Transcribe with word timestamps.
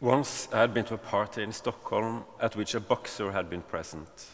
Once 0.00 0.46
I 0.52 0.58
had 0.58 0.74
been 0.74 0.84
to 0.86 0.94
a 0.94 0.98
party 0.98 1.42
in 1.42 1.52
Stockholm 1.52 2.24
at 2.38 2.54
which 2.54 2.74
a 2.74 2.80
boxer 2.80 3.32
had 3.32 3.48
been 3.48 3.62
present. 3.62 4.26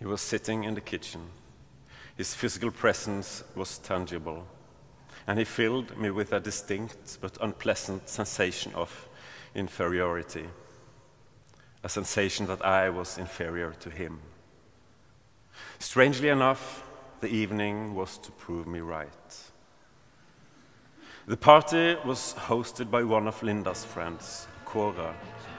He 0.00 0.04
was 0.04 0.20
sitting 0.20 0.64
in 0.64 0.74
the 0.74 0.80
kitchen. 0.80 1.30
His 2.16 2.34
physical 2.34 2.72
presence 2.72 3.44
was 3.54 3.78
tangible, 3.78 4.44
and 5.28 5.38
he 5.38 5.44
filled 5.44 5.96
me 5.96 6.10
with 6.10 6.32
a 6.32 6.40
distinct 6.40 7.18
but 7.20 7.38
unpleasant 7.40 8.08
sensation 8.08 8.74
of 8.74 9.08
inferiority, 9.54 10.48
a 11.84 11.88
sensation 11.88 12.46
that 12.48 12.64
I 12.64 12.90
was 12.90 13.16
inferior 13.16 13.72
to 13.78 13.90
him. 13.90 14.20
Strangely 15.78 16.30
enough, 16.30 16.82
the 17.20 17.28
evening 17.28 17.94
was 17.94 18.18
to 18.18 18.32
prove 18.32 18.66
me 18.66 18.80
right. 18.80 19.36
The 21.28 21.36
party 21.36 21.94
was 22.06 22.34
hosted 22.38 22.90
by 22.90 23.02
one 23.04 23.28
of 23.28 23.42
Linda's 23.42 23.84
friends, 23.84 24.48
Cora. 24.64 25.14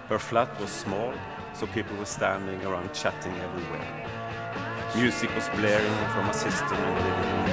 Her 0.08 0.18
flat 0.18 0.60
was 0.60 0.72
small, 0.72 1.14
so 1.54 1.68
people 1.68 1.96
were 1.98 2.06
standing 2.06 2.60
around 2.66 2.92
chatting 2.92 3.36
everywhere. 3.38 3.86
Music 4.96 5.30
was 5.36 5.48
blaring 5.50 6.10
from 6.10 6.28
a 6.28 6.34
system 6.34 6.74
in 6.74 6.96
the 6.96 7.02
living 7.06 7.30
room. 7.30 7.50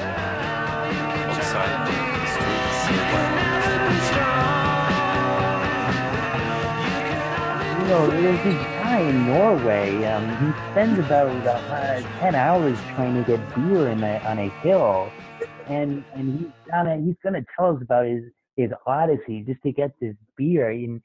Outside, 1.28 1.76
the 1.86 1.92
streets 2.32 2.86
You 7.76 7.86
know, 7.86 8.06
this 8.08 8.54
guy 8.80 9.00
in 9.00 9.26
Norway. 9.26 10.04
Um, 10.06 10.24
he 10.40 10.52
spends 10.70 10.98
about 11.00 11.46
uh, 11.46 12.00
ten 12.18 12.34
hours 12.34 12.78
trying 12.94 13.14
to 13.22 13.22
get 13.24 13.40
beer 13.54 13.88
in 13.90 14.02
a, 14.02 14.16
on 14.20 14.38
a 14.38 14.48
hill, 14.62 15.10
and 15.66 16.04
and 16.14 16.38
he's 16.38 16.52
gonna 16.70 16.96
he's 16.98 17.16
gonna 17.22 17.44
tell 17.56 17.74
us 17.74 17.82
about 17.82 18.06
his 18.06 18.24
his 18.56 18.70
odyssey 18.86 19.42
just 19.46 19.62
to 19.62 19.72
get 19.72 19.92
this 20.00 20.16
beer. 20.36 20.70
And 20.70 21.02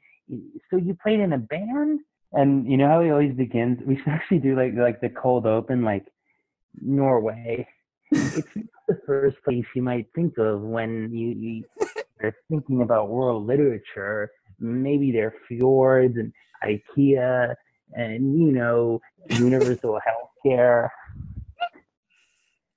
so 0.70 0.78
you 0.78 0.98
played 1.02 1.20
in 1.20 1.34
a 1.34 1.38
band, 1.38 2.00
and 2.34 2.70
you 2.70 2.78
know 2.78 2.88
how 2.88 3.02
he 3.02 3.12
always 3.12 3.34
begins. 3.34 3.80
We 3.86 3.98
should 3.98 4.08
actually 4.08 4.40
do 4.40 4.56
like 4.56 4.74
like 4.76 5.02
the 5.02 5.10
cold 5.10 5.46
open, 5.46 5.84
like 5.84 6.06
Norway. 6.82 7.68
it's 8.12 8.48
the 8.88 9.00
first 9.06 9.38
place 9.44 9.66
you 9.76 9.82
might 9.82 10.08
think 10.16 10.38
of 10.38 10.62
when 10.62 11.14
you, 11.14 11.64
are 12.24 12.36
thinking 12.50 12.82
about 12.82 13.10
world 13.10 13.48
literature. 13.48 14.30
Maybe 14.60 15.12
there 15.12 15.28
are 15.28 15.36
fjords 15.48 16.18
and 16.18 16.32
IKEA 16.64 17.56
and 17.94 18.40
you 18.40 18.52
know 18.52 19.02
universal 19.30 20.00
healthcare. 20.46 20.90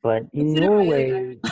But 0.04 0.26
in 0.34 0.52
Norway, 0.52 1.38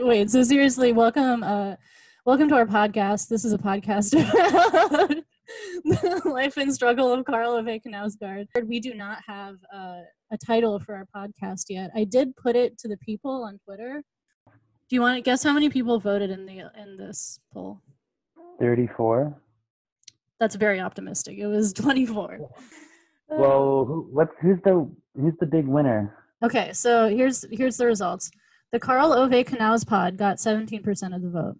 wait. 0.00 0.30
So 0.30 0.42
seriously, 0.42 0.94
welcome, 0.94 1.42
uh, 1.42 1.76
welcome 2.24 2.48
to 2.48 2.54
our 2.54 2.64
podcast. 2.64 3.28
This 3.28 3.44
is 3.44 3.52
a 3.52 3.58
podcast 3.58 4.14
about 4.18 5.14
the 5.84 6.22
life 6.24 6.56
and 6.56 6.74
struggle 6.74 7.12
of 7.12 7.26
Karl 7.26 7.50
Ove 7.50 7.82
Knausgaard. 7.86 8.46
We 8.64 8.80
do 8.80 8.94
not 8.94 9.18
have 9.26 9.56
uh, 9.70 10.00
a 10.32 10.38
title 10.42 10.80
for 10.80 10.94
our 10.94 11.06
podcast 11.14 11.64
yet. 11.68 11.90
I 11.94 12.04
did 12.04 12.34
put 12.34 12.56
it 12.56 12.78
to 12.78 12.88
the 12.88 12.96
people 12.96 13.44
on 13.44 13.58
Twitter. 13.58 14.02
Do 14.46 14.96
you 14.96 15.02
want 15.02 15.16
to 15.16 15.20
guess 15.20 15.42
how 15.42 15.52
many 15.52 15.68
people 15.68 16.00
voted 16.00 16.30
in 16.30 16.46
the 16.46 16.60
in 16.80 16.96
this 16.96 17.40
poll? 17.52 17.82
Thirty-four. 18.58 19.38
That's 20.40 20.54
very 20.54 20.80
optimistic. 20.80 21.36
It 21.36 21.46
was 21.46 21.74
twenty-four. 21.74 22.38
Well, 23.28 23.84
who, 23.84 24.08
what's 24.12 24.32
who's 24.40 24.56
the 24.64 24.90
who's 25.18 25.34
the 25.40 25.46
big 25.46 25.66
winner? 25.66 26.14
Okay, 26.42 26.72
so 26.72 27.08
here's 27.08 27.44
here's 27.50 27.76
the 27.76 27.86
results. 27.86 28.30
The 28.72 28.80
Carl 28.80 29.12
Ove 29.12 29.46
Canals 29.46 29.84
pod 29.84 30.16
got 30.16 30.36
17% 30.36 31.14
of 31.14 31.22
the 31.22 31.30
vote. 31.30 31.56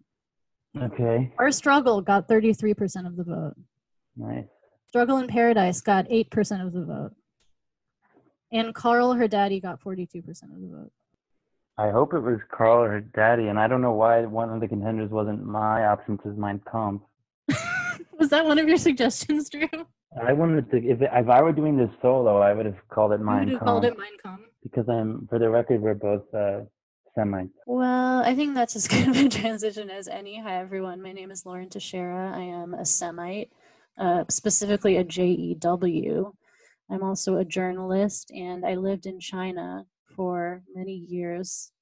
Okay. 0.82 1.32
Our 1.38 1.50
struggle 1.50 2.02
got 2.02 2.28
33% 2.28 3.06
of 3.06 3.16
the 3.16 3.24
vote. 3.24 3.54
Nice. 4.16 4.44
Struggle 4.88 5.18
in 5.18 5.26
Paradise 5.26 5.80
got 5.80 6.08
8% 6.08 6.66
of 6.66 6.72
the 6.72 6.84
vote. 6.84 7.12
And 8.52 8.74
Carl, 8.74 9.14
her 9.14 9.28
daddy, 9.28 9.60
got 9.60 9.80
42% 9.80 10.26
of 10.26 10.60
the 10.60 10.68
vote. 10.68 10.92
I 11.78 11.90
hope 11.90 12.14
it 12.14 12.20
was 12.20 12.38
Carl 12.50 12.82
or 12.82 12.90
her 12.90 13.00
daddy, 13.00 13.48
and 13.48 13.58
I 13.58 13.68
don't 13.68 13.82
know 13.82 13.92
why 13.92 14.22
one 14.22 14.50
of 14.50 14.60
the 14.60 14.68
contenders 14.68 15.10
wasn't 15.10 15.44
my 15.44 15.86
option 15.86 16.16
to 16.18 16.28
Mein 16.28 16.60
Kampf. 16.70 17.02
was 18.18 18.30
that 18.30 18.46
one 18.46 18.58
of 18.58 18.66
your 18.66 18.78
suggestions, 18.78 19.50
Drew? 19.50 19.68
I 20.24 20.32
wanted 20.32 20.70
to. 20.70 20.76
If 20.78 21.02
if 21.02 21.28
I 21.28 21.42
were 21.42 21.52
doing 21.52 21.76
this 21.76 21.90
solo, 22.00 22.38
I 22.38 22.52
would 22.52 22.66
have 22.66 22.88
called 22.88 23.12
it 23.12 23.20
Mein 23.20 23.26
Kampf. 23.26 23.46
You 23.46 23.52
would 23.52 23.52
have 23.52 23.66
called 23.66 23.84
it 23.84 23.98
Mein 23.98 24.18
Kampf. 24.22 24.42
Because 24.62 24.88
I'm, 24.88 25.26
for 25.28 25.38
the 25.38 25.48
record, 25.48 25.80
we're 25.80 25.94
both 25.94 26.22
uh, 26.34 26.60
Semites. 27.14 27.52
Well, 27.66 28.22
I 28.22 28.34
think 28.34 28.54
that's 28.54 28.76
as 28.76 28.88
good 28.92 29.08
of 29.08 29.16
a 29.16 29.28
transition 29.28 29.90
as 29.90 30.08
any. 30.08 30.40
Hi, 30.40 30.56
everyone. 30.58 31.02
My 31.02 31.12
name 31.12 31.30
is 31.30 31.44
Lauren 31.46 31.68
Teixeira. 31.68 32.32
I 32.34 32.42
am 32.42 32.74
a 32.74 32.84
Semite, 32.84 33.52
uh, 33.98 34.24
specifically 34.28 34.96
a 34.96 35.04
JEW. 35.04 36.32
I'm 36.90 37.02
also 37.02 37.36
a 37.36 37.44
journalist, 37.44 38.30
and 38.30 38.64
I 38.64 38.74
lived 38.74 39.06
in 39.06 39.18
China 39.18 39.84
for 40.14 40.62
many 40.74 40.94
years 40.94 41.72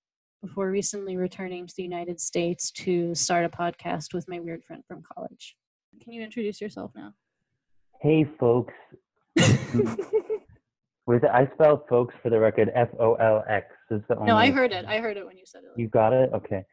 before 0.42 0.70
recently 0.70 1.16
returning 1.16 1.66
to 1.66 1.74
the 1.76 1.82
United 1.82 2.20
States 2.20 2.70
to 2.70 3.14
start 3.14 3.44
a 3.44 3.48
podcast 3.48 4.12
with 4.12 4.28
my 4.28 4.40
weird 4.40 4.62
friend 4.64 4.82
from 4.86 5.02
college. 5.14 5.56
Can 6.02 6.12
you 6.12 6.22
introduce 6.22 6.60
yourself 6.60 6.90
now? 6.94 7.12
Hey, 8.04 8.26
folks. 8.38 8.74
With 11.06 11.24
I 11.24 11.48
spelled 11.54 11.88
folks 11.88 12.14
for 12.22 12.28
the 12.28 12.38
record 12.38 12.70
F 12.74 12.90
O 13.00 13.14
L 13.14 13.42
X 13.48 13.66
is 13.90 14.02
the 14.10 14.16
only. 14.16 14.26
No, 14.26 14.36
I 14.36 14.50
heard 14.50 14.72
it. 14.72 14.84
I 14.84 14.98
heard 14.98 15.16
it 15.16 15.24
when 15.24 15.38
you 15.38 15.44
said 15.46 15.62
it. 15.64 15.70
You 15.80 15.88
got 15.88 16.12
it. 16.12 16.28
Okay. 16.34 16.66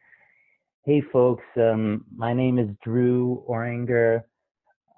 Hey, 0.84 1.00
folks. 1.10 1.42
Um, 1.56 2.04
my 2.14 2.34
name 2.34 2.58
is 2.58 2.68
Drew 2.84 3.42
Oringer. 3.48 4.24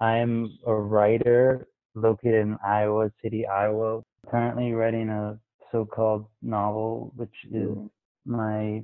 I'm 0.01 0.59
a 0.67 0.75
writer 0.75 1.69
located 1.95 2.35
in 2.35 2.59
Iowa 2.67 3.13
City, 3.23 3.47
Iowa. 3.47 4.03
Currently 4.29 4.73
writing 4.73 5.11
a 5.11 5.39
so-called 5.71 6.27
novel, 6.43 7.13
which 7.15 7.35
is 7.53 7.71
my. 8.27 8.83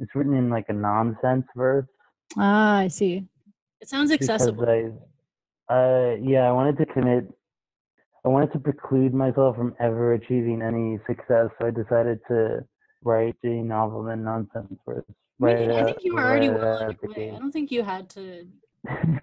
It's 0.00 0.14
written 0.14 0.34
in 0.34 0.50
like 0.50 0.66
a 0.68 0.74
nonsense 0.74 1.46
verse. 1.56 1.86
Ah, 2.36 2.76
I 2.76 2.88
see. 2.88 3.24
It 3.80 3.88
sounds 3.88 4.10
accessible. 4.10 4.66
Uh, 5.70 6.14
yeah, 6.20 6.48
I 6.48 6.52
wanted 6.52 6.78
to 6.78 6.86
commit. 6.86 7.28
I 8.24 8.28
wanted 8.28 8.52
to 8.52 8.58
preclude 8.58 9.14
myself 9.14 9.56
from 9.56 9.74
ever 9.80 10.14
achieving 10.14 10.62
any 10.62 10.98
success, 11.06 11.48
so 11.58 11.66
I 11.66 11.70
decided 11.70 12.20
to 12.28 12.64
write 13.04 13.36
a 13.44 13.48
novel 13.48 14.08
in 14.08 14.24
nonsense 14.24 14.72
verse. 14.86 15.04
Right 15.38 15.70
I 15.70 15.84
think 15.84 15.98
you 16.02 16.14
were 16.14 16.24
already 16.24 16.48
right 16.48 16.60
well. 16.60 17.14
I 17.16 17.38
don't 17.38 17.52
think 17.52 17.70
you 17.70 17.84
had 17.84 18.08
to 18.10 18.44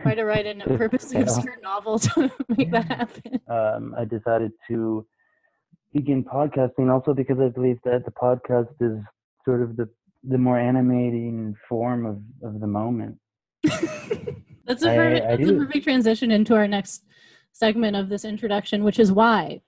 try 0.01 0.15
to 0.15 0.23
write 0.23 0.45
in 0.45 0.61
a 0.61 0.65
purposely 0.77 1.21
obscure 1.21 1.57
novel 1.61 1.99
to 1.99 2.31
make 2.57 2.71
that 2.71 2.85
happen. 2.85 3.41
Um, 3.49 3.95
I 3.97 4.05
decided 4.05 4.53
to 4.69 5.05
begin 5.93 6.23
podcasting 6.23 6.89
also 6.91 7.13
because 7.13 7.39
I 7.39 7.49
believe 7.49 7.79
that 7.83 8.05
the 8.05 8.11
podcast 8.11 8.69
is 8.79 8.97
sort 9.43 9.61
of 9.61 9.75
the 9.75 9.89
the 10.27 10.37
more 10.37 10.57
animating 10.57 11.55
form 11.69 12.05
of, 12.05 12.17
of 12.43 12.59
the 12.59 12.67
moment. 12.67 13.17
that's 14.65 14.83
a 14.83 14.87
perfect, 14.87 15.25
I, 15.25 15.33
I 15.33 15.35
that's 15.35 15.49
a 15.49 15.53
perfect 15.53 15.83
transition 15.83 16.31
into 16.31 16.55
our 16.55 16.67
next 16.67 17.03
segment 17.51 17.95
of 17.95 18.09
this 18.09 18.25
introduction, 18.25 18.83
which 18.83 18.99
is 18.99 19.11
why. 19.11 19.61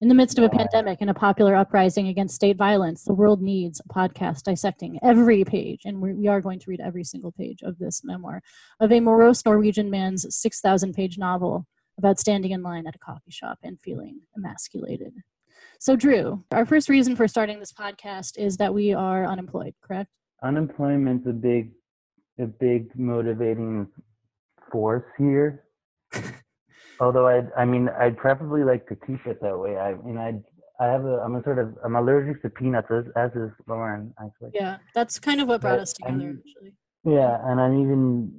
In 0.00 0.08
the 0.08 0.14
midst 0.14 0.38
of 0.38 0.44
a 0.44 0.48
pandemic 0.48 1.02
and 1.02 1.10
a 1.10 1.14
popular 1.14 1.54
uprising 1.54 2.08
against 2.08 2.34
state 2.34 2.56
violence, 2.56 3.04
the 3.04 3.12
world 3.12 3.42
needs 3.42 3.80
a 3.80 3.88
podcast 3.92 4.44
dissecting 4.44 4.98
every 5.02 5.44
page, 5.44 5.82
and 5.84 6.00
we 6.00 6.26
are 6.26 6.40
going 6.40 6.58
to 6.58 6.70
read 6.70 6.80
every 6.80 7.04
single 7.04 7.32
page 7.32 7.60
of 7.62 7.78
this 7.78 8.02
memoir, 8.02 8.40
of 8.80 8.90
a 8.92 9.00
morose 9.00 9.44
Norwegian 9.44 9.90
man's 9.90 10.34
6,000 10.34 10.94
page 10.94 11.18
novel 11.18 11.66
about 11.98 12.18
standing 12.18 12.52
in 12.52 12.62
line 12.62 12.86
at 12.86 12.94
a 12.94 12.98
coffee 12.98 13.30
shop 13.30 13.58
and 13.62 13.78
feeling 13.78 14.20
emasculated. 14.34 15.12
So, 15.78 15.96
Drew, 15.96 16.44
our 16.50 16.64
first 16.64 16.88
reason 16.88 17.14
for 17.14 17.28
starting 17.28 17.60
this 17.60 17.72
podcast 17.72 18.38
is 18.38 18.56
that 18.56 18.72
we 18.72 18.94
are 18.94 19.26
unemployed, 19.26 19.74
correct? 19.82 20.08
Unemployment's 20.42 21.26
a 21.26 21.32
big, 21.32 21.72
a 22.38 22.46
big 22.46 22.98
motivating 22.98 23.86
force 24.70 25.04
here. 25.18 25.64
Although 27.00 27.28
I, 27.28 27.42
I 27.56 27.64
mean, 27.64 27.88
I'd 27.98 28.16
probably 28.16 28.62
like 28.62 28.86
to 28.88 28.96
keep 28.96 29.26
it 29.26 29.40
that 29.40 29.58
way. 29.58 29.78
I 29.78 29.94
mean, 29.94 30.18
I, 30.18 30.34
I 30.82 30.86
have 30.86 31.04
a, 31.04 31.20
I'm 31.24 31.34
a 31.36 31.42
sort 31.42 31.58
of, 31.58 31.74
I'm 31.84 31.96
allergic 31.96 32.42
to 32.42 32.50
peanuts, 32.50 32.88
as, 32.90 33.04
as 33.16 33.30
is 33.32 33.50
Lauren, 33.66 34.12
actually. 34.22 34.50
Yeah, 34.54 34.76
that's 34.94 35.18
kind 35.18 35.40
of 35.40 35.48
what 35.48 35.62
brought 35.62 35.76
but 35.76 35.80
us 35.80 35.92
together, 35.94 36.12
I'm, 36.12 36.42
actually. 36.46 36.74
Yeah, 37.04 37.38
and 37.44 37.60
I'm 37.60 37.80
even 37.80 38.32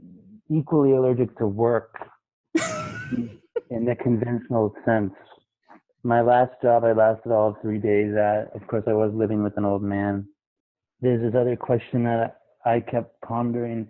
equally 0.49 0.91
allergic 0.91 1.35
to 1.37 1.47
work 1.47 1.95
in 2.55 3.85
the 3.85 3.95
conventional 3.95 4.73
sense. 4.85 5.13
My 6.03 6.21
last 6.21 6.51
job, 6.61 6.83
I 6.83 6.93
lasted 6.93 7.31
all 7.31 7.57
three 7.61 7.77
days 7.79 8.15
at. 8.15 8.51
Of 8.55 8.67
course, 8.67 8.83
I 8.87 8.93
was 8.93 9.11
living 9.13 9.43
with 9.43 9.57
an 9.57 9.65
old 9.65 9.83
man. 9.83 10.27
There's 10.99 11.21
this 11.21 11.39
other 11.39 11.55
question 11.55 12.03
that 12.03 12.37
I 12.65 12.79
kept 12.79 13.21
pondering 13.21 13.87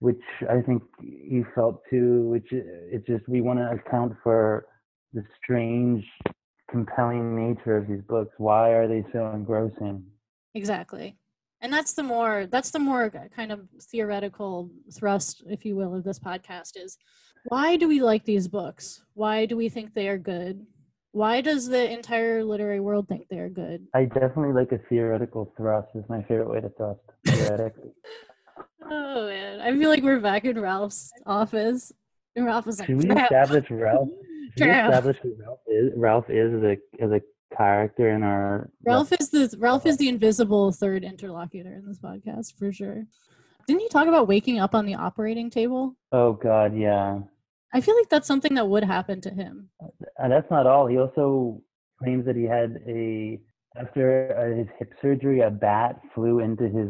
which 0.00 0.20
I 0.48 0.60
think 0.60 0.82
you 1.00 1.46
felt 1.54 1.82
too, 1.90 2.22
which 2.28 2.46
it's 2.50 3.06
just 3.06 3.28
we 3.28 3.40
want 3.40 3.58
to 3.58 3.70
account 3.70 4.14
for 4.22 4.66
the 5.12 5.24
strange, 5.42 6.04
compelling 6.70 7.34
nature 7.34 7.76
of 7.76 7.88
these 7.88 8.02
books. 8.08 8.32
Why 8.38 8.70
are 8.70 8.86
they 8.86 9.04
so 9.12 9.30
engrossing? 9.32 10.04
Exactly. 10.54 11.16
and 11.60 11.72
that's 11.72 11.92
the 11.92 12.02
more 12.02 12.46
that's 12.46 12.70
the 12.70 12.78
more 12.78 13.04
uh, 13.06 13.28
kind 13.34 13.52
of 13.52 13.68
theoretical 13.82 14.70
thrust 14.92 15.42
if 15.48 15.64
you 15.64 15.76
will 15.76 15.94
of 15.94 16.04
this 16.04 16.18
podcast 16.18 16.72
is 16.76 16.96
why 17.44 17.76
do 17.76 17.88
we 17.88 18.00
like 18.02 18.24
these 18.24 18.48
books 18.48 19.02
why 19.14 19.46
do 19.46 19.56
we 19.56 19.68
think 19.68 19.92
they 19.94 20.08
are 20.08 20.18
good 20.18 20.64
why 21.12 21.40
does 21.40 21.66
the 21.66 21.90
entire 21.90 22.44
literary 22.44 22.80
world 22.80 23.08
think 23.08 23.26
they're 23.28 23.48
good 23.48 23.86
i 23.94 24.04
definitely 24.04 24.52
like 24.52 24.72
a 24.72 24.78
theoretical 24.88 25.52
thrust 25.56 25.88
is 25.94 26.04
my 26.08 26.22
favorite 26.22 26.48
way 26.48 26.60
to 26.60 26.70
thrust 26.70 27.00
theoretically 27.26 27.90
oh 28.90 29.26
man 29.26 29.60
i 29.60 29.76
feel 29.76 29.88
like 29.90 30.02
we're 30.02 30.20
back 30.20 30.44
in 30.44 30.58
ralph's 30.60 31.10
office 31.26 31.92
and 32.36 32.46
ralph 32.46 32.66
is 32.66 32.78
like 32.78 32.86
should 32.86 33.02
we 33.02 33.10
establish 33.10 33.64
ralph 33.70 34.08
should 34.58 34.66
we 34.66 34.72
establish 34.72 35.16
who 35.22 35.34
ralph 35.38 35.60
is 35.66 35.92
ralph 35.96 36.30
is 36.30 36.54
as 36.54 36.62
a, 36.62 37.04
as 37.04 37.10
a 37.10 37.20
character 37.56 38.10
in 38.10 38.22
our 38.22 38.70
Ralph 38.84 39.12
is 39.18 39.30
the 39.30 39.54
Ralph 39.58 39.86
is 39.86 39.96
the 39.96 40.08
invisible 40.08 40.72
third 40.72 41.04
interlocutor 41.04 41.74
in 41.74 41.86
this 41.86 41.98
podcast 41.98 42.58
for 42.58 42.72
sure. 42.72 43.06
Didn't 43.66 43.80
he 43.80 43.88
talk 43.88 44.06
about 44.06 44.28
waking 44.28 44.58
up 44.58 44.74
on 44.74 44.86
the 44.86 44.94
operating 44.94 45.50
table? 45.50 45.96
Oh 46.12 46.32
god, 46.32 46.76
yeah. 46.76 47.20
I 47.72 47.80
feel 47.80 47.96
like 47.96 48.08
that's 48.08 48.26
something 48.26 48.54
that 48.54 48.68
would 48.68 48.84
happen 48.84 49.20
to 49.22 49.30
him. 49.30 49.68
And 50.16 50.32
that's 50.32 50.50
not 50.50 50.66
all. 50.66 50.86
He 50.86 50.98
also 50.98 51.60
claims 52.02 52.24
that 52.26 52.36
he 52.36 52.44
had 52.44 52.78
a 52.86 53.40
after 53.76 54.34
uh, 54.36 54.56
his 54.56 54.66
hip 54.78 54.92
surgery, 55.02 55.40
a 55.40 55.50
bat 55.50 56.00
flew 56.14 56.40
into 56.40 56.64
his 56.64 56.88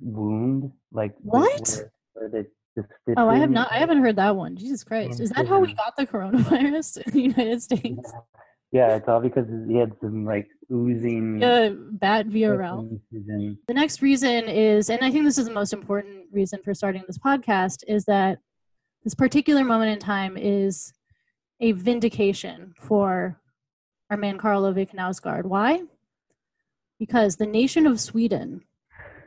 wound. 0.00 0.70
Like 0.92 1.14
what? 1.18 1.68
Where, 2.14 2.28
where 2.30 2.46
the, 2.76 2.84
the 3.06 3.14
oh, 3.16 3.28
I 3.28 3.36
have 3.36 3.50
not. 3.50 3.70
I 3.72 3.78
haven't 3.78 4.00
heard 4.00 4.16
that 4.16 4.36
one. 4.36 4.56
Jesus 4.56 4.84
Christ! 4.84 5.20
Is 5.20 5.30
that 5.30 5.46
how 5.46 5.60
we 5.60 5.68
mm-hmm. 5.68 5.76
got 5.76 5.96
the 5.96 6.06
coronavirus 6.06 6.98
in 7.06 7.12
the 7.12 7.22
United 7.22 7.62
States? 7.62 8.12
Yeah. 8.12 8.20
Yeah, 8.70 8.96
it's 8.96 9.08
all 9.08 9.20
because 9.20 9.46
he 9.66 9.76
had 9.76 9.92
some 10.00 10.26
like 10.26 10.46
oozing. 10.70 11.40
Yeah, 11.40 11.70
bat 11.72 12.26
VRL. 12.26 13.00
The 13.10 13.74
next 13.74 14.02
reason 14.02 14.44
is, 14.44 14.90
and 14.90 15.02
I 15.02 15.10
think 15.10 15.24
this 15.24 15.38
is 15.38 15.46
the 15.46 15.54
most 15.54 15.72
important 15.72 16.26
reason 16.30 16.60
for 16.62 16.74
starting 16.74 17.02
this 17.06 17.16
podcast, 17.16 17.82
is 17.88 18.04
that 18.04 18.38
this 19.04 19.14
particular 19.14 19.64
moment 19.64 19.92
in 19.92 19.98
time 19.98 20.36
is 20.36 20.92
a 21.60 21.72
vindication 21.72 22.74
for 22.78 23.40
our 24.10 24.18
man 24.18 24.36
Karl 24.36 24.66
Ove 24.66 24.76
Knausgaard. 24.76 25.44
Why? 25.44 25.82
Because 26.98 27.36
the 27.36 27.46
nation 27.46 27.86
of 27.86 28.00
Sweden 28.00 28.64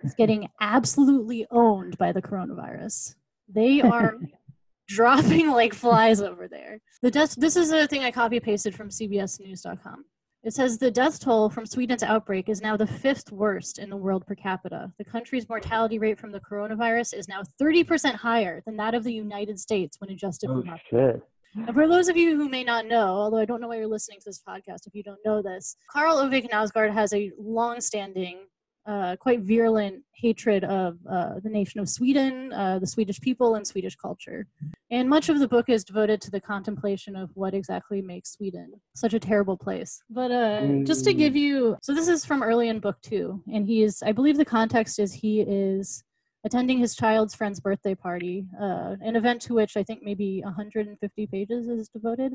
is 0.04 0.14
getting 0.16 0.48
absolutely 0.60 1.46
owned 1.52 1.98
by 1.98 2.12
the 2.12 2.22
coronavirus. 2.22 3.16
They 3.48 3.82
are 3.82 4.18
dropping 4.88 5.50
like 5.50 5.74
flies 5.74 6.22
over 6.22 6.48
there. 6.48 6.80
The 7.02 7.12
death. 7.12 7.36
This 7.36 7.56
is 7.56 7.72
a 7.72 7.88
thing 7.88 8.04
I 8.04 8.12
copy 8.12 8.40
pasted 8.40 8.76
from 8.76 8.90
CBSNews.com. 8.90 10.06
It 10.44 10.54
says 10.54 10.80
the 10.80 10.90
death 10.90 11.20
toll 11.20 11.52
from 11.52 11.68
Sweden's 11.68 12.02
outbreak 12.02 12.50
is 12.50 12.62
now 12.62 12.76
the 12.76 12.88
fifth 12.88 13.32
worst 13.32 13.78
in 13.78 13.92
the 13.92 13.98
world 13.98 14.26
per 14.26 14.34
capita. 14.34 14.92
The 14.98 15.06
country's 15.06 15.48
mortality 15.48 16.00
rate 16.00 16.20
from 16.20 16.32
the 16.32 16.40
coronavirus 16.40 17.14
is 17.14 17.28
now 17.28 17.44
30% 17.62 18.16
higher 18.16 18.64
than 18.66 18.76
that 18.78 18.96
of 18.96 19.04
the 19.04 19.14
United 19.14 19.60
States 19.60 19.98
when 20.00 20.10
adjusted 20.10 20.50
oh, 20.50 20.64
for 20.64 20.78
shit. 20.90 21.22
And 21.56 21.76
for 21.76 21.88
those 21.88 22.08
of 22.08 22.18
you 22.18 22.36
who 22.38 22.50
may 22.50 22.64
not 22.64 22.88
know, 22.88 23.08
although 23.08 23.38
I 23.38 23.46
don't 23.46 23.62
know 23.62 23.68
why 23.68 23.78
you're 23.78 23.88
listening 23.88 24.20
to 24.20 24.26
this 24.26 24.42
podcast 24.48 24.88
if 24.88 24.96
you 24.96 25.04
don't 25.04 25.20
know 25.24 25.44
this, 25.44 25.76
Karl 25.92 26.18
Ove 26.18 26.32
Knausgaard 26.32 26.92
has 26.92 27.14
a 27.14 27.32
long-standing 27.38 28.40
uh, 28.86 29.16
quite 29.18 29.42
virulent 29.42 30.04
hatred 30.16 30.64
of 30.64 30.98
uh, 31.10 31.40
the 31.44 31.50
nation 31.50 31.80
of 31.80 31.90
Sweden, 31.90 32.52
uh, 32.54 32.80
the 32.80 32.88
Swedish 32.88 33.20
people, 33.22 33.56
and 33.56 33.66
Swedish 33.66 33.96
culture. 33.96 34.48
And 34.90 35.10
much 35.10 35.30
of 35.30 35.40
the 35.40 35.48
book 35.48 35.70
is 35.70 35.84
devoted 35.84 36.22
to 36.22 36.32
the 36.32 36.42
contemplation 36.42 37.16
of 37.16 37.30
what 37.36 37.54
exactly 37.54 38.02
makes 38.02 38.34
Sweden 38.34 38.74
such 38.96 39.14
a 39.14 39.20
terrible 39.20 39.58
place. 39.58 40.02
But 40.10 40.32
uh, 40.32 40.84
just 40.84 41.04
to 41.06 41.14
give 41.14 41.36
you, 41.36 41.78
so 41.82 41.94
this 41.94 42.08
is 42.08 42.26
from 42.26 42.44
early 42.44 42.70
in 42.70 42.80
book 42.80 42.98
two, 43.02 43.44
and 43.52 43.66
he 43.66 43.84
is, 43.84 44.02
I 44.04 44.12
believe 44.12 44.38
the 44.38 44.46
context 44.46 45.00
is 45.00 45.14
he 45.14 45.42
is 45.42 46.04
attending 46.44 46.80
his 46.80 46.96
child's 46.96 47.36
friend's 47.36 47.60
birthday 47.60 47.94
party, 47.94 48.46
uh, 48.60 48.96
an 49.02 49.16
event 49.16 49.42
to 49.44 49.54
which 49.54 49.78
I 49.78 49.84
think 49.84 50.02
maybe 50.02 50.42
150 50.44 51.28
pages 51.28 51.68
is 51.68 51.88
devoted. 51.90 52.34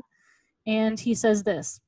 And 0.65 0.99
he 0.99 1.13
says 1.13 1.43
this. 1.43 1.81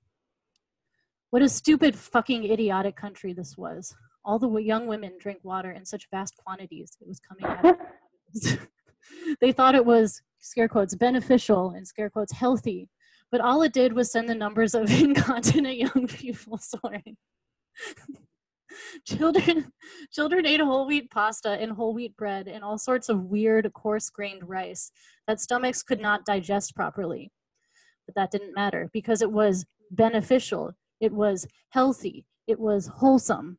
What 1.31 1.41
a 1.41 1.50
stupid, 1.50 1.95
fucking 1.95 2.51
idiotic 2.51 2.95
country 2.95 3.33
this 3.33 3.57
was. 3.57 3.95
All 4.25 4.39
the 4.39 4.50
young 4.57 4.88
women 4.88 5.13
drank 5.19 5.39
water 5.44 5.71
in 5.71 5.86
such 5.86 6.10
vast 6.12 6.36
quantities, 6.38 6.92
it 7.01 7.07
was 7.07 7.19
coming 7.19 7.45
out. 7.45 7.66
of 7.66 8.60
they 9.42 9.51
thought 9.51 9.75
it 9.75 9.86
was, 9.86 10.21
scare 10.39 10.68
quotes, 10.68 10.95
beneficial 10.95 11.71
and 11.71 11.88
scare 11.88 12.10
quotes, 12.10 12.33
healthy. 12.33 12.89
But 13.31 13.42
all 13.42 13.62
it 13.62 13.74
did 13.74 13.94
was 13.94 14.12
send 14.12 14.27
the 14.27 14.36
numbers 14.36 14.74
of 14.74 14.89
incontinent 15.01 15.77
young 15.77 16.07
people 16.07 16.57
soaring. 16.57 17.18
children 19.06 19.71
children 20.12 20.45
ate 20.45 20.60
whole 20.60 20.86
wheat 20.86 21.10
pasta 21.10 21.51
and 21.51 21.71
whole 21.71 21.94
wheat 21.94 22.16
bread 22.16 22.48
and 22.48 22.63
all 22.63 22.77
sorts 22.77 23.10
of 23.10 23.25
weird 23.25 23.71
coarse 23.74 24.10
grained 24.10 24.48
rice 24.48 24.92
that 25.27 25.39
stomachs 25.39 25.81
could 25.81 26.00
not 26.00 26.25
digest 26.25 26.75
properly 26.75 27.31
but 28.06 28.16
that 28.16 28.31
didn't 28.31 28.54
matter 28.54 28.89
because 28.94 29.21
it 29.21 29.31
was 29.31 29.66
beneficial 29.92 30.71
it 31.00 31.12
was 31.12 31.48
healthy 31.69 32.25
it 32.48 32.60
was 32.60 32.88
wholesome 32.95 33.57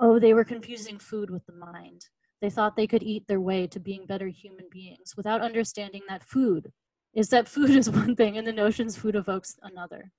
Oh, 0.00 0.18
they 0.18 0.34
were 0.34 0.44
confusing 0.44 0.98
food 0.98 1.30
with 1.30 1.44
the 1.46 1.52
mind. 1.52 2.06
They 2.40 2.50
thought 2.50 2.76
they 2.76 2.86
could 2.86 3.02
eat 3.02 3.26
their 3.26 3.40
way 3.40 3.66
to 3.66 3.80
being 3.80 4.06
better 4.06 4.28
human 4.28 4.66
beings 4.70 5.14
without 5.16 5.40
understanding 5.40 6.02
that 6.08 6.22
food 6.22 6.72
is 7.14 7.28
that 7.30 7.48
food 7.54 7.70
is 7.70 7.90
one 7.90 8.14
thing 8.14 8.36
and 8.38 8.46
the 8.46 8.52
notions 8.52 8.96
food 8.96 9.16
evokes 9.16 9.56
another. 9.62 10.12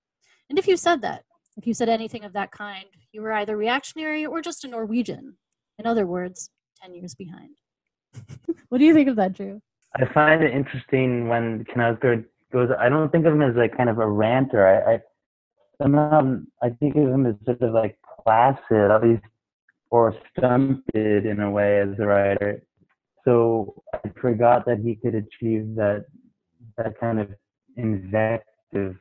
And 0.49 0.59
if 0.59 0.67
you 0.67 0.75
said 0.75 1.01
that, 1.01 1.23
if 1.57 1.67
you 1.67 1.73
said 1.73 1.89
anything 1.89 2.23
of 2.23 2.33
that 2.33 2.51
kind, 2.51 2.85
you 3.11 3.21
were 3.21 3.33
either 3.33 3.57
reactionary 3.57 4.25
or 4.25 4.41
just 4.41 4.63
a 4.63 4.67
Norwegian. 4.67 5.37
In 5.77 5.85
other 5.85 6.05
words, 6.05 6.49
10 6.81 6.93
years 6.95 7.15
behind. 7.15 7.55
what 8.69 8.79
do 8.79 8.85
you 8.85 8.93
think 8.93 9.09
of 9.09 9.15
that, 9.17 9.33
Drew? 9.33 9.61
I 9.95 10.05
find 10.13 10.43
it 10.43 10.53
interesting 10.53 11.27
when 11.27 11.65
Knausgaard 11.65 12.25
goes, 12.51 12.69
I 12.77 12.89
don't 12.89 13.11
think 13.11 13.25
of 13.25 13.33
him 13.33 13.41
as 13.41 13.55
like 13.55 13.75
kind 13.75 13.89
of 13.89 13.99
a 13.99 14.07
ranter. 14.07 14.67
I, 14.67 14.95
I 14.95 14.99
I 15.81 16.69
think 16.79 16.95
of 16.95 17.07
him 17.07 17.25
as 17.25 17.35
sort 17.45 17.61
of 17.61 17.73
like 17.73 17.97
placid, 18.23 18.91
at 18.91 19.01
least 19.03 19.23
or 19.91 20.15
stunted 20.37 21.25
in 21.25 21.39
a 21.39 21.49
way 21.49 21.79
as 21.79 21.89
a 21.99 22.05
writer. 22.05 22.63
So 23.25 23.81
I 23.93 24.09
forgot 24.21 24.65
that 24.65 24.79
he 24.79 24.95
could 24.95 25.15
achieve 25.15 25.75
that 25.75 26.05
that 26.77 26.99
kind 26.99 27.19
of 27.19 27.29
invective, 27.75 28.95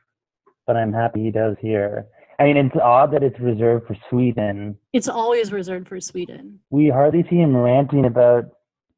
but 0.67 0.77
I'm 0.77 0.93
happy 0.93 1.25
he 1.25 1.31
does 1.31 1.57
here. 1.61 2.07
I 2.41 2.45
mean, 2.45 2.57
it's 2.57 2.77
odd 2.77 3.13
that 3.13 3.23
it's 3.23 3.39
reserved 3.41 3.87
for 3.87 3.97
Sweden. 4.09 4.77
It's 4.93 5.09
always 5.09 5.53
reserved 5.53 5.89
for 5.89 6.01
Sweden. 6.01 6.61
We 6.71 6.89
hardly 6.89 7.25
see 7.29 7.37
him 7.37 7.57
ranting 7.57 8.05
about 8.05 8.45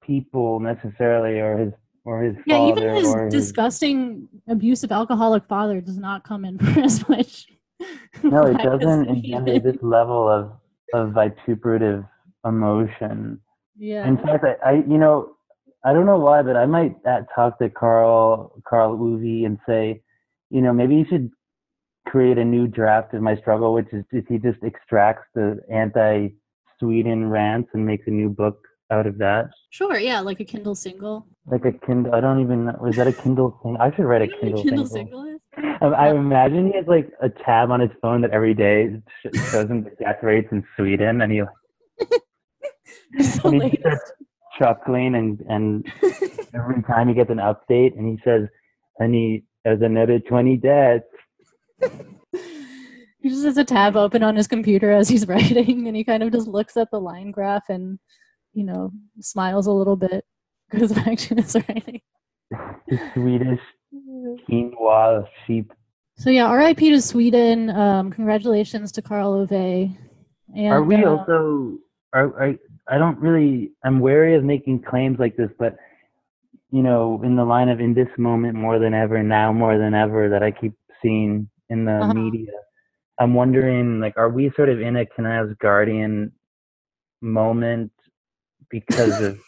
people 0.03 0.61
necessarily, 0.61 1.41
or 1.41 1.57
his 1.57 1.73
or 2.05 2.23
his 2.23 2.37
yeah, 2.47 2.67
even 2.67 2.95
his 2.95 3.15
his... 3.15 3.33
disgusting, 3.33 4.29
abusive, 4.49 4.93
alcoholic 4.93 5.45
father 5.47 5.81
does 5.81 5.99
not 5.99 6.25
come 6.25 6.45
in 6.45 6.59
for 6.75 6.81
as 6.81 7.09
much. 7.09 7.47
No, 8.23 8.47
it 8.47 8.59
doesn't 8.59 9.09
engender 9.09 9.59
this 9.59 9.77
level 9.81 10.29
of 10.29 10.53
of 10.95 11.13
vituperative 11.13 12.05
emotion. 12.45 13.41
Yeah. 13.77 14.07
In 14.07 14.17
fact, 14.19 14.45
I, 14.45 14.71
I, 14.71 14.73
you 14.75 14.99
know, 14.99 15.37
I 15.85 15.93
don't 15.93 16.07
know 16.07 16.19
why, 16.19 16.43
but 16.43 16.57
I 16.57 16.67
might 16.67 16.95
talk 17.35 17.59
to 17.59 17.71
Carl 17.71 18.61
Carl 18.69 18.93
Ove 18.93 19.45
and 19.47 19.59
say, 19.67 20.03
you 20.51 20.61
know, 20.61 20.73
maybe 20.73 20.97
you 20.97 21.07
should 21.09 21.31
create 22.07 22.39
a 22.39 22.45
new 22.45 22.67
draft 22.67 23.15
of 23.15 23.23
my 23.23 23.37
struggle, 23.37 23.73
which 23.73 23.89
is 23.93 24.05
if 24.13 24.27
he 24.27 24.39
just 24.39 24.63
extracts 24.63 25.27
the 25.35 25.59
anti-Sweden 25.73 27.31
rants 27.31 27.71
and 27.73 27.87
makes 27.87 28.07
a 28.07 28.11
new 28.11 28.29
book 28.29 28.59
out 28.91 29.07
of 29.07 29.17
that. 29.19 29.51
Sure, 29.71 29.99
yeah, 29.99 30.21
like 30.21 30.41
a 30.41 30.45
Kindle 30.45 30.75
single. 30.75 31.27
Like 31.47 31.65
a 31.65 31.73
Kindle. 31.73 32.15
I 32.15 32.21
don't 32.21 32.41
even. 32.41 32.67
Was 32.81 32.97
that 32.97 33.07
a 33.07 33.13
Kindle 33.13 33.59
thing? 33.63 33.77
I 33.81 33.95
should 33.95 34.05
write 34.05 34.23
a 34.23 34.29
Kindle, 34.29 34.63
Kindle 34.63 34.87
single. 34.87 34.87
single 34.87 35.30
Um, 35.57 35.95
I 35.95 36.11
imagine 36.11 36.69
he 36.69 36.77
has 36.77 36.87
like 36.87 37.11
a 37.21 37.29
tab 37.29 37.71
on 37.71 37.81
his 37.81 37.91
phone 38.01 38.21
that 38.23 38.31
every 38.31 38.55
day 38.55 39.01
shows 39.51 39.69
him 39.69 39.85
the 39.85 39.91
death 39.99 40.23
rates 40.23 40.49
in 40.53 40.65
Sweden, 40.77 41.23
and 41.23 41.33
he, 41.33 41.41
and 43.45 43.63
he 43.63 43.79
starts 43.81 44.13
chuckling, 44.59 45.17
and 45.17 45.41
and 45.49 45.87
every 46.55 46.83
time 46.83 47.09
he 47.09 47.15
gets 47.15 47.31
an 47.31 47.39
update, 47.39 47.97
and 47.97 48.07
he 48.07 48.19
says, 48.25 48.49
"And 48.99 49.15
he 49.15 49.45
has 49.65 49.83
another 49.83 50.21
twenty 50.21 50.57
deaths." 50.57 51.05
He 53.23 53.29
just 53.29 53.45
has 53.45 53.59
a 53.59 53.65
tab 53.65 53.97
open 53.97 54.23
on 54.23 54.37
his 54.37 54.47
computer 54.47 54.91
as 54.91 55.09
he's 55.09 55.29
writing, 55.29 55.87
and 55.87 55.97
he 55.97 56.05
kind 56.05 56.23
of 56.23 56.33
just 56.33 56.49
looks 56.49 56.77
at 56.77 56.91
the 56.91 57.01
line 57.01 57.31
graph 57.31 57.69
and, 57.69 57.99
you 58.55 58.65
know, 58.65 58.91
smiles 59.21 59.67
a 59.67 59.73
little 59.73 59.97
bit 59.97 60.25
because 60.71 60.97
action 60.97 61.39
is 61.39 61.55
writing. 61.55 62.01
The 62.51 62.99
Swedish 63.15 63.61
quinoa 64.49 65.27
sheep. 65.47 65.73
So 66.17 66.31
yeah, 66.31 66.53
RIP 66.53 66.79
to 66.79 67.01
Sweden. 67.01 67.71
Um, 67.71 68.11
congratulations 68.11 68.93
to 68.93 69.03
Karl 69.03 69.33
Ove. 69.33 69.97
And, 70.55 70.73
are 70.73 70.83
we 70.83 70.97
uh, 70.97 71.11
also? 71.11 71.79
Are, 72.13 72.27
are 72.41 72.55
I 72.89 72.99
don't 72.99 73.19
really. 73.19 73.73
I'm 73.85 74.01
wary 74.01 74.35
of 74.35 74.45
making 74.45 74.83
claims 74.83 75.19
like 75.19 75.37
this, 75.37 75.51
but 75.59 75.77
you 76.71 76.83
know, 76.83 77.21
in 77.25 77.37
the 77.37 77.45
line 77.45 77.69
of 77.69 77.81
in 77.81 77.95
this 77.95 78.09
moment 78.19 78.55
more 78.55 78.79
than 78.79 78.95
ever, 78.95 79.23
now 79.23 79.53
more 79.53 79.79
than 79.79 79.95
ever, 79.95 80.29
that 80.29 80.43
I 80.43 80.51
keep 80.51 80.75
seeing 81.03 81.49
in 81.69 81.85
the 81.85 81.93
uh-huh. 81.93 82.15
media. 82.15 82.53
I'm 83.19 83.35
wondering, 83.35 84.01
like, 84.01 84.17
are 84.17 84.31
we 84.31 84.51
sort 84.57 84.69
of 84.69 84.81
in 84.81 84.97
a 84.97 85.05
Knausgaardian 85.05 86.33
moment 87.21 87.93
because 88.71 89.21
of 89.21 89.39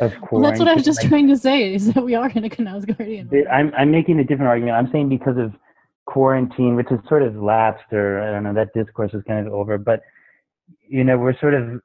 of 0.00 0.12
quarantine. 0.20 0.28
Well, 0.30 0.42
that's 0.42 0.58
what 0.58 0.68
I 0.68 0.74
was 0.74 0.84
just 0.84 1.00
like, 1.02 1.08
trying 1.08 1.28
to 1.28 1.36
say 1.36 1.74
is 1.74 1.92
that 1.92 2.04
we 2.04 2.14
are 2.14 2.28
in 2.30 2.44
a 2.44 2.50
Knausgaardian. 2.50 3.46
I'm 3.50 3.72
I'm 3.76 3.90
making 3.90 4.18
a 4.20 4.24
different 4.24 4.48
argument. 4.48 4.76
I'm 4.76 4.90
saying 4.92 5.08
because 5.08 5.36
of 5.38 5.52
quarantine, 6.06 6.76
which 6.76 6.88
has 6.90 7.00
sort 7.08 7.22
of 7.22 7.36
lapsed, 7.36 7.92
or 7.92 8.22
I 8.22 8.30
don't 8.30 8.44
know, 8.44 8.54
that 8.54 8.72
discourse 8.74 9.12
is 9.14 9.22
kind 9.26 9.46
of 9.46 9.52
over. 9.52 9.78
But 9.78 10.02
you 10.88 11.04
know, 11.04 11.18
we're 11.18 11.38
sort 11.38 11.54
of. 11.54 11.80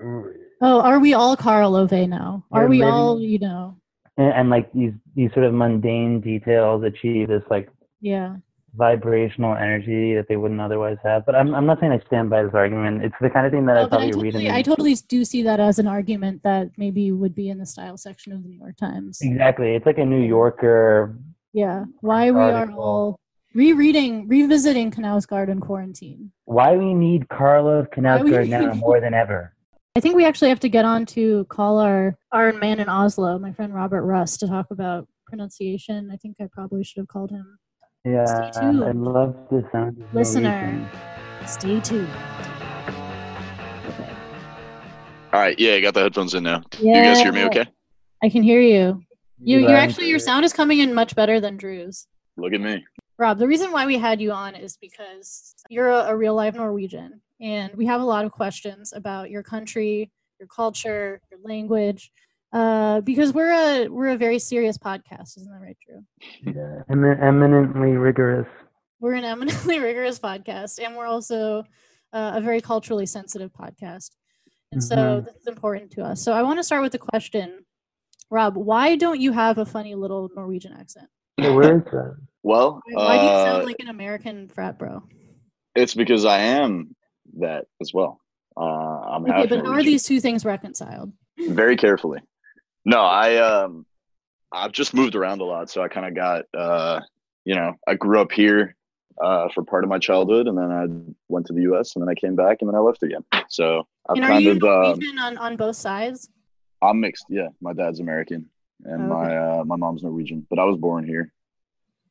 Oh, 0.00 0.80
are 0.80 0.98
we 0.98 1.14
all 1.14 1.36
Karl 1.36 1.76
Ove 1.76 2.08
now? 2.08 2.44
Are 2.50 2.66
we 2.66 2.78
living, 2.78 2.92
all, 2.92 3.20
you 3.20 3.38
know? 3.38 3.76
And, 4.16 4.32
and 4.32 4.50
like 4.50 4.72
these 4.72 4.92
these 5.14 5.32
sort 5.32 5.46
of 5.46 5.54
mundane 5.54 6.20
details 6.20 6.84
achieve 6.84 7.28
this 7.28 7.42
like 7.50 7.70
yeah 8.00 8.36
vibrational 8.74 9.54
energy 9.54 10.14
that 10.14 10.26
they 10.28 10.36
wouldn't 10.36 10.60
otherwise 10.60 10.96
have. 11.04 11.26
But 11.26 11.34
I'm 11.34 11.54
I'm 11.54 11.66
not 11.66 11.80
saying 11.80 11.92
I 11.92 12.00
stand 12.06 12.30
by 12.30 12.42
this 12.42 12.54
argument. 12.54 13.04
It's 13.04 13.14
the 13.20 13.30
kind 13.30 13.46
of 13.46 13.52
thing 13.52 13.66
that 13.66 13.76
I 13.76 13.82
oh, 13.82 13.88
probably 13.88 14.08
I 14.08 14.10
totally, 14.10 14.32
read. 14.32 14.46
In 14.46 14.50
I 14.50 14.62
totally 14.62 14.94
do 14.94 15.24
see 15.24 15.42
that 15.42 15.60
as 15.60 15.78
an 15.78 15.86
argument 15.86 16.42
that 16.42 16.70
maybe 16.76 17.12
would 17.12 17.34
be 17.34 17.48
in 17.48 17.58
the 17.58 17.66
style 17.66 17.96
section 17.96 18.32
of 18.32 18.42
the 18.42 18.48
New 18.48 18.58
York 18.58 18.76
Times. 18.76 19.18
Exactly, 19.20 19.74
it's 19.74 19.86
like 19.86 19.98
a 19.98 20.04
New 20.04 20.22
Yorker. 20.22 21.18
Yeah, 21.52 21.84
why 22.00 22.30
we 22.30 22.40
are 22.40 22.70
all 22.72 23.18
rereading, 23.54 24.26
revisiting 24.28 24.90
Knausgaard 24.90 25.48
in 25.48 25.60
quarantine. 25.60 26.32
Why 26.46 26.76
we 26.76 26.94
need 26.94 27.28
Carla 27.28 27.86
Knausgaard 27.94 28.48
now 28.48 28.72
more 28.74 29.00
than 29.00 29.12
ever. 29.12 29.54
I 29.94 30.00
think 30.00 30.16
we 30.16 30.24
actually 30.24 30.48
have 30.48 30.60
to 30.60 30.70
get 30.70 30.86
on 30.86 31.04
to 31.06 31.44
call 31.50 31.78
our 31.78 32.16
our 32.32 32.52
man 32.54 32.80
in 32.80 32.88
Oslo, 32.88 33.38
my 33.38 33.52
friend 33.52 33.74
Robert 33.74 34.04
Russ, 34.04 34.38
to 34.38 34.46
talk 34.46 34.66
about 34.70 35.06
pronunciation. 35.26 36.10
I 36.10 36.16
think 36.16 36.36
I 36.40 36.48
probably 36.50 36.82
should 36.84 37.00
have 37.00 37.08
called 37.08 37.30
him 37.30 37.58
yeah, 38.04 38.50
I 38.56 38.70
love 38.92 39.36
the 39.50 39.64
sound. 39.70 40.04
Listener, 40.12 40.90
stay 41.46 41.80
tuned. 41.80 42.08
Okay. 43.86 44.12
All 45.32 45.40
right, 45.40 45.58
yeah, 45.58 45.74
I 45.74 45.80
got 45.80 45.94
the 45.94 46.00
headphones 46.00 46.34
in 46.34 46.42
now. 46.42 46.62
Yeah. 46.80 46.98
You 46.98 47.02
guys 47.04 47.20
hear 47.20 47.32
me 47.32 47.44
okay? 47.44 47.66
I 48.22 48.28
can 48.28 48.42
hear 48.42 48.60
you. 48.60 49.02
You, 49.44 49.58
you're 49.58 49.76
actually 49.76 50.08
your 50.08 50.18
sound 50.18 50.44
is 50.44 50.52
coming 50.52 50.80
in 50.80 50.94
much 50.94 51.14
better 51.16 51.40
than 51.40 51.56
Drew's. 51.56 52.06
Look 52.36 52.52
at 52.52 52.60
me. 52.60 52.84
Rob, 53.18 53.38
the 53.38 53.46
reason 53.46 53.70
why 53.72 53.86
we 53.86 53.98
had 53.98 54.20
you 54.20 54.32
on 54.32 54.54
is 54.54 54.76
because 54.76 55.54
you're 55.68 55.90
a, 55.90 56.06
a 56.08 56.16
real 56.16 56.34
live 56.34 56.54
Norwegian, 56.54 57.20
and 57.40 57.72
we 57.74 57.86
have 57.86 58.00
a 58.00 58.04
lot 58.04 58.24
of 58.24 58.32
questions 58.32 58.92
about 58.92 59.30
your 59.30 59.42
country, 59.42 60.10
your 60.40 60.48
culture, 60.48 61.20
your 61.30 61.40
language, 61.44 62.10
uh, 62.52 63.00
because 63.00 63.32
we're 63.32 63.52
a 63.52 63.88
we're 63.88 64.08
a 64.08 64.16
very 64.16 64.38
serious 64.38 64.76
podcast, 64.76 65.38
isn't 65.38 65.50
that 65.50 65.60
right, 65.60 65.76
Drew? 65.86 66.54
Yeah, 66.54 66.82
eminently 66.88 67.92
rigorous. 67.92 68.46
We're 69.00 69.14
an 69.14 69.24
eminently 69.24 69.78
rigorous 69.80 70.18
podcast, 70.18 70.78
and 70.84 70.96
we're 70.96 71.06
also 71.06 71.64
uh, 72.12 72.32
a 72.34 72.40
very 72.40 72.60
culturally 72.60 73.06
sensitive 73.06 73.52
podcast, 73.52 74.10
and 74.70 74.82
mm-hmm. 74.82 74.94
so 74.94 75.20
this 75.20 75.36
is 75.40 75.46
important 75.46 75.90
to 75.92 76.02
us. 76.02 76.22
So 76.22 76.32
I 76.32 76.42
want 76.42 76.58
to 76.58 76.62
start 76.62 76.82
with 76.82 76.92
the 76.92 76.98
question, 76.98 77.64
Rob. 78.30 78.56
Why 78.56 78.96
don't 78.96 79.20
you 79.20 79.32
have 79.32 79.58
a 79.58 79.66
funny 79.66 79.94
little 79.94 80.28
Norwegian 80.36 80.74
accent? 80.74 81.08
where 81.38 81.78
is 81.78 81.84
that? 81.84 82.16
Well, 82.42 82.82
why, 82.92 83.04
why 83.04 83.16
do 83.16 83.22
you 83.22 83.30
sound 83.30 83.62
uh, 83.62 83.66
like 83.66 83.76
an 83.78 83.88
American 83.88 84.48
frat 84.48 84.78
bro? 84.78 85.02
It's 85.74 85.94
because 85.94 86.26
I 86.26 86.40
am 86.40 86.94
that 87.38 87.64
as 87.80 87.94
well. 87.94 88.20
Uh, 88.56 88.60
I'm 88.60 89.24
okay, 89.24 89.46
but 89.46 89.64
how 89.64 89.72
are 89.72 89.82
these 89.82 90.04
two 90.04 90.20
things 90.20 90.44
reconciled? 90.44 91.12
Very 91.38 91.76
carefully. 91.76 92.20
No, 92.84 93.00
I 93.00 93.36
um 93.36 93.86
I've 94.52 94.72
just 94.72 94.94
moved 94.94 95.14
around 95.14 95.40
a 95.40 95.44
lot, 95.44 95.70
so 95.70 95.82
I 95.82 95.88
kind 95.88 96.06
of 96.06 96.14
got 96.14 96.44
uh 96.56 97.00
you 97.44 97.54
know 97.54 97.74
I 97.86 97.94
grew 97.94 98.20
up 98.20 98.32
here 98.32 98.76
uh 99.22 99.48
for 99.54 99.64
part 99.64 99.84
of 99.84 99.90
my 99.90 99.98
childhood, 99.98 100.48
and 100.48 100.56
then 100.56 100.70
I 100.70 100.86
went 101.28 101.46
to 101.46 101.52
the 101.52 101.62
U.S. 101.62 101.94
and 101.94 102.02
then 102.02 102.08
I 102.08 102.14
came 102.14 102.36
back 102.36 102.58
and 102.60 102.68
then 102.68 102.74
I 102.74 102.80
left 102.80 103.02
again. 103.02 103.24
So 103.48 103.86
I've 104.08 104.16
and 104.16 104.26
kind 104.26 104.46
of 104.46 104.62
um, 104.64 105.00
on 105.20 105.38
on 105.38 105.56
both 105.56 105.76
sides. 105.76 106.30
I'm 106.80 107.00
mixed. 107.00 107.26
Yeah, 107.28 107.48
my 107.60 107.72
dad's 107.72 108.00
American 108.00 108.48
and 108.84 109.02
okay. 109.02 109.08
my 109.08 109.36
uh, 109.36 109.64
my 109.64 109.76
mom's 109.76 110.02
Norwegian, 110.02 110.46
but 110.50 110.58
I 110.58 110.64
was 110.64 110.76
born 110.76 111.06
here. 111.06 111.32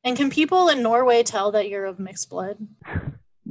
And 0.04 0.18
can 0.18 0.30
people 0.30 0.70
in 0.70 0.82
Norway 0.82 1.24
tell 1.24 1.52
that 1.52 1.70
you're 1.70 1.86
of 1.86 2.00
mixed 2.00 2.30
blood? 2.30 2.58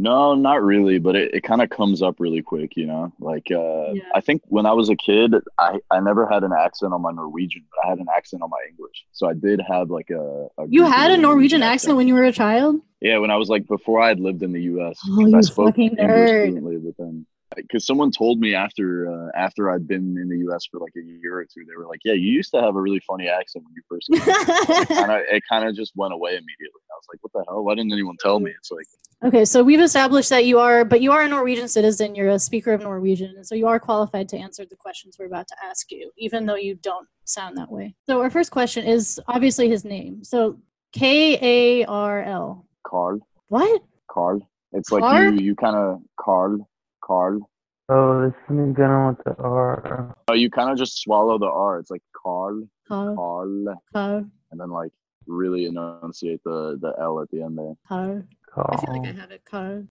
No, 0.01 0.35
not 0.35 0.63
really, 0.63 0.99
but 0.99 1.15
it, 1.15 1.35
it 1.35 1.43
kind 1.43 1.61
of 1.61 1.69
comes 1.69 2.01
up 2.01 2.21
really 2.21 2.41
quick, 2.41 2.75
you 2.75 2.87
know. 2.87 3.13
Like 3.21 3.49
uh, 3.51 3.93
yeah. 3.93 4.03
I 4.15 4.23
think 4.23 4.41
when 4.47 4.65
I 4.65 4.73
was 4.73 4.89
a 4.89 4.97
kid, 4.97 5.35
I, 5.59 5.79
I 5.91 6.01
never 6.01 6.27
had 6.27 6.43
an 6.43 6.53
accent 6.59 6.95
on 6.95 7.03
my 7.03 7.11
Norwegian, 7.13 7.67
but 7.71 7.85
I 7.85 7.91
had 7.91 7.99
an 7.99 8.07
accent 8.17 8.43
on 8.43 8.49
my 8.49 8.57
English. 8.67 9.05
So 9.13 9.29
I 9.29 9.35
did 9.35 9.61
have 9.61 9.91
like 9.91 10.09
a, 10.09 10.47
a 10.57 10.67
You 10.69 10.85
had 10.85 11.11
a 11.11 11.19
Norwegian 11.19 11.63
accent. 11.63 11.75
accent 11.75 11.97
when 11.99 12.09
you 12.09 12.15
were 12.15 12.25
a 12.25 12.33
child? 12.33 12.81
Yeah, 13.03 13.19
when 13.19 13.31
I 13.31 13.37
was 13.37 13.51
like 13.51 13.67
before 13.69 14.01
I 14.01 14.09
had 14.09 14.21
lived 14.21 14.43
in 14.43 14.53
the 14.53 14.63
US. 14.63 14.99
Oh, 15.07 15.27
you 15.27 15.37
I 15.37 15.43
spoke 15.43 15.67
fucking 15.67 15.97
nerd. 15.97 16.83
But 16.83 16.97
then 16.97 17.27
because 17.57 17.87
someone 17.87 18.11
told 18.11 18.41
me 18.41 18.55
after 18.55 19.11
uh, 19.11 19.29
after 19.37 19.71
I'd 19.71 19.87
been 19.87 20.17
in 20.19 20.29
the 20.29 20.39
U.S. 20.39 20.67
for 20.71 20.79
like 20.79 20.93
a 20.97 21.03
year 21.03 21.39
or 21.39 21.45
two, 21.45 21.65
they 21.67 21.77
were 21.77 21.87
like, 21.87 22.01
"Yeah, 22.05 22.13
you 22.13 22.33
used 22.33 22.53
to 22.53 22.61
have 22.61 22.77
a 22.77 22.81
really 22.81 23.01
funny 23.01 23.29
accent 23.29 23.65
when 23.65 23.75
you 23.75 23.83
first 23.89 24.09
came." 24.11 24.99
And 24.99 25.13
it 25.31 25.43
kind 25.49 25.69
of 25.69 25.75
just 25.75 25.93
went 25.97 26.13
away 26.13 26.31
immediately. 26.31 26.83
I 26.91 26.97
was 26.97 27.07
like, 27.13 27.19
"What 27.23 27.33
the 27.33 27.45
hell? 27.49 27.65
Why 27.65 27.75
didn't 27.75 27.93
anyone 27.93 28.17
tell 28.21 28.41
me?" 28.41 28.51
It's 28.51 28.71
like, 28.71 28.87
okay, 29.25 29.45
so 29.45 29.63
we've 29.63 29.81
established 29.81 30.31
that 30.31 30.45
you 30.45 30.59
are, 30.59 30.85
but 30.85 31.01
you 31.01 31.13
are 31.13 31.23
a 31.23 31.29
Norwegian 31.29 31.69
citizen. 31.69 32.15
You're 32.15 32.31
a 32.31 32.39
speaker 32.39 32.73
of 32.73 32.83
Norwegian, 32.83 33.35
and 33.37 33.47
so 33.47 33.55
you 33.55 33.67
are 33.67 33.81
qualified 33.81 34.29
to 34.31 34.39
answer 34.39 34.65
the 34.65 34.77
questions 34.77 35.17
we're 35.19 35.27
about 35.27 35.49
to 35.49 35.57
ask 35.65 35.91
you, 35.91 36.11
even 36.19 36.47
though 36.47 36.57
you 36.57 36.77
don't 36.77 37.07
sound 37.25 37.57
that 37.59 37.71
way. 37.71 37.95
So 38.07 38.21
our 38.21 38.31
first 38.31 38.51
question 38.51 38.85
is 38.87 39.21
obviously 39.29 39.69
his 39.69 39.85
name. 39.85 40.23
So 40.25 40.59
K 40.93 41.39
A 41.41 41.85
R 41.87 42.23
L. 42.23 42.67
Carl. 42.87 43.21
What? 43.49 43.83
Carl. 44.09 44.49
It's 44.73 44.93
like 44.93 45.03
you 45.21 45.33
you 45.43 45.57
kind 45.57 45.75
of 45.75 46.01
Carl 46.21 46.69
Carl. 47.11 47.51
Oh, 47.89 48.23
this 48.23 48.35
is 48.57 48.77
gonna 48.77 49.05
want 49.05 49.25
the 49.25 49.35
R. 49.35 50.15
Oh, 50.29 50.35
you 50.35 50.49
kind 50.49 50.71
of 50.71 50.79
just 50.79 51.03
swallow 51.03 51.39
the 51.39 51.47
R. 51.51 51.81
It's 51.81 51.91
like 51.91 52.03
Carl, 52.15 52.69
Carl, 52.87 53.17
Carl, 53.17 53.83
Carl. 53.93 54.31
and 54.53 54.61
then 54.61 54.71
like 54.71 54.93
really 55.27 55.65
enunciate 55.65 56.41
the 56.45 56.79
the 56.81 56.95
L 57.01 57.21
at 57.21 57.29
the 57.33 57.43
end 57.43 57.59
there. 57.59 57.75
Carl. 57.89 58.23
Carl. 58.55 58.69
I 58.71 58.81
feel 58.81 58.97
like 58.97 59.09
I 59.09 59.21
have 59.21 59.33
it. 59.33 59.43
Carl. 59.45 59.89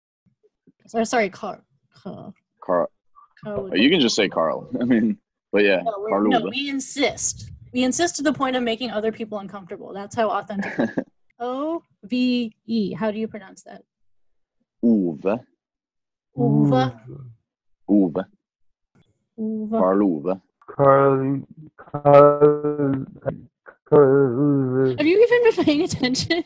Sorry, 0.87 1.07
sorry, 1.07 1.29
Carl. 1.29 1.61
Carl. 1.93 2.35
Carl. 2.63 2.89
Carl. 3.43 3.71
Oh, 3.73 3.75
you 3.75 3.91
can 3.91 3.99
just 4.01 4.15
say 4.15 4.29
Carl. 4.29 4.71
I 4.81 4.85
mean, 4.85 5.19
but 5.51 5.65
yeah, 5.65 5.83
no, 5.83 6.21
no, 6.21 6.49
we 6.49 6.69
insist. 6.69 7.51
We 7.73 7.83
insist 7.83 8.15
to 8.17 8.23
the 8.23 8.33
point 8.33 8.55
of 8.55 8.63
making 8.63 8.93
other 8.93 9.11
people 9.11 9.41
uncomfortable. 9.41 9.93
That's 9.93 10.15
how 10.15 10.31
authentic. 10.31 10.91
O 11.41 11.83
V 12.03 12.53
E. 12.67 12.93
How 12.95 13.11
do 13.13 13.19
you 13.19 13.29
pronounce 13.29 13.63
that? 13.63 13.83
Ove. 14.83 15.41
Ove. 16.38 16.92
Ove. 17.88 18.16
Ove. 19.38 19.71
Karl 19.71 20.02
Ove. 20.02 20.40
Carl, 20.68 21.42
Carl, 21.76 23.07
Carl 23.88 24.95
Have 24.99 25.07
you 25.07 25.23
even 25.23 25.42
been 25.45 25.64
paying 25.64 25.83
attention? 25.83 26.45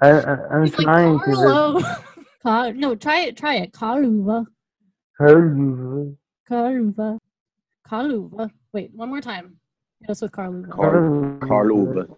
I, 0.00 0.08
I, 0.08 0.56
am 0.56 0.70
trying 0.70 1.14
like, 1.14 1.24
to. 1.24 1.96
Carl, 2.42 2.72
no, 2.74 2.94
try 2.94 3.20
it. 3.20 3.36
Try 3.36 3.56
it. 3.56 3.72
Karl 3.72 4.04
Ove. 4.04 4.46
Karl 5.18 6.16
Ove. 6.48 7.18
Karl 7.88 8.12
Ove. 8.12 8.50
Wait, 8.72 8.90
one 8.94 9.08
more 9.08 9.20
time. 9.20 9.56
Hit 10.00 10.10
us 10.10 10.22
with 10.22 10.32
Karl 10.32 10.54
Ove. 10.54 10.70
Karl, 10.70 11.38
Karl 11.40 11.72
Ove. 11.72 12.08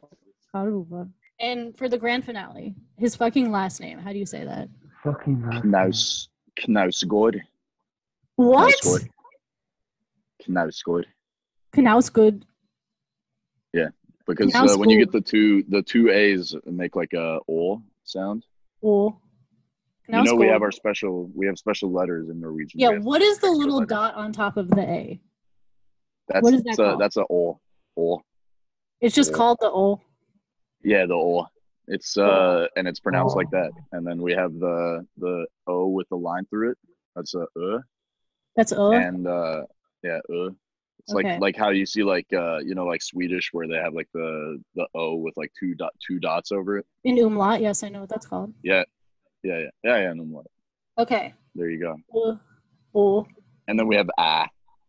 Karl 0.53 0.87
Ove. 0.91 1.09
And 1.39 1.77
for 1.77 1.89
the 1.89 1.99
grand 1.99 2.25
finale, 2.25 2.75
his 2.97 3.15
fucking 3.15 3.51
last 3.53 3.81
name. 3.81 3.99
How 3.99 4.13
do 4.13 4.19
you 4.19 4.27
say 4.27 4.45
that? 4.45 4.69
Fucking 5.05 5.37
Knaus. 5.65 6.29
Knausgård. 6.61 7.41
What? 8.37 8.75
Knausgård. 10.43 11.05
Knausgård. 11.73 12.43
Yeah, 13.73 13.89
because 14.27 14.55
uh, 14.55 14.77
when 14.77 14.91
you 14.91 14.99
get 14.99 15.13
the 15.13 15.21
two 15.21 15.63
the 15.69 15.83
two 15.83 16.11
A's 16.11 16.55
make 16.65 16.97
like 16.97 17.13
a 17.13 17.39
O 17.49 17.83
sound. 18.05 18.45
O. 18.83 19.17
You 20.09 20.23
know 20.23 20.35
we 20.37 20.47
have 20.47 20.63
our 20.63 20.71
special 20.71 21.31
we 21.35 21.47
have 21.47 21.59
special 21.59 21.93
letters 21.93 22.29
in 22.29 22.41
Norwegian. 22.41 22.79
Yeah, 22.79 22.99
what 22.99 23.23
is 23.23 23.39
the 23.39 23.51
little 23.51 23.79
letters. 23.79 23.89
dot 23.89 24.15
on 24.15 24.33
top 24.33 24.57
of 24.57 24.71
the 24.71 24.83
A? 24.83 25.21
That's 26.29 26.43
what 26.43 26.55
is 26.55 26.63
that 26.63 26.81
a, 26.81 26.97
that's 26.99 27.17
a 27.17 27.25
O. 27.29 27.61
O. 27.97 28.23
It's 29.01 29.15
just 29.15 29.33
called 29.35 29.59
the 29.61 29.69
O. 29.69 30.01
Yeah, 30.83 31.07
the 31.07 31.15
O. 31.15 31.47
It's 31.89 32.17
uh 32.17 32.67
and 32.77 32.89
it's 32.89 33.01
pronounced 33.01 33.35
oh. 33.37 33.39
like 33.39 33.51
that. 33.51 33.71
And 33.93 34.07
then 34.07 34.21
we 34.21 34.33
have 34.33 34.53
the 34.55 35.07
the 35.19 35.47
O 35.67 35.87
with 35.87 36.09
the 36.09 36.17
line 36.17 36.47
through 36.47 36.73
it. 36.73 36.79
That's 37.15 37.35
a 37.35 37.43
uh. 37.43 37.79
That's 38.57 38.73
uh. 38.73 38.91
And 38.91 39.27
uh 39.27 39.63
yeah, 40.03 40.19
uh. 40.31 40.51
It's 41.01 41.15
okay. 41.15 41.33
like 41.33 41.41
like 41.41 41.57
how 41.57 41.71
you 41.71 41.87
see 41.87 42.03
like 42.03 42.27
uh 42.33 42.59
you 42.59 42.75
know 42.75 42.85
like 42.85 43.03
Swedish 43.03 43.51
where 43.53 43.69
they 43.69 43.77
have 43.77 43.95
like 43.95 44.09
the 44.13 44.61
the 44.75 44.87
O 44.95 45.15
with 45.15 45.35
like 45.37 45.53
two 45.59 45.75
dot 45.77 45.93
two 46.05 46.19
dots 46.19 46.51
over 46.51 46.79
it. 46.79 46.87
In 47.05 47.19
umlaut, 47.19 47.61
yes, 47.61 47.85
I 47.85 47.89
know 47.89 48.01
what 48.01 48.09
that's 48.09 48.27
called. 48.27 48.53
Yeah. 48.65 48.83
Yeah, 49.45 49.59
yeah. 49.59 49.71
Yeah, 49.85 49.99
yeah, 49.99 50.11
umlaut. 50.11 50.47
Okay. 50.99 51.35
There 51.55 51.71
you 51.71 51.79
go. 51.79 51.97
Uh, 52.13 52.37
oh. 52.95 53.27
And 53.69 53.79
then 53.79 53.87
we 53.87 53.95
have 53.95 54.11
ah 54.19 54.49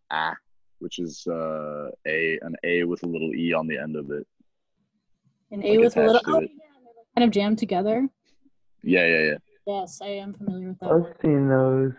ah, 0.09 0.35
which 0.79 0.97
is 0.97 1.27
uh 1.27 1.89
a 2.07 2.39
an 2.41 2.55
A 2.63 2.83
with 2.83 3.03
a 3.03 3.07
little 3.07 3.31
E 3.35 3.53
on 3.53 3.67
the 3.67 3.77
end 3.77 3.95
of 3.95 4.09
it. 4.09 4.25
An 5.51 5.63
A 5.63 5.69
like 5.69 5.79
with 5.79 5.97
a 5.97 6.03
little 6.03 6.21
oh, 6.25 6.39
yeah, 6.39 6.47
kind 7.17 7.27
of 7.27 7.33
jammed 7.33 7.57
together. 7.57 8.07
Yeah, 8.83 9.05
yeah, 9.05 9.23
yeah. 9.23 9.37
Yes, 9.65 9.99
I 10.03 10.07
am 10.07 10.33
familiar 10.35 10.69
with 10.69 10.79
that. 10.79 10.91
I've 10.91 11.21
seen 11.21 11.49
those. 11.49 11.93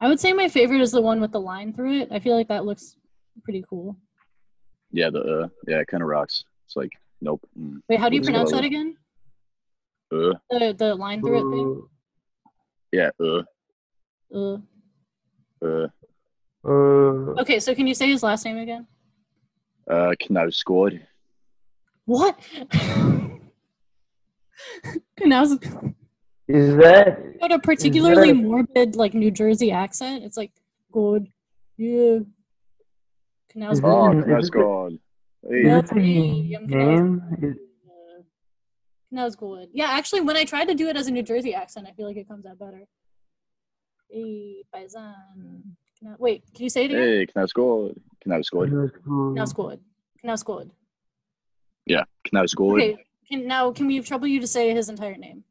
I 0.00 0.08
would 0.08 0.18
say 0.18 0.32
my 0.32 0.48
favorite 0.48 0.80
is 0.80 0.90
the 0.90 1.00
one 1.00 1.20
with 1.20 1.30
the 1.30 1.40
line 1.40 1.72
through 1.72 2.00
it. 2.00 2.08
I 2.10 2.18
feel 2.18 2.36
like 2.36 2.48
that 2.48 2.64
looks 2.64 2.96
pretty 3.44 3.64
cool. 3.70 3.96
Yeah, 4.90 5.10
the 5.10 5.20
uh, 5.20 5.48
yeah, 5.68 5.78
it 5.78 5.86
kind 5.86 6.02
of 6.02 6.08
rocks. 6.08 6.44
It's 6.66 6.74
like 6.74 6.92
nope. 7.20 7.40
Mm. 7.58 7.80
Wait, 7.88 8.00
how 8.00 8.08
do 8.08 8.16
you 8.16 8.22
pronounce 8.22 8.50
that 8.50 8.64
again? 8.64 8.96
Uh. 10.12 10.34
The 10.50 10.74
the 10.76 10.94
line 10.94 11.20
through 11.20 11.38
it 11.38 11.54
thing. 11.54 11.88
Yeah. 12.92 13.10
Uh. 13.20 13.42
Uh. 14.34 14.58
Uh. 15.64 15.86
Uh. 16.64 17.40
Okay, 17.40 17.60
so 17.60 17.74
can 17.74 17.86
you 17.86 17.94
say 17.94 18.08
his 18.08 18.22
last 18.22 18.44
name 18.44 18.58
again? 18.58 18.86
Uh, 19.88 20.12
Knausgård. 20.20 21.02
What? 22.04 22.36
Knaus. 25.20 25.58
Is 26.48 26.76
that 26.76 27.38
got 27.40 27.52
a 27.52 27.58
particularly 27.58 28.32
morbid 28.32 28.96
like 28.96 29.14
New 29.14 29.30
Jersey 29.30 29.70
accent? 29.70 30.24
It's 30.24 30.36
like 30.36 30.52
good, 30.92 31.28
yeah. 31.76 32.20
Knausgård. 33.54 34.22
Oh, 34.22 34.26
Knausgård. 34.26 34.98
Hey. 35.48 35.64
That's 35.64 35.92
name. 35.92 37.56
Knausgård. 39.12 39.68
Yeah, 39.72 39.90
actually, 39.90 40.20
when 40.22 40.36
I 40.36 40.44
tried 40.44 40.68
to 40.68 40.74
do 40.74 40.88
it 40.88 40.96
as 40.96 41.06
a 41.06 41.10
New 41.10 41.22
Jersey 41.22 41.54
accent, 41.54 41.86
I 41.88 41.92
feel 41.92 42.06
like 42.06 42.16
it 42.16 42.28
comes 42.28 42.46
out 42.46 42.58
better. 42.58 42.84
Hey, 44.10 44.64
paisan. 44.74 45.62
Wait, 46.18 46.44
can 46.54 46.64
you 46.64 46.70
say 46.70 46.84
it 46.84 46.92
again? 46.92 47.02
Hey, 47.02 47.26
Knausgård. 47.26 47.98
Knausgård. 48.26 48.92
Knausgård. 49.06 49.78
Knausgård. 50.24 50.70
Yeah, 51.86 52.04
Knausgård. 52.26 52.82
Okay, 52.82 52.96
can, 53.30 53.46
now 53.46 53.70
can 53.72 53.86
we 53.86 54.00
trouble 54.00 54.26
you 54.26 54.40
to 54.40 54.46
say 54.46 54.74
his 54.74 54.88
entire 54.88 55.16
name? 55.16 55.44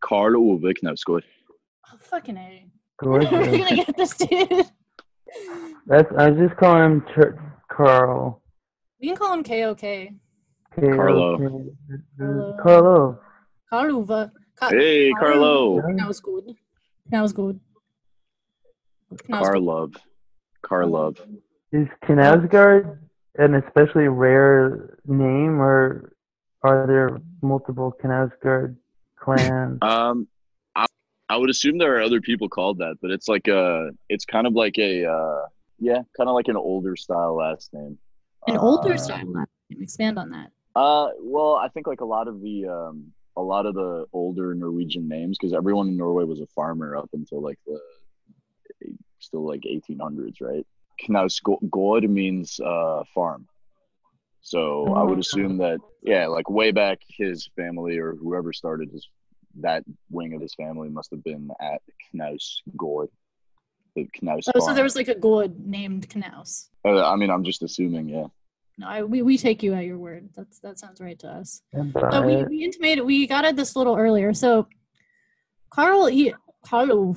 Karl 0.00 0.36
Ove 0.36 0.72
Knausgård. 0.82 1.22
Oh, 1.92 1.96
fucking 1.98 2.36
A. 2.36 2.66
We're 3.02 3.20
gonna 3.20 3.76
get 3.76 3.96
this 3.96 4.14
dude. 4.16 4.66
That's 5.86 6.12
I 6.18 6.30
just 6.30 6.56
call 6.56 6.82
him 6.82 7.04
Carl. 7.70 8.42
We 9.00 9.08
can 9.08 9.16
call 9.16 9.32
him 9.32 9.42
KOK. 9.42 10.14
Carlo. 10.74 11.38
Carlo. 12.62 13.18
Carlo. 13.70 14.30
Carlo. 14.56 14.78
Hey, 14.78 15.10
Carlo. 15.18 15.80
That 15.96 16.06
was 16.06 16.20
good. 16.20 16.54
That 17.10 17.22
was 17.22 17.32
good. 17.32 17.58
Karlov. 19.30 19.96
Karlov. 20.62 21.18
Is 21.72 21.88
Knausgård 22.04 22.98
an 23.36 23.54
especially 23.54 24.08
rare 24.08 24.98
name, 25.06 25.60
or 25.60 26.12
are 26.62 26.86
there 26.86 27.18
multiple 27.42 27.96
Knausgård 28.02 28.76
clans? 29.16 29.78
Um, 29.82 30.28
I, 30.76 30.86
I 31.28 31.36
would 31.36 31.50
assume 31.50 31.78
there 31.78 31.96
are 31.96 32.02
other 32.02 32.20
people 32.20 32.48
called 32.48 32.78
that, 32.78 32.96
but 33.00 33.10
it's 33.10 33.28
like 33.28 33.48
a, 33.48 33.90
it's 34.08 34.24
kind 34.24 34.46
of 34.46 34.54
like 34.54 34.78
a, 34.78 35.06
uh, 35.06 35.46
yeah, 35.78 36.02
kind 36.16 36.28
of 36.28 36.34
like 36.34 36.48
an 36.48 36.56
older 36.56 36.96
style 36.96 37.36
last 37.36 37.72
name. 37.72 37.98
An 38.46 38.58
older 38.58 38.94
uh, 38.94 38.98
style 38.98 39.26
last 39.26 39.50
name. 39.70 39.82
Expand 39.82 40.18
on 40.18 40.30
that. 40.30 40.50
Uh, 40.76 41.08
well, 41.20 41.56
I 41.56 41.68
think 41.68 41.86
like 41.86 42.00
a 42.00 42.04
lot 42.04 42.28
of 42.28 42.40
the 42.40 42.66
um, 42.66 43.12
a 43.36 43.42
lot 43.42 43.66
of 43.66 43.74
the 43.74 44.06
older 44.12 44.54
Norwegian 44.54 45.08
names, 45.08 45.38
because 45.38 45.54
everyone 45.54 45.88
in 45.88 45.96
Norway 45.96 46.24
was 46.24 46.40
a 46.40 46.46
farmer 46.46 46.96
up 46.96 47.08
until 47.12 47.42
like 47.42 47.58
the 47.66 47.80
still 49.18 49.46
like 49.46 49.62
1800s, 49.62 50.40
right? 50.40 50.66
Knausgård 51.08 52.08
means 52.08 52.60
uh, 52.60 53.04
farm. 53.14 53.46
So 54.42 54.94
I 54.94 55.02
would 55.02 55.18
assume 55.18 55.58
that 55.58 55.78
yeah, 56.02 56.26
like 56.26 56.48
way 56.48 56.70
back, 56.70 57.00
his 57.08 57.48
family 57.56 57.98
or 57.98 58.14
whoever 58.14 58.52
started 58.52 58.90
his 58.90 59.06
that 59.60 59.84
wing 60.10 60.34
of 60.34 60.40
his 60.40 60.54
family 60.54 60.88
must 60.88 61.10
have 61.10 61.22
been 61.24 61.50
at 61.60 61.82
Knausgård. 62.14 63.08
The 63.96 64.08
Knaus. 64.22 64.44
Oh, 64.46 64.60
farm. 64.60 64.64
so 64.66 64.74
there 64.74 64.84
was 64.84 64.94
like 64.94 65.08
a 65.08 65.16
Gord 65.16 65.66
named 65.66 66.08
Knaus. 66.08 66.68
Uh, 66.84 67.04
I 67.04 67.16
mean, 67.16 67.28
I'm 67.28 67.42
just 67.42 67.62
assuming, 67.62 68.08
yeah. 68.08 68.26
No, 68.78 68.86
I, 68.86 69.02
we, 69.02 69.22
we 69.22 69.36
take 69.36 69.62
you 69.62 69.74
at 69.74 69.84
your 69.84 69.98
word. 69.98 70.30
That's 70.34 70.60
that 70.60 70.78
sounds 70.78 71.00
right 71.00 71.18
to 71.18 71.28
us. 71.28 71.62
So 71.74 72.22
we, 72.22 72.44
we 72.44 72.64
intimated 72.64 73.04
we 73.04 73.26
got 73.26 73.44
at 73.44 73.56
this 73.56 73.74
a 73.74 73.78
little 73.78 73.96
earlier. 73.96 74.32
So 74.32 74.68
Carl 75.70 76.06
he 76.06 76.32
Carl 76.64 77.14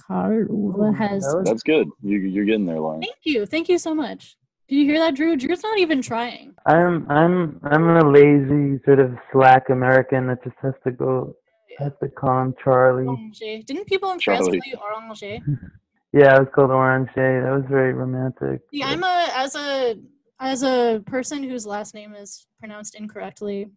Carl 0.00 0.92
has 0.94 1.34
That's 1.44 1.62
good. 1.62 1.88
You 2.02 2.18
you're 2.18 2.44
getting 2.44 2.66
there, 2.66 2.80
Lauren. 2.80 3.02
Thank 3.02 3.18
you. 3.22 3.46
Thank 3.46 3.68
you 3.68 3.78
so 3.78 3.94
much. 3.94 4.36
Did 4.68 4.76
you 4.76 4.84
hear 4.86 4.98
that, 4.98 5.14
Drew? 5.14 5.36
Drew's 5.36 5.62
not 5.62 5.78
even 5.78 6.00
trying. 6.02 6.54
I'm 6.66 7.10
I'm 7.10 7.60
I'm 7.64 7.88
a 7.88 8.10
lazy 8.10 8.80
sort 8.84 8.98
of 8.98 9.14
slack 9.32 9.68
American 9.70 10.26
that 10.28 10.42
just 10.42 10.56
has 10.62 10.74
to 10.84 10.92
go 10.92 11.34
has 11.78 11.92
to 12.02 12.08
call 12.08 12.42
him 12.42 12.54
Charlie. 12.62 13.06
Orange. 13.06 13.38
Didn't 13.38 13.86
people 13.86 14.10
in 14.12 14.20
France 14.20 14.46
call 14.46 14.54
you 14.54 14.76
Orange? 14.76 15.22
yeah, 16.12 16.36
I 16.36 16.38
was 16.40 16.48
called 16.54 16.70
Orange. 16.70 17.08
That 17.14 17.52
was 17.52 17.64
very 17.68 17.92
romantic. 17.92 18.62
Yeah, 18.72 18.86
I'm 18.88 19.02
a 19.02 19.28
as 19.34 19.54
a 19.54 19.96
as 20.40 20.62
a 20.62 21.02
person 21.06 21.42
whose 21.42 21.66
last 21.66 21.94
name 21.94 22.14
is 22.14 22.46
pronounced 22.58 22.94
incorrectly 22.94 23.68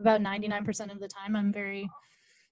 about 0.00 0.20
99% 0.20 0.92
of 0.92 1.00
the 1.00 1.08
time 1.08 1.36
i'm 1.36 1.52
very 1.52 1.88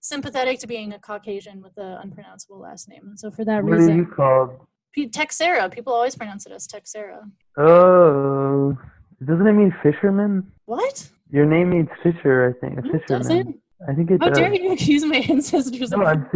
sympathetic 0.00 0.58
to 0.58 0.66
being 0.66 0.92
a 0.92 0.98
caucasian 0.98 1.62
with 1.62 1.76
an 1.78 1.98
unpronounceable 2.02 2.60
last 2.60 2.88
name 2.88 3.02
and 3.04 3.18
so 3.18 3.30
for 3.30 3.44
that 3.44 3.62
what 3.62 3.72
reason 3.72 3.92
are 3.92 3.96
you 3.96 4.06
called 4.06 4.50
Texera. 4.96 5.70
People 5.72 5.92
always 5.92 6.14
pronounce 6.16 6.46
it 6.46 6.52
as 6.52 6.66
Texera. 6.66 7.30
Oh, 7.58 8.76
doesn't 9.24 9.46
it 9.46 9.52
mean 9.52 9.74
fisherman? 9.82 10.50
What? 10.66 11.08
Your 11.30 11.46
name 11.46 11.70
means 11.70 11.88
fisher, 12.02 12.56
I 12.56 12.66
think. 12.66 12.78
A 12.78 12.82
hmm, 12.82 12.98
fisherman. 12.98 13.18
Does 13.18 13.30
it? 13.30 13.46
I 13.88 13.94
think 13.94 14.10
it 14.10 14.22
How 14.22 14.28
does. 14.28 14.38
dare 14.38 14.54
you 14.54 14.72
accuse 14.72 15.04
my 15.04 15.16
ancestors 15.28 15.90
no, 15.90 16.00
of 16.00 16.06
I'm, 16.06 16.30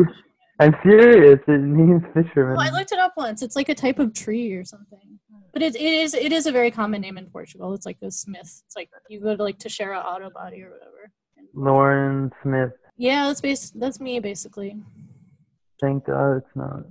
I'm 0.61 0.75
serious. 0.83 1.41
It 1.47 1.59
means 1.59 2.03
fisherman. 2.15 2.57
Well, 2.57 2.61
I 2.61 2.71
looked 2.71 2.93
it 2.93 2.99
up 2.99 3.15
once. 3.17 3.43
It's 3.43 3.57
like 3.57 3.69
a 3.69 3.75
type 3.75 3.99
of 3.99 4.13
tree 4.13 4.53
or 4.53 4.65
something. 4.65 5.19
But 5.53 5.63
it, 5.63 5.77
it 5.77 5.83
is 5.83 6.15
it 6.15 6.33
is 6.33 6.47
a 6.47 6.53
very 6.53 6.71
common 6.71 7.01
name 7.01 7.17
in 7.17 7.27
Portugal. 7.27 7.75
It's 7.75 7.87
like 7.87 7.97
a 8.03 8.11
Smith. 8.11 8.63
It's 8.67 8.77
like 8.77 8.91
you 9.09 9.21
go 9.21 9.37
to 9.37 9.43
like 9.43 9.59
Teixeira 9.59 9.99
Auto 9.99 10.31
Body 10.31 10.63
or 10.63 10.71
whatever. 10.71 11.11
Lauren 11.55 12.31
Smith. 12.43 12.71
Yeah, 12.97 13.27
that's 13.27 13.41
base. 13.41 13.71
That's 13.71 14.01
me 14.01 14.21
basically. 14.21 14.77
Thank 15.81 16.07
God 16.07 16.37
it's 16.37 16.57
not. 16.57 16.85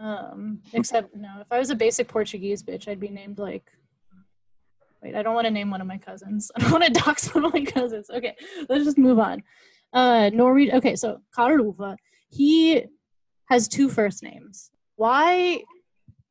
Um, 0.00 0.60
except 0.72 1.14
no, 1.16 1.40
if 1.40 1.46
I 1.50 1.58
was 1.58 1.70
a 1.70 1.74
basic 1.74 2.08
Portuguese 2.08 2.62
bitch, 2.62 2.88
I'd 2.88 3.00
be 3.00 3.08
named 3.08 3.38
like. 3.38 3.70
Wait, 5.02 5.14
I 5.14 5.22
don't 5.22 5.34
want 5.34 5.46
to 5.46 5.50
name 5.50 5.70
one 5.70 5.80
of 5.80 5.86
my 5.86 5.98
cousins. 5.98 6.50
I 6.56 6.60
don't 6.60 6.72
want 6.72 6.84
to 6.84 6.90
dox 6.90 7.34
one 7.34 7.44
of 7.44 7.52
my 7.52 7.64
cousins. 7.64 8.10
Okay, 8.10 8.34
let's 8.68 8.84
just 8.84 8.98
move 8.98 9.18
on. 9.18 9.42
Uh, 9.92 10.30
Norwegian. 10.32 10.76
Okay, 10.76 10.96
so 10.96 11.20
Karuva, 11.36 11.96
he 12.28 12.84
has 13.48 13.68
two 13.68 13.88
first 13.88 14.22
names. 14.22 14.70
Why 14.96 15.62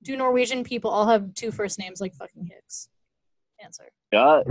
do 0.03 0.17
Norwegian 0.17 0.63
people 0.63 0.91
all 0.91 1.07
have 1.07 1.33
two 1.33 1.51
first 1.51 1.79
names 1.79 2.01
like 2.01 2.13
fucking 2.15 2.45
Hicks? 2.45 2.89
Answer. 3.63 3.85
Yeah, 4.11 4.41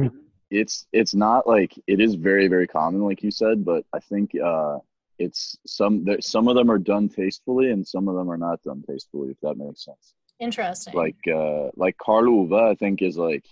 it's 0.50 0.86
it's 0.92 1.14
not 1.14 1.46
like 1.46 1.72
it 1.86 2.00
is 2.00 2.14
very 2.14 2.48
very 2.48 2.66
common, 2.66 3.02
like 3.02 3.22
you 3.22 3.30
said, 3.30 3.64
but 3.64 3.84
I 3.92 4.00
think 4.00 4.32
uh, 4.42 4.78
it's 5.18 5.56
some 5.66 6.04
there, 6.04 6.20
some 6.20 6.48
of 6.48 6.56
them 6.56 6.70
are 6.70 6.78
done 6.78 7.08
tastefully 7.08 7.70
and 7.70 7.86
some 7.86 8.08
of 8.08 8.14
them 8.14 8.30
are 8.30 8.36
not 8.36 8.62
done 8.62 8.82
tastefully. 8.88 9.30
If 9.30 9.40
that 9.42 9.56
makes 9.56 9.84
sense. 9.84 10.14
Interesting. 10.40 10.94
Like 10.94 11.16
uh, 11.32 11.70
like 11.76 11.96
Karl 11.98 12.28
Ove, 12.28 12.52
I 12.52 12.74
think 12.74 13.02
is 13.02 13.16
like 13.16 13.44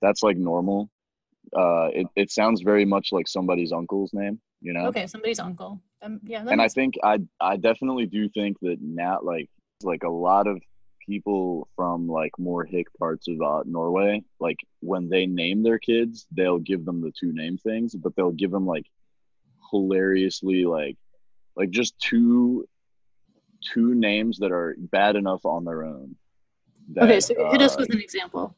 that's 0.00 0.22
like 0.22 0.36
normal. 0.36 0.90
Uh, 1.54 1.88
it 1.92 2.06
it 2.16 2.30
sounds 2.30 2.62
very 2.62 2.84
much 2.84 3.08
like 3.12 3.28
somebody's 3.28 3.72
uncle's 3.72 4.12
name, 4.14 4.40
you 4.60 4.72
know. 4.72 4.86
Okay, 4.86 5.06
somebody's 5.06 5.38
uncle. 5.38 5.80
Um, 6.00 6.20
yeah. 6.24 6.44
And 6.48 6.60
I 6.60 6.68
think 6.68 6.94
I 7.02 7.18
I 7.40 7.56
definitely 7.56 8.06
do 8.06 8.28
think 8.30 8.58
that 8.60 8.78
now 8.80 9.20
like 9.22 9.50
like 9.82 10.02
a 10.02 10.10
lot 10.10 10.46
of 10.46 10.60
people 11.06 11.68
from 11.76 12.08
like 12.08 12.32
more 12.38 12.64
hick 12.64 12.86
parts 12.98 13.28
of 13.28 13.40
uh, 13.42 13.62
Norway, 13.66 14.22
like 14.40 14.58
when 14.80 15.08
they 15.08 15.26
name 15.26 15.62
their 15.62 15.78
kids, 15.78 16.26
they'll 16.32 16.58
give 16.58 16.84
them 16.84 17.00
the 17.00 17.12
two 17.18 17.32
name 17.32 17.58
things, 17.58 17.94
but 17.94 18.14
they'll 18.16 18.32
give 18.32 18.50
them 18.50 18.66
like 18.66 18.86
hilariously 19.72 20.64
like 20.64 20.96
like 21.56 21.70
just 21.70 21.98
two 21.98 22.66
two 23.72 23.94
names 23.94 24.38
that 24.38 24.52
are 24.52 24.76
bad 24.78 25.16
enough 25.16 25.44
on 25.44 25.64
their 25.64 25.84
own. 25.84 26.16
That, 26.94 27.04
okay, 27.04 27.20
so 27.20 27.34
hit 27.50 27.62
uh, 27.62 27.64
us 27.64 27.76
with 27.76 27.90
an 27.90 28.00
example. 28.00 28.54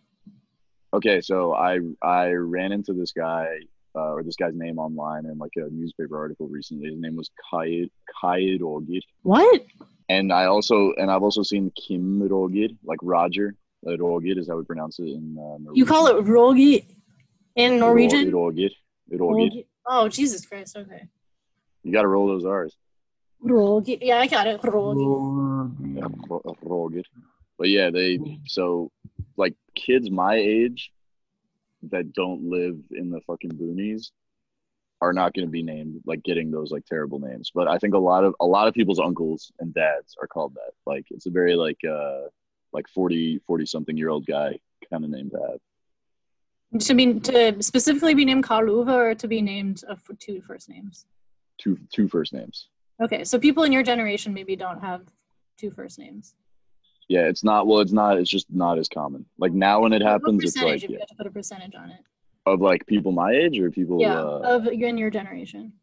Okay, 0.92 1.20
so 1.20 1.54
I 1.54 1.80
I 2.02 2.32
ran 2.32 2.72
into 2.72 2.92
this 2.92 3.12
guy 3.12 3.46
uh, 3.96 4.12
or 4.12 4.22
this 4.22 4.36
guy's 4.36 4.54
name 4.54 4.78
online 4.78 5.26
in 5.26 5.38
like 5.38 5.52
a 5.56 5.68
newspaper 5.70 6.18
article 6.18 6.48
recently. 6.48 6.90
His 6.90 7.00
name 7.00 7.16
was 7.16 7.30
Kai 7.50 7.88
Kai 8.20 8.40
Rogir. 8.60 9.00
What? 9.22 9.62
And 10.08 10.32
I 10.32 10.44
also 10.46 10.92
and 10.96 11.10
I've 11.10 11.22
also 11.22 11.42
seen 11.42 11.72
Kim 11.76 12.20
Rogir, 12.20 12.76
like 12.84 12.98
Roger 13.02 13.54
uh, 13.86 13.90
Rogir 13.90 14.38
is 14.38 14.48
how 14.48 14.56
we 14.56 14.64
pronounce 14.64 14.98
it 14.98 15.08
in. 15.08 15.36
Uh, 15.38 15.72
you 15.72 15.86
call 15.86 16.06
it 16.06 16.24
Rogir 16.24 16.84
in 17.56 17.78
Norwegian? 17.78 18.30
Rogir. 18.30 18.70
Rogir. 19.12 19.64
Oh 19.86 20.08
Jesus 20.08 20.44
Christ! 20.46 20.76
Okay. 20.76 21.08
You 21.82 21.92
got 21.92 22.02
to 22.02 22.08
roll 22.08 22.26
those 22.26 22.44
R's. 22.44 22.76
Yeah, 24.02 24.18
I 24.18 24.26
got 24.26 24.46
it. 24.46 24.60
Rogir. 24.62 25.70
Yeah, 25.94 26.08
Rogir. 26.64 27.04
But 27.58 27.68
yeah, 27.68 27.90
they 27.90 28.18
so 28.46 28.90
like 29.36 29.54
kids 29.74 30.10
my 30.10 30.36
age 30.36 30.90
that 31.90 32.12
don't 32.12 32.48
live 32.48 32.78
in 32.92 33.10
the 33.10 33.20
fucking 33.26 33.50
boonies 33.50 34.10
are 35.00 35.12
not 35.12 35.34
going 35.34 35.46
to 35.46 35.50
be 35.50 35.62
named 35.62 36.00
like 36.06 36.22
getting 36.22 36.50
those 36.50 36.70
like 36.70 36.86
terrible 36.86 37.18
names. 37.18 37.50
But 37.54 37.68
I 37.68 37.78
think 37.78 37.94
a 37.94 37.98
lot 37.98 38.24
of 38.24 38.34
a 38.40 38.46
lot 38.46 38.68
of 38.68 38.74
people's 38.74 39.00
uncles 39.00 39.52
and 39.60 39.74
dads 39.74 40.16
are 40.20 40.26
called 40.26 40.54
that. 40.54 40.72
Like 40.86 41.04
it's 41.10 41.26
a 41.26 41.30
very 41.30 41.54
like 41.54 41.78
uh 41.88 42.22
like 42.72 42.88
40 42.88 43.40
40 43.46 43.66
something 43.66 43.96
year 43.96 44.08
old 44.08 44.26
guy 44.26 44.58
kind 44.90 45.04
of 45.04 45.10
name 45.10 45.30
to 45.30 45.36
have. 45.36 45.60
To 46.78 46.94
be 46.94 47.20
to 47.20 47.62
specifically 47.62 48.14
be 48.14 48.24
named 48.24 48.42
Karl 48.42 48.68
Ove 48.68 48.88
or 48.88 49.14
to 49.14 49.28
be 49.28 49.40
named 49.40 49.82
uh, 49.88 49.94
for 49.94 50.14
two 50.14 50.40
first 50.40 50.68
names. 50.68 51.06
Two 51.56 51.78
two 51.92 52.08
first 52.08 52.32
names. 52.32 52.68
Okay, 53.00 53.22
so 53.22 53.38
people 53.38 53.62
in 53.62 53.70
your 53.70 53.84
generation 53.84 54.34
maybe 54.34 54.56
don't 54.56 54.80
have 54.80 55.02
two 55.56 55.70
first 55.70 56.00
names. 56.00 56.34
Yeah, 57.08 57.28
it's 57.28 57.44
not. 57.44 57.68
Well, 57.68 57.80
it's 57.80 57.92
not. 57.92 58.18
It's 58.18 58.30
just 58.30 58.46
not 58.50 58.78
as 58.78 58.88
common. 58.88 59.24
Like 59.38 59.52
now, 59.52 59.80
when 59.80 59.92
it 59.92 60.02
happens, 60.02 60.42
it's 60.42 60.56
like 60.56 60.82
you 60.88 60.98
have 60.98 61.08
to 61.08 61.14
put 61.14 61.26
a 61.26 61.30
percentage 61.30 61.76
on 61.76 61.90
it. 61.90 62.00
Of 62.44 62.60
like 62.60 62.86
people 62.86 63.12
my 63.12 63.30
age 63.30 63.58
or 63.58 63.70
people. 63.70 64.00
Yeah, 64.00 64.20
uh, 64.20 64.40
of 64.44 64.66
in 64.66 64.98
your 64.98 65.10
generation. 65.10 65.74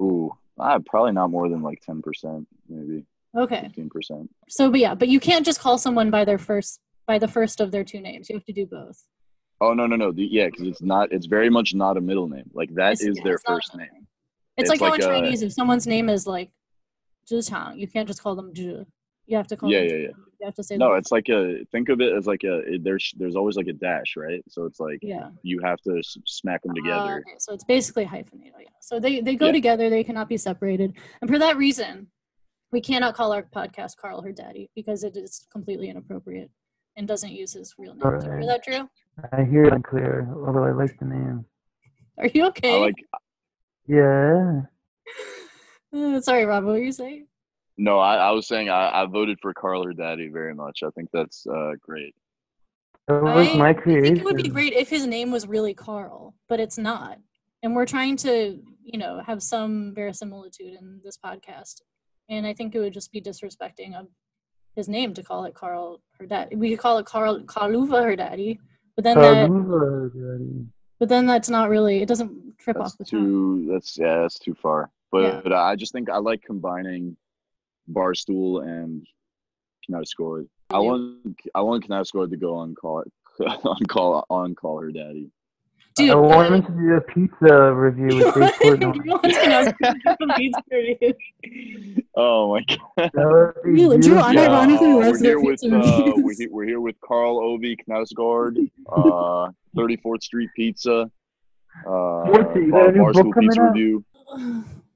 Ooh, 0.00 0.30
uh, 0.58 0.78
probably 0.86 1.12
not 1.12 1.30
more 1.30 1.48
than 1.48 1.62
like 1.62 1.80
ten 1.80 2.00
percent, 2.00 2.46
maybe. 2.68 3.04
Okay. 3.36 3.62
Fifteen 3.62 3.90
percent. 3.90 4.30
So, 4.48 4.70
but 4.70 4.78
yeah, 4.78 4.94
but 4.94 5.08
you 5.08 5.18
can't 5.18 5.44
just 5.44 5.58
call 5.58 5.78
someone 5.78 6.10
by 6.10 6.24
their 6.24 6.38
first 6.38 6.80
by 7.06 7.18
the 7.18 7.28
first 7.28 7.60
of 7.60 7.72
their 7.72 7.82
two 7.84 8.00
names. 8.00 8.28
You 8.28 8.36
have 8.36 8.44
to 8.44 8.52
do 8.52 8.66
both. 8.66 9.04
Oh 9.60 9.74
no 9.74 9.86
no 9.86 9.96
no! 9.96 10.12
The, 10.12 10.24
yeah, 10.24 10.46
because 10.46 10.68
it's 10.68 10.82
not. 10.82 11.12
It's 11.12 11.26
very 11.26 11.50
much 11.50 11.74
not 11.74 11.96
a 11.96 12.00
middle 12.00 12.28
name. 12.28 12.48
Like 12.54 12.72
that 12.74 12.92
it's, 12.92 13.02
is 13.02 13.16
yeah, 13.16 13.24
their 13.24 13.38
first 13.38 13.76
name. 13.76 13.88
It's, 14.56 14.70
it's 14.70 14.80
like, 14.80 14.80
like 14.80 15.02
how 15.02 15.10
in 15.10 15.22
Chinese, 15.22 15.42
if 15.42 15.52
someone's 15.52 15.86
name 15.86 16.08
is 16.08 16.26
like 16.26 16.50
Zhichang, 17.30 17.78
you 17.78 17.88
can't 17.88 18.06
just 18.06 18.22
call 18.22 18.36
them 18.36 18.52
Zhi. 18.54 18.86
You 19.26 19.36
have 19.36 19.46
to 19.48 19.56
call. 19.56 19.70
Yeah, 19.70 19.80
yeah, 19.80 19.96
yeah. 19.96 20.08
You 20.40 20.44
have 20.46 20.54
to 20.54 20.62
say. 20.62 20.76
No, 20.76 20.94
it's 20.94 21.10
like 21.10 21.28
a. 21.28 21.64
Think 21.72 21.88
of 21.88 22.00
it 22.00 22.12
as 22.12 22.26
like 22.26 22.44
a. 22.44 22.58
It, 22.74 22.84
there's 22.84 23.12
there's 23.18 23.34
always 23.36 23.56
like 23.56 23.66
a 23.66 23.72
dash, 23.72 24.16
right? 24.16 24.42
So 24.48 24.64
it's 24.64 24.78
like. 24.78 25.00
Yeah. 25.02 25.30
You 25.42 25.60
have 25.62 25.80
to 25.82 26.00
smack 26.24 26.62
them 26.62 26.74
together. 26.74 27.14
Uh, 27.14 27.18
okay. 27.18 27.34
So 27.38 27.52
it's 27.52 27.64
basically 27.64 28.04
hyphenated. 28.04 28.54
Yeah. 28.60 28.68
So 28.80 29.00
they 29.00 29.20
they 29.20 29.34
go 29.34 29.46
yeah. 29.46 29.52
together. 29.52 29.90
They 29.90 30.04
cannot 30.04 30.28
be 30.28 30.36
separated, 30.36 30.94
and 31.20 31.28
for 31.28 31.38
that 31.40 31.56
reason, 31.56 32.06
we 32.70 32.80
cannot 32.80 33.14
call 33.14 33.32
our 33.32 33.42
podcast 33.42 33.96
Carl 33.96 34.22
her 34.22 34.32
daddy 34.32 34.70
because 34.74 35.02
it 35.04 35.16
is 35.16 35.46
completely 35.50 35.88
inappropriate 35.88 36.50
and 36.96 37.06
doesn't 37.06 37.32
use 37.32 37.52
his 37.52 37.74
real 37.78 37.94
name. 37.94 38.02
Right. 38.02 38.40
Is 38.40 38.46
that 38.46 38.64
true? 38.64 38.88
I 39.32 39.44
hear 39.44 39.64
it 39.64 39.72
unclear, 39.72 40.28
although 40.46 40.64
I 40.64 40.72
like 40.72 40.98
the 40.98 41.06
name. 41.06 41.44
Are 42.18 42.26
you 42.26 42.46
okay? 42.48 42.74
I 42.74 42.78
like. 42.78 42.94
Yeah. 43.86 44.62
Sorry, 46.20 46.44
Rob. 46.44 46.64
What 46.64 46.72
were 46.72 46.78
you 46.78 46.92
saying? 46.92 47.26
No, 47.76 47.98
I, 47.98 48.16
I 48.16 48.30
was 48.32 48.48
saying 48.48 48.68
I, 48.68 49.02
I 49.02 49.06
voted 49.06 49.38
for 49.40 49.54
Carl 49.54 49.84
or 49.84 49.92
Daddy 49.92 50.28
very 50.28 50.54
much. 50.54 50.82
I 50.84 50.90
think 50.90 51.10
that's 51.12 51.46
uh, 51.46 51.72
great. 51.80 52.14
That 53.06 53.22
was 53.22 53.48
I, 53.48 53.56
my 53.56 53.72
creation. 53.72 54.04
I 54.04 54.08
think 54.08 54.18
it 54.18 54.24
would 54.24 54.36
be 54.36 54.48
great 54.48 54.72
if 54.72 54.90
his 54.90 55.06
name 55.06 55.30
was 55.30 55.46
really 55.46 55.74
Carl, 55.74 56.34
but 56.48 56.60
it's 56.60 56.76
not. 56.76 57.18
And 57.62 57.74
we're 57.74 57.86
trying 57.86 58.16
to, 58.18 58.60
you 58.82 58.98
know, 58.98 59.22
have 59.24 59.42
some 59.42 59.94
verisimilitude 59.94 60.74
in 60.78 61.00
this 61.04 61.16
podcast. 61.16 61.82
And 62.28 62.46
I 62.46 62.52
think 62.52 62.74
it 62.74 62.80
would 62.80 62.92
just 62.92 63.12
be 63.12 63.20
disrespecting 63.20 63.98
of 63.98 64.08
his 64.76 64.88
name 64.88 65.14
to 65.14 65.22
call 65.22 65.44
it 65.44 65.54
Carl 65.54 66.02
her 66.18 66.26
daddy. 66.26 66.56
We 66.56 66.70
could 66.70 66.80
call 66.80 66.98
it 66.98 67.06
Carl 67.06 67.40
Carluva 67.44 68.02
her 68.02 68.16
daddy, 68.16 68.60
but 68.98 69.04
then 69.04 69.16
that, 69.16 70.66
but 70.98 71.08
then 71.08 71.26
that's 71.26 71.48
not 71.48 71.68
really. 71.68 72.02
It 72.02 72.08
doesn't 72.08 72.58
trip 72.58 72.76
that's 72.76 72.94
off 72.94 72.98
the 72.98 73.04
too. 73.04 73.18
Tongue. 73.18 73.66
That's 73.68 73.96
yeah, 73.96 74.22
that's 74.22 74.40
too 74.40 74.56
far. 74.60 74.90
But, 75.12 75.22
yeah. 75.22 75.40
but 75.40 75.52
I 75.52 75.76
just 75.76 75.92
think 75.92 76.10
I 76.10 76.18
like 76.18 76.42
combining 76.42 77.16
Barstool 77.88 78.64
and 78.64 79.06
Knausgård. 79.88 80.48
I 80.70 80.80
want 80.80 81.36
I 81.54 81.60
want 81.60 81.88
Knausgård 81.88 82.30
to 82.30 82.36
go 82.36 82.56
on 82.56 82.74
call 82.74 83.04
on 83.46 83.86
call 83.86 84.26
on 84.30 84.56
call 84.56 84.80
her 84.80 84.90
daddy. 84.90 85.30
Dude, 85.98 86.10
I 86.10 86.14
wanted 86.14 86.64
to 86.66 86.72
do 86.72 86.92
a 86.94 87.00
pizza 87.00 87.74
review 87.74 88.32
with 88.36 88.54
Dave 90.30 91.14
Oh 92.16 92.54
my 92.54 92.64
god! 92.96 93.10
Drew, 93.64 93.98
Drew 93.98 94.14
unironically 94.14 94.94
uh, 94.94 95.10
we're 95.10 95.18
here 95.18 95.40
with 95.40 95.60
uh, 95.64 96.12
we're, 96.18 96.34
here, 96.34 96.48
we're 96.52 96.66
here 96.66 96.80
with 96.80 96.94
Karl 97.00 97.38
Ove 97.38 97.74
Knausgård, 97.88 98.70
uh, 98.92 99.50
34th 99.76 100.22
Street 100.22 100.50
Pizza, 100.54 101.00
uh, 101.00 101.08
Bar, 101.84 102.44
Barstool 102.44 103.32
Pizza 103.36 103.62
Review. 103.62 104.04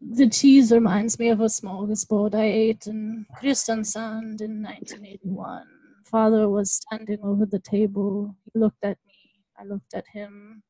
The 0.01 0.29
cheese 0.29 0.71
reminds 0.71 1.19
me 1.19 1.31
of 1.31 1.41
a 1.41 1.47
smorgasbord 1.47 2.37
I 2.37 2.45
ate 2.45 2.87
in 2.87 3.27
Kristiansand 3.41 4.41
in 4.41 4.63
1981. 4.63 5.65
Father 6.05 6.49
was 6.49 6.71
standing 6.73 7.19
over 7.25 7.45
the 7.45 7.59
table. 7.59 8.37
He 8.45 8.61
looked 8.61 8.85
at 8.85 8.99
me. 9.07 9.15
I 9.59 9.65
looked 9.65 9.95
at 9.95 10.05
him. 10.13 10.63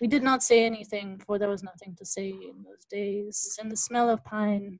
We 0.00 0.06
did 0.06 0.22
not 0.22 0.42
say 0.42 0.64
anything, 0.64 1.20
for 1.26 1.38
there 1.38 1.48
was 1.48 1.62
nothing 1.62 1.94
to 1.96 2.04
say 2.04 2.28
in 2.28 2.64
those 2.64 2.84
days, 2.90 3.58
and 3.60 3.70
the 3.70 3.76
smell 3.76 4.08
of 4.10 4.24
pine 4.24 4.78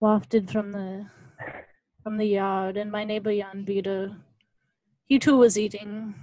wafted 0.00 0.50
from 0.50 0.72
the 0.72 1.06
from 2.02 2.16
the 2.16 2.26
yard, 2.26 2.76
and 2.76 2.90
my 2.90 3.04
neighbor 3.04 3.34
Jan 3.34 3.64
Bieder, 3.64 4.16
he 5.06 5.18
too 5.18 5.36
was 5.36 5.58
eating 5.58 6.14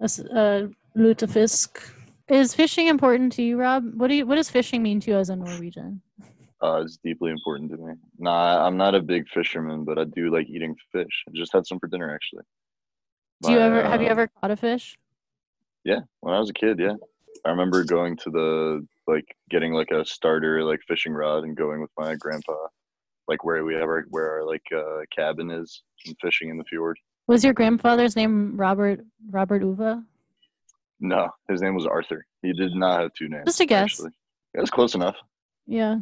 a, 0.00 0.08
a 0.34 0.68
lutefisk 0.96 1.80
is 2.28 2.54
fishing 2.54 2.88
important 2.88 3.32
to 3.32 3.42
you, 3.42 3.58
Rob? 3.58 3.84
What 3.94 4.08
do 4.08 4.14
you, 4.14 4.26
what 4.26 4.36
does 4.36 4.50
fishing 4.50 4.82
mean 4.82 5.00
to 5.00 5.10
you 5.12 5.16
as 5.16 5.30
a 5.30 5.36
Norwegian? 5.36 6.02
Uh, 6.62 6.82
it's 6.82 6.98
deeply 7.02 7.30
important 7.30 7.70
to 7.70 7.76
me. 7.78 7.94
Nah, 8.18 8.66
I'm 8.66 8.76
not 8.76 8.94
a 8.94 9.00
big 9.00 9.28
fisherman, 9.28 9.84
but 9.84 9.98
I 9.98 10.04
do 10.04 10.30
like 10.30 10.48
eating 10.48 10.74
fish. 10.92 11.24
I 11.28 11.30
just 11.32 11.52
had 11.52 11.66
some 11.66 11.78
for 11.78 11.86
dinner 11.86 12.12
actually. 12.12 12.42
Do 13.42 13.52
you 13.52 13.60
ever 13.60 13.82
uh, 13.82 13.90
have 13.90 14.02
you 14.02 14.08
uh, 14.08 14.10
ever 14.10 14.26
caught 14.26 14.50
a 14.50 14.56
fish? 14.56 14.98
Yeah, 15.84 16.00
when 16.20 16.34
I 16.34 16.38
was 16.38 16.50
a 16.50 16.54
kid, 16.54 16.78
yeah. 16.78 16.94
I 17.44 17.50
remember 17.50 17.84
going 17.84 18.16
to 18.18 18.30
the 18.30 18.86
like 19.06 19.24
getting 19.50 19.72
like 19.72 19.90
a 19.90 20.04
starter 20.04 20.64
like 20.64 20.80
fishing 20.86 21.12
rod 21.12 21.44
and 21.44 21.56
going 21.56 21.80
with 21.80 21.90
my 21.96 22.14
grandpa, 22.16 22.56
like 23.28 23.44
where 23.44 23.64
we 23.64 23.76
ever 23.76 24.06
where 24.10 24.30
our 24.30 24.44
like 24.44 24.62
uh, 24.74 25.00
cabin 25.16 25.50
is 25.50 25.82
and 26.06 26.16
fishing 26.20 26.50
in 26.50 26.58
the 26.58 26.64
fjord. 26.64 26.98
Was 27.26 27.44
your 27.44 27.52
grandfather's 27.52 28.16
name 28.16 28.56
Robert 28.56 29.00
Robert 29.30 29.62
Uva? 29.62 30.02
No, 31.00 31.28
his 31.48 31.62
name 31.62 31.74
was 31.74 31.86
Arthur. 31.86 32.26
He 32.42 32.52
did 32.52 32.74
not 32.74 33.00
have 33.00 33.12
two 33.14 33.28
names. 33.28 33.44
Just 33.46 33.60
a 33.60 33.66
guess. 33.66 33.92
Actually. 33.92 34.10
That's 34.54 34.70
close 34.70 34.94
enough. 34.94 35.16
Yeah. 35.66 35.98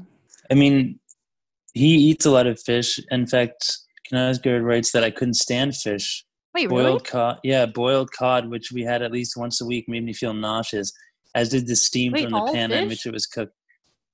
I 0.51 0.55
mean, 0.55 0.99
he 1.75 1.97
eats 1.97 2.25
a 2.25 2.31
lot 2.31 2.47
of 2.47 2.61
fish. 2.61 2.99
In 3.11 3.27
fact, 3.27 3.79
Knausgård 4.11 4.65
writes 4.65 4.93
that 4.93 5.05
I 5.05 5.11
couldn't 5.11 5.35
stand 5.35 5.77
fish. 5.77 6.25
Wait, 6.57 6.71
boiled 6.71 6.87
really? 6.87 7.01
cod. 7.01 7.39
Yeah, 7.45 7.67
boiled 7.67 8.11
cod, 8.13 8.49
which 8.49 8.73
we 8.73 8.83
had 8.83 9.03
at 9.03 9.13
least 9.13 9.37
once 9.37 9.61
a 9.61 9.67
week, 9.67 9.89
made 9.89 10.05
me 10.05 10.15
feel 10.15 10.33
nauseous. 10.33 10.91
As 11.35 11.51
did 11.51 11.67
the 11.67 11.77
steam 11.77 12.13
Wait, 12.13 12.23
from 12.23 12.33
the 12.33 12.51
pan 12.51 12.71
fish? 12.71 12.81
in 12.81 12.89
which 12.89 13.05
it 13.05 13.13
was 13.13 13.27
cooked. 13.27 13.53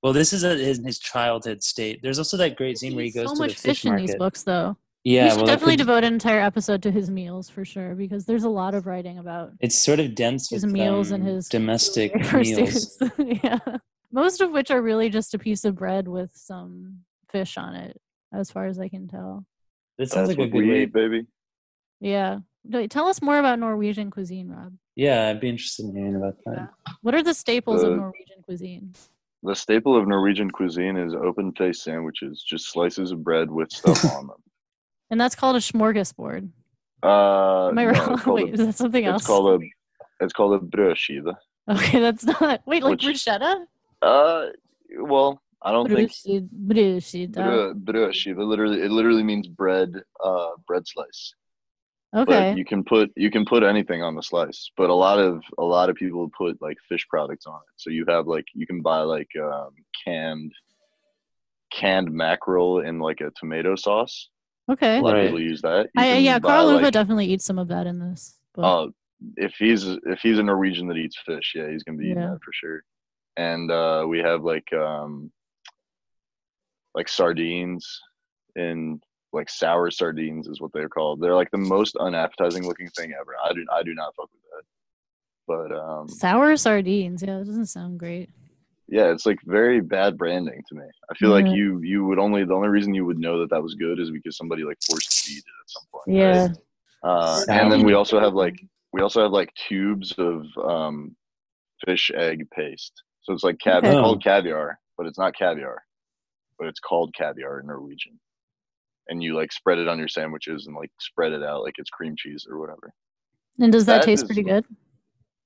Well, 0.03 0.13
this 0.13 0.33
is 0.33 0.43
a, 0.43 0.57
his, 0.57 0.83
his 0.85 0.99
childhood 0.99 1.63
state. 1.63 2.01
There's 2.03 2.19
also 2.19 2.37
that 2.39 2.57
great 2.57 2.79
scene 2.79 2.97
where 2.97 3.05
he 3.05 3.13
goes 3.13 3.29
so 3.29 3.35
to 3.37 3.41
much 3.43 3.51
the 3.51 3.55
fish, 3.55 3.63
fish 3.63 3.85
in 3.85 3.91
market. 3.93 4.07
these 4.09 4.17
books, 4.17 4.43
though. 4.43 4.77
Yeah, 5.05 5.25
we 5.25 5.31
should 5.31 5.37
well, 5.37 5.47
definitely 5.47 5.75
could, 5.75 5.87
devote 5.87 6.05
an 6.05 6.15
entire 6.15 6.41
episode 6.41 6.83
to 6.83 6.91
his 6.91 7.11
meals 7.11 7.49
for 7.49 7.65
sure, 7.65 7.95
because 7.95 8.27
there's 8.27 8.43
a 8.43 8.49
lot 8.49 8.75
of 8.75 8.87
writing 8.87 9.19
about. 9.19 9.53
It's 9.61 9.81
sort 9.81 10.01
of 10.01 10.17
dense 10.17 10.51
his 10.51 10.65
with, 10.65 10.73
meals 10.73 11.13
um, 11.13 11.21
and 11.21 11.29
his 11.29 11.49
domestic 11.49 12.13
meals. 12.33 13.01
yeah, 13.19 13.59
most 14.11 14.41
of 14.41 14.51
which 14.51 14.73
are 14.73 14.83
really 14.83 15.11
just 15.11 15.35
a 15.35 15.39
piece 15.39 15.65
of 15.65 15.77
bread 15.77 16.09
with 16.09 16.33
some 16.35 16.99
fish 17.31 17.57
on 17.57 17.77
it, 17.77 18.01
as 18.35 18.51
far 18.51 18.67
as 18.67 18.81
I 18.81 18.89
can 18.89 19.07
tell. 19.07 19.47
That 19.99 20.11
sounds 20.11 20.29
That's 20.29 20.39
like 20.39 20.49
a 20.49 20.51
good 20.51 20.69
way, 20.69 20.87
baby. 20.87 21.27
Yeah, 22.03 22.41
tell 22.91 23.07
us 23.07 23.23
more 23.23 23.39
about 23.39 23.61
Norwegian 23.61 24.11
cuisine, 24.11 24.49
Rob. 24.49 24.73
Yeah, 24.97 25.29
I'd 25.29 25.41
be 25.41 25.49
interested 25.49 25.87
in 25.87 25.97
hearing 25.97 26.17
about 26.17 26.37
that. 26.45 26.69
Yeah. 26.87 26.93
What 27.01 27.15
are 27.15 27.23
the 27.23 27.33
staples 27.33 27.85
of 27.85 27.97
Norwegian 27.97 28.43
cuisine? 28.45 28.93
The 29.45 29.55
staple 29.55 29.97
of 29.97 30.09
Norwegian 30.09 30.51
cuisine 30.51 30.97
is 30.97 31.15
open 31.15 31.53
face 31.53 31.83
sandwiches, 31.83 32.45
just 32.47 32.71
slices 32.73 33.13
of 33.13 33.23
bread 33.23 33.51
with 33.51 33.71
stuff 33.71 34.05
on 34.17 34.27
them. 34.27 34.43
And 35.11 35.21
that's 35.21 35.37
called 35.37 35.57
a 35.57 35.61
smorgasbord. 35.61 36.51
Uh, 37.05 37.69
Am 37.69 37.79
I 37.79 37.85
no, 37.85 37.91
wrong? 37.91 38.23
Wait, 38.27 38.51
a, 38.51 38.53
is 38.53 38.59
that 38.67 38.75
something 38.75 39.05
else? 39.05 39.23
It's 39.23 39.27
called 39.27 39.63
a, 39.63 39.67
it's 40.25 40.33
called 40.33 40.61
a 40.61 40.65
brødskive. 40.65 41.33
Okay, 41.69 42.01
that's 42.01 42.25
not. 42.25 42.63
Wait, 42.67 42.83
like 42.83 42.93
Which, 42.93 43.05
bruschetta? 43.05 43.65
Uh, 44.01 44.47
well, 44.99 45.41
I 45.63 45.71
don't 45.71 45.89
Brødskid, 45.89 46.49
think. 46.49 46.51
Brødskive. 46.69 47.85
Brødskive. 47.85 48.39
Literally, 48.47 48.83
it 48.83 48.91
literally 48.91 49.23
means 49.23 49.47
bread. 49.47 49.95
Uh, 50.25 50.51
bread 50.67 50.83
slice. 50.87 51.35
Okay. 52.15 52.51
But 52.51 52.59
you 52.59 52.65
can 52.65 52.85
put 52.85 53.11
you 53.17 53.31
can 53.31 53.45
put 53.47 53.63
anything 53.63 54.03
on 54.03 54.15
the 54.15 54.23
slice, 54.23 54.71
but 54.77 54.91
a 54.91 54.95
lot 54.95 55.19
of 55.19 55.43
a 55.59 55.65
lot 55.65 55.89
of 55.89 55.97
people 55.97 56.29
put 56.37 56.61
like 56.61 56.77
fish 56.89 57.07
products 57.09 57.47
on 57.47 57.55
it. 57.57 57.73
So 57.77 57.89
you 57.91 58.05
have 58.09 58.27
like 58.27 58.45
you 58.55 58.67
can 58.67 58.83
buy 58.83 59.01
like 59.01 59.31
um, 59.43 59.71
canned 60.05 60.53
canned 61.73 62.13
mackerel 62.13 62.81
in 62.81 62.99
like 62.99 63.21
a 63.23 63.31
tomato 63.39 63.75
sauce 63.77 64.29
Okay. 64.71 64.99
A 64.99 65.01
lot 65.03 65.15
Right. 65.15 65.21
of 65.25 65.27
people 65.29 65.41
use 65.41 65.61
that. 65.63 65.87
You 65.95 66.03
I, 66.03 66.17
yeah, 66.19 66.39
Carl 66.39 66.71
Uva 66.71 66.85
like- 66.85 66.93
definitely 66.93 67.27
eats 67.27 67.45
some 67.45 67.59
of 67.59 67.67
that 67.69 67.87
in 67.87 67.99
this. 67.99 68.39
But 68.55 68.63
Oh, 68.65 68.93
if 69.37 69.55
he's 69.59 69.85
if 69.85 70.21
he's 70.23 70.39
a 70.39 70.43
Norwegian 70.43 70.87
that 70.89 70.97
eats 70.99 71.17
fish, 71.27 71.53
yeah, 71.57 71.69
he's 71.71 71.83
gonna 71.83 71.99
be 71.99 72.05
eating 72.07 72.19
Yeah. 72.19 72.31
that 72.33 72.43
for 72.45 72.53
sure. 72.53 72.85
And 73.37 73.71
uh, 73.71 74.05
we 74.07 74.19
have 74.19 74.43
like 74.45 74.71
um, 74.73 75.33
like 76.95 77.09
sardines 77.09 78.01
in 78.55 79.01
like 79.33 79.49
sour 79.49 79.91
sardines 79.91 80.47
is 80.47 80.61
what 80.61 80.73
they're 80.73 80.89
called. 80.89 81.21
They're 81.21 81.35
like 81.35 81.51
the 81.51 81.59
most 81.59 81.97
unappetizing 81.97 82.67
looking 82.67 82.89
thing 82.91 83.13
ever. 83.19 83.35
I 83.43 83.53
do 83.53 83.65
I 83.73 83.83
do 83.83 83.95
not 83.95 84.15
fuck 84.15 84.29
with 84.33 84.43
that. 84.53 84.65
But 85.47 85.77
um, 85.77 86.09
sour 86.09 86.57
sardines, 86.57 87.23
yeah, 87.23 87.39
it 87.39 87.45
doesn't 87.45 87.67
sound 87.67 87.99
great. 87.99 88.31
Yeah, 88.89 89.11
it's 89.11 89.25
like 89.25 89.39
very 89.45 89.81
bad 89.81 90.19
branding 90.19 90.63
to 90.69 90.75
me. 90.75 90.85
I 91.11 91.15
feel 91.15 91.31
mm-hmm. 91.31 91.47
like 91.47 91.57
you 91.57 91.81
you 91.81 92.05
would 92.05 92.19
only 92.19 92.45
the 92.45 92.55
only 92.55 92.69
reason 92.69 92.95
you 92.95 93.07
would 93.07 93.19
know 93.19 93.39
that 93.41 93.51
that 93.51 93.63
was 93.63 93.75
good 93.75 93.99
is 93.99 94.11
because 94.11 94.37
somebody 94.37 94.65
like 94.65 94.79
forced 94.87 95.13
feed 95.25 95.39
it 95.39 95.45
at 95.45 95.71
some 95.71 95.83
point. 95.91 96.17
Yeah. 96.17 96.47
Right? 96.49 96.57
Uh, 97.05 97.45
and 97.49 97.73
then 97.73 97.85
we 97.85 97.95
also 97.95 98.21
have 98.21 98.35
like 98.35 98.57
we 98.93 99.01
also 99.01 99.23
have 99.23 99.33
like 99.33 99.53
tubes 99.55 100.13
of 100.19 100.45
um, 100.63 101.17
fish 101.85 102.11
egg 102.15 102.49
paste. 102.51 103.03
So 103.23 103.33
it's 103.33 103.45
like 103.45 103.59
caviar, 103.59 103.93
okay. 103.93 104.01
called 104.01 104.23
caviar, 104.23 104.79
but 104.99 105.07
it's 105.07 105.19
not 105.19 105.35
caviar, 105.35 105.83
but 106.59 106.69
it's 106.69 106.81
called 106.81 107.15
caviar 107.15 107.61
in 107.61 107.67
Norwegian. 107.67 108.19
And 109.09 109.23
you 109.23 109.35
like 109.35 109.53
spread 109.53 109.79
it 109.79 109.89
on 109.89 109.99
your 109.99 110.09
sandwiches 110.09 110.67
and 110.67 110.77
like 110.77 110.91
spread 111.01 111.33
it 111.33 111.43
out 111.43 111.63
like 111.63 111.75
it's 111.79 111.91
cream 111.91 112.15
cheese 112.17 112.47
or 112.49 112.59
whatever. 112.59 112.93
And 113.59 113.73
does 113.73 113.85
that, 113.87 114.01
that 114.01 114.05
taste 114.07 114.23
is, 114.23 114.27
pretty 114.29 114.43
good? 114.43 114.65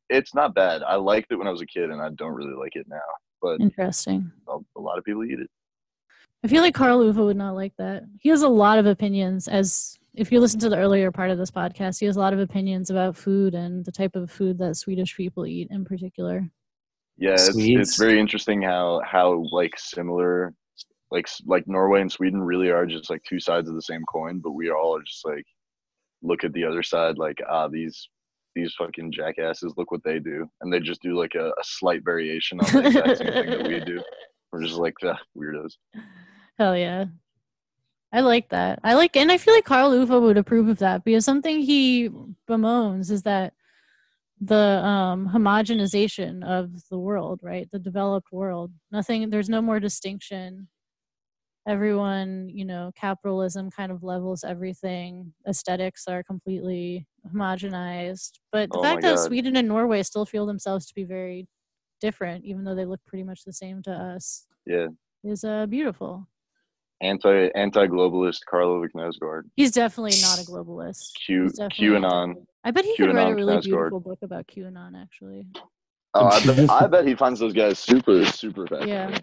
It's 0.09 0.35
not 0.35 0.55
bad. 0.55 0.83
I 0.83 0.97
liked 0.97 1.33
it 1.33 1.37
when 1.37 1.49
I 1.49 1.51
was 1.51 1.63
a 1.63 1.67
kid, 1.67 1.91
and 1.91 2.01
I 2.01 2.11
don't 2.11 2.35
really 2.35 2.55
like 2.55 2.77
it 2.77 2.87
now. 2.89 2.99
But 3.43 3.61
interesting. 3.61 4.31
A, 4.49 4.59
a 4.77 4.81
lot 4.81 4.99
of 4.99 5.05
people 5.05 5.25
eat 5.25 5.41
it. 5.41 5.51
I 6.45 6.49
feel 6.49 6.63
like 6.63 6.75
Karl 6.75 7.01
Ove 7.01 7.17
would 7.17 7.37
not 7.37 7.55
like 7.55 7.73
that. 7.79 8.05
He 8.21 8.29
has 8.29 8.43
a 8.43 8.49
lot 8.49 8.79
of 8.79 8.87
opinions. 8.87 9.49
As 9.49 9.99
if 10.15 10.31
you 10.31 10.39
listen 10.39 10.61
to 10.61 10.69
the 10.69 10.79
earlier 10.79 11.11
part 11.11 11.31
of 11.31 11.39
this 11.39 11.51
podcast, 11.51 11.99
he 11.99 12.07
has 12.07 12.17
a 12.17 12.21
lot 12.21 12.33
of 12.33 12.39
opinions 12.39 12.91
about 12.91 13.17
food 13.17 13.55
and 13.55 13.85
the 13.85 13.93
type 13.93 14.15
of 14.15 14.31
food 14.31 14.59
that 14.59 14.77
Swedish 14.77 15.17
people 15.17 15.47
eat 15.47 15.69
in 15.71 15.85
particular. 15.85 16.49
Yeah, 17.19 17.33
it's, 17.33 17.51
it's 17.57 17.99
very 17.99 18.21
interesting 18.21 18.63
how 18.63 19.01
how 19.05 19.45
like 19.51 19.79
similar 19.79 20.55
like 21.11 21.27
like 21.47 21.67
Norway 21.67 22.01
and 22.01 22.11
Sweden 22.11 22.43
really 22.43 22.71
are 22.71 22.87
just 22.87 23.11
like 23.11 23.23
two 23.29 23.41
sides 23.41 23.69
of 23.69 23.75
the 23.75 23.83
same 23.83 24.05
coin, 24.05 24.41
but 24.43 24.53
we 24.53 24.71
all 24.71 24.97
are 24.97 25.03
just 25.03 25.25
like 25.25 25.45
look 26.23 26.45
at 26.45 26.53
the 26.53 26.65
other 26.65 26.83
side 26.83 27.19
like 27.19 27.37
ah 27.49 27.69
these 27.69 28.09
these 28.57 28.75
fucking 28.79 29.13
jackasses 29.13 29.75
look 29.77 29.91
what 29.91 30.03
they 30.03 30.19
do, 30.19 30.49
and 30.61 30.73
they 30.73 30.81
just 30.81 31.03
do 31.03 31.17
like 31.17 31.35
a, 31.35 31.49
a 31.49 31.63
slight 31.63 32.03
variation 32.05 32.59
on 32.61 32.73
the 32.73 32.87
exact 32.87 33.19
same 33.19 33.33
thing 33.33 33.51
that 33.51 33.69
we 33.69 33.81
do. 33.81 34.03
We're 34.53 34.63
just 34.63 34.79
like 34.79 34.95
the 35.01 35.17
weirdos. 35.37 35.75
Hell 36.59 36.77
yeah. 36.77 37.05
I 38.13 38.21
like 38.21 38.49
that. 38.49 38.79
I 38.83 38.95
like, 38.95 39.17
and 39.17 39.31
I 39.31 39.37
feel 39.37 39.53
like 39.53 39.65
Karl 39.67 39.93
Ove 39.93 40.23
would 40.23 40.39
approve 40.39 40.69
of 40.69 40.79
that 40.79 41.05
because 41.05 41.25
something 41.25 41.61
he 41.61 42.09
bemoans 42.49 43.11
is 43.11 43.23
that 43.25 43.53
the 44.41 44.57
um, 44.57 45.29
homogenization 45.29 46.43
of 46.45 46.71
the 46.89 46.99
world, 46.99 47.41
right? 47.43 47.69
The 47.71 47.79
developed 47.79 48.33
world. 48.33 48.73
Nothing, 48.91 49.29
there's 49.29 49.49
no 49.49 49.61
more 49.61 49.81
distinction. 49.81 50.69
Everyone, 51.67 52.49
you 52.49 52.65
know, 52.65 52.93
capitalism 52.97 53.71
kind 53.71 53.91
of 53.91 54.03
levels 54.03 54.45
everything. 54.45 55.33
Aesthetics 55.49 56.05
are 56.07 56.23
completely 56.23 57.07
homogenized. 57.35 58.39
But 58.53 58.71
the 58.71 58.79
oh 58.79 58.83
fact 58.83 59.03
that 59.03 59.19
Sweden 59.19 59.57
and 59.57 59.67
Norway 59.69 60.03
still 60.03 60.27
feel 60.27 60.47
themselves 60.47 60.87
to 60.87 60.95
be 60.95 61.05
very 61.05 61.49
different, 62.01 62.45
even 62.45 62.65
though 62.65 62.75
they 62.75 62.85
look 62.85 63.01
pretty 63.07 63.25
much 63.25 63.43
the 63.45 63.53
same 63.53 63.83
to 63.83 63.91
us, 63.91 64.47
yeah, 64.65 64.89
is 65.25 65.43
uh, 65.43 65.67
beautiful 65.67 66.29
anti 67.01 67.49
anti 67.55 67.87
globalist 67.87 68.41
Karl 68.49 68.71
Ove 68.71 69.45
He's 69.57 69.73
definitely 69.73 70.21
not 70.23 70.39
a 70.41 70.43
globalist. 70.43 71.13
Q 71.27 71.51
QAnon. 71.73 72.35
I 72.65 72.71
bet 72.71 72.85
he 72.85 72.95
QAnon 72.95 72.97
could 72.97 73.15
write 73.15 73.33
a 73.33 73.35
really 73.35 73.61
beautiful 73.61 74.01
book 74.01 74.19
about 74.23 74.47
QAnon. 74.47 75.01
Actually. 75.01 75.47
Oh, 76.15 76.27
I 76.27 76.45
bet, 76.45 76.71
I 76.71 76.87
bet 76.91 77.07
he 77.07 77.15
finds 77.15 77.41
those 77.41 77.53
guys 77.53 77.79
super 77.79 78.25
super 78.27 78.67
fascinating. 78.67 78.95
Yeah. 79.13 79.19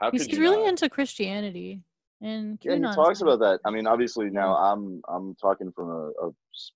How 0.00 0.10
he's, 0.10 0.26
he's 0.26 0.38
really 0.38 0.58
not? 0.58 0.68
into 0.68 0.88
Christianity. 0.88 1.82
And 2.20 2.58
yeah, 2.62 2.74
he 2.74 2.82
talks 2.82 3.20
about 3.20 3.38
that. 3.40 3.60
I 3.64 3.70
mean, 3.70 3.86
obviously 3.86 4.28
now 4.30 4.56
I'm 4.56 5.00
I'm 5.08 5.36
talking 5.36 5.70
from 5.70 5.90
a, 5.90 6.26
a, 6.26 6.30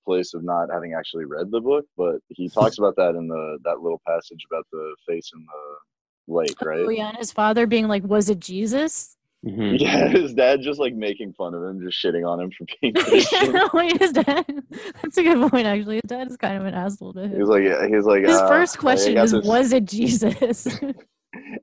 place 0.07 0.33
of 0.33 0.45
not 0.45 0.69
having 0.73 0.95
actually 0.95 1.25
read 1.25 1.51
the 1.51 1.61
book, 1.61 1.85
but 1.97 2.17
he 2.29 2.49
talks 2.55 2.79
about 2.79 2.95
that 2.97 3.17
in 3.17 3.27
the 3.27 3.59
that 3.65 3.81
little 3.81 4.01
passage 4.07 4.45
about 4.51 4.65
the 4.71 4.95
face 5.09 5.31
in 5.35 5.45
the 5.45 6.33
lake, 6.33 6.61
right? 6.63 6.85
Oh 6.87 6.89
yeah, 6.89 7.09
and 7.09 7.19
his 7.19 7.33
father 7.33 7.67
being 7.67 7.89
like, 7.89 8.05
"Was 8.05 8.29
it 8.31 8.39
Jesus?" 8.39 9.17
Mm-hmm. 9.45 9.75
Yeah, 9.81 10.07
his 10.09 10.35
dad 10.35 10.61
just 10.63 10.79
like 10.79 10.95
making 10.95 11.33
fun 11.33 11.55
of 11.55 11.65
him, 11.65 11.81
just 11.83 12.03
shitting 12.03 12.25
on 12.25 12.39
him 12.39 12.53
for 12.53 12.65
being 12.81 12.95
Christian. 12.95 13.53
yeah, 13.53 13.69
no, 13.73 13.89
his 13.99 14.13
dad. 14.13 14.63
That's 15.03 15.19
a 15.19 15.23
good 15.25 15.51
point, 15.51 15.67
actually. 15.67 15.97
His 15.97 16.09
dad 16.09 16.31
is 16.31 16.37
kind 16.37 16.57
of 16.59 16.65
an 16.65 16.75
asshole 16.75 17.15
to 17.15 17.23
him. 17.23 17.41
He's 17.41 17.49
like, 17.49 17.65
yeah, 17.65 17.89
he's 17.89 18.05
like. 18.05 18.23
His 18.23 18.37
uh, 18.37 18.47
first 18.47 18.79
question 18.79 19.17
is, 19.19 19.33
this... 19.33 19.45
"Was 19.45 19.73
it 19.73 19.85
Jesus?" 19.85 20.69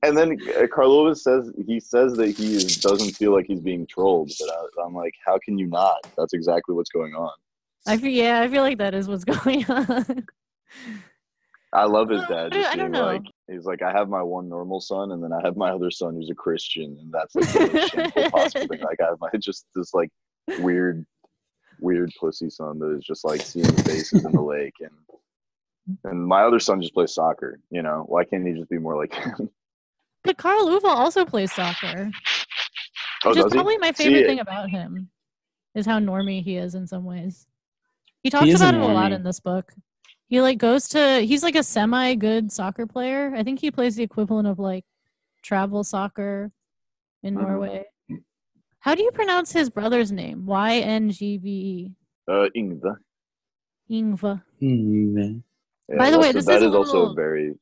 And 0.03 0.17
then 0.17 0.37
uh, 0.57 0.67
Karl 0.67 0.91
Ove 0.91 1.17
says 1.17 1.51
he 1.65 1.79
says 1.79 2.13
that 2.15 2.29
he 2.29 2.55
is, 2.55 2.77
doesn't 2.77 3.15
feel 3.15 3.33
like 3.33 3.45
he's 3.45 3.59
being 3.59 3.85
trolled, 3.85 4.31
but 4.39 4.49
I, 4.49 4.83
I'm 4.85 4.93
like, 4.93 5.13
how 5.25 5.37
can 5.43 5.57
you 5.57 5.67
not? 5.67 6.07
That's 6.17 6.33
exactly 6.33 6.75
what's 6.75 6.89
going 6.89 7.13
on. 7.13 7.31
I 7.87 7.97
feel 7.97 8.11
yeah, 8.11 8.41
I 8.41 8.47
feel 8.47 8.63
like 8.63 8.77
that 8.79 8.93
is 8.93 9.07
what's 9.07 9.23
going 9.43 9.65
on. 9.69 10.25
I 11.71 11.85
love 11.85 12.09
his 12.09 12.23
dad. 12.23 12.51
Just 12.51 12.69
I 12.69 12.75
don't 12.75 12.91
know. 12.91 13.05
Like, 13.05 13.25
he's 13.47 13.65
like, 13.65 13.83
I 13.83 13.91
have 13.91 14.09
my 14.09 14.23
one 14.23 14.49
normal 14.49 14.81
son, 14.81 15.11
and 15.11 15.23
then 15.23 15.31
I 15.31 15.39
have 15.43 15.55
my 15.55 15.69
other 15.69 15.91
son 15.91 16.15
who's 16.15 16.31
a 16.31 16.35
Christian, 16.35 16.97
and 16.99 17.11
that's 17.11 17.35
like 17.35 17.47
the 17.53 18.29
possible 18.33 18.67
thing. 18.67 18.81
Like, 18.81 18.99
I 19.01 19.05
have 19.05 19.19
my 19.19 19.29
just 19.39 19.67
this 19.75 19.93
like 19.93 20.09
weird, 20.59 21.05
weird 21.79 22.11
pussy 22.19 22.49
son 22.49 22.79
that 22.79 22.95
is 22.97 23.03
just 23.03 23.23
like 23.23 23.41
seeing 23.41 23.71
faces 23.83 24.25
in 24.25 24.31
the 24.31 24.41
lake, 24.41 24.73
and 24.79 25.99
and 26.05 26.25
my 26.25 26.41
other 26.41 26.59
son 26.59 26.81
just 26.81 26.93
plays 26.95 27.13
soccer. 27.13 27.59
You 27.69 27.83
know, 27.83 28.03
why 28.07 28.23
can't 28.23 28.47
he 28.47 28.53
just 28.53 28.69
be 28.69 28.79
more 28.79 28.97
like 28.97 29.13
him? 29.13 29.49
But 30.23 30.37
Karl 30.37 30.69
Ove 30.69 30.85
also 30.85 31.25
plays 31.25 31.51
soccer. 31.51 32.11
Oh, 33.25 33.29
which 33.29 33.39
is 33.39 33.45
probably 33.51 33.77
my 33.77 33.91
favorite 33.91 34.25
thing 34.25 34.39
about 34.39 34.69
him 34.69 35.09
is 35.75 35.85
how 35.85 35.99
normy 35.99 36.43
he 36.43 36.57
is 36.57 36.75
in 36.75 36.87
some 36.87 37.03
ways. 37.03 37.47
He 38.23 38.29
talks 38.29 38.45
he 38.45 38.53
about 38.53 38.75
it 38.75 38.81
a 38.81 38.85
lot 38.85 39.11
in 39.11 39.23
this 39.23 39.39
book. 39.39 39.73
He 40.27 40.41
like 40.41 40.57
goes 40.57 40.87
to 40.89 41.19
he's 41.21 41.43
like 41.43 41.55
a 41.55 41.63
semi 41.63 42.15
good 42.15 42.51
soccer 42.51 42.85
player. 42.85 43.33
I 43.35 43.43
think 43.43 43.59
he 43.59 43.71
plays 43.71 43.95
the 43.95 44.03
equivalent 44.03 44.47
of 44.47 44.59
like 44.59 44.85
travel 45.41 45.83
soccer 45.83 46.51
in 47.23 47.35
mm-hmm. 47.35 47.45
Norway. 47.45 47.85
How 48.79 48.95
do 48.95 49.03
you 49.03 49.11
pronounce 49.11 49.51
his 49.51 49.69
brother's 49.69 50.11
name? 50.11 50.45
Y 50.45 50.77
N 50.77 51.09
G 51.09 51.37
V 51.37 51.49
E. 51.49 51.91
Uh, 52.27 52.47
Ingve. 52.55 52.95
Ingve. 53.89 54.41
Ingve. 54.61 55.41
Yeah, 55.89 55.97
By 55.97 56.11
the 56.11 56.19
way, 56.19 56.31
this 56.31 56.45
that 56.45 56.57
is, 56.57 56.69
is 56.69 56.75
also 56.75 57.13
very, 57.13 57.55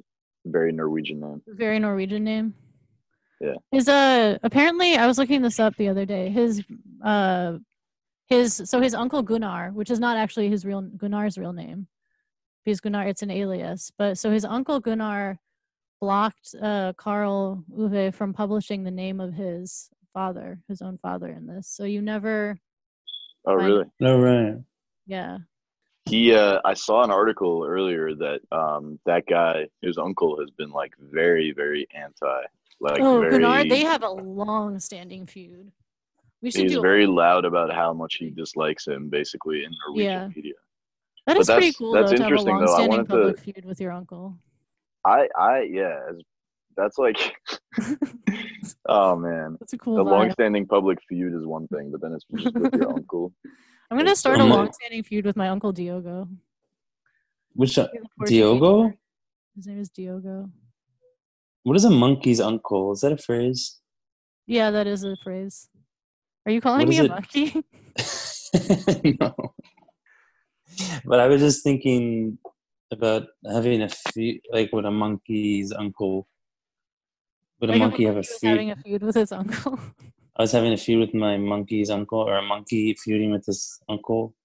very 0.47 0.71
Norwegian 0.71 1.19
name. 1.19 1.41
Very 1.47 1.79
Norwegian 1.79 2.23
name. 2.23 2.53
Yeah. 3.39 3.55
His 3.71 3.87
uh 3.87 4.37
apparently 4.43 4.95
I 4.95 5.05
was 5.05 5.17
looking 5.17 5.41
this 5.41 5.59
up 5.59 5.75
the 5.75 5.89
other 5.89 6.05
day. 6.05 6.29
His 6.29 6.63
uh 7.03 7.57
his 8.27 8.61
so 8.65 8.81
his 8.81 8.93
uncle 8.93 9.21
Gunnar, 9.21 9.71
which 9.71 9.91
is 9.91 9.99
not 9.99 10.17
actually 10.17 10.49
his 10.49 10.65
real 10.65 10.81
Gunnar's 10.81 11.37
real 11.37 11.53
name, 11.53 11.87
because 12.65 12.81
Gunnar, 12.81 13.07
it's 13.07 13.21
an 13.21 13.31
alias. 13.31 13.91
But 13.97 14.17
so 14.17 14.31
his 14.31 14.43
uncle 14.43 14.79
Gunnar 14.79 15.39
blocked 16.01 16.55
uh, 16.61 16.93
Karl 16.97 17.63
Ove 17.77 18.13
from 18.13 18.33
publishing 18.33 18.83
the 18.83 18.91
name 18.91 19.19
of 19.19 19.33
his 19.33 19.89
father, 20.13 20.59
his 20.67 20.81
own 20.81 20.97
father, 20.97 21.29
in 21.29 21.47
this. 21.47 21.67
So 21.69 21.85
you 21.85 22.01
never. 22.01 22.59
Oh 23.45 23.53
really? 23.53 23.85
No, 23.99 24.19
right. 24.19 24.55
Yeah. 25.05 25.37
He, 26.07 26.33
uh, 26.33 26.59
I 26.63 26.73
saw 26.73 27.03
an 27.03 27.11
article 27.11 27.65
earlier 27.67 28.15
that 28.15 28.39
um, 28.51 28.99
that 29.05 29.25
guy, 29.27 29.67
his 29.81 29.97
uncle, 29.97 30.39
has 30.39 30.49
been 30.51 30.71
like 30.71 30.93
very, 30.99 31.51
very 31.51 31.87
anti. 31.93 32.41
Like, 32.79 32.99
oh, 32.99 33.21
very, 33.21 33.39
Gunnar, 33.39 33.67
they 33.67 33.81
have 33.81 34.03
a 34.03 34.09
long-standing 34.09 35.25
feud. 35.25 35.71
We 36.41 36.51
should 36.51 36.69
he's 36.69 36.77
very 36.77 37.07
loud 37.07 37.45
about 37.45 37.73
how 37.73 37.93
much 37.93 38.15
he 38.15 38.29
dislikes 38.29 38.85
him, 38.85 39.09
basically 39.09 39.63
in 39.63 39.71
Norwegian 39.85 40.11
yeah. 40.11 40.27
media. 40.35 40.53
That 41.25 41.37
is 41.37 41.47
pretty 41.47 41.73
cool. 41.73 41.93
That's 41.93 42.11
though, 42.11 42.23
interesting 42.23 42.59
to 42.59 42.61
have 42.61 42.61
a 42.61 42.65
though. 42.65 42.83
I 42.83 42.87
wanted 42.87 43.09
public 43.09 43.35
to 43.37 43.41
feud 43.41 43.65
with 43.65 43.81
your 43.81 43.91
uncle. 43.91 44.35
I 45.03 45.27
I 45.37 45.61
yeah, 45.63 45.99
that's 46.77 46.97
like 46.97 47.35
oh 48.87 49.15
man. 49.15 49.57
That's 49.59 49.73
a 49.73 49.77
cool. 49.77 49.97
The 49.97 50.03
vibe. 50.03 50.11
long-standing 50.11 50.67
public 50.67 50.99
feud 51.07 51.33
is 51.33 51.45
one 51.45 51.67
thing, 51.67 51.91
but 51.91 52.01
then 52.01 52.13
it's 52.13 52.25
just 52.35 52.55
with 52.55 52.73
your 52.73 52.89
uncle. 52.89 53.33
I'm 53.91 53.97
gonna 53.97 54.15
start 54.15 54.39
a 54.39 54.43
long-standing 54.43 55.03
feud 55.03 55.25
with 55.25 55.35
my 55.35 55.49
uncle 55.49 55.71
Diogo. 55.71 56.27
Which 57.53 57.77
uh, 57.77 57.87
Diogo? 58.25 58.93
His 59.55 59.67
name 59.67 59.79
is 59.79 59.89
Diogo. 59.89 60.49
What 61.63 61.75
is 61.75 61.85
a 61.85 61.89
monkey's 61.89 62.39
uncle? 62.39 62.91
Is 62.93 63.01
that 63.01 63.11
a 63.11 63.17
phrase? 63.17 63.79
Yeah, 64.45 64.71
that 64.71 64.87
is 64.87 65.03
a 65.03 65.17
phrase. 65.23 65.67
Are 66.45 66.51
you 66.51 66.61
calling 66.61 66.87
me 66.87 66.99
a 66.99 67.05
it? 67.05 67.09
monkey? 67.09 67.63
no 69.19 69.35
but 71.05 71.19
I 71.19 71.27
was 71.27 71.41
just 71.41 71.63
thinking 71.63 72.37
about 72.91 73.27
having 73.49 73.81
a 73.81 73.89
feud, 73.89 74.41
like 74.51 74.71
with 74.71 74.85
a 74.85 74.91
monkey's 74.91 75.71
uncle. 75.71 76.27
Would 77.59 77.69
like 77.69 77.77
a 77.77 77.79
monkey 77.79 78.05
have 78.05 78.17
a 78.17 78.23
feud? 78.23 78.51
Having 78.51 78.71
a 78.71 78.75
feud 78.75 79.01
with 79.03 79.15
his 79.15 79.31
uncle. 79.31 79.79
I 80.35 80.43
was 80.43 80.51
having 80.51 80.73
a 80.73 80.77
feud 80.77 80.99
with 80.99 81.13
my 81.13 81.37
monkey's 81.37 81.89
uncle, 81.89 82.19
or 82.19 82.37
a 82.37 82.41
monkey 82.41 82.93
feuding 82.93 83.31
with 83.31 83.45
his 83.45 83.79
uncle. 83.89 84.35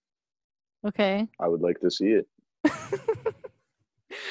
Okay. 0.87 1.29
I 1.39 1.49
would 1.49 1.61
like 1.61 1.79
to 1.81 1.91
see 1.91 2.19
it. 2.21 2.27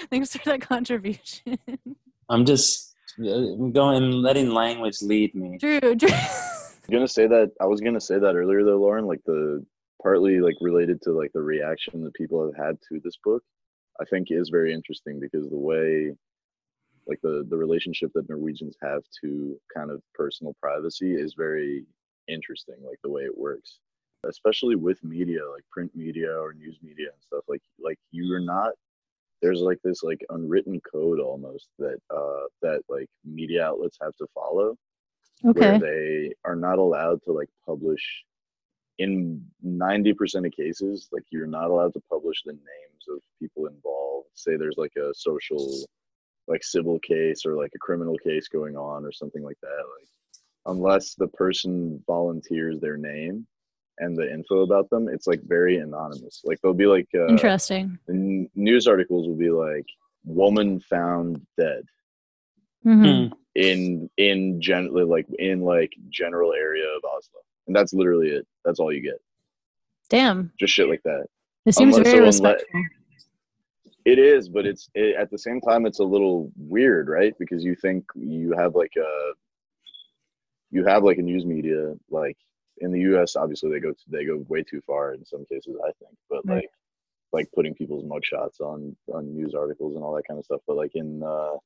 Thanks 0.10 0.36
for 0.36 0.44
that 0.50 0.62
contribution. 0.62 1.58
I'm 2.30 2.46
just 2.46 2.96
uh, 3.20 3.56
going, 3.72 4.12
letting 4.12 4.50
language 4.50 5.02
lead 5.02 5.36
me. 5.36 5.58
Drew, 5.58 5.96
Drew. 5.96 6.10
I'm 6.12 6.92
gonna 6.92 7.08
say 7.08 7.28
that. 7.28 7.52
I 7.62 7.66
was 7.66 7.82
gonna 7.82 8.02
say 8.02 8.18
that 8.18 8.36
earlier, 8.36 8.64
though, 8.64 8.80
Lauren. 8.80 9.06
Like 9.06 9.22
the 9.26 9.64
partly 10.02 10.40
like 10.40 10.56
related 10.62 11.02
to 11.04 11.12
like 11.12 11.32
the 11.34 11.42
reaction 11.42 12.04
that 12.04 12.14
people 12.16 12.44
have 12.44 12.66
had 12.66 12.78
to 12.90 13.00
this 13.04 13.18
book 13.24 13.44
I 14.02 14.06
think 14.06 14.28
is 14.30 14.50
very 14.50 14.74
interesting 14.74 15.20
because 15.20 15.50
the 15.50 15.58
way 15.58 16.14
like 17.08 17.20
the 17.22 17.46
the 17.50 17.58
relationship 17.58 18.12
that 18.14 18.30
Norwegians 18.30 18.76
have 18.82 19.04
to 19.22 19.60
kind 19.76 19.92
of 19.92 20.02
personal 20.14 20.56
privacy 20.62 21.14
is 21.14 21.34
very 21.34 21.86
interesting 22.28 22.76
like 22.84 23.00
the 23.04 23.10
way 23.10 23.24
it 23.24 23.38
works. 23.38 23.80
Especially 24.28 24.76
with 24.76 25.04
media 25.04 25.42
like 25.52 25.64
print 25.72 25.92
media 25.96 26.32
or 26.32 26.54
news 26.54 26.78
media 26.84 27.08
and 27.12 27.22
stuff 27.22 27.44
like 27.48 27.62
like 27.80 27.98
you're 28.12 28.40
not 28.40 28.74
there's 29.42 29.62
like 29.62 29.80
this 29.84 30.04
like 30.04 30.24
unwritten 30.30 30.80
code 30.82 31.20
almost 31.20 31.70
that 31.80 31.98
uh 32.16 32.46
that 32.62 32.82
like 32.88 33.08
media 33.26 33.66
outlets 33.66 33.98
have 34.00 34.16
to 34.18 34.28
follow 34.36 34.78
okay. 35.46 35.60
where 35.60 35.80
they 35.80 36.34
are 36.46 36.56
not 36.56 36.78
allowed 36.78 37.20
to 37.24 37.32
like 37.32 37.50
publish 37.66 38.24
in 39.00 39.44
90% 39.66 40.46
of 40.46 40.52
cases 40.52 41.10
like 41.12 41.24
you're 41.32 41.48
not 41.48 41.72
allowed 41.72 41.94
to 41.94 42.02
publish 42.10 42.44
the 42.46 42.54
names 42.54 43.04
of 43.10 43.20
people 43.40 43.66
involved. 43.66 44.28
Say 44.36 44.58
there's 44.58 44.78
like 44.78 44.96
a 44.96 45.12
social 45.14 45.86
like 46.52 46.64
civil 46.64 47.00
case 47.00 47.46
or 47.46 47.56
like 47.56 47.72
a 47.76 47.80
criminal 47.80 48.18
case 48.18 48.48
going 48.48 48.76
on 48.76 49.06
or 49.06 49.12
something 49.12 49.44
like 49.44 49.58
that 49.62 49.84
like 49.98 50.08
unless 50.68 51.16
the 51.16 51.28
person 51.30 52.02
volunteers 52.06 52.80
their 52.80 52.98
name 52.98 53.48
and 53.98 54.18
the 54.18 54.32
info 54.32 54.62
about 54.62 54.90
them 54.90 55.08
it's 55.08 55.28
like 55.28 55.42
very 55.44 55.78
anonymous. 55.78 56.42
Like 56.44 56.60
they'll 56.62 56.74
be 56.74 56.88
like 56.88 57.08
uh, 57.16 57.28
interesting. 57.28 57.98
the 58.08 58.48
news 58.56 58.88
articles 58.88 59.28
will 59.28 59.36
be 59.36 59.50
like 59.52 59.86
woman 60.26 60.80
found 60.80 61.42
dead. 61.58 61.84
Mm-hmm. 62.86 63.28
Hmm. 63.28 63.34
in 63.54 64.10
in 64.18 64.60
generally 64.60 65.04
like 65.04 65.28
in 65.38 65.62
like 65.62 65.94
general 66.10 66.52
area 66.54 66.86
of 66.86 67.04
oslo. 67.06 67.42
And 67.68 67.76
that's 67.76 67.94
literally 67.94 68.30
it. 68.30 68.48
That's 68.66 68.80
all 68.80 68.92
you 68.92 69.04
get. 69.04 69.22
Damn. 70.10 70.52
Just 70.60 70.74
shit 70.74 70.90
like 70.90 71.04
that. 71.04 71.26
It 71.68 71.76
seems 71.76 71.96
Unless 71.96 72.12
very 72.12 72.32
someone 72.32 72.54
let- 72.54 72.56
respectful 72.56 72.82
It 74.06 74.18
is, 74.20 74.50
but 74.50 74.66
it's 74.66 74.90
it, 74.96 75.16
at 75.16 75.30
the 75.30 75.38
same 75.38 75.62
time 75.62 75.86
it's 75.86 76.00
a 76.00 76.04
little 76.04 76.52
weird, 76.58 77.08
right? 77.08 77.34
Because 77.38 77.64
you 77.64 77.76
think 77.76 78.06
you 78.16 78.54
have 78.58 78.76
like 78.76 78.94
a 78.98 79.34
you 80.72 80.86
have 80.86 81.04
like 81.04 81.18
a 81.18 81.22
news 81.22 81.46
media 81.46 81.94
like 82.10 82.38
in 82.78 82.92
the 82.92 83.00
U.S. 83.02 83.36
Obviously, 83.36 83.70
they 83.70 83.80
go 83.80 83.92
to 83.92 84.04
they 84.08 84.26
go 84.26 84.44
way 84.48 84.64
too 84.64 84.82
far 84.88 85.14
in 85.14 85.26
some 85.26 85.46
cases, 85.46 85.78
I 85.84 85.92
think. 86.00 86.18
But 86.30 86.46
Right. 86.46 86.56
like 86.56 86.70
like 87.32 87.50
putting 87.54 87.74
people's 87.76 88.04
mugshots 88.04 88.60
on 88.60 88.96
on 89.14 89.34
news 89.34 89.54
articles 89.54 89.96
and 89.96 90.04
all 90.04 90.16
that 90.16 90.28
kind 90.28 90.40
of 90.40 90.46
stuff. 90.46 90.62
But 90.68 90.78
like 90.78 90.96
in 90.96 91.22
uh, 91.24 91.58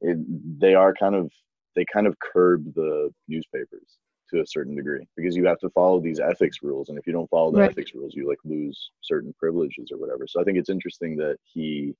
it, 0.00 0.18
they 0.60 0.74
are 0.74 0.92
kind 0.94 1.14
of 1.14 1.30
they 1.76 1.84
kind 1.92 2.06
of 2.06 2.18
curb 2.18 2.74
the 2.74 3.12
newspapers 3.28 3.98
to 4.32 4.40
a 4.40 4.46
certain 4.46 4.74
degree 4.74 5.06
because 5.16 5.36
you 5.36 5.46
have 5.46 5.58
to 5.58 5.70
follow 5.70 6.00
these 6.00 6.20
ethics 6.20 6.58
rules 6.62 6.88
and 6.88 6.98
if 6.98 7.06
you 7.06 7.12
don't 7.12 7.30
follow 7.30 7.52
the 7.52 7.58
Right. 7.58 7.70
ethics 7.70 7.92
rules 7.94 8.14
you 8.14 8.28
like 8.28 8.38
lose 8.44 8.90
certain 9.02 9.34
privileges 9.38 9.90
or 9.92 9.98
whatever 9.98 10.26
so 10.26 10.40
i 10.40 10.44
think 10.44 10.58
it's 10.58 10.70
interesting 10.70 11.16
that 11.16 11.36
he 11.44 11.94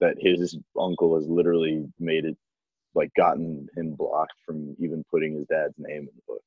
that 0.00 0.16
his 0.18 0.56
uncle 0.78 1.14
has 1.16 1.28
literally 1.28 1.86
made 1.98 2.24
it 2.24 2.36
like 2.94 3.10
gotten 3.14 3.66
him 3.76 3.94
blocked 3.94 4.34
from 4.44 4.76
even 4.78 5.04
putting 5.10 5.34
his 5.34 5.46
dad's 5.46 5.74
name 5.78 6.00
in 6.02 6.14
the 6.16 6.22
book 6.26 6.42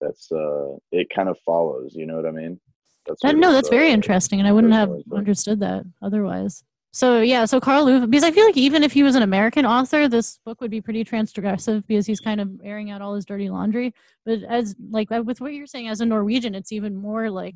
that's 0.00 0.30
uh 0.32 0.76
it 0.92 1.08
kind 1.14 1.28
of 1.28 1.36
follows 1.44 1.94
you 1.94 2.06
know 2.06 2.16
what 2.16 2.26
i 2.26 2.30
mean 2.30 2.58
that's 3.06 3.22
That, 3.22 3.36
no, 3.36 3.52
that's 3.52 3.70
very 3.70 3.90
interesting, 3.90 4.40
and 4.40 4.46
I 4.48 4.52
wouldn't 4.52 4.74
have 4.74 4.90
understood 5.14 5.60
that 5.60 5.84
otherwise. 6.02 6.62
So 6.92 7.20
yeah, 7.20 7.44
so 7.44 7.60
Karl 7.60 7.88
Ove, 7.88 8.10
because 8.10 8.24
I 8.24 8.32
feel 8.32 8.44
like 8.44 8.56
even 8.56 8.82
if 8.82 8.92
he 8.92 9.04
was 9.04 9.14
an 9.14 9.22
American 9.22 9.64
author, 9.64 10.08
this 10.08 10.38
book 10.44 10.60
would 10.60 10.72
be 10.72 10.80
pretty 10.80 11.04
transgressive 11.04 11.86
because 11.86 12.06
he's 12.06 12.18
kind 12.20 12.40
of 12.40 12.50
airing 12.64 12.90
out 12.90 13.00
all 13.00 13.14
his 13.14 13.24
dirty 13.24 13.48
laundry. 13.48 13.94
But 14.26 14.42
as 14.42 14.74
like 14.90 15.10
with 15.10 15.40
what 15.40 15.52
you're 15.52 15.66
saying, 15.66 15.88
as 15.88 16.00
a 16.00 16.06
Norwegian, 16.06 16.54
it's 16.54 16.72
even 16.72 16.96
more 16.96 17.30
like 17.30 17.54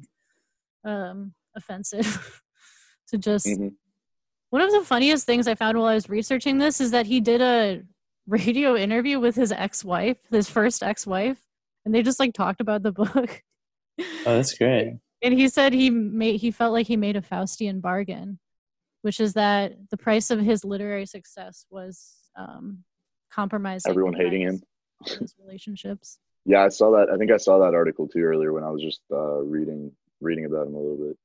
um, 0.85 1.35
offensive 1.57 2.43
to 3.09 3.19
just. 3.19 3.47
Mhm. 3.47 3.73
One 4.51 4.63
of 4.63 4.71
the 4.71 4.83
funniest 4.83 5.27
things 5.27 5.49
I 5.49 5.57
found 5.57 5.77
while 5.77 5.89
I 5.89 5.95
was 5.95 6.09
researching 6.09 6.59
this 6.59 6.81
is 6.81 6.93
that 6.93 7.07
he 7.07 7.19
did 7.19 7.41
a 7.41 7.83
radio 8.29 8.77
interview 8.77 9.19
with 9.19 9.35
his 9.35 9.51
ex-wife, 9.51 10.19
his 10.31 10.49
first 10.49 10.81
ex-wife, 10.81 11.41
and 11.85 11.93
they 11.93 12.05
just 12.05 12.21
like 12.21 12.35
talked 12.35 12.61
about 12.61 12.85
the 12.85 12.93
book. 12.93 13.43
Oh, 13.99 14.37
that's 14.37 14.57
great. 14.57 14.99
and 15.23 15.35
he 15.35 15.49
said 15.49 15.73
he 15.73 15.91
made 15.91 16.41
he 16.41 16.53
felt 16.53 16.73
like 16.73 16.87
he 16.87 16.97
made 16.97 17.17
a 17.17 17.21
Faustian 17.21 17.81
bargain, 17.81 18.39
which 19.05 19.21
is 19.21 19.35
that 19.35 19.75
the 19.91 19.99
price 19.99 20.31
of 20.31 20.41
his 20.41 20.65
literary 20.65 21.05
success 21.05 21.67
was 21.71 22.15
um, 22.37 22.83
compromising 23.31 23.91
Everyone 23.91 24.15
hating 24.15 24.41
him. 24.41 24.63
his- 25.05 25.35
relationships. 25.39 26.19
Yeah, 26.47 26.63
I 26.65 26.69
saw 26.69 26.91
that. 26.93 27.11
I 27.13 27.19
think 27.19 27.31
I 27.31 27.37
saw 27.37 27.59
that 27.59 27.75
article 27.75 28.09
too 28.09 28.21
earlier 28.23 28.53
when 28.55 28.65
I 28.65 28.71
was 28.71 28.81
just 28.83 29.01
uh, 29.13 29.41
reading 29.43 29.93
reading 30.23 30.47
about 30.47 30.67
him 30.67 30.75
a 30.75 30.79
little 30.79 30.97
bit. 31.07 31.19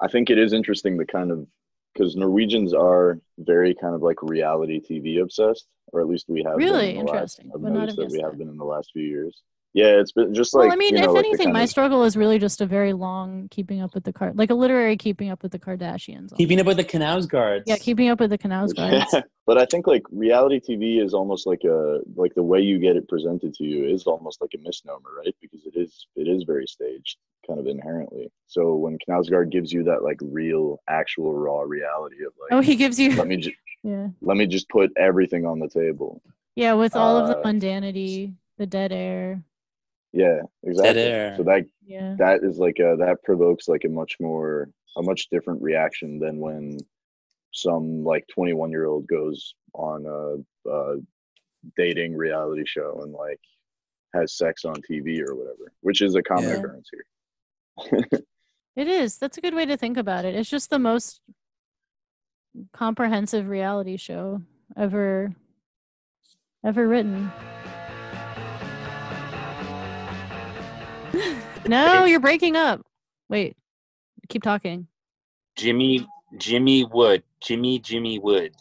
I 0.00 0.06
think 0.06 0.30
it 0.30 0.38
is 0.38 0.52
interesting 0.52 0.96
the 0.96 1.04
kind 1.04 1.32
of 1.32 1.46
because 1.92 2.14
Norwegians 2.14 2.72
are 2.72 3.18
very 3.38 3.74
kind 3.74 3.94
of 3.96 4.02
like 4.02 4.22
reality 4.22 4.80
TV 4.80 5.20
obsessed, 5.20 5.66
or 5.92 6.00
at 6.00 6.06
least 6.08 6.26
we 6.28 6.44
have. 6.44 6.58
been 6.58 6.68
in 6.68 6.72
the 6.72 6.78
last- 7.12 7.38
interesting. 7.40 7.50
I've 7.52 7.60
Would 7.60 7.72
not 7.72 7.78
noticed 7.80 7.96
that 7.98 8.10
we 8.12 8.20
have 8.20 8.30
that. 8.32 8.38
been 8.38 8.48
in 8.48 8.56
the 8.56 8.64
last 8.64 8.90
few 8.92 9.02
years. 9.02 9.42
Yeah, 9.72 10.00
it's 10.00 10.10
been 10.10 10.34
just 10.34 10.52
like. 10.52 10.64
well, 10.64 10.72
I 10.72 10.76
mean, 10.76 10.96
you 10.96 11.00
know, 11.02 11.10
if 11.10 11.14
like 11.16 11.24
anything, 11.26 11.52
my 11.52 11.62
of- 11.62 11.68
struggle 11.70 12.02
is 12.02 12.16
really 12.16 12.40
just 12.40 12.60
a 12.60 12.66
very 12.66 12.92
long 12.92 13.46
keeping 13.50 13.80
up 13.80 13.94
with 13.94 14.02
the 14.02 14.12
car, 14.12 14.32
like 14.34 14.50
a 14.50 14.54
literary 14.54 14.96
keeping 14.96 15.30
up 15.30 15.42
with 15.44 15.52
the 15.52 15.60
Kardashians. 15.60 16.36
Keeping 16.36 16.58
up 16.58 16.66
with 16.66 16.76
the 16.76 16.84
Knausgaards. 16.84 17.62
yeah, 17.66 17.76
keeping 17.76 18.08
up 18.08 18.18
with 18.18 18.30
the 18.30 18.38
Knausgaards. 18.38 19.04
Yeah, 19.12 19.20
but 19.46 19.58
I 19.58 19.66
think 19.66 19.86
like 19.86 20.02
reality 20.10 20.58
TV 20.60 21.00
is 21.00 21.14
almost 21.14 21.46
like 21.46 21.62
a 21.62 22.00
like 22.16 22.34
the 22.34 22.42
way 22.42 22.60
you 22.60 22.80
get 22.80 22.96
it 22.96 23.06
presented 23.08 23.54
to 23.54 23.64
you 23.64 23.86
is 23.86 24.04
almost 24.08 24.40
like 24.40 24.50
a 24.56 24.58
misnomer, 24.58 25.10
right? 25.24 25.34
Because 25.40 25.64
it 25.64 25.76
is 25.76 26.06
it 26.16 26.26
is 26.26 26.42
very 26.42 26.66
staged, 26.66 27.18
kind 27.46 27.60
of 27.60 27.68
inherently. 27.68 28.32
So 28.48 28.74
when 28.74 28.98
Knausgaard 29.08 29.50
gives 29.52 29.72
you 29.72 29.84
that 29.84 30.02
like 30.02 30.18
real, 30.20 30.80
actual, 30.88 31.32
raw 31.32 31.60
reality 31.60 32.24
of 32.26 32.32
like, 32.40 32.50
Oh, 32.50 32.60
he 32.60 32.74
gives 32.74 32.98
you 32.98 33.14
let 33.14 33.28
me 33.28 33.36
just 33.36 33.54
yeah, 33.84 34.08
let 34.20 34.36
me 34.36 34.46
just 34.46 34.68
put 34.68 34.90
everything 34.96 35.46
on 35.46 35.60
the 35.60 35.68
table. 35.68 36.20
yeah, 36.56 36.72
with 36.72 36.96
all 36.96 37.16
of 37.18 37.28
the 37.28 37.38
Uh, 37.38 37.44
mundanity, 37.44 38.34
the 38.58 38.66
dead 38.66 38.90
air. 38.90 39.44
Yeah, 40.12 40.40
exactly. 40.64 41.02
air. 41.02 41.34
So 41.36 41.42
that 41.44 41.66
Yeah, 41.86 42.14
that 42.18 42.42
is 42.42 42.58
like 42.58 42.78
a, 42.78 42.96
that 42.98 43.22
provokes 43.22 43.68
like 43.68 43.84
a 43.84 43.88
much 43.88 44.16
more 44.20 44.68
a 44.96 45.02
much 45.02 45.28
different 45.30 45.62
reaction 45.62 46.18
than 46.18 46.38
when 46.38 46.78
some 47.52 48.04
like 48.04 48.26
21 48.28 48.70
year 48.70 48.86
old 48.86 49.06
goes 49.06 49.54
on 49.74 50.06
a, 50.06 50.68
a 50.70 50.96
dating 51.76 52.16
reality 52.16 52.64
show 52.66 53.00
and 53.02 53.12
like 53.12 53.40
has 54.14 54.36
sex 54.36 54.64
on 54.64 54.74
TV 54.90 55.20
or 55.20 55.34
whatever, 55.36 55.72
which 55.82 56.00
is 56.02 56.14
a 56.16 56.22
common 56.22 56.50
Yeah. 56.50 56.56
occurrence 56.56 56.90
here. 56.92 58.00
it 58.76 58.88
is. 58.88 59.18
That's 59.18 59.38
a 59.38 59.40
good 59.40 59.54
way 59.54 59.66
to 59.66 59.76
think 59.76 59.96
about 59.96 60.24
it. 60.24 60.34
It's 60.34 60.50
just 60.50 60.70
the 60.70 60.78
most 60.78 61.20
comprehensive 62.72 63.46
reality 63.48 63.96
show 63.96 64.42
ever 64.76 65.32
ever 66.64 66.88
written. 66.88 67.30
No, 71.66 72.04
you're 72.04 72.20
breaking 72.20 72.56
up. 72.56 72.82
Wait, 73.28 73.56
keep 74.28 74.42
talking. 74.42 74.86
Jimmy 75.56 76.06
Jimmy 76.38 76.84
Wood. 76.84 77.22
Jimmy 77.40 77.78
Jimmy 77.78 78.18
Wood. 78.18 78.54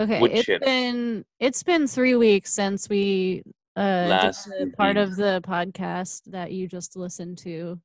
Okay, 0.00 0.20
Wood 0.20 0.32
it's 0.32 0.46
chip. 0.46 0.62
been 0.62 1.24
it's 1.40 1.62
been 1.62 1.86
three 1.86 2.14
weeks 2.14 2.52
since 2.52 2.88
we 2.88 3.42
uh 3.76 4.32
part 4.76 4.96
of 4.96 5.16
the 5.16 5.40
podcast 5.44 6.22
that 6.26 6.52
you 6.52 6.68
just 6.68 6.96
listened 6.96 7.38
to. 7.38 7.80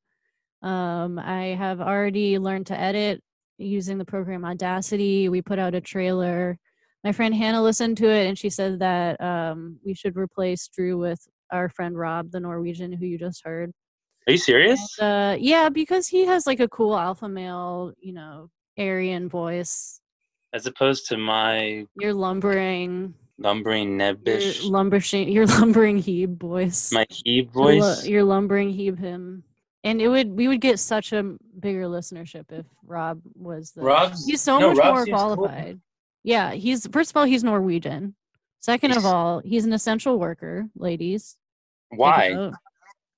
Um, 0.61 1.19
I 1.19 1.55
have 1.57 1.81
already 1.81 2.39
learned 2.39 2.67
to 2.67 2.79
edit 2.79 3.21
using 3.57 3.97
the 3.97 4.05
program 4.05 4.45
Audacity. 4.45 5.29
We 5.29 5.41
put 5.41 5.59
out 5.59 5.75
a 5.75 5.81
trailer. 5.81 6.57
My 7.03 7.11
friend 7.11 7.35
Hannah 7.35 7.61
listened 7.61 7.97
to 7.97 8.09
it 8.09 8.27
and 8.27 8.37
she 8.37 8.49
said 8.49 8.79
that 8.79 9.19
um, 9.21 9.77
we 9.85 9.93
should 9.93 10.15
replace 10.15 10.67
Drew 10.69 10.97
with 10.97 11.19
our 11.51 11.69
friend 11.69 11.97
Rob, 11.97 12.31
the 12.31 12.39
Norwegian 12.39 12.93
who 12.93 13.05
you 13.05 13.17
just 13.17 13.41
heard. 13.43 13.71
Are 14.27 14.31
you 14.31 14.38
serious? 14.38 14.79
And, 14.99 15.36
uh, 15.36 15.38
yeah, 15.39 15.69
because 15.69 16.07
he 16.07 16.25
has 16.25 16.47
like 16.47 16.59
a 16.59 16.67
cool 16.67 16.97
alpha 16.97 17.27
male, 17.27 17.93
you 17.99 18.13
know, 18.13 18.49
Aryan 18.77 19.27
voice. 19.29 19.99
As 20.53 20.65
opposed 20.65 21.07
to 21.09 21.17
my 21.17 21.86
You're 21.99 22.13
lumbering, 22.13 23.13
lumbering 23.38 23.99
your 23.99 24.15
nebbish, 24.15 24.63
lumbering, 24.69 25.29
your 25.29 25.45
lumbering 25.59 25.97
heeb 25.97 26.39
voice. 26.39 26.91
my 26.91 27.05
Your 27.25 27.45
lu- 27.45 27.79
voice. 27.79 28.06
Your 28.06 28.23
lumbering 28.23 28.69
heeb 28.71 28.98
him. 29.00 29.43
And 29.83 30.02
it 30.02 30.08
would 30.08 30.31
we 30.37 30.48
would 30.48 30.62
get 30.62 30.79
such 30.79 31.12
a 31.12 31.35
bigger 31.60 31.83
listenership 31.83 32.45
if 32.52 32.65
Rob 32.85 33.19
was 33.35 33.71
the 33.71 33.81
Rob's 33.81 34.25
he's 34.25 34.41
so 34.41 34.58
no, 34.60 34.69
much 34.69 34.77
Rob 34.77 34.93
more 34.93 35.06
seems 35.06 35.17
cool. 35.19 35.35
qualified. 35.35 35.81
Yeah, 36.23 36.54
he's 36.54 36.87
first 36.87 37.12
of 37.12 37.17
all 37.17 37.25
he's 37.25 37.43
Norwegian. 37.43 38.15
Second 38.62 38.95
of 38.95 39.06
all, 39.06 39.39
he's 39.39 39.65
an 39.65 39.73
essential 39.73 40.17
worker, 40.17 40.69
ladies. 40.77 41.35
Why? 41.89 42.52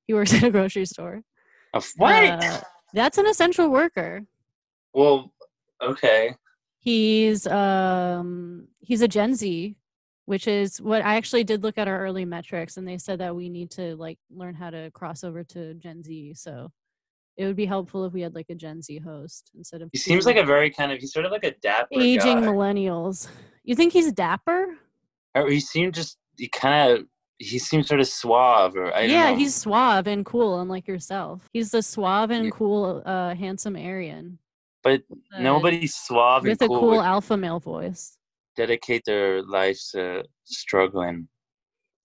He 0.06 0.14
works 0.14 0.34
at 0.34 0.44
a 0.44 0.52
grocery 0.52 0.86
store. 0.86 1.22
What? 1.98 2.24
Uh, 2.26 2.62
that's 2.94 3.18
an 3.18 3.28
essential 3.28 3.70
worker. 3.70 4.22
well, 4.94 5.34
okay. 5.82 6.36
He's 6.80 7.48
um 7.48 8.68
he's 8.80 9.02
a 9.02 9.08
Gen 9.08 9.34
Z, 9.34 9.76
which 10.26 10.48
is 10.48 10.80
what 10.80 11.04
I 11.04 11.16
actually 11.16 11.44
did 11.44 11.64
look 11.64 11.78
at 11.78 11.88
our 11.88 12.00
early 12.00 12.26
metrics 12.26 12.78
and 12.78 12.88
they 12.88 12.98
said 13.00 13.20
that 13.20 13.36
we 13.36 13.50
need 13.50 13.72
to 13.72 13.96
like 13.96 14.20
learn 14.30 14.54
how 14.54 14.70
to 14.70 14.92
cross 14.92 15.24
over 15.24 15.44
to 15.46 15.74
Gen 15.74 16.04
Z. 16.04 16.36
So 16.36 16.72
it 17.38 17.46
would 17.46 17.56
be 17.56 17.66
helpful 17.66 18.06
if 18.06 18.14
we 18.14 18.22
had 18.22 18.36
like 18.36 18.46
a 18.50 18.56
Gen 18.56 18.82
Z 18.82 19.00
host 19.00 19.52
instead 19.58 19.82
of. 19.82 19.90
He 19.92 19.98
seems 19.98 20.26
like 20.26 20.38
a 20.38 20.44
very 20.44 20.70
kind 20.70 20.92
of. 20.92 21.00
He's 21.00 21.12
sort 21.12 21.26
of 21.26 21.32
like 21.32 21.44
a 21.44 21.52
dapper 21.62 21.88
aging 22.00 22.42
guy. 22.42 22.48
millennials. 22.48 23.28
You 23.64 23.76
think 23.76 23.92
he's 23.92 24.12
dapper? 24.12 24.78
Or 25.34 25.50
he 25.50 25.60
seemed 25.60 25.94
just. 25.96 26.18
He 26.38 26.48
kind 26.48 26.92
of. 26.92 27.06
He 27.38 27.60
seems 27.60 27.88
sort 27.88 28.00
of 28.00 28.08
suave, 28.08 28.76
or 28.78 28.92
yeah, 29.02 29.32
know. 29.32 29.36
he's 29.36 29.54
suave 29.56 30.08
and 30.08 30.26
cool, 30.26 30.62
unlike 30.62 30.88
yourself. 30.88 31.50
He's 31.52 31.72
the 31.72 31.82
suave 31.84 32.32
and 32.32 32.46
Yeah. 32.46 32.52
cool, 32.52 33.04
uh, 33.06 33.36
handsome 33.36 33.76
Aryan 33.76 34.40
But 34.84 35.02
uh, 35.36 35.42
nobody's 35.42 35.96
suave 35.96 36.44
with 36.44 36.62
and 36.62 36.62
a 36.62 36.68
cool. 36.68 36.80
cool 36.80 37.02
alpha 37.02 37.36
male 37.36 37.60
voice. 37.60 38.18
dedicate 38.56 39.04
their 39.06 39.42
lives 39.44 39.90
to 39.92 40.24
struggling. 40.46 41.28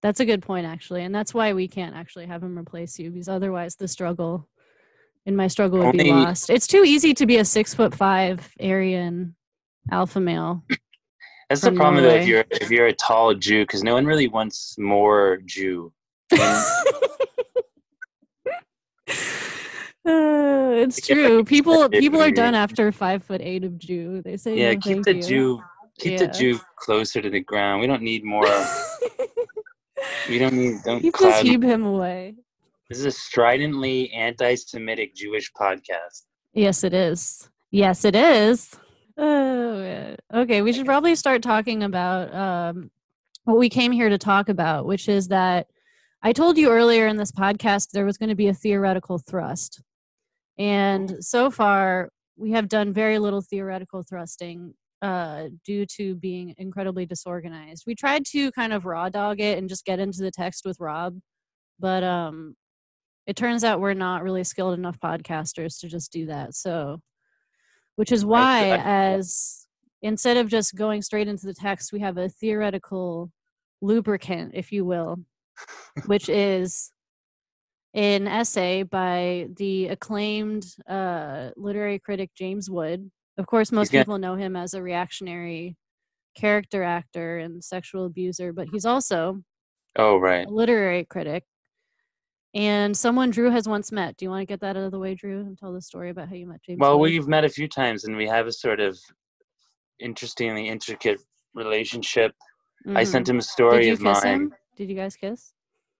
That's 0.02 0.18
a 0.18 0.24
good 0.24 0.42
point, 0.42 0.66
actually, 0.66 1.04
and 1.04 1.14
that's 1.14 1.32
why 1.32 1.52
we 1.52 1.68
can't 1.68 1.94
actually 1.94 2.26
have 2.26 2.42
him 2.42 2.58
replace 2.58 2.98
you 2.98 3.10
because 3.10 3.28
otherwise 3.28 3.76
the 3.76 3.86
struggle, 3.86 4.48
in 5.26 5.36
my 5.36 5.46
struggle, 5.46 5.78
would 5.78 5.92
be 5.92 6.10
lost. 6.10 6.50
It's 6.50 6.66
too 6.66 6.82
easy 6.84 7.14
to 7.14 7.24
be 7.26 7.36
a 7.36 7.44
six 7.44 7.72
foot 7.72 7.94
five 7.94 8.50
Aryan 8.60 9.36
alpha 9.92 10.18
male. 10.18 10.64
That's 11.50 11.62
the 11.62 11.72
problem 11.72 12.04
though. 12.04 12.10
If 12.10 12.28
you're 12.28 12.44
if 12.52 12.70
you're 12.70 12.86
a 12.86 12.92
tall 12.92 13.34
Jew, 13.34 13.64
because 13.64 13.82
no 13.82 13.94
one 13.94 14.06
really 14.06 14.28
wants 14.28 14.78
more 14.78 15.40
Jew. 15.46 15.92
Uh, 16.32 16.64
it's 20.04 21.04
true. 21.04 21.44
People 21.44 21.88
people 21.88 22.22
are 22.22 22.30
done 22.30 22.54
after 22.54 22.92
five 22.92 23.24
foot 23.24 23.40
eight 23.42 23.64
of 23.64 23.78
Jew. 23.78 24.22
They 24.22 24.36
say 24.36 24.56
Yeah, 24.56 24.74
no, 24.74 24.78
keep 24.78 25.02
the 25.02 25.16
you. 25.16 25.22
Jew 25.22 25.62
keep 25.98 26.18
the 26.20 26.28
Jew 26.28 26.60
closer 26.76 27.20
to 27.20 27.28
the 27.28 27.40
ground. 27.40 27.80
We 27.80 27.88
don't 27.88 28.02
need 28.02 28.22
more. 28.22 28.46
we 30.28 30.38
don't 30.38 30.54
need 30.54 30.76
don't 30.84 31.00
Keep 31.00 31.14
just 31.14 31.32
cloud. 31.32 31.44
heave 31.44 31.62
him 31.62 31.84
away. 31.84 32.36
This 32.88 33.00
is 33.00 33.06
a 33.06 33.10
stridently 33.10 34.12
anti-Semitic 34.12 35.16
Jewish 35.16 35.52
podcast. 35.52 36.26
Yes, 36.52 36.84
it 36.84 36.94
is. 36.94 37.48
Yes, 37.72 38.04
it 38.04 38.14
is. 38.14 38.76
Oh, 39.16 39.82
yeah. 39.82 40.16
okay. 40.32 40.62
We 40.62 40.72
should 40.72 40.86
probably 40.86 41.14
start 41.16 41.42
talking 41.42 41.82
about 41.82 42.34
um, 42.34 42.90
what 43.44 43.58
we 43.58 43.68
came 43.68 43.92
here 43.92 44.08
to 44.08 44.18
talk 44.18 44.48
about, 44.48 44.86
which 44.86 45.08
is 45.08 45.28
that 45.28 45.68
I 46.22 46.32
told 46.32 46.58
you 46.58 46.70
earlier 46.70 47.06
in 47.06 47.16
this 47.16 47.32
podcast 47.32 47.90
there 47.92 48.04
was 48.04 48.18
going 48.18 48.28
to 48.28 48.34
be 48.34 48.48
a 48.48 48.54
theoretical 48.54 49.18
thrust. 49.18 49.82
And 50.58 51.24
so 51.24 51.50
far, 51.50 52.10
we 52.36 52.52
have 52.52 52.68
done 52.68 52.92
very 52.92 53.18
little 53.18 53.40
theoretical 53.40 54.02
thrusting 54.02 54.74
uh, 55.02 55.44
due 55.64 55.86
to 55.86 56.14
being 56.16 56.54
incredibly 56.58 57.06
disorganized. 57.06 57.84
We 57.86 57.94
tried 57.94 58.26
to 58.26 58.52
kind 58.52 58.72
of 58.72 58.84
raw 58.84 59.08
dog 59.08 59.40
it 59.40 59.58
and 59.58 59.68
just 59.68 59.84
get 59.86 59.98
into 59.98 60.22
the 60.22 60.30
text 60.30 60.64
with 60.66 60.78
Rob, 60.78 61.18
but 61.78 62.02
um, 62.04 62.54
it 63.26 63.36
turns 63.36 63.64
out 63.64 63.80
we're 63.80 63.94
not 63.94 64.22
really 64.22 64.44
skilled 64.44 64.74
enough 64.74 64.98
podcasters 65.00 65.80
to 65.80 65.88
just 65.88 66.12
do 66.12 66.26
that. 66.26 66.54
So, 66.54 67.00
which 67.96 68.12
is 68.12 68.24
why, 68.24 68.72
I- 68.74 68.78
as 68.78 69.66
instead 70.02 70.36
of 70.36 70.48
just 70.48 70.74
going 70.74 71.02
straight 71.02 71.28
into 71.28 71.46
the 71.46 71.54
text, 71.54 71.92
we 71.92 72.00
have 72.00 72.16
a 72.16 72.28
theoretical 72.28 73.30
lubricant, 73.82 74.52
if 74.54 74.72
you 74.72 74.84
will, 74.84 75.16
which 76.06 76.28
is 76.28 76.92
an 77.94 78.28
essay 78.28 78.82
by 78.84 79.48
the 79.56 79.88
acclaimed 79.88 80.64
uh, 80.88 81.50
literary 81.56 81.98
critic 81.98 82.30
James 82.36 82.70
Wood. 82.70 83.10
Of 83.36 83.46
course, 83.46 83.72
most 83.72 83.92
people 84.04 84.18
know 84.18 84.36
him 84.36 84.54
as 84.54 84.74
a 84.74 84.82
reactionary 84.82 85.76
character 86.36 86.82
actor 86.84 87.38
and 87.38 87.62
sexual 87.64 88.04
abuser, 88.06 88.52
but 88.52 88.68
he's 88.68 88.84
also 88.84 89.42
Oh 89.96 90.18
right. 90.18 90.46
a 90.46 90.50
literary 90.50 91.04
critic 91.04 91.44
and 92.54 92.96
someone 92.96 93.30
Drew 93.30 93.50
has 93.50 93.68
once 93.68 93.92
met. 93.92 94.16
Do 94.16 94.24
you 94.24 94.30
want 94.30 94.42
to 94.42 94.46
get 94.46 94.60
that 94.60 94.76
out 94.76 94.82
of 94.84 94.90
the 94.90 94.98
way, 94.98 95.14
Drew, 95.14 95.40
and 95.40 95.56
tell 95.58 95.72
the 95.72 95.80
story 95.82 96.10
about 96.10 96.28
how 96.28 96.34
you 96.34 96.46
met 96.46 96.62
James? 96.62 96.78
Well, 96.80 96.98
Wood? 96.98 97.10
we've 97.10 97.28
met 97.28 97.44
a 97.44 97.48
few 97.48 97.68
times, 97.68 98.04
and 98.04 98.16
we 98.16 98.26
have 98.28 98.46
a 98.46 98.52
sort 98.52 98.80
of 98.80 98.98
interestingly 99.98 100.68
intricate 100.68 101.20
relationship. 101.54 102.34
I 102.86 103.02
Mhm. 103.02 103.06
sent 103.06 103.28
him 103.28 103.36
a 103.36 103.40
Did 103.40 103.48
story 103.48 103.86
you 103.86 103.92
of 103.92 103.98
kiss 104.00 104.24
mine. 104.24 104.40
him? 104.42 104.54
Did 104.76 104.88
you 104.88 104.96
guys 104.96 105.16
kiss? 105.16 105.52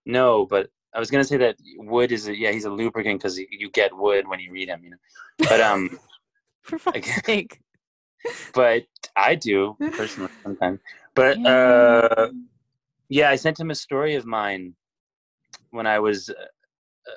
No, 0.07 0.47
but 0.47 0.71
I 0.95 0.99
was 0.99 1.11
gonna 1.11 1.25
say 1.25 1.37
that 1.37 1.57
wood 1.77 2.11
is 2.11 2.27
a, 2.29 2.37
yeah 2.37 2.51
he's 2.51 2.65
a 2.65 2.71
lubricant 2.71 3.21
because 3.21 3.39
you 3.39 3.71
get 3.71 3.95
wood 3.97 4.27
when 4.27 4.41
you 4.41 4.51
read 4.51 4.69
him, 4.69 4.83
you 4.83 4.91
know. 4.91 4.97
But 5.39 5.61
um, 5.61 5.99
For 6.63 6.79
fuck's 6.79 7.25
sake! 7.25 7.61
but 8.55 8.85
I 9.17 9.35
do 9.35 9.77
personally 9.93 10.31
sometimes. 10.43 10.81
But 11.15 11.37
uh, 11.47 12.31
yeah, 13.09 13.31
I 13.31 13.37
sent 13.37 13.61
him 13.61 13.71
a 13.71 13.75
story 13.75 14.15
of 14.15 14.25
mine 14.27 14.75
when 15.71 15.87
I 15.87 15.99
was 15.99 16.31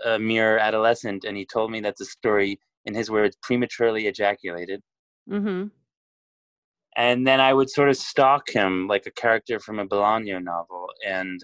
a- 0.06 0.20
mere 0.20 0.58
adolescent, 0.58 1.24
and 1.24 1.38
he 1.38 1.46
told 1.46 1.72
me 1.72 1.82
that 1.82 1.96
the 1.98 2.06
story, 2.06 2.60
in 2.86 2.94
his 2.94 3.10
words, 3.10 3.38
prematurely 3.42 4.08
ejaculated. 4.08 4.82
mm-hmm. 5.30 5.68
and 6.98 7.26
then 7.26 7.40
I 7.40 7.54
would 7.54 7.70
sort 7.70 7.90
of 7.90 7.98
stalk 7.98 8.50
him 8.50 8.88
like 8.88 9.06
a 9.08 9.12
character 9.12 9.60
from 9.60 9.80
a 9.80 9.88
Bolaño 9.88 10.44
novel, 10.44 10.88
and 11.06 11.40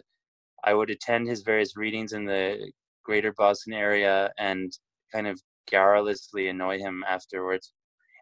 I 0.63 0.73
would 0.73 0.89
attend 0.89 1.27
his 1.27 1.41
various 1.41 1.77
readings 1.77 2.13
in 2.13 2.25
the 2.25 2.71
greater 3.03 3.33
Boston 3.33 3.73
area 3.73 4.31
and 4.37 4.71
kind 5.11 5.27
of 5.27 5.41
garrulously 5.67 6.49
annoy 6.49 6.79
him 6.79 7.03
afterwards. 7.07 7.71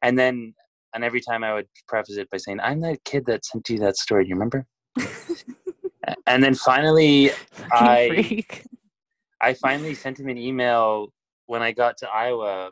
And 0.04 0.18
then, 0.18 0.54
and 0.94 1.04
every 1.04 1.22
time 1.22 1.44
I 1.44 1.54
would 1.54 1.68
preface 1.88 2.18
it 2.18 2.30
by 2.30 2.38
saying, 2.38 2.60
"I'm 2.62 2.82
that 2.82 3.04
kid 3.04 3.26
that 3.26 3.46
sent 3.46 3.70
you 3.70 3.80
that 3.80 3.98
story. 3.98 4.28
You 4.28 4.36
remember?" 4.36 4.66
And 6.26 6.44
then 6.44 6.56
finally, 6.56 7.32
I 7.72 8.08
freak. 8.08 8.64
I 9.42 9.54
finally 9.54 9.94
sent 9.94 10.20
him 10.20 10.30
an 10.30 10.38
email 10.38 11.14
when 11.46 11.62
I 11.62 11.72
got 11.72 11.98
to 11.98 12.10
Iowa 12.10 12.72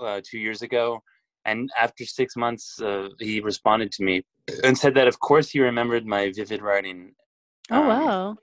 uh, 0.00 0.20
two 0.24 0.38
years 0.38 0.62
ago, 0.62 1.02
and 1.44 1.70
after 1.78 2.04
six 2.04 2.36
months, 2.36 2.80
uh, 2.80 3.08
he 3.20 3.40
responded 3.40 3.92
to 3.92 4.02
me 4.04 4.22
and 4.64 4.76
said 4.76 4.94
that, 4.94 5.08
of 5.08 5.20
course, 5.20 5.50
he 5.50 5.60
remembered 5.60 6.06
my 6.06 6.32
vivid 6.32 6.62
writing. 6.62 7.14
Oh 7.70 7.82
Um, 7.82 7.88
wow! 7.88 8.36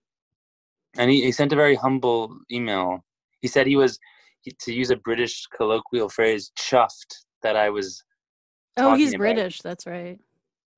And 0.98 1.10
he, 1.12 1.24
he 1.24 1.32
sent 1.32 1.54
a 1.54 1.56
very 1.56 1.76
humble 1.76 2.36
email. 2.52 3.04
He 3.42 3.48
said 3.48 3.68
he 3.68 3.76
was, 3.76 4.00
he, 4.42 4.52
to 4.62 4.74
use 4.74 4.90
a 4.92 4.96
British 4.96 5.48
colloquial 5.48 6.10
phrase, 6.10 6.52
chuffed 6.58 7.14
that 7.42 7.56
I 7.56 7.70
was. 7.70 8.04
Oh, 8.78 8.96
he's 8.96 9.10
about- 9.14 9.20
British. 9.20 9.62
That's 9.62 9.86
right. 9.86 10.20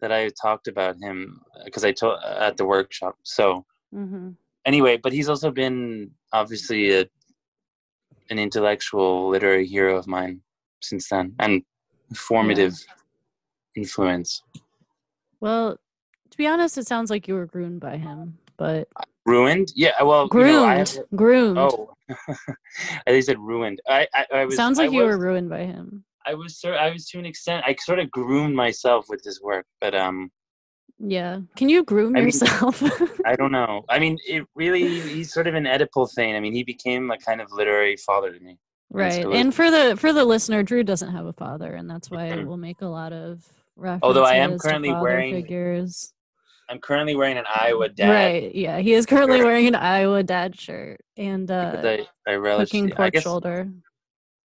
That 0.01 0.11
I 0.11 0.29
talked 0.41 0.67
about 0.67 0.97
him 1.01 1.41
because 1.63 1.85
I 1.85 1.91
told 1.91 2.19
at 2.23 2.57
the 2.57 2.65
workshop. 2.65 3.15
So 3.23 3.65
Mm-hmm. 3.93 4.31
Anyway, 4.65 4.97
but 4.97 5.13
he's 5.13 5.29
also 5.29 5.51
been 5.51 6.11
obviously 6.33 6.91
a, 6.99 7.05
an 8.29 8.39
intellectual 8.39 9.29
literary 9.29 9.65
hero 9.65 9.97
of 9.97 10.07
mine 10.07 10.41
since 10.81 11.09
then 11.09 11.33
and 11.39 11.63
formative 12.13 12.73
influence. 13.75 14.41
Well, 15.39 15.77
to 16.29 16.37
be 16.37 16.47
honest, 16.47 16.77
it 16.77 16.87
sounds 16.87 17.09
like 17.09 17.27
you 17.27 17.35
were 17.35 17.45
groomed 17.45 17.79
by 17.79 17.97
him, 17.97 18.37
but 18.57 18.87
Ruined? 19.25 19.71
Yeah, 19.75 20.01
well, 20.03 20.27
groomed, 20.27 20.49
you 20.49 20.53
know, 20.53 20.65
I 20.65 20.75
have, 20.75 20.97
groomed. 21.15 21.57
oh, 21.57 21.95
said 23.21 23.39
ruined. 23.39 23.81
I, 23.87 24.07
I, 24.13 24.25
I 24.31 24.45
was. 24.45 24.55
sounds 24.55 24.77
like 24.77 24.91
I 24.91 24.93
you 24.93 25.03
was, 25.03 25.15
were 25.15 25.21
ruined 25.21 25.49
by 25.49 25.63
him. 25.63 26.03
I 26.27 26.35
was, 26.35 26.59
sort. 26.59 26.75
I 26.75 26.91
was 26.91 27.07
to 27.09 27.19
an 27.19 27.25
extent. 27.25 27.63
I 27.65 27.75
sort 27.79 27.97
of 27.97 28.11
groomed 28.11 28.55
myself 28.55 29.07
with 29.09 29.23
his 29.23 29.41
work, 29.41 29.65
but 29.81 29.95
um, 29.95 30.29
Yeah. 30.99 31.39
Can 31.55 31.69
you 31.69 31.83
groom 31.83 32.15
I 32.15 32.19
mean- 32.19 32.25
yourself? 32.25 32.81
I 33.25 33.35
don't 33.35 33.51
know. 33.51 33.83
I 33.89 33.99
mean, 33.99 34.17
it 34.25 34.45
really. 34.55 34.99
He's 35.01 35.33
sort 35.33 35.47
of 35.47 35.55
an 35.55 35.65
Oedipal 35.65 36.11
thing. 36.13 36.35
I 36.35 36.39
mean, 36.39 36.53
he 36.53 36.63
became 36.63 37.11
a 37.11 37.17
kind 37.17 37.41
of 37.41 37.51
literary 37.51 37.97
father 37.97 38.31
to 38.31 38.39
me. 38.39 38.57
right. 38.91 39.25
And 39.25 39.53
for 39.53 39.69
the 39.71 39.95
for 39.97 40.13
the 40.13 40.23
listener, 40.23 40.63
Drew 40.63 40.83
doesn't 40.83 41.11
have 41.11 41.25
a 41.25 41.33
father, 41.33 41.73
and 41.73 41.89
that's 41.89 42.09
why 42.09 42.29
Mhm. 42.29 42.45
we'll 42.45 42.57
make 42.57 42.81
a 42.81 42.87
lot 42.87 43.11
of 43.13 43.43
references. 43.75 43.99
Although 44.03 44.23
I 44.25 44.35
am 44.35 44.57
currently 44.57 44.93
wearing 44.93 45.33
figures. 45.33 46.13
I'm 46.69 46.79
currently 46.79 47.15
wearing 47.15 47.37
an 47.37 47.45
Iowa 47.53 47.89
dad. 47.89 48.09
Right. 48.09 48.55
Yeah. 48.55 48.79
He 48.79 48.93
is 48.93 49.05
currently 49.05 49.37
shirt. 49.37 49.45
wearing 49.45 49.67
an 49.67 49.75
Iowa 49.75 50.23
dad 50.23 50.59
shirt 50.59 50.99
and 51.15 51.51
uh, 51.51 51.81
I, 51.83 52.07
I 52.27 52.35
relish. 52.35 52.69
cooking 52.69 52.89
pork 52.89 53.13
guess, 53.13 53.21
shoulder. 53.23 53.69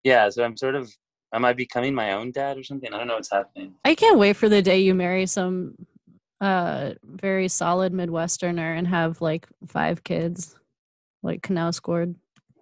Yeah, 0.03 0.29
so 0.29 0.43
I'm 0.43 0.55
sort 0.57 0.75
of. 0.75 0.91
Am 1.33 1.45
I 1.45 1.53
becoming 1.53 1.95
my 1.95 2.11
own 2.11 2.31
dad 2.31 2.57
or 2.57 2.63
something? 2.63 2.93
I 2.93 2.97
don't 2.97 3.07
know 3.07 3.15
what's 3.15 3.31
happening. 3.31 3.73
I 3.85 3.95
can't 3.95 4.19
wait 4.19 4.33
for 4.35 4.49
the 4.49 4.61
day 4.61 4.79
you 4.81 4.93
marry 4.93 5.25
some 5.25 5.75
uh 6.41 6.93
very 7.05 7.47
solid 7.47 7.93
Midwesterner 7.93 8.77
and 8.77 8.87
have 8.87 9.21
like 9.21 9.47
five 9.67 10.03
kids, 10.03 10.57
like 11.23 11.41
Knausgaard, 11.43 12.15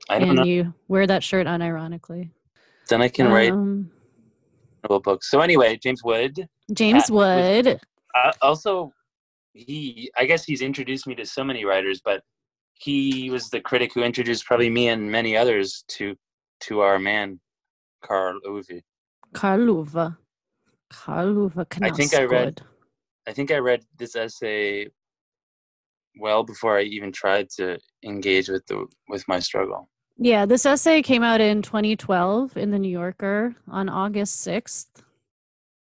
I 0.10 0.20
don't 0.20 0.30
and 0.30 0.38
know. 0.38 0.44
you 0.44 0.74
wear 0.88 1.08
that 1.08 1.24
shirt 1.24 1.48
unironically. 1.48 2.30
Then 2.90 3.02
I 3.02 3.08
can 3.08 3.32
write 3.32 3.54
Um, 3.54 3.90
little 4.84 5.00
books. 5.00 5.30
So 5.32 5.42
anyway, 5.42 5.78
James 5.78 6.04
Wood. 6.04 6.48
James 6.74 7.10
Wood. 7.10 7.80
Uh, 8.16 8.32
also, 8.42 8.92
he. 9.54 10.12
I 10.18 10.26
guess 10.26 10.44
he's 10.44 10.62
introduced 10.62 11.08
me 11.08 11.16
to 11.16 11.26
so 11.26 11.44
many 11.44 11.66
writers, 11.66 12.02
but 12.04 12.22
he 12.74 13.30
was 13.30 13.50
the 13.50 13.62
critic 13.62 13.94
who 13.94 14.04
introduced 14.04 14.46
probably 14.46 14.70
me 14.70 14.90
and 14.90 15.12
many 15.12 15.38
others 15.38 15.84
to 15.90 16.16
to 16.62 16.82
our 16.82 17.00
man, 17.00 17.40
Karl 18.02 18.40
Ove. 18.46 18.82
Karl 19.34 19.70
Ove. 19.70 20.14
Karluva 20.92 21.66
I 21.84 21.92
think 21.92 22.14
I 22.16 22.24
read-. 22.24 22.62
I 23.30 23.32
think 23.32 23.52
I 23.52 23.60
read 23.60 23.86
this 24.00 24.16
essay 24.16 24.88
well 26.20 26.44
before 26.44 26.80
I 26.80 26.82
even 26.82 27.12
tried 27.12 27.48
to 27.58 27.78
engage 28.04 28.50
with 28.50 28.66
the 28.66 28.88
with 29.08 29.24
my 29.28 29.40
struggle. 29.40 29.88
Yeah, 30.18 30.48
this 30.48 30.66
essay 30.66 31.04
came 31.04 31.22
out 31.22 31.40
in 31.40 31.62
2012 31.62 32.58
in 32.58 32.72
the 32.72 32.80
New 32.80 32.90
Yorker 32.90 33.56
on 33.68 33.88
August 33.88 34.46
6th. 34.48 34.88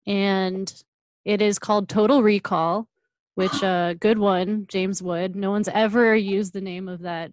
And 0.07 0.83
it 1.23 1.39
is 1.39 1.59
called 1.59 1.87
Total 1.87 2.23
Recall, 2.23 2.87
which 3.35 3.61
a 3.61 3.67
uh, 3.91 3.93
good 3.93 4.17
one, 4.17 4.65
James 4.67 5.03
Wood. 5.03 5.35
No 5.35 5.51
one's 5.51 5.69
ever 5.69 6.15
used 6.15 6.51
the 6.51 6.61
name 6.61 6.89
of 6.89 7.01
that. 7.01 7.31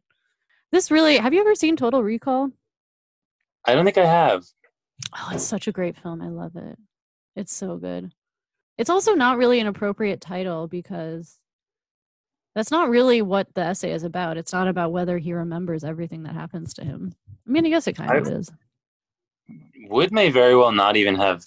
This 0.72 0.90
really 0.90 1.16
have 1.16 1.32
you 1.32 1.40
ever 1.40 1.54
seen 1.54 1.74
Total 1.74 2.02
Recall? 2.02 2.50
I 3.66 3.74
don't 3.74 3.86
think 3.86 3.96
I 3.96 4.04
have. 4.04 4.44
Oh, 5.16 5.30
it's 5.32 5.42
such 5.42 5.68
a 5.68 5.72
great 5.72 5.96
film. 5.96 6.20
I 6.20 6.28
love 6.28 6.54
it. 6.56 6.78
It's 7.34 7.54
so 7.54 7.78
good. 7.78 8.12
It's 8.82 8.90
also 8.90 9.14
not 9.14 9.38
really 9.38 9.60
an 9.60 9.68
appropriate 9.68 10.20
title 10.20 10.66
because 10.66 11.38
that's 12.56 12.72
not 12.72 12.90
really 12.90 13.22
what 13.22 13.46
the 13.54 13.60
essay 13.60 13.92
is 13.92 14.02
about. 14.02 14.36
It's 14.36 14.52
not 14.52 14.66
about 14.66 14.90
whether 14.90 15.18
he 15.18 15.32
remembers 15.34 15.84
everything 15.84 16.24
that 16.24 16.34
happens 16.34 16.74
to 16.74 16.84
him. 16.84 17.14
I 17.46 17.50
mean, 17.52 17.64
I 17.64 17.68
guess 17.68 17.86
it 17.86 17.92
kind 17.92 18.10
I've, 18.10 18.26
of 18.26 18.32
is. 18.32 18.50
Wood 19.88 20.10
may 20.10 20.30
very 20.30 20.56
well 20.56 20.72
not 20.72 20.96
even 20.96 21.14
have 21.14 21.44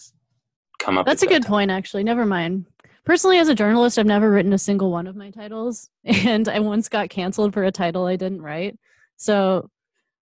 come 0.79 0.97
up. 0.97 1.05
That's 1.05 1.23
a 1.23 1.25
that 1.25 1.29
good 1.33 1.41
title. 1.41 1.57
point, 1.57 1.71
actually. 1.71 2.05
Never 2.05 2.25
mind. 2.25 2.67
Personally, 3.03 3.37
as 3.39 3.49
a 3.49 3.53
journalist, 3.53 3.99
I've 3.99 4.05
never 4.05 4.31
written 4.31 4.53
a 4.53 4.57
single 4.57 4.89
one 4.89 5.05
of 5.05 5.17
my 5.17 5.29
titles, 5.29 5.89
and 6.05 6.47
I 6.47 6.59
once 6.59 6.87
got 6.87 7.09
canceled 7.09 7.53
for 7.53 7.65
a 7.65 7.71
title 7.71 8.05
I 8.05 8.15
didn't 8.15 8.43
write. 8.43 8.79
So, 9.17 9.69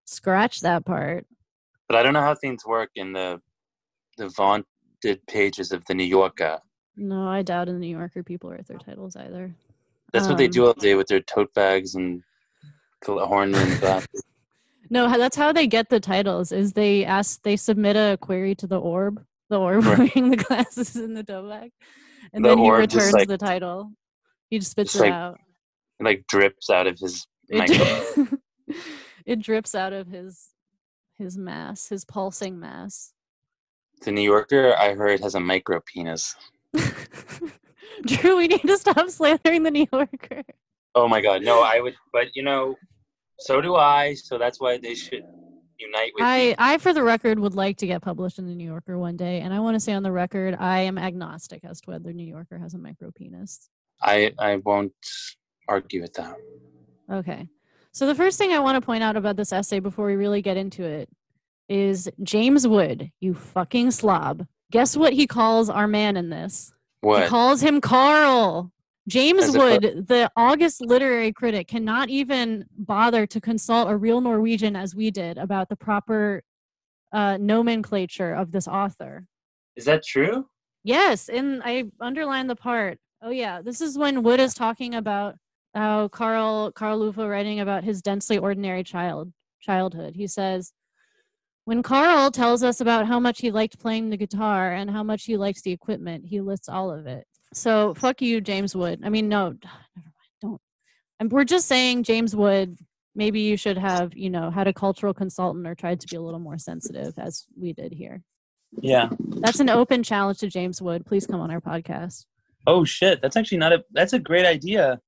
scratch 0.05 0.61
that 0.61 0.83
part. 0.83 1.27
But 1.87 1.95
I 1.95 2.01
don't 2.01 2.13
know 2.13 2.21
how 2.21 2.33
things 2.33 2.65
work 2.65 2.89
in 2.95 3.13
the 3.13 3.39
the 4.17 4.29
vaunted 4.29 5.27
pages 5.27 5.71
of 5.71 5.85
the 5.85 5.93
New 5.93 6.05
Yorker. 6.05 6.57
No, 6.95 7.27
I 7.27 7.41
doubt 7.41 7.69
in 7.69 7.75
the 7.75 7.79
New 7.79 7.97
Yorker 7.97 8.23
people 8.23 8.51
write 8.51 8.67
their 8.67 8.77
titles 8.77 9.15
either. 9.15 9.55
That's 10.11 10.25
um, 10.25 10.31
what 10.31 10.37
they 10.37 10.47
do 10.47 10.63
um, 10.63 10.67
all 10.67 10.73
day 10.73 10.95
with 10.95 11.07
their 11.07 11.21
tote 11.21 11.53
bags 11.53 11.95
and 11.95 12.23
horn 13.05 13.55
and 13.55 13.79
glasses. 13.81 14.23
no, 14.89 15.09
that's 15.17 15.35
how 15.35 15.51
they 15.51 15.67
get 15.67 15.89
the 15.89 15.99
titles. 15.99 16.51
Is 16.51 16.73
they 16.73 17.03
ask, 17.03 17.41
they 17.43 17.55
submit 17.55 17.95
a 17.95 18.17
query 18.21 18.55
to 18.55 18.67
the 18.67 18.79
orb, 18.79 19.23
the 19.49 19.59
orb 19.59 19.83
right. 19.85 19.97
wearing 20.15 20.31
the 20.31 20.37
glasses 20.37 20.95
in 20.95 21.13
the 21.13 21.23
tote 21.23 21.49
bag, 21.49 21.71
and 22.31 22.45
the 22.45 22.49
then 22.49 22.57
he 22.59 22.69
returns 22.69 23.13
like, 23.13 23.27
the 23.27 23.37
title. 23.37 23.91
He 24.49 24.59
just 24.59 24.71
spits 24.71 24.95
it 24.95 25.01
like, 25.01 25.11
out. 25.11 25.39
It 25.99 26.03
like 26.03 26.27
drips 26.27 26.69
out 26.69 26.85
of 26.85 26.99
his. 26.99 27.25
It, 27.49 28.29
it 29.25 29.41
drips 29.41 29.73
out 29.73 29.93
of 29.93 30.07
his 30.07 30.49
his 31.17 31.37
mass, 31.37 31.89
his 31.89 32.05
pulsing 32.05 32.59
mass. 32.59 33.13
The 34.01 34.11
New 34.11 34.21
Yorker, 34.21 34.75
I 34.77 34.93
heard, 34.93 35.21
has 35.21 35.35
a 35.35 35.39
micro 35.39 35.79
penis. 35.85 36.35
Drew, 38.05 38.37
we 38.37 38.47
need 38.47 38.61
to 38.61 38.77
stop 38.77 39.09
slandering 39.09 39.63
the 39.63 39.71
New 39.71 39.87
Yorker. 39.91 40.43
Oh 40.95 41.07
my 41.07 41.21
God, 41.21 41.41
no! 41.43 41.63
I 41.63 41.79
would, 41.79 41.95
but 42.11 42.35
you 42.35 42.43
know, 42.43 42.75
so 43.39 43.61
do 43.61 43.75
I. 43.75 44.13
So 44.13 44.37
that's 44.37 44.59
why 44.59 44.77
they 44.77 44.95
should 44.95 45.23
unite 45.79 46.11
with 46.15 46.23
I, 46.23 46.37
me. 46.37 46.55
I, 46.57 46.77
for 46.77 46.93
the 46.93 47.03
record, 47.03 47.39
would 47.39 47.55
like 47.55 47.77
to 47.77 47.87
get 47.87 48.01
published 48.01 48.39
in 48.39 48.47
the 48.47 48.55
New 48.55 48.67
Yorker 48.67 48.97
one 48.97 49.17
day, 49.17 49.41
and 49.41 49.53
I 49.53 49.59
want 49.59 49.75
to 49.75 49.79
say 49.79 49.93
on 49.93 50.03
the 50.03 50.11
record, 50.11 50.55
I 50.59 50.81
am 50.81 50.97
agnostic 50.97 51.63
as 51.63 51.81
to 51.81 51.91
whether 51.91 52.13
New 52.13 52.25
Yorker 52.25 52.57
has 52.57 52.73
a 52.73 52.77
micro 52.77 53.11
penis. 53.11 53.69
I, 54.01 54.33
I 54.37 54.57
won't 54.57 54.93
argue 55.67 56.01
with 56.01 56.13
that. 56.13 56.35
Okay. 57.11 57.47
So 57.91 58.07
the 58.07 58.15
first 58.15 58.37
thing 58.37 58.51
I 58.51 58.59
want 58.59 58.75
to 58.75 58.85
point 58.85 59.03
out 59.03 59.15
about 59.15 59.35
this 59.35 59.53
essay 59.53 59.79
before 59.79 60.07
we 60.07 60.15
really 60.15 60.41
get 60.41 60.57
into 60.57 60.83
it 60.83 61.09
is 61.69 62.09
James 62.23 62.67
Wood, 62.67 63.11
you 63.19 63.33
fucking 63.33 63.91
slob. 63.91 64.45
Guess 64.73 64.97
what 64.97 65.13
he 65.13 65.27
calls 65.27 65.69
our 65.69 65.85
man 65.85 66.17
in 66.17 66.31
this? 66.31 66.73
What? 67.01 67.23
He 67.23 67.29
calls 67.29 67.61
him 67.61 67.79
Carl. 67.79 68.71
James 69.07 69.55
Wood, 69.55 70.07
the 70.07 70.31
August 70.35 70.81
literary 70.81 71.31
critic, 71.31 71.67
cannot 71.67 72.09
even 72.09 72.65
bother 72.75 73.27
to 73.27 73.39
consult 73.39 73.87
a 73.91 73.95
real 73.95 74.19
Norwegian 74.19 74.75
as 74.75 74.95
we 74.95 75.11
did 75.11 75.37
about 75.37 75.69
the 75.69 75.75
proper 75.75 76.41
uh, 77.11 77.37
nomenclature 77.39 78.33
of 78.33 78.51
this 78.51 78.67
author. 78.67 79.27
Is 79.75 79.85
that 79.85 80.03
true? 80.03 80.47
Yes, 80.83 81.29
and 81.29 81.61
I 81.63 81.83
underlined 82.01 82.49
the 82.49 82.55
part. 82.55 82.97
Oh 83.21 83.29
yeah, 83.29 83.61
this 83.61 83.79
is 83.79 83.95
when 83.95 84.23
Wood 84.23 84.39
is 84.39 84.55
talking 84.55 84.95
about 84.95 85.35
how 85.75 86.07
Carl 86.07 86.71
Karl 86.71 87.03
Ove 87.03 87.17
writing 87.17 87.59
about 87.59 87.83
his 87.83 88.01
densely 88.01 88.39
ordinary 88.39 88.83
child 88.83 89.33
childhood. 89.61 90.15
He 90.15 90.25
says, 90.25 90.73
when 91.65 91.81
Carl 91.81 92.31
tells 92.31 92.63
us 92.63 92.81
about 92.81 93.07
how 93.07 93.19
much 93.19 93.39
he 93.39 93.51
liked 93.51 93.79
playing 93.79 94.09
the 94.09 94.17
guitar 94.17 94.73
and 94.73 94.89
how 94.89 95.03
much 95.03 95.25
he 95.25 95.37
likes 95.37 95.61
the 95.61 95.71
equipment, 95.71 96.25
he 96.25 96.41
lists 96.41 96.67
all 96.67 96.91
of 96.91 97.07
it. 97.07 97.25
So 97.53 97.93
fuck 97.93 98.21
you, 98.21 98.41
James 98.41 98.75
Wood. 98.75 99.01
I 99.03 99.09
mean, 99.09 99.29
no, 99.29 99.49
never 99.51 99.59
mind. 99.95 100.13
Don't. 100.41 100.61
And 101.19 101.31
we're 101.31 101.45
just 101.45 101.67
saying, 101.67 102.03
James 102.03 102.35
Wood. 102.35 102.77
Maybe 103.15 103.41
you 103.41 103.57
should 103.57 103.77
have, 103.77 104.17
you 104.17 104.31
know, 104.31 104.49
had 104.49 104.67
a 104.67 104.73
cultural 104.73 105.13
consultant 105.13 105.67
or 105.67 105.75
tried 105.75 105.99
to 105.99 106.07
be 106.07 106.15
a 106.15 106.21
little 106.21 106.39
more 106.39 106.57
sensitive, 106.57 107.13
as 107.19 107.45
we 107.55 107.71
did 107.71 107.93
here. 107.93 108.23
Yeah, 108.81 109.09
that's 109.19 109.59
an 109.59 109.69
open 109.69 110.01
challenge 110.01 110.39
to 110.39 110.47
James 110.47 110.81
Wood. 110.81 111.05
Please 111.05 111.27
come 111.27 111.39
on 111.39 111.51
our 111.51 111.61
podcast. 111.61 112.25
Oh 112.65 112.83
shit, 112.83 113.21
that's 113.21 113.37
actually 113.37 113.59
not 113.59 113.71
a. 113.71 113.83
That's 113.91 114.13
a 114.13 114.19
great 114.19 114.47
idea. 114.47 114.99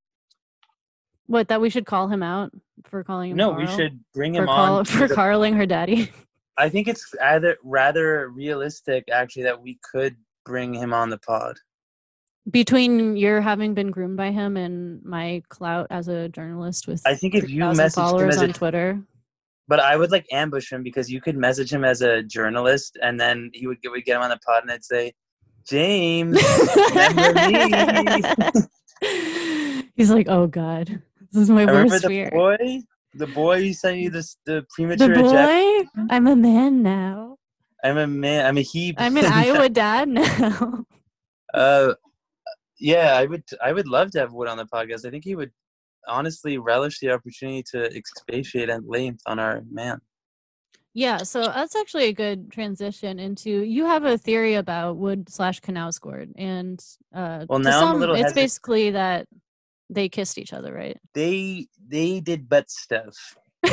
What 1.25 1.47
that 1.47 1.61
we 1.61 1.71
should 1.71 1.87
call 1.87 2.07
him 2.07 2.21
out 2.21 2.51
for 2.83 3.03
calling 3.03 3.31
him? 3.31 3.37
No, 3.37 3.49
Carl? 3.49 3.61
we 3.61 3.75
should 3.75 3.99
bring 4.13 4.35
him 4.35 4.45
for 4.45 4.51
on 4.51 4.85
for 4.85 5.07
carling 5.07 5.55
her 5.55 5.65
daddy. 5.65 6.11
I 6.57 6.69
think 6.69 6.87
it's 6.87 7.13
either 7.21 7.57
rather 7.63 8.29
realistic 8.29 9.05
actually 9.11 9.43
that 9.43 9.61
we 9.61 9.79
could 9.91 10.15
bring 10.45 10.73
him 10.73 10.93
on 10.93 11.09
the 11.09 11.17
pod. 11.17 11.57
Between 12.49 13.17
your 13.17 13.41
having 13.41 13.73
been 13.73 13.89
groomed 13.91 14.17
by 14.17 14.31
him 14.31 14.55
and 14.55 15.03
my 15.03 15.41
clout 15.49 15.87
as 15.89 16.07
a 16.07 16.29
journalist 16.29 16.87
with 16.87 17.01
I 17.05 17.15
think 17.15 17.33
if 17.33 17.49
you 17.49 17.59
message 17.59 17.95
followers 17.95 18.37
on 18.37 18.51
a, 18.51 18.53
Twitter. 18.53 19.01
But 19.67 19.79
I 19.79 19.97
would 19.97 20.11
like 20.11 20.27
ambush 20.31 20.71
him 20.71 20.83
because 20.83 21.09
you 21.09 21.19
could 21.19 21.35
message 21.35 21.73
him 21.73 21.83
as 21.83 22.01
a 22.01 22.21
journalist 22.21 22.99
and 23.01 23.19
then 23.19 23.49
he 23.53 23.65
would 23.65 23.81
get 23.81 23.91
we 23.91 24.03
get 24.03 24.17
him 24.17 24.21
on 24.21 24.29
the 24.29 24.39
pod 24.45 24.61
and 24.61 24.71
I'd 24.71 24.85
say, 24.85 25.13
James, 25.67 26.39
remember 26.89 27.33
me. 29.01 29.81
He's 29.95 30.11
like, 30.11 30.27
Oh 30.29 30.45
God. 30.47 31.01
This 31.31 31.41
is 31.41 31.49
my 31.49 31.63
I 31.63 31.65
worst 31.65 32.03
the 32.03 32.09
fear. 32.09 32.29
Boy? 32.29 32.83
The 33.17 33.27
boy 33.27 33.63
who 33.63 33.73
sent 33.73 33.97
you 33.97 34.09
this 34.09 34.37
the 34.45 34.65
premature 34.69 35.07
The 35.07 35.21
boy? 35.21 35.29
Ejection? 35.29 36.07
I'm 36.09 36.27
a 36.27 36.35
man 36.35 36.83
now. 36.83 37.37
I'm 37.83 37.97
a 37.97 38.07
man. 38.07 38.45
I'm 38.45 38.57
a 38.57 38.61
he. 38.61 38.93
I'm 38.97 39.15
an 39.17 39.25
Iowa 39.31 39.69
dad 39.69 40.09
now. 40.09 40.85
uh, 41.53 41.93
yeah, 42.79 43.15
I 43.15 43.25
would. 43.25 43.43
I 43.63 43.71
would 43.71 43.87
love 43.87 44.11
to 44.11 44.19
have 44.19 44.33
Wood 44.33 44.49
on 44.49 44.57
the 44.57 44.65
podcast. 44.65 45.05
I 45.05 45.11
think 45.11 45.23
he 45.23 45.35
would 45.35 45.51
honestly 46.07 46.57
relish 46.57 46.99
the 46.99 47.11
opportunity 47.11 47.63
to 47.71 47.85
expatiate 47.95 48.69
at 48.69 48.87
length 48.87 49.21
on 49.25 49.39
our 49.39 49.63
man. 49.71 50.01
Yeah, 50.93 51.17
so 51.17 51.41
that's 51.41 51.75
actually 51.75 52.05
a 52.05 52.13
good 52.13 52.51
transition 52.51 53.19
into. 53.19 53.49
You 53.49 53.85
have 53.85 54.05
a 54.05 54.17
theory 54.17 54.55
about 54.55 54.97
Wood 54.97 55.29
slash 55.29 55.61
Knausgaard, 55.61 56.31
and 56.37 56.83
uh, 57.13 57.45
well, 57.47 57.59
now 57.59 57.79
some, 57.79 58.15
it's 58.15 58.33
basically 58.33 58.91
that 58.91 59.27
they 59.89 60.09
kissed 60.09 60.37
each 60.37 60.53
other, 60.53 60.73
right? 60.73 60.97
They 61.13 61.67
they 61.87 62.19
did 62.19 62.49
butt 62.49 62.69
stuff. 62.69 63.37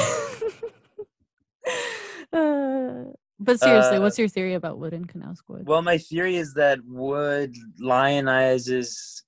uh, 2.32 3.04
but 3.40 3.60
seriously, 3.60 3.96
uh, 3.96 4.00
what's 4.00 4.18
your 4.18 4.28
theory 4.28 4.54
about 4.54 4.78
Wood 4.78 4.92
and 4.92 5.08
Knausgaard? 5.08 5.64
Well, 5.64 5.82
my 5.82 5.98
theory 5.98 6.36
is 6.36 6.54
that 6.54 6.78
Wood 6.84 7.54
lionizes 7.80 9.22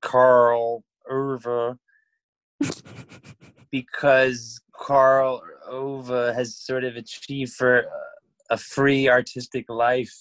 Karl 0.00 0.84
Ove 1.10 1.78
because 3.70 4.60
Karl 4.72 5.42
Ove 5.68 6.34
has 6.34 6.56
sort 6.56 6.84
of 6.84 6.96
achieved 6.96 7.52
for 7.52 7.84
a 8.50 8.56
free 8.58 9.08
artistic 9.08 9.66
life 9.68 10.14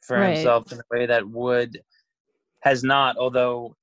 for 0.00 0.18
right. 0.18 0.36
himself 0.36 0.72
in 0.72 0.78
a 0.78 0.82
way 0.90 1.06
that 1.06 1.28
Wood 1.28 1.80
has 2.60 2.82
not, 2.82 3.16
although 3.16 3.76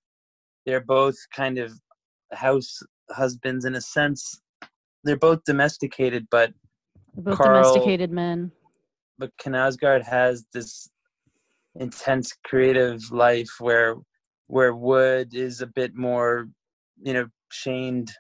they're 0.66 0.82
both 0.82 1.16
kind 1.36 1.58
of 1.58 1.72
house 2.32 2.80
husbands 3.12 3.66
in 3.66 3.76
a 3.76 3.82
sense. 3.82 4.42
They're 5.04 5.18
both 5.18 5.44
domesticated, 5.46 6.28
but 6.32 6.54
both 7.16 7.38
Karl, 7.38 7.64
domesticated 7.64 8.12
men. 8.12 8.52
But 9.20 9.32
Knausgaard 9.38 10.04
has 10.04 10.46
this 10.54 10.90
intense 11.76 12.34
creative 12.46 13.12
life 13.12 13.50
where 13.60 13.96
where 14.48 14.74
Wood 14.74 15.34
is 15.34 15.62
a 15.62 15.68
bit 15.68 15.96
more, 15.96 16.48
you 17.02 17.14
know, 17.14 17.28
chained, 17.52 18.12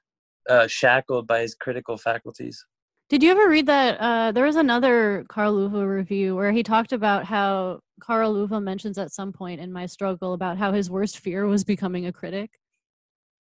uh, 0.49 0.67
shackled 0.67 1.27
by 1.27 1.41
his 1.41 1.55
critical 1.55 1.97
faculties. 1.97 2.65
Did 3.09 3.21
you 3.21 3.31
ever 3.31 3.49
read 3.49 3.67
that? 3.67 3.99
Uh, 3.99 4.31
there 4.31 4.45
was 4.45 4.55
another 4.55 5.25
Karl 5.29 5.57
Ove 5.57 5.73
review 5.73 6.35
where 6.35 6.51
he 6.51 6.63
talked 6.63 6.93
about 6.93 7.25
how 7.25 7.79
Karl 7.99 8.35
Ove 8.37 8.61
mentions 8.61 8.97
at 8.97 9.11
some 9.11 9.31
point 9.31 9.59
in 9.59 9.71
my 9.71 9.85
struggle 9.85 10.33
about 10.33 10.57
how 10.57 10.71
his 10.71 10.89
worst 10.89 11.19
fear 11.19 11.45
was 11.45 11.63
becoming 11.63 12.05
a 12.05 12.13
critic. 12.13 12.51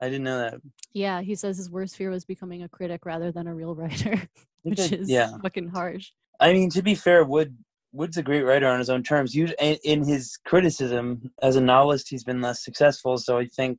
I 0.01 0.09
didn't 0.09 0.25
know 0.25 0.39
that. 0.39 0.55
Yeah, 0.93 1.21
he 1.21 1.33
says 1.33 1.57
his 1.57 1.71
worst 1.71 1.95
fear 1.95 2.09
was 2.09 2.25
becoming 2.25 2.63
a 2.63 2.69
critic 2.69 3.05
rather 3.05 3.31
than 3.31 3.47
a 3.47 3.55
real 3.55 3.73
writer, 3.73 4.21
which 4.63 4.91
is 4.91 5.09
yeah. 5.09 5.37
fucking 5.41 5.69
harsh. 5.69 6.11
I 6.39 6.51
mean, 6.51 6.69
to 6.71 6.81
be 6.81 6.93
fair, 6.93 7.23
Wood 7.23 7.57
Wood's 7.93 8.17
a 8.17 8.23
great 8.23 8.41
writer 8.41 8.67
on 8.67 8.79
his 8.79 8.89
own 8.89 9.03
terms. 9.03 9.35
You, 9.35 9.53
in 9.59 10.03
his 10.03 10.37
criticism 10.45 11.31
as 11.41 11.55
a 11.55 11.61
novelist, 11.61 12.09
he's 12.09 12.23
been 12.23 12.41
less 12.41 12.63
successful. 12.63 13.17
So 13.17 13.37
I 13.37 13.45
think 13.45 13.77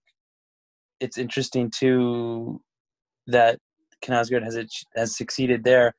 it's 1.00 1.18
interesting 1.18 1.70
too 1.70 2.62
that 3.26 3.58
Knausgaard 4.04 4.44
has 4.44 4.56
it, 4.56 4.72
has 4.94 5.16
succeeded 5.16 5.64
there, 5.64 5.94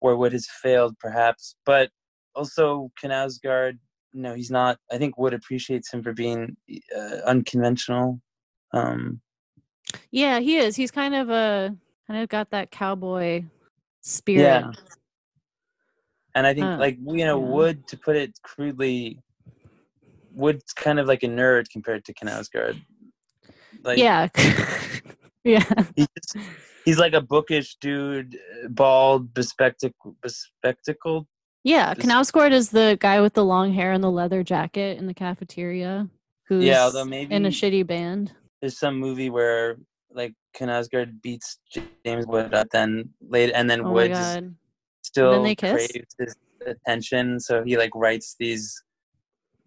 or 0.00 0.16
Wood 0.16 0.32
has 0.32 0.46
failed 0.62 0.98
perhaps. 0.98 1.56
But 1.64 1.90
also 2.34 2.90
Knausgaard, 3.02 3.78
you 4.12 4.22
know, 4.22 4.34
he's 4.34 4.50
not. 4.50 4.78
I 4.90 4.98
think 4.98 5.18
Wood 5.18 5.34
appreciates 5.34 5.92
him 5.92 6.02
for 6.02 6.12
being 6.12 6.56
uh, 6.96 7.16
unconventional. 7.26 8.20
Um, 8.72 9.20
yeah, 10.10 10.40
he 10.40 10.56
is. 10.56 10.76
He's 10.76 10.90
kind 10.90 11.14
of 11.14 11.30
a 11.30 11.76
kind 12.06 12.22
of 12.22 12.28
got 12.28 12.50
that 12.50 12.70
cowboy 12.70 13.44
spirit. 14.00 14.42
Yeah. 14.42 14.70
And 16.34 16.46
I 16.46 16.52
think, 16.52 16.78
like 16.78 16.98
you 17.06 17.24
know, 17.24 17.40
yeah. 17.40 17.50
Wood, 17.50 17.86
to 17.88 17.96
put 17.96 18.16
it 18.16 18.38
crudely, 18.42 19.22
Wood's 20.32 20.72
kind 20.74 20.98
of 20.98 21.06
like 21.06 21.22
a 21.22 21.28
nerd 21.28 21.70
compared 21.70 22.04
to 22.04 22.14
Knausgaard. 22.14 22.80
Like, 23.82 23.96
yeah, 23.96 24.28
yeah. 25.44 25.64
He's, 25.94 26.08
he's 26.86 26.98
like 26.98 27.12
a 27.12 27.20
bookish 27.20 27.76
dude, 27.82 28.38
bald, 28.70 29.34
bespectacled, 29.34 30.16
bespectacled. 30.22 31.26
Yeah, 31.64 31.92
Knausgaard 31.94 32.52
is 32.52 32.70
the 32.70 32.96
guy 33.00 33.20
with 33.20 33.34
the 33.34 33.44
long 33.44 33.74
hair 33.74 33.92
and 33.92 34.02
the 34.02 34.10
leather 34.10 34.42
jacket 34.42 34.98
in 34.98 35.06
the 35.06 35.12
cafeteria. 35.12 36.08
Who's 36.46 36.64
yeah, 36.64 36.84
although 36.84 37.04
maybe 37.04 37.34
in 37.34 37.44
a 37.44 37.50
shitty 37.50 37.86
band. 37.86 38.32
There's 38.62 38.78
some 38.78 38.98
movie 38.98 39.30
where 39.30 39.76
like 40.12 40.32
Knausgaard 40.56 41.20
beats 41.20 41.58
James 42.04 42.26
Wood 42.26 42.54
up, 42.54 42.68
then 42.70 43.10
late, 43.20 43.50
and 43.52 43.68
then 43.68 43.80
oh 43.80 43.90
Wood 43.90 44.54
still 45.02 45.42
craves 45.56 46.14
his 46.18 46.36
attention, 46.64 47.40
so 47.40 47.64
he 47.64 47.76
like 47.76 47.90
writes 47.94 48.36
these 48.38 48.80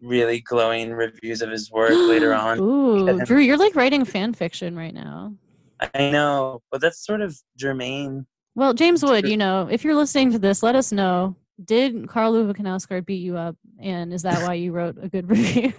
really 0.01 0.39
glowing 0.39 0.93
reviews 0.93 1.41
of 1.41 1.49
his 1.49 1.69
work 1.69 1.91
later 1.91 2.33
on. 2.45 2.59
Ooh, 2.59 3.19
Drew, 3.25 3.39
you're 3.39 3.57
like 3.57 3.75
writing 3.75 4.05
fan 4.05 4.33
fiction 4.33 4.75
right 4.75 4.93
now. 4.93 5.33
I 5.79 6.11
know, 6.11 6.61
but 6.71 6.81
that's 6.81 7.05
sort 7.05 7.21
of 7.21 7.37
germane. 7.57 8.25
Well, 8.55 8.73
James 8.73 9.03
Wood, 9.03 9.27
you 9.27 9.37
know, 9.37 9.67
if 9.71 9.83
you're 9.83 9.95
listening 9.95 10.31
to 10.33 10.39
this, 10.39 10.63
let 10.63 10.75
us 10.75 10.91
know. 10.91 11.35
Did 11.63 12.07
Karl 12.07 12.35
Ove 12.35 12.55
Knausgaard 12.55 13.05
beat 13.05 13.21
you 13.21 13.37
up, 13.37 13.55
and 13.79 14.13
is 14.13 14.21
that 14.23 14.45
why 14.45 14.55
you 14.55 14.71
wrote 14.71 14.97
a 15.01 15.09
good 15.09 15.29
review 15.29 15.73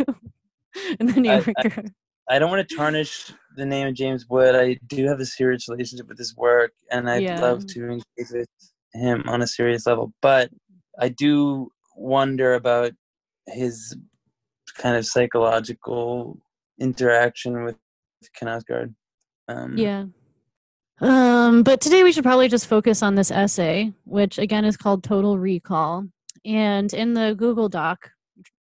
in 0.99 1.07
the 1.07 1.21
New 1.21 1.31
Yorker? 1.31 1.85
I, 2.29 2.37
I, 2.37 2.39
don't 2.39 2.51
want 2.51 2.67
to 2.67 2.77
tarnish 2.77 3.33
the 3.57 3.67
name 3.67 3.89
of 3.89 3.95
James 3.95 4.27
Wood. 4.29 4.55
I 4.55 4.79
do 4.87 5.07
have 5.07 5.21
a 5.21 5.27
serious 5.27 5.69
relationship 5.69 6.09
with 6.09 6.19
his 6.19 6.37
work, 6.37 6.73
and 6.91 7.09
I'd 7.11 7.23
yeah. 7.23 7.41
love 7.41 7.67
to 7.69 7.85
engage 7.85 8.31
with 8.31 8.49
him 8.93 9.25
on 9.27 9.43
a 9.43 9.47
serious 9.47 9.87
level. 9.87 10.13
But 10.21 10.51
I 10.99 11.09
do 11.09 11.71
wonder 11.97 12.55
about 12.55 12.93
his 13.47 13.97
kind 14.77 14.97
of 14.97 15.07
psychological 15.07 16.39
interaction 16.79 17.65
with 17.65 17.77
Knausgaard. 18.41 18.95
Um, 19.51 19.77
yeah. 19.77 20.05
Um, 21.01 21.63
but 21.63 21.81
today 21.81 22.03
we 22.03 22.13
should 22.13 22.25
probably 22.25 22.49
just 22.49 22.67
focus 22.67 23.03
on 23.03 23.15
this 23.15 23.31
essay, 23.31 23.93
which 24.05 24.39
again 24.39 24.65
is 24.65 24.77
called 24.77 25.03
Total 25.03 25.39
Recall. 25.39 26.07
And 26.45 26.93
in 26.93 27.15
the 27.15 27.35
Google 27.37 27.69
Doc, 27.69 28.11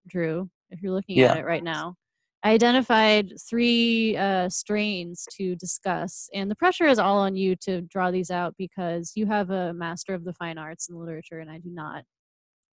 Drew, 0.06 0.48
if 0.70 0.82
you're 0.82 0.92
looking 0.92 1.18
yeah. 1.18 1.32
at 1.32 1.38
it 1.38 1.44
right 1.44 1.62
now, 1.62 1.96
I 2.44 2.52
identified 2.52 3.32
three 3.48 4.16
uh, 4.16 4.48
strains 4.48 5.26
to 5.32 5.56
discuss, 5.56 6.30
and 6.32 6.48
the 6.48 6.54
pressure 6.54 6.86
is 6.86 7.00
all 7.00 7.18
on 7.18 7.34
you 7.34 7.56
to 7.62 7.80
draw 7.80 8.12
these 8.12 8.30
out 8.30 8.54
because 8.56 9.12
you 9.16 9.26
have 9.26 9.50
a 9.50 9.74
master 9.74 10.14
of 10.14 10.24
the 10.24 10.32
fine 10.32 10.56
arts 10.56 10.88
and 10.88 10.98
literature, 10.98 11.40
and 11.40 11.50
I 11.50 11.58
do 11.58 11.70
not. 11.70 12.04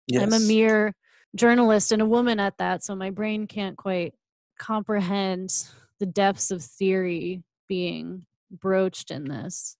Yes. 0.06 0.22
I'm 0.22 0.34
a 0.34 0.46
mere 0.46 0.94
journalist 1.34 1.92
and 1.92 2.02
a 2.02 2.06
woman 2.06 2.38
at 2.38 2.58
that, 2.58 2.84
so 2.84 2.94
my 2.94 3.08
brain 3.08 3.46
can't 3.46 3.76
quite 3.76 4.14
comprehend 4.58 5.50
the 5.98 6.06
depths 6.06 6.50
of 6.50 6.62
theory 6.62 7.42
being 7.68 8.26
broached 8.50 9.10
in 9.10 9.24
this. 9.24 9.76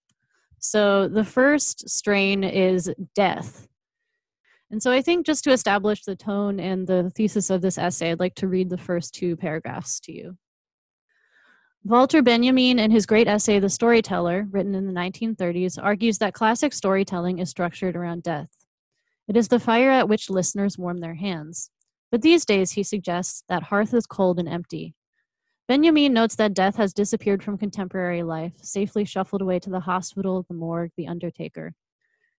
So 0.59 1.07
the 1.07 1.23
first 1.23 1.89
strain 1.89 2.43
is 2.43 2.91
death. 3.13 3.67
And 4.71 4.81
so 4.81 4.91
I 4.91 5.01
think 5.01 5.25
just 5.25 5.43
to 5.43 5.51
establish 5.51 6.03
the 6.03 6.15
tone 6.15 6.59
and 6.59 6.87
the 6.87 7.11
thesis 7.15 7.49
of 7.49 7.61
this 7.61 7.77
essay, 7.77 8.11
I'd 8.11 8.19
like 8.19 8.35
to 8.35 8.47
read 8.47 8.69
the 8.69 8.77
first 8.77 9.13
two 9.13 9.35
paragraphs 9.35 9.99
to 10.01 10.11
you. 10.11 10.37
Walter 11.83 12.23
Benjamin, 12.23 12.79
in 12.79 12.89
his 12.89 13.05
great 13.05 13.27
essay, 13.27 13.59
The 13.59 13.69
Storyteller, 13.69 14.47
written 14.49 14.73
in 14.73 14.87
the 14.87 14.93
1930s, 14.99 15.77
argues 15.81 16.17
that 16.17 16.33
classic 16.33 16.73
storytelling 16.73 17.37
is 17.37 17.51
structured 17.51 17.95
around 17.95 18.23
death. 18.23 18.49
It 19.27 19.37
is 19.37 19.49
the 19.49 19.59
fire 19.59 19.91
at 19.91 20.09
which 20.09 20.31
listeners 20.31 20.79
warm 20.79 20.99
their 20.99 21.13
hands. 21.13 21.69
But 22.11 22.23
these 22.23 22.43
days, 22.43 22.71
he 22.71 22.81
suggests, 22.81 23.43
that 23.49 23.63
hearth 23.63 23.93
is 23.93 24.07
cold 24.07 24.39
and 24.39 24.49
empty. 24.49 24.95
Benjamin 25.67 26.13
notes 26.13 26.35
that 26.35 26.53
death 26.53 26.75
has 26.75 26.93
disappeared 26.93 27.41
from 27.41 27.57
contemporary 27.57 28.21
life, 28.21 28.53
safely 28.61 29.03
shuffled 29.03 29.41
away 29.41 29.57
to 29.59 29.71
the 29.71 29.79
hospital, 29.79 30.45
the 30.47 30.53
morgue, 30.53 30.91
the 30.95 31.07
undertaker. 31.07 31.73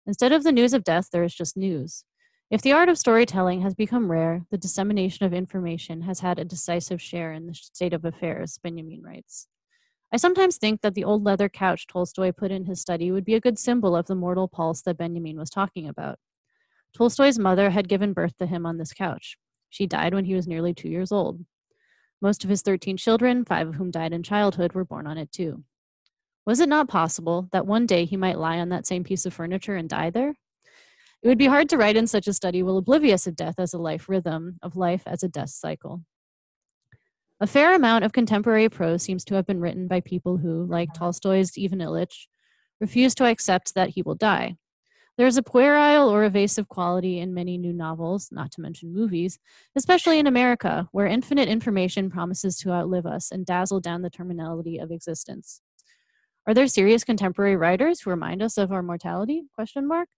Instead 0.07 0.31
of 0.31 0.45
the 0.45 0.53
news 0.53 0.72
of 0.72 0.85
death, 0.85 1.09
there 1.11 1.24
is 1.24 1.35
just 1.35 1.57
news. 1.57 2.05
If 2.53 2.62
the 2.62 2.72
art 2.72 2.89
of 2.89 2.97
storytelling 2.97 3.62
has 3.62 3.74
become 3.74 4.12
rare, 4.12 4.47
the 4.53 4.59
dissemination 4.59 5.27
of 5.27 5.35
information 5.35 6.03
has 6.03 6.20
had 6.20 6.39
a 6.39 6.45
decisive 6.45 7.03
share 7.03 7.33
in 7.33 7.49
the 7.49 7.55
state 7.55 7.93
of 7.93 8.05
affairs, 8.05 8.61
Benjamin 8.62 9.03
writes. 9.03 9.49
I 10.12 10.18
sometimes 10.18 10.57
think 10.57 10.83
that 10.83 10.95
the 10.95 11.03
old 11.03 11.24
leather 11.24 11.49
couch 11.49 11.89
Tolstoy 11.89 12.31
put 12.31 12.53
in 12.53 12.66
his 12.66 12.81
study 12.81 13.11
would 13.11 13.24
be 13.24 13.35
a 13.35 13.41
good 13.41 13.59
symbol 13.59 13.97
of 13.97 14.07
the 14.07 14.14
mortal 14.14 14.47
pulse 14.47 14.83
that 14.83 14.99
Benjamin 14.99 15.37
was 15.37 15.51
talking 15.51 15.89
about. 15.89 16.20
Tolstoy's 16.97 17.41
mother 17.41 17.70
had 17.70 17.89
given 17.89 18.12
birth 18.12 18.37
to 18.39 18.47
him 18.47 18.64
on 18.64 18.79
this 18.79 18.93
couch. 18.93 19.37
She 19.68 19.89
died 19.89 20.14
when 20.14 20.27
he 20.27 20.37
was 20.37 20.47
nearly 20.47 20.72
two 20.72 20.89
years 20.89 21.11
old. 21.11 21.45
Most 22.23 22.45
of 22.45 22.51
his 22.51 22.62
13 22.62 22.97
children, 22.97 23.45
five 23.45 23.69
of 23.69 23.75
whom 23.75 23.91
died 23.91 24.12
in 24.12 24.23
childhood, 24.23 24.73
were 24.73 24.85
born 24.85 25.07
on 25.07 25.19
it 25.19 25.31
too. 25.31 25.64
Was 26.47 26.61
it 26.61 26.69
not 26.69 26.89
possible 26.89 27.49
that 27.53 27.67
one 27.67 27.87
day 27.87 28.05
he 28.05 28.17
might 28.17 28.39
lie 28.39 28.59
on 28.59 28.69
that 28.71 28.87
same 28.87 29.05
piece 29.05 29.27
of 29.27 29.35
furniture 29.35 29.77
and 29.77 29.89
die 29.89 30.11
there? 30.11 30.35
It 31.23 31.29
would 31.29 31.39
be 31.39 31.47
hard 31.47 31.69
to 31.71 31.77
write 31.77 31.97
in 31.97 32.07
such 32.07 32.29
a 32.29 32.33
study 32.33 32.62
while 32.62 32.79
oblivious 32.79 33.27
of 33.27 33.37
death 33.37 33.57
as 33.59 33.75
a 33.75 33.79
life 33.79 34.09
rhythm, 34.09 34.59
of 34.62 34.77
life 34.77 35.03
as 35.07 35.23
a 35.23 35.29
death 35.29 35.51
cycle. 35.51 36.03
A 37.41 37.47
fair 37.47 37.75
amount 37.75 38.05
of 38.05 38.12
contemporary 38.12 38.69
prose 38.69 39.03
seems 39.03 39.25
to 39.27 39.35
have 39.35 39.47
been 39.47 39.61
written 39.61 39.89
by 39.89 40.01
people 40.01 40.39
who, 40.39 40.64
like 40.64 40.95
Tolstoy's 40.95 41.53
Ivan 41.62 41.81
Ilyich, 41.81 42.29
refuse 42.81 43.14
to 43.17 43.27
accept 43.27 43.75
that 43.75 43.91
he 43.91 44.03
will 44.03 44.14
die. 44.14 44.57
There 45.17 45.27
is 45.27 45.39
a 45.39 45.43
puerile 45.43 46.11
or 46.11 46.25
evasive 46.25 46.69
quality 46.69 47.21
in 47.21 47.33
many 47.33 47.57
new 47.57 47.73
novels, 47.73 48.29
not 48.31 48.53
to 48.53 48.61
mention 48.61 48.93
movies, 48.93 49.39
especially 49.75 50.19
in 50.19 50.27
America, 50.27 50.89
where 50.93 51.07
infinite 51.07 51.49
information 51.49 52.11
promises 52.11 52.59
to 52.59 52.71
outlive 52.71 53.07
us 53.07 53.31
and 53.31 53.47
dazzle 53.47 53.81
down 53.81 54.03
the 54.03 54.11
terminality 54.11 54.77
of 54.77 54.91
existence. 54.91 55.62
Are 56.47 56.53
there 56.53 56.67
serious 56.67 57.03
contemporary 57.03 57.57
writers 57.57 58.01
who 58.01 58.11
remind 58.11 58.43
us 58.43 58.59
of 58.59 58.71
our 58.71 58.83
mortality? 58.83 59.45
Question 59.55 59.89
mark. 59.89 60.09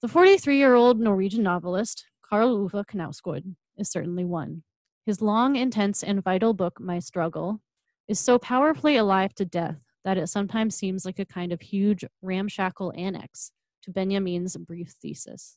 The 0.00 0.08
43-year-old 0.08 0.98
Norwegian 0.98 1.42
novelist 1.42 2.06
Karl 2.22 2.48
Ove 2.56 2.86
Knausgaard 2.86 3.54
is 3.76 3.90
certainly 3.90 4.24
one. 4.24 4.62
His 5.04 5.20
long, 5.20 5.56
intense, 5.56 6.02
and 6.02 6.24
vital 6.24 6.54
book, 6.54 6.80
My 6.80 6.98
Struggle, 6.98 7.60
is 8.08 8.18
so 8.18 8.38
powerfully 8.38 8.96
alive 8.96 9.34
to 9.34 9.44
death 9.44 9.76
that 10.02 10.16
it 10.16 10.28
sometimes 10.28 10.74
seems 10.74 11.04
like 11.04 11.18
a 11.18 11.26
kind 11.26 11.52
of 11.52 11.60
huge 11.60 12.06
ramshackle 12.22 12.94
annex 12.96 13.52
to 13.84 13.90
Benjamin's 13.90 14.56
brief 14.56 14.94
thesis. 15.00 15.56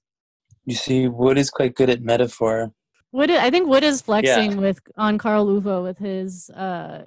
You 0.65 0.75
see, 0.75 1.07
Wood 1.07 1.38
is 1.38 1.49
quite 1.49 1.75
good 1.75 1.89
at 1.89 2.01
metaphor. 2.01 2.71
Wood, 3.11 3.32
I 3.32 3.49
think 3.49 3.67
Wood 3.67 3.84
is 3.84 4.01
flexing 4.01 4.51
yeah. 4.51 4.57
with 4.57 4.80
on 4.97 5.17
Karl 5.17 5.49
Ove 5.49 5.84
with 5.84 5.97
his 5.97 6.49
uh, 6.49 7.05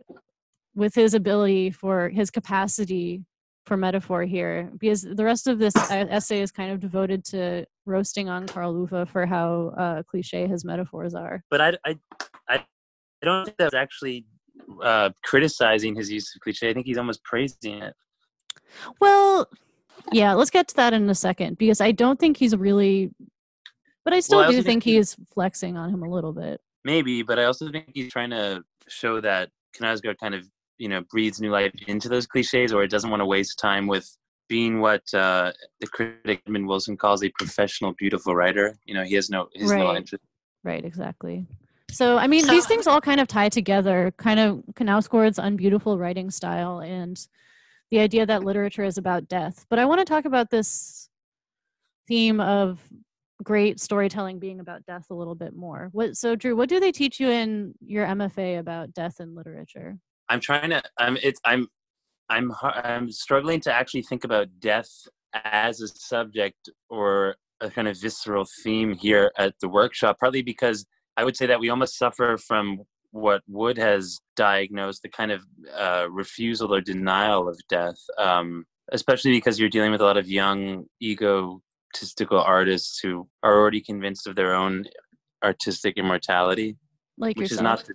with 0.75 0.95
his 0.95 1.15
ability 1.15 1.71
for 1.71 2.09
his 2.09 2.31
capacity 2.31 3.25
for 3.67 3.77
metaphor 3.77 4.25
here, 4.25 4.71
because 4.79 5.03
the 5.03 5.25
rest 5.25 5.47
of 5.47 5.59
this 5.59 5.75
essay 5.77 6.41
is 6.41 6.51
kind 6.51 6.73
of 6.73 6.81
devoted 6.81 7.25
to 7.27 7.67
roasting 7.85 8.29
on 8.29 8.47
Karl 8.47 8.75
Ove 8.75 9.09
for 9.09 9.27
how 9.27 9.75
uh, 9.77 10.03
cliche 10.05 10.47
his 10.47 10.65
metaphors 10.65 11.15
are. 11.15 11.45
But 11.51 11.61
I, 11.61 11.79
I, 11.85 11.99
I 12.49 12.65
don't 13.23 13.45
think 13.45 13.59
that's 13.59 13.75
actually 13.75 14.25
uh, 14.83 15.11
criticizing 15.23 15.95
his 15.95 16.11
use 16.11 16.35
of 16.35 16.41
cliche. 16.41 16.71
I 16.71 16.73
think 16.73 16.87
he's 16.87 16.99
almost 16.99 17.23
praising 17.23 17.83
it. 17.83 17.95
Well, 19.01 19.49
yeah, 20.13 20.35
let's 20.35 20.51
get 20.51 20.69
to 20.69 20.77
that 20.77 20.93
in 20.93 21.09
a 21.09 21.15
second 21.15 21.59
because 21.59 21.81
I 21.81 21.93
don't 21.93 22.19
think 22.19 22.37
he's 22.37 22.57
really, 22.57 23.11
but 24.05 24.15
I 24.15 24.21
still 24.21 24.39
well, 24.39 24.49
I 24.49 24.53
do 24.53 24.63
think, 24.63 24.83
he's 24.83 25.17
flexing 25.33 25.77
on 25.77 25.91
him 25.91 26.03
a 26.03 26.11
little 26.11 26.33
bit. 26.33 26.61
Maybe, 26.85 27.23
but 27.23 27.39
I 27.39 27.45
also 27.45 27.71
think 27.71 27.91
he's 27.95 28.13
trying 28.13 28.31
to 28.31 28.63
show 28.89 29.21
that 29.21 29.51
Knausgaard 29.77 30.19
kind 30.19 30.35
of 30.35 30.47
you 30.79 30.89
know 30.89 31.03
breathes 31.11 31.41
new 31.41 31.51
life 31.51 31.73
into 31.87 32.09
those 32.09 32.27
cliches, 32.27 32.73
or 32.73 32.83
it 32.83 32.91
doesn't 32.91 33.11
want 33.11 33.21
to 33.21 33.27
waste 33.27 33.59
time 33.59 33.87
with 33.87 34.09
being 34.49 34.81
what 34.81 35.03
uh, 35.15 35.53
the 35.79 35.87
critic 35.87 36.43
Edmund 36.47 36.67
Wilson 36.67 36.97
calls 36.97 37.23
a 37.23 37.31
professional, 37.39 37.93
beautiful 37.93 38.35
writer. 38.35 38.77
You 38.85 38.95
know, 38.95 39.05
he 39.05 39.15
has 39.15 39.31
no, 39.31 39.49
he 39.53 39.63
has 39.63 39.71
right. 39.71 39.79
no 39.79 39.97
interest. 39.97 40.25
Right, 40.65 40.85
exactly. 40.85 41.47
So, 41.91 42.19
I 42.19 42.27
mean, 42.27 42.47
these 42.47 42.67
things 42.67 42.87
all 42.87 43.01
kind 43.01 43.21
of 43.21 43.29
tie 43.29 43.49
together, 43.49 44.13
kind 44.17 44.39
of 44.39 44.63
Knausgaard's 44.75 45.39
unbeautiful 45.39 45.99
writing 45.99 46.31
style 46.31 46.81
and 46.81 47.27
the 47.91 48.01
idea 48.01 48.27
that 48.27 48.45
literature 48.45 48.85
is 48.85 48.99
about 48.99 49.29
death. 49.29 49.67
But 49.69 49.79
I 49.79 49.85
want 49.85 50.01
to 50.01 50.05
talk 50.05 50.25
about 50.25 50.51
this 50.51 51.09
theme 52.07 52.41
of 52.41 52.81
great 53.43 53.81
storytelling 53.81 54.39
being 54.39 54.61
about 54.61 54.85
death 54.85 55.07
a 55.11 55.15
little 55.15 55.35
bit 55.35 55.55
more. 55.55 55.89
What 55.93 56.17
so 56.17 56.37
Drew, 56.37 56.57
what 56.57 56.69
do 56.69 56.81
they 56.81 56.93
teach 56.93 57.19
you 57.19 57.31
in 57.31 57.75
your 57.81 58.07
MFA 58.07 58.59
about 58.59 58.93
death 58.93 59.21
in 59.21 59.35
literature? 59.35 59.99
I'm 60.29 60.41
trying 60.41 60.71
to 60.71 60.83
I'm 60.99 61.17
it's 61.23 61.41
I'm 61.45 61.67
I'm 62.29 62.53
I'm 62.63 63.11
struggling 63.11 63.61
to 63.63 63.73
actually 63.73 64.03
think 64.03 64.25
about 64.25 64.49
death 64.61 64.91
as 65.45 65.81
a 65.81 65.89
subject 65.89 66.69
or 66.89 67.37
a 67.61 67.71
kind 67.71 67.89
of 67.89 67.99
visceral 68.01 68.47
theme 68.63 68.95
here 68.95 69.33
at 69.39 69.55
the 69.61 69.69
workshop. 69.69 70.19
Partly 70.21 70.43
because 70.43 70.87
I 71.17 71.25
would 71.25 71.37
say 71.37 71.47
that 71.47 71.61
we 71.61 71.69
almost 71.69 71.99
suffer 71.99 72.37
from 72.39 72.83
what 73.13 73.43
Wood 73.49 73.77
has 73.79 74.19
diagnosed 74.37 75.03
the 75.03 75.09
kind 75.09 75.33
of 75.33 75.43
uh, 75.77 76.07
refusal 76.11 76.75
or 76.75 76.81
denial 76.81 77.49
of 77.49 77.59
death, 77.69 77.99
um, 78.19 78.65
especially 78.93 79.33
because 79.33 79.59
you're 79.59 79.69
dealing 79.69 79.93
with 79.93 80.01
a 80.01 80.05
lot 80.05 80.17
of 80.17 80.29
young 80.29 80.87
egotistical 81.03 82.41
artists 82.41 83.01
who 83.01 83.29
are 83.43 83.59
already 83.59 83.81
convinced 83.81 84.27
of 84.27 84.37
their 84.37 84.55
own 84.55 84.85
artistic 85.43 85.97
immortality, 85.97 86.77
like 87.19 87.37
which 87.37 87.51
yourself. 87.51 87.83
is 87.83 87.89
not, 87.89 87.95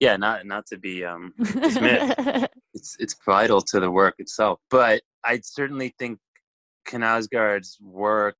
yeah, 0.00 0.16
not 0.16 0.46
not 0.46 0.66
to 0.66 0.78
be 0.78 1.04
um, 1.04 1.32
dismissed. 1.38 2.14
it's 2.74 2.96
it's 2.98 3.16
vital 3.24 3.60
to 3.60 3.80
the 3.80 3.90
work 3.90 4.14
itself, 4.18 4.60
but 4.70 5.02
I 5.24 5.40
certainly 5.42 5.94
think 5.98 6.18
Knausgaard's 6.86 7.78
work. 7.80 8.36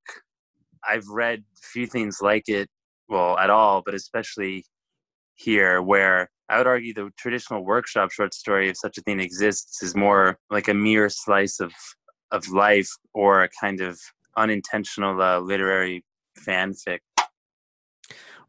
I've 0.89 1.09
read 1.09 1.43
few 1.63 1.87
things 1.87 2.19
like 2.21 2.49
it, 2.49 2.69
well, 3.09 3.39
at 3.39 3.49
all, 3.49 3.83
but 3.85 3.95
especially 3.95 4.67
here 5.35 5.83
where 5.83 6.31
I 6.49 6.59
would 6.59 6.67
argue 6.67 6.93
the 6.93 7.11
traditional 7.17 7.65
workshop 7.65 8.11
short 8.13 8.35
story, 8.35 8.69
if 8.69 8.77
such 8.77 8.99
a 8.99 9.01
thing 9.03 9.21
exists, 9.21 9.83
is 9.83 9.97
more 9.97 10.39
like 10.51 10.69
a 10.69 10.75
mere 10.75 11.09
slice 11.09 11.61
of 11.61 11.73
of 12.31 12.49
life 12.49 12.91
or 13.15 13.45
a 13.45 13.49
kind 13.61 13.81
of 13.81 13.99
unintentional 14.37 15.21
uh, 15.21 15.39
literary 15.39 16.05
fanfic. 16.47 16.99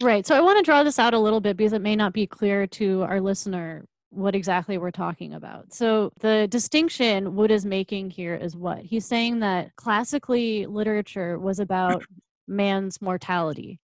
Right. 0.02 0.26
So 0.26 0.36
I 0.36 0.42
want 0.42 0.58
to 0.58 0.64
draw 0.64 0.84
this 0.84 1.00
out 1.00 1.14
a 1.14 1.20
little 1.20 1.40
bit 1.40 1.56
because 1.56 1.74
it 1.74 1.82
may 1.82 1.96
not 1.96 2.12
be 2.12 2.28
clear 2.28 2.68
to 2.68 3.04
our 3.04 3.22
listener 3.22 3.86
what 4.10 4.36
exactly 4.36 4.78
we're 4.78 4.92
talking 4.92 5.34
about. 5.34 5.74
So 5.74 6.12
the 6.20 6.48
distinction 6.48 7.36
Wood 7.36 7.52
is 7.52 7.66
making 7.66 8.10
here 8.10 8.36
is 8.36 8.56
what? 8.56 8.80
He's 8.80 9.06
saying 9.06 9.40
that 9.40 9.76
classically 9.76 10.66
literature 10.66 11.38
was 11.38 11.60
about 11.60 12.04
man's 12.48 13.02
mortality 13.02 13.80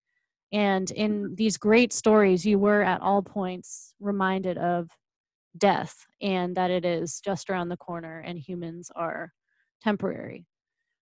and 0.51 0.89
in 0.91 1.35
these 1.35 1.57
great 1.57 1.93
stories, 1.93 2.45
you 2.45 2.59
were 2.59 2.83
at 2.83 3.01
all 3.01 3.21
points 3.21 3.93
reminded 3.99 4.57
of 4.57 4.89
death 5.57 6.05
and 6.21 6.55
that 6.55 6.71
it 6.71 6.85
is 6.85 7.21
just 7.23 7.49
around 7.49 7.69
the 7.69 7.77
corner 7.77 8.19
and 8.19 8.37
humans 8.37 8.89
are 8.95 9.31
temporary. 9.81 10.45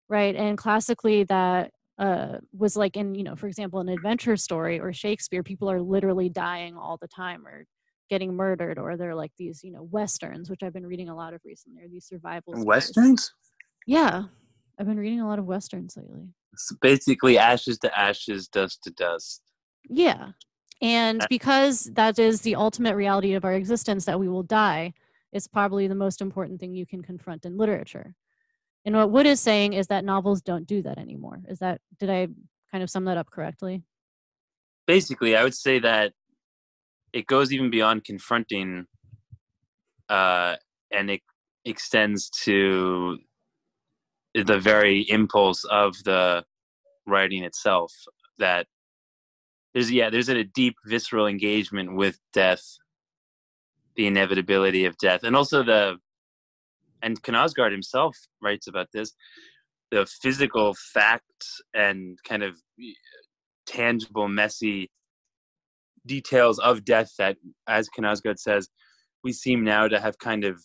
Right. 0.08 0.34
And 0.34 0.58
classically, 0.58 1.24
that 1.24 1.70
uh, 1.98 2.38
was 2.56 2.76
like 2.76 2.96
in, 2.96 3.14
you 3.14 3.22
know, 3.22 3.36
for 3.36 3.46
example, 3.46 3.80
an 3.80 3.88
adventure 3.88 4.36
story 4.36 4.80
or 4.80 4.92
Shakespeare, 4.92 5.42
people 5.42 5.70
are 5.70 5.80
literally 5.80 6.28
dying 6.28 6.76
all 6.76 6.96
the 7.00 7.08
time 7.08 7.46
or 7.46 7.64
getting 8.08 8.34
murdered, 8.34 8.76
or 8.78 8.96
they're 8.96 9.14
like 9.14 9.30
these, 9.38 9.60
you 9.62 9.70
know, 9.70 9.86
westerns, 9.90 10.50
which 10.50 10.62
I've 10.64 10.72
been 10.72 10.86
reading 10.86 11.08
a 11.08 11.14
lot 11.14 11.32
of 11.32 11.40
recently, 11.44 11.82
or 11.84 11.88
these 11.88 12.06
survival 12.06 12.54
westerns. 12.64 13.32
Yeah, 13.86 14.24
I've 14.78 14.86
been 14.86 14.98
reading 14.98 15.20
a 15.20 15.28
lot 15.28 15.38
of 15.38 15.44
westerns 15.44 15.96
lately. 15.96 16.34
So 16.56 16.76
basically, 16.80 17.38
ashes 17.38 17.78
to 17.78 17.98
ashes, 17.98 18.48
dust 18.48 18.82
to 18.84 18.90
dust. 18.90 19.42
Yeah. 19.88 20.30
And 20.82 21.24
because 21.28 21.84
that 21.94 22.18
is 22.18 22.40
the 22.40 22.54
ultimate 22.54 22.96
reality 22.96 23.34
of 23.34 23.44
our 23.44 23.52
existence 23.54 24.04
that 24.06 24.18
we 24.18 24.28
will 24.28 24.42
die, 24.42 24.94
it's 25.32 25.46
probably 25.46 25.86
the 25.86 25.94
most 25.94 26.20
important 26.20 26.58
thing 26.58 26.74
you 26.74 26.86
can 26.86 27.02
confront 27.02 27.44
in 27.44 27.56
literature. 27.56 28.14
And 28.84 28.96
what 28.96 29.10
Wood 29.10 29.26
is 29.26 29.40
saying 29.40 29.74
is 29.74 29.88
that 29.88 30.04
novels 30.04 30.40
don't 30.40 30.66
do 30.66 30.82
that 30.82 30.98
anymore. 30.98 31.40
Is 31.48 31.58
that, 31.58 31.80
did 31.98 32.08
I 32.08 32.28
kind 32.70 32.82
of 32.82 32.90
sum 32.90 33.04
that 33.04 33.18
up 33.18 33.30
correctly? 33.30 33.82
Basically, 34.86 35.36
I 35.36 35.44
would 35.44 35.54
say 35.54 35.78
that 35.80 36.12
it 37.12 37.26
goes 37.26 37.52
even 37.52 37.70
beyond 37.70 38.04
confronting 38.04 38.86
uh, 40.08 40.56
and 40.90 41.10
it 41.10 41.20
extends 41.64 42.30
to 42.44 43.18
the 44.34 44.58
very 44.58 45.02
impulse 45.08 45.64
of 45.64 45.94
the 46.04 46.44
writing 47.06 47.42
itself 47.42 47.92
that 48.38 48.66
there's 49.74 49.90
yeah 49.90 50.10
there's 50.10 50.28
a 50.28 50.44
deep 50.44 50.76
visceral 50.86 51.26
engagement 51.26 51.96
with 51.96 52.18
death 52.32 52.62
the 53.96 54.06
inevitability 54.06 54.84
of 54.84 54.96
death. 54.98 55.22
And 55.24 55.36
also 55.36 55.62
the 55.62 55.98
and 57.02 57.22
Knausgaard 57.22 57.72
himself 57.72 58.16
writes 58.42 58.66
about 58.66 58.88
this 58.92 59.12
the 59.90 60.06
physical 60.22 60.74
facts 60.74 61.60
and 61.74 62.16
kind 62.26 62.42
of 62.42 62.56
tangible 63.66 64.28
messy 64.28 64.90
details 66.06 66.58
of 66.60 66.84
death 66.84 67.12
that 67.18 67.36
as 67.68 67.88
Knausgaard 67.88 68.38
says 68.38 68.68
we 69.22 69.32
seem 69.32 69.64
now 69.64 69.88
to 69.88 70.00
have 70.00 70.18
kind 70.18 70.44
of 70.44 70.62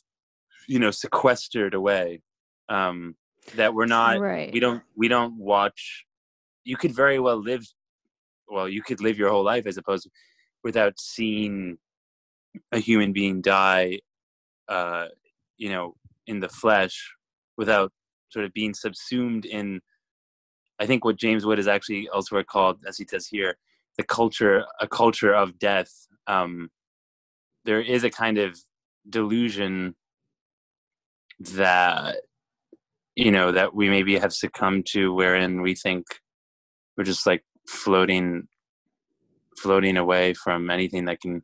you 0.67 0.79
know 0.79 0.91
sequestered 0.91 1.73
away. 1.73 2.21
Um 2.69 3.15
that 3.53 3.73
we're 3.73 3.85
not 3.85 4.19
right. 4.19 4.51
we 4.51 4.59
don't 4.59 4.81
we 4.95 5.07
don't 5.07 5.37
watch 5.37 6.05
you 6.63 6.75
could 6.75 6.93
very 6.93 7.19
well 7.19 7.41
live 7.41 7.65
well 8.47 8.67
you 8.67 8.81
could 8.81 9.01
live 9.01 9.17
your 9.17 9.29
whole 9.29 9.43
life 9.43 9.65
as 9.67 9.77
opposed 9.77 10.09
without 10.63 10.99
seeing 10.99 11.77
a 12.71 12.79
human 12.79 13.13
being 13.13 13.41
die 13.41 13.99
uh 14.67 15.05
you 15.57 15.69
know 15.69 15.95
in 16.27 16.39
the 16.39 16.49
flesh 16.49 17.13
without 17.57 17.91
sort 18.29 18.45
of 18.45 18.53
being 18.53 18.73
subsumed 18.73 19.45
in 19.45 19.79
i 20.79 20.85
think 20.85 21.05
what 21.05 21.17
james 21.17 21.45
wood 21.45 21.59
is 21.59 21.67
actually 21.67 22.09
elsewhere 22.13 22.43
called 22.43 22.79
as 22.87 22.97
he 22.97 23.05
says 23.07 23.27
here 23.27 23.55
the 23.97 24.03
culture 24.03 24.65
a 24.81 24.87
culture 24.87 25.33
of 25.33 25.59
death 25.59 25.91
um 26.27 26.69
there 27.63 27.81
is 27.81 28.03
a 28.03 28.09
kind 28.09 28.37
of 28.37 28.57
delusion 29.09 29.95
that 31.39 32.17
you 33.15 33.31
know 33.31 33.51
that 33.51 33.73
we 33.73 33.89
maybe 33.89 34.17
have 34.17 34.33
succumbed 34.33 34.85
to 34.87 35.13
wherein 35.13 35.61
we 35.61 35.73
think 35.73 36.05
we're 36.97 37.03
just 37.03 37.25
like 37.25 37.43
floating 37.67 38.47
floating 39.57 39.97
away 39.97 40.33
from 40.33 40.69
anything 40.69 41.05
that 41.05 41.21
can 41.21 41.41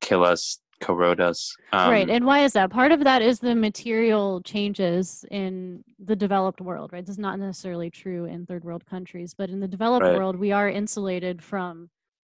kill 0.00 0.22
us 0.22 0.60
corrode 0.82 1.20
us 1.20 1.54
um, 1.72 1.90
right 1.90 2.10
and 2.10 2.26
why 2.26 2.44
is 2.44 2.52
that? 2.52 2.70
Part 2.70 2.92
of 2.92 3.04
that 3.04 3.22
is 3.22 3.38
the 3.38 3.54
material 3.54 4.42
changes 4.42 5.24
in 5.30 5.82
the 5.98 6.16
developed 6.16 6.60
world 6.60 6.92
right? 6.92 7.04
This 7.04 7.14
is 7.14 7.18
not 7.18 7.38
necessarily 7.38 7.90
true 7.90 8.26
in 8.26 8.44
third 8.44 8.64
world 8.64 8.84
countries 8.84 9.34
but 9.36 9.48
in 9.48 9.60
the 9.60 9.68
developed 9.68 10.04
right. 10.04 10.16
world 10.16 10.36
we 10.36 10.52
are 10.52 10.68
insulated 10.68 11.42
from 11.42 11.88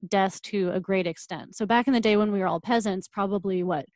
death 0.07 0.41
to 0.43 0.71
a 0.73 0.79
great 0.79 1.07
extent. 1.07 1.57
So 1.57 1.67
back 1.67 1.89
in 1.89 1.93
the 1.93 2.01
day 2.01 2.17
when 2.17 2.31
we 2.31 2.39
were 2.39 2.47
all 2.47 2.61
peasants 2.61 3.09
probably 3.09 3.65
what 3.65 3.87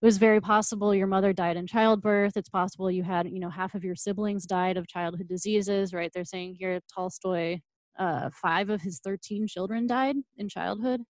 it 0.00 0.04
was 0.04 0.18
very 0.18 0.40
possible 0.40 0.94
your 0.94 1.06
mother 1.06 1.32
died 1.32 1.56
in 1.56 1.66
childbirth 1.66 2.36
it's 2.36 2.48
possible 2.48 2.90
you 2.90 3.02
had 3.02 3.28
you 3.28 3.40
know 3.40 3.50
half 3.50 3.74
of 3.74 3.84
your 3.84 3.96
siblings 3.96 4.44
died 4.44 4.76
of 4.76 4.86
childhood 4.86 5.28
diseases 5.28 5.92
right 5.92 6.10
they're 6.14 6.24
saying 6.24 6.54
here 6.58 6.80
tolstoy 6.94 7.58
uh, 7.98 8.30
five 8.30 8.70
of 8.70 8.82
his 8.82 9.00
13 9.00 9.46
children 9.46 9.86
died 9.86 10.16
in 10.36 10.48
childhood. 10.48 11.02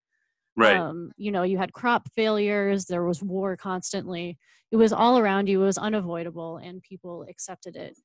Right. 0.56 0.76
Um, 0.76 1.10
you 1.16 1.32
know, 1.32 1.42
you 1.42 1.58
had 1.58 1.72
crop 1.72 2.08
failures, 2.14 2.84
there 2.84 3.04
was 3.04 3.22
war 3.22 3.56
constantly. 3.56 4.38
It 4.70 4.76
was 4.76 4.92
all 4.92 5.18
around 5.18 5.48
you, 5.48 5.62
it 5.62 5.66
was 5.66 5.78
unavoidable, 5.78 6.58
and 6.58 6.82
people 6.82 7.26
accepted 7.28 7.76
it. 7.76 7.96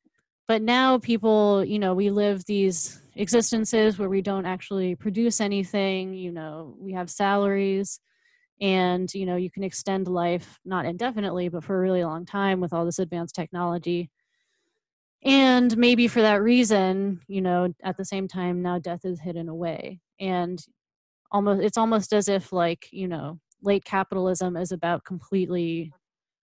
But 0.47 0.63
now, 0.63 0.97
people, 0.97 1.63
you 1.63 1.77
know, 1.77 1.93
we 1.93 2.09
live 2.09 2.43
these 2.45 3.01
existences 3.15 3.99
where 3.99 4.09
we 4.09 4.21
don't 4.21 4.47
actually 4.47 4.95
produce 4.95 5.41
anything, 5.41 6.15
you 6.15 6.31
know, 6.31 6.75
we 6.79 6.93
have 6.93 7.11
salaries, 7.11 7.99
and, 8.61 9.13
you 9.13 9.25
know, 9.25 9.35
you 9.35 9.49
can 9.49 9.63
extend 9.63 10.07
life 10.07 10.59
not 10.65 10.85
indefinitely, 10.85 11.49
but 11.49 11.63
for 11.63 11.77
a 11.77 11.79
really 11.79 12.03
long 12.03 12.25
time 12.25 12.59
with 12.59 12.73
all 12.73 12.85
this 12.85 12.99
advanced 12.99 13.35
technology. 13.35 14.09
And 15.23 15.75
maybe 15.77 16.07
for 16.07 16.21
that 16.21 16.41
reason 16.41 17.19
you 17.27 17.41
know 17.41 17.73
at 17.83 17.97
the 17.97 18.05
same 18.05 18.27
time 18.27 18.61
now 18.61 18.79
death 18.79 19.03
is 19.03 19.19
hidden 19.19 19.49
away. 19.49 19.99
And 20.19 20.63
almost 21.31 21.61
it's 21.61 21.77
almost 21.77 22.13
as 22.13 22.27
if 22.29 22.53
like 22.53 22.87
you 22.91 23.07
know 23.07 23.39
late 23.61 23.85
capitalism 23.85 24.55
is 24.55 24.71
about 24.71 25.03
completely 25.03 25.91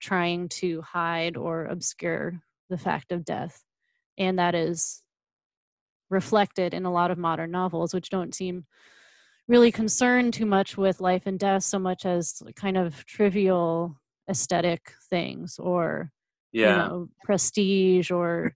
trying 0.01 0.49
to 0.49 0.81
hide 0.81 1.37
or 1.37 1.65
obscure 1.65 2.41
the 2.69 2.77
fact 2.77 3.11
of 3.11 3.25
death. 3.25 3.63
And 4.17 4.39
that 4.39 4.55
is 4.55 5.03
reflected 6.09 6.73
in 6.73 6.85
a 6.85 6.91
lot 6.91 7.11
of 7.11 7.17
modern 7.17 7.51
novels 7.51 7.93
which 7.93 8.09
don't 8.09 8.35
seem 8.35 8.65
really 9.49 9.71
concerned 9.71 10.31
too 10.33 10.45
much 10.45 10.77
with 10.77 11.01
life 11.01 11.23
and 11.25 11.39
death 11.39 11.63
so 11.63 11.79
much 11.79 12.05
as 12.05 12.41
kind 12.55 12.77
of 12.77 13.03
trivial 13.05 13.99
aesthetic 14.29 14.93
things 15.09 15.57
or 15.59 16.11
yeah. 16.53 16.69
you 16.69 16.77
know 16.77 17.09
prestige 17.23 18.11
or 18.11 18.55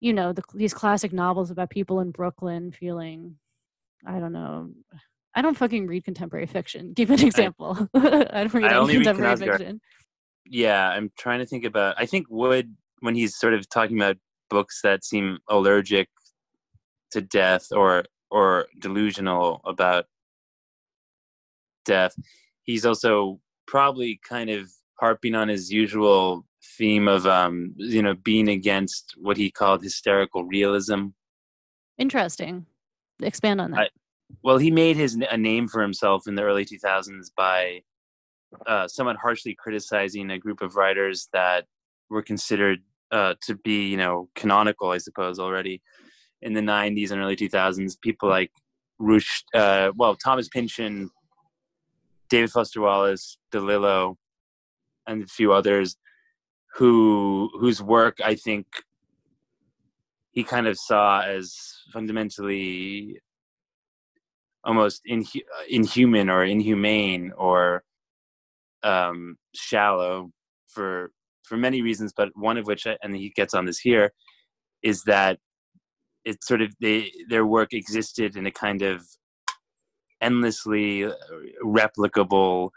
you 0.00 0.12
know 0.12 0.32
the, 0.32 0.42
these 0.52 0.74
classic 0.74 1.12
novels 1.12 1.50
about 1.50 1.70
people 1.70 2.00
in 2.00 2.10
brooklyn 2.10 2.72
feeling 2.72 3.36
i 4.04 4.18
don't 4.18 4.32
know 4.32 4.68
i 5.36 5.40
don't 5.40 5.56
fucking 5.56 5.86
read 5.86 6.04
contemporary 6.04 6.46
fiction. 6.46 6.92
Give 6.96 7.10
an 7.10 7.24
example. 7.24 7.88
I, 7.94 7.98
I 8.32 8.44
don't 8.44 8.54
read 8.54 8.64
I 8.64 8.82
any 8.82 8.94
contemporary 8.94 9.36
read 9.36 9.58
fiction. 9.58 9.80
Yeah 10.44 10.88
i'm 10.88 11.12
trying 11.16 11.38
to 11.38 11.46
think 11.46 11.64
about 11.64 11.94
i 11.98 12.04
think 12.04 12.26
wood 12.28 12.74
when 13.00 13.14
he's 13.14 13.36
sort 13.36 13.54
of 13.54 13.68
talking 13.68 13.96
about 13.96 14.16
books 14.50 14.80
that 14.82 15.04
seem 15.04 15.38
allergic 15.48 16.08
to 17.12 17.20
death 17.20 17.68
or 17.70 18.04
or 18.30 18.66
delusional 18.80 19.60
about 19.64 20.06
death 21.86 22.14
he's 22.66 22.84
also 22.84 23.40
probably 23.66 24.20
kind 24.28 24.50
of 24.50 24.70
harping 24.98 25.34
on 25.34 25.48
his 25.48 25.72
usual 25.72 26.44
theme 26.76 27.08
of 27.08 27.26
um, 27.26 27.74
you 27.76 28.02
know 28.02 28.14
being 28.14 28.48
against 28.48 29.14
what 29.16 29.36
he 29.36 29.50
called 29.50 29.82
hysterical 29.82 30.44
realism. 30.44 31.06
Interesting. 31.98 32.66
Expand 33.22 33.60
on 33.60 33.70
that. 33.70 33.80
I, 33.80 33.88
well, 34.42 34.58
he 34.58 34.70
made 34.70 34.96
his 34.96 35.18
a 35.30 35.36
name 35.36 35.68
for 35.68 35.80
himself 35.80 36.26
in 36.26 36.34
the 36.34 36.42
early 36.42 36.64
2000s 36.64 37.30
by 37.36 37.80
uh, 38.66 38.88
somewhat 38.88 39.16
harshly 39.16 39.54
criticizing 39.58 40.30
a 40.30 40.38
group 40.38 40.60
of 40.60 40.76
writers 40.76 41.28
that 41.32 41.64
were 42.10 42.22
considered 42.22 42.80
uh, 43.12 43.34
to 43.42 43.54
be, 43.54 43.86
you 43.86 43.96
know, 43.96 44.28
canonical, 44.34 44.90
I 44.90 44.98
suppose, 44.98 45.38
already 45.38 45.80
in 46.42 46.52
the 46.52 46.60
90s 46.60 47.12
and 47.12 47.20
early 47.20 47.36
2000s. 47.36 48.00
People 48.02 48.28
like 48.28 48.50
Rush, 48.98 49.44
uh, 49.54 49.92
well, 49.96 50.16
Thomas 50.16 50.48
Pynchon, 50.48 51.10
David 52.28 52.50
Foster 52.50 52.80
Wallace, 52.80 53.38
DeLillo, 53.52 54.16
and 55.06 55.22
a 55.22 55.26
few 55.26 55.52
others 55.52 55.96
who 56.74 57.50
whose 57.58 57.82
work 57.82 58.18
I 58.22 58.34
think 58.34 58.66
he 60.32 60.44
kind 60.44 60.66
of 60.66 60.78
saw 60.78 61.22
as 61.22 61.56
fundamentally 61.92 63.18
almost 64.64 65.00
inhu- 65.08 65.40
inhuman 65.68 66.28
or 66.28 66.44
inhumane 66.44 67.32
or 67.38 67.84
um, 68.82 69.36
shallow 69.54 70.30
for 70.68 71.12
for 71.44 71.56
many 71.56 71.80
reasons, 71.80 72.12
but 72.14 72.30
one 72.34 72.56
of 72.58 72.66
which, 72.66 72.86
and 72.86 73.14
he 73.14 73.30
gets 73.30 73.54
on 73.54 73.64
this 73.64 73.78
here, 73.78 74.12
is 74.82 75.02
that 75.04 75.38
it 76.24 76.42
sort 76.42 76.60
of 76.60 76.74
they 76.80 77.12
their 77.28 77.46
work 77.46 77.72
existed 77.72 78.36
in 78.36 78.46
a 78.46 78.50
kind 78.50 78.82
of 78.82 79.06
endlessly 80.20 81.04
uh, 81.04 81.12
replicable 81.62 82.70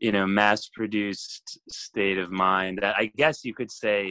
you 0.00 0.12
know 0.12 0.26
mass 0.26 0.68
produced 0.68 1.58
state 1.70 2.18
of 2.18 2.30
mind 2.30 2.78
that 2.82 2.94
i 2.96 3.10
guess 3.16 3.44
you 3.44 3.54
could 3.54 3.70
say 3.70 4.10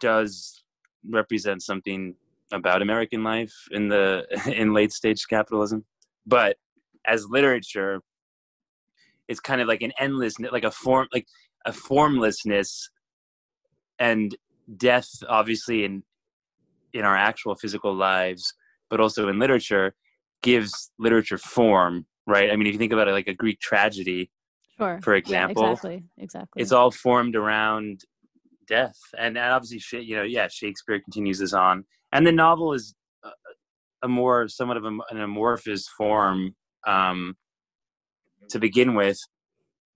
does 0.00 0.62
represent 1.08 1.62
something 1.62 2.14
about 2.52 2.82
american 2.82 3.22
life 3.22 3.54
in 3.70 3.88
the 3.88 4.26
in 4.54 4.72
late 4.72 4.92
stage 4.92 5.26
capitalism. 5.28 5.84
But 6.26 6.56
as 7.06 7.26
literature 7.28 8.00
it's 9.28 9.40
kind 9.40 9.60
of 9.60 9.68
like 9.68 9.82
an 9.82 9.92
endless 9.98 10.38
like 10.38 10.64
a 10.64 10.70
form 10.70 11.06
like 11.12 11.26
a 11.64 11.72
formlessness 11.72 12.90
and 13.98 14.36
death 14.76 15.08
obviously 15.28 15.84
in 15.84 16.02
in 16.92 17.04
our 17.04 17.16
actual 17.16 17.54
physical 17.54 17.94
lives 17.94 18.54
but 18.90 19.00
also 19.00 19.28
in 19.28 19.38
literature 19.38 19.94
gives 20.42 20.90
literature 20.98 21.38
form 21.38 22.06
right? 22.26 22.50
I 22.50 22.56
mean 22.56 22.66
if 22.66 22.72
you 22.72 22.78
think 22.78 22.92
about 22.92 23.08
it 23.08 23.12
like 23.12 23.28
a 23.28 23.34
greek 23.34 23.60
tragedy 23.60 24.30
sure. 24.78 25.00
for 25.02 25.14
example 25.14 25.62
yeah, 25.62 25.70
exactly 25.70 26.04
exactly. 26.18 26.62
it's 26.62 26.72
all 26.72 26.90
formed 26.90 27.36
around 27.36 28.00
death. 28.68 28.98
And, 29.18 29.38
and 29.38 29.52
obviously 29.52 30.02
you 30.02 30.16
know 30.16 30.22
yeah 30.22 30.48
shakespeare 30.48 31.00
continues 31.00 31.38
this 31.38 31.52
on. 31.52 31.84
And 32.12 32.26
the 32.26 32.32
novel 32.32 32.72
is 32.72 32.94
a, 33.24 33.30
a 34.02 34.08
more 34.08 34.48
somewhat 34.48 34.76
of 34.76 34.84
a, 34.84 34.96
an 35.10 35.20
amorphous 35.20 35.88
form 35.96 36.54
um, 36.86 37.36
to 38.50 38.58
begin 38.58 38.94
with. 38.94 39.18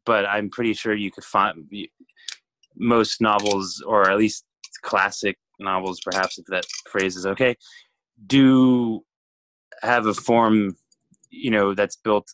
But 0.06 0.26
i'm 0.26 0.50
pretty 0.50 0.74
sure 0.74 0.94
you 0.94 1.10
could 1.10 1.24
find 1.24 1.70
most 2.76 3.20
novels 3.20 3.82
or 3.86 4.10
at 4.10 4.16
least 4.16 4.44
classic 4.82 5.36
novels 5.58 6.00
perhaps 6.00 6.38
if 6.38 6.46
that 6.46 6.64
phrase 6.90 7.16
is 7.16 7.26
okay 7.26 7.54
do 8.26 9.02
have 9.82 10.06
a 10.06 10.14
form 10.14 10.76
you 11.30 11.50
know 11.50 11.74
that's 11.74 11.96
built 11.96 12.32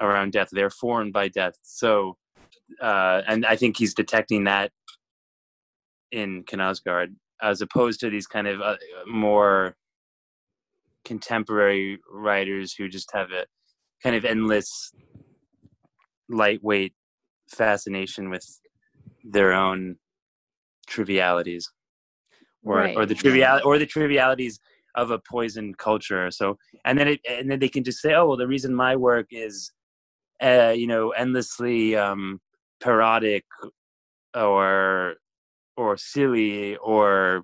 around 0.00 0.32
death. 0.32 0.48
They're 0.52 0.70
formed 0.70 1.12
by 1.12 1.28
death. 1.28 1.54
So 1.62 2.16
uh, 2.80 3.22
and 3.26 3.46
i 3.46 3.56
think 3.56 3.76
he's 3.76 3.94
detecting 3.94 4.44
that 4.44 4.72
in 6.10 6.44
Knausgaard 6.44 7.14
as 7.42 7.60
opposed 7.60 8.00
to 8.00 8.10
these 8.10 8.26
kind 8.26 8.46
of 8.46 8.60
uh, 8.60 8.76
more 9.06 9.76
contemporary 11.04 11.98
writers 12.10 12.72
who 12.72 12.88
just 12.88 13.10
have 13.12 13.30
a 13.30 13.44
kind 14.02 14.16
of 14.16 14.24
endless 14.24 14.92
lightweight 16.28 16.94
fascination 17.48 18.30
with 18.30 18.60
their 19.22 19.52
own 19.52 19.96
trivialities. 20.86 21.70
Or 22.64 22.78
right. 22.78 22.96
or 22.96 23.06
the 23.06 23.14
trivial 23.14 23.60
or 23.64 23.78
the 23.78 23.86
trivialities 23.86 24.58
of 24.96 25.10
a 25.10 25.18
poisoned 25.18 25.78
culture. 25.78 26.30
So 26.30 26.58
and 26.84 26.98
then 26.98 27.08
it 27.08 27.20
and 27.28 27.50
then 27.50 27.58
they 27.58 27.68
can 27.68 27.84
just 27.84 28.00
say 28.00 28.14
oh 28.14 28.26
well 28.28 28.36
the 28.36 28.48
reason 28.48 28.74
my 28.74 28.96
work 28.96 29.26
is 29.30 29.70
uh, 30.42 30.74
you 30.76 30.86
know 30.86 31.10
endlessly 31.10 31.96
um 31.96 32.40
parodic 32.80 33.44
or 34.34 35.14
or 35.76 35.96
silly 35.96 36.76
or 36.76 37.42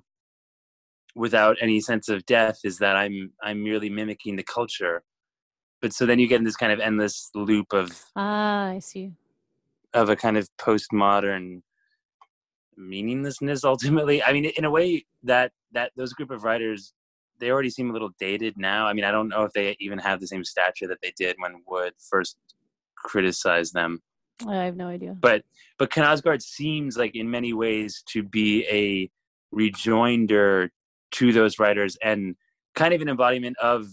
without 1.14 1.57
any 1.61 1.80
sense 1.80 2.09
of 2.09 2.24
death 2.24 2.59
is 2.64 2.78
that 2.78 2.96
i'm 2.96 3.30
i'm 3.42 3.62
merely 3.62 3.90
mimicking 3.90 4.36
the 4.36 4.42
culture. 4.42 5.03
But 5.80 5.92
so 5.92 6.07
then 6.07 6.20
you 6.20 6.28
get 6.28 6.38
in 6.38 6.44
this 6.44 6.57
kind 6.57 6.72
of 6.72 6.80
endless 6.80 7.30
loop 7.34 7.72
of 7.72 7.90
ah 8.16 8.68
i 8.68 8.78
see. 8.78 9.12
of 9.94 10.09
a 10.09 10.16
kind 10.16 10.36
of 10.36 10.48
postmodern 10.59 11.62
meaninglessness 12.76 13.64
ultimately. 13.64 14.22
I 14.22 14.32
mean 14.32 14.46
in 14.46 14.64
a 14.64 14.70
way 14.70 15.05
that 15.22 15.53
that 15.72 15.92
those 15.96 16.12
group 16.12 16.30
of 16.30 16.44
writers 16.44 16.92
they 17.43 17.51
already 17.51 17.70
seem 17.70 17.90
a 17.90 17.93
little 17.93 18.11
dated 18.18 18.55
now. 18.57 18.86
I 18.86 18.93
mean 18.93 19.05
i 19.05 19.11
don't 19.11 19.28
know 19.28 19.43
if 19.43 19.53
they 19.53 19.76
even 19.80 19.99
have 19.99 20.20
the 20.20 20.26
same 20.26 20.45
stature 20.45 20.86
that 20.86 20.99
they 21.03 21.12
did 21.16 21.36
when 21.38 21.62
wood 21.66 21.93
first 22.09 22.36
criticized 22.97 23.74
them. 23.74 24.01
I 24.49 24.64
have 24.64 24.76
no 24.76 24.86
idea. 24.86 25.16
But 25.20 25.43
but 25.78 25.90
Knausgaard 25.90 26.43
seems 26.43 26.97
like 26.97 27.14
in 27.14 27.30
many 27.30 27.53
ways 27.53 28.03
to 28.09 28.22
be 28.22 28.64
a 28.70 29.11
rejoinder 29.51 30.70
to 31.12 31.32
those 31.32 31.59
writers 31.59 31.99
and 32.03 32.36
kind 32.74 32.95
of 32.95 33.03
an 33.03 33.09
embodiment 33.09 33.57
of 33.59 33.86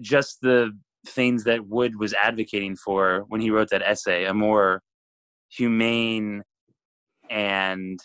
just 0.00 0.40
the 0.40 0.70
things 1.06 1.44
that 1.44 1.66
wood 1.66 1.98
was 1.98 2.14
advocating 2.14 2.76
for 2.76 3.26
when 3.28 3.40
he 3.40 3.50
wrote 3.50 3.68
that 3.70 3.82
essay 3.82 4.24
a 4.24 4.32
more 4.32 4.80
humane 5.50 6.42
and 7.30 8.00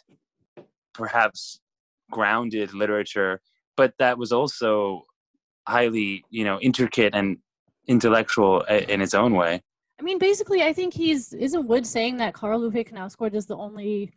perhaps 0.93 1.59
grounded 2.11 2.73
literature, 2.73 3.41
but 3.79 3.93
that 3.97 4.17
was 4.17 4.33
also 4.33 5.05
highly, 5.65 6.25
you 6.29 6.43
know, 6.43 6.59
intricate 6.59 7.15
and 7.15 7.37
intellectual 7.87 8.59
in 8.63 8.99
its 8.99 9.13
own 9.13 9.33
way. 9.35 9.61
I 9.97 10.03
mean, 10.03 10.19
basically, 10.19 10.61
I 10.63 10.73
think 10.73 10.93
he's 10.93 11.31
isn't 11.31 11.65
Wood 11.65 11.87
saying 11.87 12.17
that 12.17 12.33
Karl 12.33 12.65
Ove 12.65 12.73
Knausgaard 12.73 13.33
is 13.33 13.45
the 13.45 13.55
only 13.55 14.11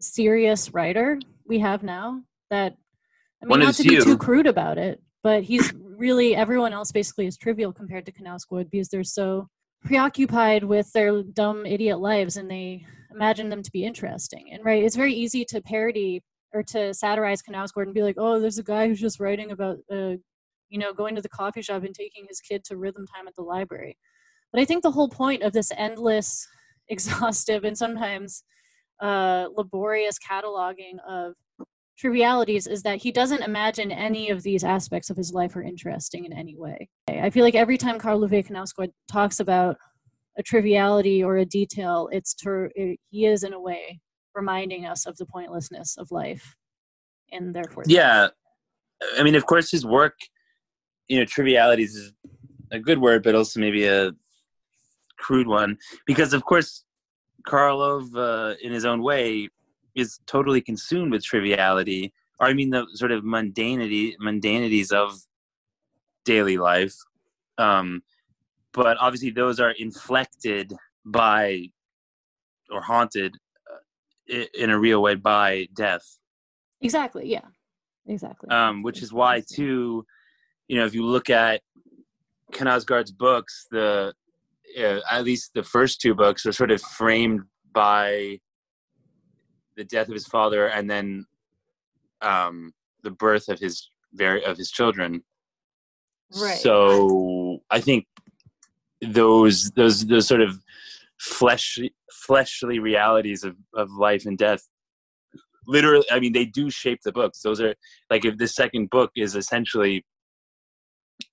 serious 0.00 0.72
writer 0.72 1.18
we 1.46 1.58
have 1.58 1.82
now. 1.82 2.22
That 2.48 2.78
I 3.42 3.44
mean, 3.44 3.50
One 3.50 3.60
not 3.60 3.74
to 3.74 3.82
be 3.82 4.02
too 4.02 4.16
crude 4.16 4.46
about 4.46 4.78
it, 4.78 5.02
but 5.22 5.42
he's 5.50 5.70
really 5.74 6.34
everyone 6.34 6.72
else 6.72 6.90
basically 6.90 7.26
is 7.26 7.36
trivial 7.36 7.74
compared 7.74 8.06
to 8.06 8.12
Knausgaard 8.12 8.70
because 8.70 8.88
they're 8.88 9.04
so 9.04 9.48
preoccupied 9.84 10.64
with 10.64 10.90
their 10.92 11.22
dumb 11.22 11.66
idiot 11.66 12.00
lives 12.00 12.38
and 12.38 12.50
they 12.50 12.86
imagine 13.14 13.50
them 13.50 13.62
to 13.62 13.70
be 13.70 13.84
interesting. 13.84 14.48
And 14.50 14.64
right, 14.64 14.82
it's 14.82 14.96
very 14.96 15.12
easy 15.12 15.44
to 15.50 15.60
parody 15.60 16.22
or 16.54 16.62
to 16.62 16.94
satirize 16.94 17.42
Knausgaard 17.42 17.86
and 17.86 17.94
be 17.94 18.02
like, 18.02 18.14
oh, 18.16 18.40
there's 18.40 18.58
a 18.58 18.62
guy 18.62 18.86
who's 18.86 19.00
just 19.00 19.18
writing 19.20 19.50
about, 19.50 19.78
uh, 19.92 20.14
you 20.68 20.78
know, 20.78 20.94
going 20.94 21.16
to 21.16 21.20
the 21.20 21.28
coffee 21.28 21.60
shop 21.60 21.82
and 21.82 21.94
taking 21.94 22.24
his 22.28 22.40
kid 22.40 22.64
to 22.64 22.76
rhythm 22.76 23.04
time 23.14 23.26
at 23.26 23.34
the 23.34 23.42
library. 23.42 23.98
But 24.52 24.62
I 24.62 24.64
think 24.64 24.82
the 24.82 24.92
whole 24.92 25.08
point 25.08 25.42
of 25.42 25.52
this 25.52 25.72
endless, 25.76 26.46
exhaustive, 26.88 27.64
and 27.64 27.76
sometimes 27.76 28.44
uh, 29.02 29.48
laborious 29.56 30.16
cataloging 30.18 30.96
of 31.08 31.34
trivialities 31.98 32.68
is 32.68 32.82
that 32.82 32.98
he 33.02 33.10
doesn't 33.10 33.42
imagine 33.42 33.90
any 33.90 34.30
of 34.30 34.42
these 34.42 34.62
aspects 34.62 35.10
of 35.10 35.16
his 35.16 35.32
life 35.32 35.56
are 35.56 35.62
interesting 35.62 36.24
in 36.24 36.32
any 36.32 36.56
way. 36.56 36.88
I 37.08 37.30
feel 37.30 37.44
like 37.44 37.54
every 37.54 37.78
time 37.78 37.98
Karl 37.98 38.22
Ove 38.24 38.30
Knausgaard 38.30 38.90
talks 39.10 39.40
about 39.40 39.76
a 40.38 40.42
triviality 40.42 41.22
or 41.22 41.36
a 41.36 41.44
detail, 41.44 42.08
it's 42.12 42.34
to, 42.34 42.68
it, 42.74 42.98
he 43.10 43.26
is 43.26 43.42
in 43.42 43.52
a 43.52 43.60
way 43.60 44.00
reminding 44.34 44.86
us 44.86 45.06
of 45.06 45.16
the 45.16 45.26
pointlessness 45.26 45.96
of 45.96 46.10
life 46.10 46.56
and 47.32 47.54
therefore. 47.54 47.84
Yeah. 47.86 48.28
I 49.18 49.22
mean, 49.22 49.34
of 49.34 49.46
course, 49.46 49.70
his 49.70 49.84
work, 49.84 50.14
you 51.08 51.18
know, 51.18 51.24
trivialities 51.24 51.94
is 51.94 52.12
a 52.70 52.78
good 52.78 52.98
word, 52.98 53.22
but 53.22 53.34
also 53.34 53.60
maybe 53.60 53.86
a 53.86 54.12
crude 55.18 55.46
one 55.46 55.78
because, 56.06 56.32
of 56.32 56.44
course, 56.44 56.84
Karl 57.46 57.80
Ove, 57.80 58.16
uh, 58.16 58.54
in 58.62 58.72
his 58.72 58.84
own 58.84 59.02
way, 59.02 59.48
is 59.94 60.18
totally 60.26 60.60
consumed 60.60 61.12
with 61.12 61.22
triviality, 61.22 62.12
or 62.40 62.46
I 62.46 62.54
mean 62.54 62.70
the 62.70 62.86
sort 62.94 63.12
of 63.12 63.22
mundanity 63.22 64.14
mundanities 64.18 64.90
of 64.90 65.18
daily 66.24 66.56
life. 66.56 66.94
Um, 67.58 68.02
but 68.72 68.96
obviously, 68.98 69.30
those 69.30 69.60
are 69.60 69.70
inflected 69.72 70.72
by 71.04 71.68
or 72.70 72.80
haunted 72.80 73.36
in 74.28 74.70
a 74.70 74.78
real 74.78 75.02
way 75.02 75.14
by 75.14 75.68
death. 75.74 76.18
Exactly. 76.80 77.28
Yeah. 77.30 77.46
Exactly. 78.06 78.50
Um, 78.50 78.82
which 78.82 79.02
is 79.02 79.12
why, 79.12 79.42
too, 79.50 80.04
you 80.68 80.76
know, 80.76 80.84
if 80.84 80.94
you 80.94 81.04
look 81.04 81.30
at 81.30 81.62
Knausgaard's 82.52 83.12
books, 83.12 83.66
the 83.70 84.12
uh, 84.78 85.00
at 85.10 85.24
least 85.24 85.52
the 85.54 85.62
first 85.62 86.00
two 86.00 86.14
books 86.14 86.44
are 86.46 86.52
sort 86.52 86.70
of 86.70 86.80
framed 86.80 87.42
by 87.72 88.38
the 89.76 89.84
death 89.84 90.08
of 90.08 90.14
his 90.14 90.26
father 90.26 90.68
and 90.68 90.88
then 90.88 91.24
um, 92.22 92.72
the 93.02 93.10
birth 93.10 93.48
of 93.48 93.58
his 93.58 93.90
very 94.12 94.44
of 94.44 94.56
his 94.56 94.70
children. 94.70 95.22
Right. 96.34 96.58
So 96.58 97.62
I 97.70 97.80
think 97.80 98.06
those 99.00 99.70
those 99.72 100.06
those 100.06 100.26
sort 100.26 100.40
of 100.40 100.58
flesh 101.20 101.78
fleshly 102.12 102.78
realities 102.78 103.44
of, 103.44 103.56
of 103.74 103.90
life 103.92 104.26
and 104.26 104.38
death. 104.38 104.62
Literally 105.66 106.06
i 106.10 106.20
mean 106.20 106.32
they 106.32 106.44
do 106.44 106.70
shape 106.70 107.00
the 107.04 107.12
books. 107.12 107.40
Those 107.40 107.60
are 107.60 107.74
like 108.10 108.24
if 108.24 108.36
the 108.36 108.48
second 108.48 108.90
book 108.90 109.10
is 109.16 109.34
essentially 109.34 110.04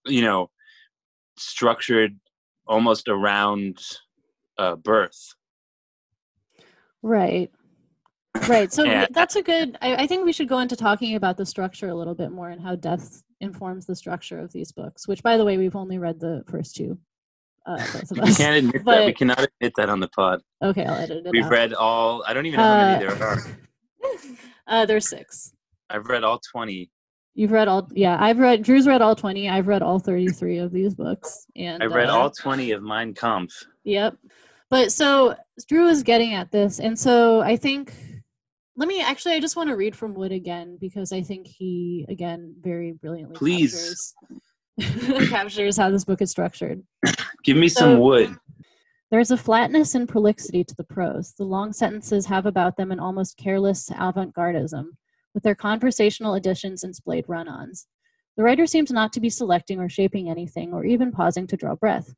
you 0.06 0.22
know 0.22 0.50
structured 1.38 2.18
almost 2.68 3.08
around 3.08 3.80
uh, 4.58 4.76
birth. 4.76 5.34
Right. 7.02 7.52
Right. 8.48 8.72
So 8.72 9.06
that's 9.12 9.36
a 9.36 9.42
good 9.42 9.78
I, 9.82 10.04
I, 10.04 10.08
think 10.08 10.24
we 10.24 10.32
should 10.32 10.48
go 10.48 10.60
into 10.60 10.78
talking 10.78 11.16
about 11.16 11.36
the 11.36 11.46
structure 11.46 11.90
a 11.90 11.96
little 11.96 12.16
bit 12.16 12.32
more 12.32 12.50
and 12.50 12.62
how 12.62 12.76
death 12.76 13.24
informs 13.42 13.86
the 13.86 13.96
structure 13.96 14.40
of 14.40 14.54
these 14.54 14.72
books 14.72 15.08
which 15.08 15.22
by 15.24 15.36
the 15.36 15.44
way 15.44 15.58
we've 15.58 15.76
only 15.76 15.98
read 15.98 16.20
the 16.20 16.44
first 16.48 16.76
two 16.76 16.98
uh, 17.66 17.78
both 17.78 18.12
of 18.12 18.20
us. 18.20 18.30
We 18.30 18.36
can't 18.36 18.66
admit 18.66 18.84
but, 18.84 18.98
that. 18.98 19.06
We 19.06 19.14
cannot 19.14 19.40
admit 19.40 19.74
that 19.78 19.90
on 19.90 20.00
the 20.00 20.08
pod. 20.10 20.42
Okay, 20.62 20.86
I'll 20.86 20.96
edit 20.96 21.26
it. 21.26 21.32
We've 21.32 21.46
out. 21.46 21.52
read 21.52 21.74
all. 21.74 22.24
I 22.28 22.34
don't 22.34 22.46
even 22.46 22.58
know 22.58 22.64
how 22.64 22.78
many 22.78 23.06
uh, 23.06 23.10
there 23.16 23.28
are. 23.28 23.58
uh, 24.68 24.86
there's 24.86 25.08
six. 25.08 25.54
I've 25.90 26.08
read 26.08 26.24
all 26.24 26.40
twenty. 26.40 26.90
You've 27.34 27.52
read 27.52 27.68
all. 27.68 27.88
Yeah, 27.92 28.18
I've 28.20 28.40
read. 28.40 28.64
Drew's 28.64 28.88
read 28.88 29.02
all 29.02 29.16
twenty. 29.16 29.50
I've 29.50 29.68
read 29.68 29.82
all 29.82 30.00
thirty-three 30.00 30.58
of 30.58 30.72
these 30.72 30.96
books, 30.96 31.46
and 31.56 31.84
I've 31.84 31.94
read 31.94 32.10
uh, 32.10 32.18
all 32.18 32.32
twenty 32.32 32.72
of 32.72 32.82
Mein 32.82 33.14
Kampf. 33.14 33.54
Yep. 33.84 34.18
But 34.70 34.92
so 34.92 35.36
Drew 35.68 35.88
is 35.88 36.04
getting 36.04 36.34
at 36.34 36.52
this, 36.52 36.80
and 36.80 36.98
so 36.98 37.42
I 37.42 37.58
think. 37.58 37.94
Let 38.78 38.88
me 38.88 39.02
actually. 39.02 39.34
I 39.34 39.40
just 39.40 39.58
want 39.58 39.70
to 39.70 39.76
read 39.76 39.96
from 39.96 40.14
Wood 40.14 40.32
again 40.32 40.78
because 40.80 41.12
I 41.12 41.22
think 41.22 41.46
he 41.46 42.06
again 42.10 42.56
very 42.60 42.94
brilliantly 42.94 43.36
Please. 43.36 43.74
captures 43.74 44.16
captures 45.30 45.78
how 45.78 45.90
this 45.90 46.06
book 46.06 46.22
is 46.22 46.32
structured. 46.32 46.82
Give 47.44 47.58
me 47.58 47.68
so, 47.68 47.80
some 47.82 48.00
wood. 48.00 48.36
There 49.10 49.20
is 49.20 49.32
a 49.32 49.38
flatness 49.38 49.94
and 49.96 50.08
prolixity 50.08 50.64
to 50.64 50.76
the 50.76 50.86
prose. 50.86 51.34
The 51.38 51.44
long 51.44 51.74
sentences 51.74 52.26
have 52.28 52.46
about 52.46 52.78
them 52.78 52.92
an 52.92 53.00
almost 53.00 53.38
careless 53.38 53.92
avant 53.98 54.34
gardism, 54.34 54.86
with 55.34 55.44
their 55.44 55.56
conversational 55.56 56.36
additions 56.36 56.84
and 56.84 56.96
splayed 56.96 57.26
run 57.28 57.50
ons. 57.50 57.88
The 58.38 58.44
writer 58.44 58.66
seems 58.66 58.92
not 58.92 59.12
to 59.14 59.20
be 59.20 59.30
selecting 59.30 59.80
or 59.80 59.90
shaping 59.90 60.30
anything, 60.30 60.74
or 60.74 60.86
even 60.86 61.12
pausing 61.12 61.46
to 61.48 61.58
draw 61.58 61.76
breath. 61.76 62.14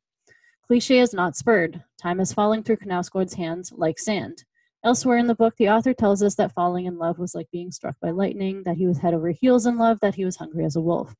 Cliche 0.66 1.00
is 1.00 1.12
not 1.12 1.36
spurred. 1.36 1.82
Time 2.00 2.20
is 2.20 2.32
falling 2.32 2.62
through 2.62 2.76
Knausgaard's 2.76 3.34
hands 3.34 3.72
like 3.76 3.98
sand. 3.98 4.44
Elsewhere 4.84 5.18
in 5.18 5.26
the 5.26 5.34
book, 5.34 5.54
the 5.56 5.70
author 5.70 5.92
tells 5.92 6.22
us 6.22 6.36
that 6.36 6.52
falling 6.52 6.86
in 6.86 6.96
love 6.96 7.18
was 7.18 7.34
like 7.34 7.50
being 7.50 7.70
struck 7.70 7.96
by 8.00 8.10
lightning, 8.10 8.62
that 8.64 8.76
he 8.76 8.86
was 8.86 8.98
head 8.98 9.14
over 9.14 9.30
heels 9.30 9.66
in 9.66 9.78
love, 9.78 9.98
that 10.00 10.14
he 10.14 10.24
was 10.24 10.36
hungry 10.36 10.64
as 10.64 10.76
a 10.76 10.80
wolf. 10.80 11.14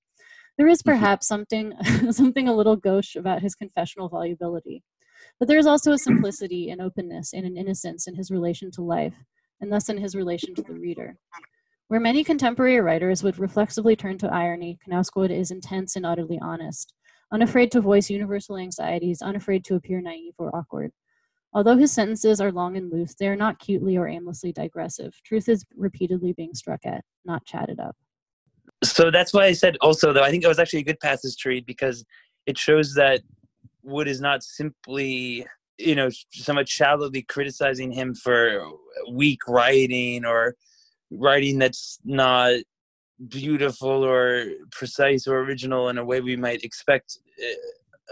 There 0.57 0.68
is 0.68 0.82
mm-hmm. 0.82 0.90
perhaps 0.90 1.26
something 1.26 1.72
something 2.11 2.48
a 2.48 2.55
little 2.55 2.76
gauche 2.76 3.16
about 3.16 3.42
his 3.42 3.55
confessional 3.55 4.09
volubility. 4.09 4.82
But 5.38 5.48
there 5.48 5.59
is 5.59 5.66
also 5.66 5.92
a 5.92 5.98
simplicity 5.98 6.70
and 6.70 6.80
openness 6.80 7.32
and 7.32 7.44
an 7.44 7.57
innocence 7.57 8.07
in 8.07 8.14
his 8.14 8.30
relation 8.30 8.70
to 8.72 8.82
life, 8.82 9.14
and 9.61 9.72
thus 9.72 9.88
in 9.88 9.98
his 9.98 10.14
relation 10.14 10.55
to 10.55 10.62
the 10.62 10.74
reader. 10.74 11.16
Where 11.88 12.00
many 12.00 12.24
contemporary 12.24 12.80
writers 12.80 13.22
would 13.22 13.38
reflexively 13.38 13.96
turn 13.96 14.16
to 14.18 14.32
irony, 14.32 14.78
Knausgaard 14.88 15.30
is 15.30 15.50
intense 15.50 15.96
and 15.96 16.07
utterly 16.07 16.38
honest, 16.40 16.94
unafraid 17.32 17.72
to 17.72 17.80
voice 17.80 18.11
universal 18.11 18.57
anxieties, 18.57 19.22
unafraid 19.22 19.64
to 19.64 19.74
appear 19.74 20.00
naive 20.00 20.34
or 20.38 20.55
awkward. 20.55 20.92
Although 21.52 21.76
his 21.76 21.92
sentences 21.92 22.40
are 22.40 22.52
long 22.52 22.76
and 22.76 22.90
loose, 22.90 23.14
they 23.14 23.28
are 23.28 23.36
not 23.36 23.59
cutely 23.59 23.96
or 23.96 24.09
aimlessly 24.09 24.52
digressive. 24.52 25.14
Truth 25.24 25.48
is 25.48 25.64
repeatedly 25.76 26.32
being 26.32 26.55
struck 26.55 26.84
at, 26.84 27.05
not 27.24 27.44
chatted 27.44 27.80
up 27.80 27.96
so 28.85 29.11
that's 29.11 29.32
why 29.32 29.45
I 29.47 29.53
said 29.53 29.76
also 29.80 30.12
though 30.12 30.22
I 30.22 30.30
think 30.30 30.45
it 30.45 30.49
was 30.49 30.59
actually 30.59 30.80
a 30.80 30.85
good 30.85 31.01
passage 31.01 31.37
to 31.39 31.49
read 31.49 31.66
because 31.66 32.05
it 32.47 32.59
shows 32.59 32.95
that 32.95 33.20
Wood 33.82 34.09
is 34.09 34.20
not 34.20 34.43
simply 34.43 35.47
you 35.78 35.95
know 35.95 36.09
somewhat 36.30 36.68
shallowly 36.68 37.22
criticizing 37.22 37.93
him 37.93 38.14
for 38.14 38.64
weak 39.11 39.41
writing 39.49 40.24
or 40.24 40.55
writing 41.11 41.59
that's 41.59 41.99
not 42.05 42.55
beautiful 43.28 44.05
or 44.05 44.47
precise 44.70 45.26
or 45.26 45.39
original 45.39 45.89
in 45.89 45.99
a 45.99 46.05
way 46.05 46.20
we 46.20 46.37
might 46.37 46.64
expect 46.64 47.18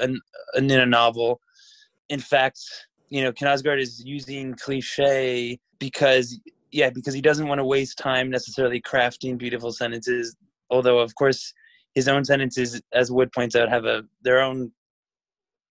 in, 0.01 0.21
uh, 0.55 0.59
in 0.59 0.71
a 0.71 0.87
novel. 0.87 1.41
In 2.09 2.21
fact, 2.21 2.61
you 3.09 3.23
know, 3.23 3.33
Knausgaard 3.33 3.81
is 3.81 4.03
using 4.05 4.55
cliche 4.55 5.59
because 5.79 6.39
yeah, 6.71 6.89
because 6.89 7.13
he 7.13 7.21
doesn't 7.21 7.49
want 7.49 7.59
to 7.59 7.65
waste 7.65 7.99
time 7.99 8.31
necessarily 8.31 8.81
crafting 8.81 9.37
beautiful 9.37 9.73
sentences 9.73 10.37
although 10.73 10.99
of 10.99 11.15
course 11.15 11.53
his 11.95 12.09
own 12.09 12.25
sentences, 12.25 12.81
as 12.93 13.13
Wood 13.13 13.31
points 13.33 13.55
out, 13.55 13.69
have 13.69 13.85
a 13.85 14.03
their 14.23 14.41
own 14.41 14.73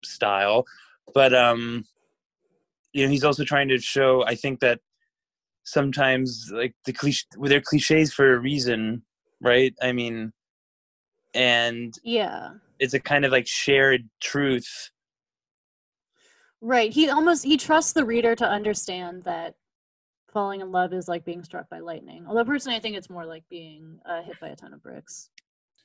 style. 0.06 0.66
But 1.14 1.34
um, 1.34 1.86
you 2.94 3.04
know, 3.04 3.10
he's 3.10 3.24
also 3.24 3.44
trying 3.44 3.68
to 3.70 3.80
show. 3.80 4.24
I 4.26 4.36
think 4.36 4.60
that 4.62 4.80
sometimes, 5.64 6.52
like 6.54 6.76
the 6.86 6.94
cliche, 6.94 7.26
they're 7.42 7.62
cliches 7.62 8.14
for 8.14 8.34
a 8.34 8.40
reason, 8.40 9.04
right? 9.42 9.74
I 9.82 9.92
mean, 9.92 10.32
and 11.34 11.94
yeah, 12.04 12.52
it's 12.80 12.94
a 12.94 13.00
kind 13.00 13.26
of 13.26 13.32
like 13.32 13.48
shared 13.48 14.08
truth. 14.22 14.92
Right. 16.62 16.94
He 16.94 17.10
almost 17.10 17.44
he 17.44 17.58
trusts 17.58 17.92
the 17.92 18.06
reader 18.06 18.36
to 18.36 18.48
understand 18.48 19.24
that 19.26 19.56
falling 20.34 20.62
in 20.62 20.72
love 20.72 20.94
is 20.94 21.08
like 21.08 21.24
being 21.24 21.44
struck 21.44 21.70
by 21.70 21.80
lightning. 21.80 22.26
Although 22.28 22.46
personally, 22.46 22.76
I 22.76 22.80
think 22.80 22.98
it's 22.98 23.10
more 23.10 23.26
like 23.26 23.44
being 23.50 24.00
uh, 24.06 24.24
hit 24.24 24.40
by 24.42 24.50
a 24.50 24.56
ton 24.56 24.74
of 24.74 24.84
bricks. 24.84 25.30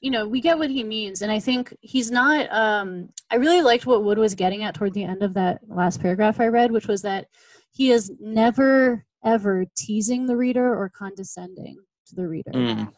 You 0.00 0.10
know, 0.10 0.26
we 0.26 0.40
get 0.40 0.58
what 0.58 0.70
he 0.70 0.84
means, 0.84 1.22
and 1.22 1.30
I 1.30 1.40
think 1.40 1.76
he's 1.80 2.10
not. 2.10 2.50
Um, 2.52 3.08
I 3.30 3.36
really 3.36 3.62
liked 3.62 3.84
what 3.84 4.04
Wood 4.04 4.18
was 4.18 4.34
getting 4.34 4.62
at 4.62 4.74
toward 4.74 4.94
the 4.94 5.04
end 5.04 5.22
of 5.22 5.34
that 5.34 5.60
last 5.68 6.00
paragraph 6.00 6.40
I 6.40 6.46
read, 6.46 6.70
which 6.70 6.86
was 6.86 7.02
that 7.02 7.26
he 7.72 7.90
is 7.90 8.12
never 8.20 9.04
ever 9.24 9.64
teasing 9.76 10.26
the 10.26 10.36
reader 10.36 10.72
or 10.72 10.88
condescending 10.88 11.76
to 12.06 12.14
the 12.14 12.28
reader. 12.28 12.52
Mm. 12.52 12.92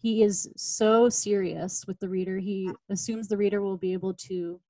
He 0.00 0.22
is 0.22 0.48
so 0.56 1.08
serious 1.08 1.84
with 1.86 1.98
the 2.00 2.08
reader. 2.08 2.38
He 2.38 2.70
assumes 2.90 3.28
the 3.28 3.36
reader 3.36 3.60
will 3.60 3.76
be 3.76 3.92
able 3.92 4.14
to 4.28 4.60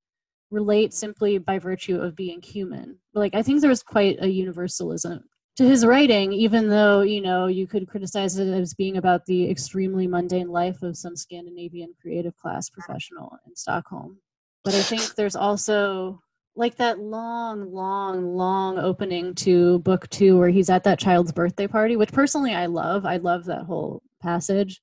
relate 0.51 0.95
simply 0.95 1.39
by 1.39 1.59
virtue 1.59 2.01
of 2.01 2.17
being 2.17 2.41
human. 2.43 2.99
Like 3.15 3.35
I 3.35 3.43
think 3.43 3.61
there's 3.61 3.83
quite 3.83 4.19
a 4.21 4.27
universalism 4.27 5.23
to 5.57 5.65
his 5.65 5.87
writing, 5.87 6.33
even 6.33 6.69
though 6.69 7.01
you 7.01 7.21
know 7.21 7.47
you 7.47 7.67
could 7.67 7.89
criticize 7.89 8.39
it 8.39 8.49
as 8.49 8.75
being 8.75 8.97
about 8.97 9.27
the 9.27 9.51
extremely 9.51 10.07
mundane 10.07 10.49
life 10.49 10.83
of 10.83 10.97
some 10.97 11.17
Scandinavian 11.17 11.95
creative 12.01 12.37
class 12.37 12.69
professional 12.69 13.39
in 13.47 13.57
Stockholm. 13.57 14.19
But 14.65 14.75
I 14.75 14.83
think 14.83 15.15
there's 15.15 15.37
also 15.37 16.21
like 16.57 16.77
that 16.77 16.99
long, 16.99 17.73
long, 17.73 18.35
long 18.35 18.79
opening 18.79 19.35
to 19.35 19.79
book 19.81 20.09
two 20.09 20.39
where 20.39 20.49
he's 20.49 20.71
at 20.71 20.85
that 20.85 20.99
child's 20.99 21.33
birthday 21.33 21.67
party, 21.67 21.97
which 21.97 22.13
personally 22.13 22.55
I 22.55 22.67
love. 22.67 23.05
I 23.07 23.17
love 23.19 23.45
that 23.45 23.65
whole 23.65 24.03
passage. 24.23 24.81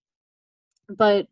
But 0.89 1.27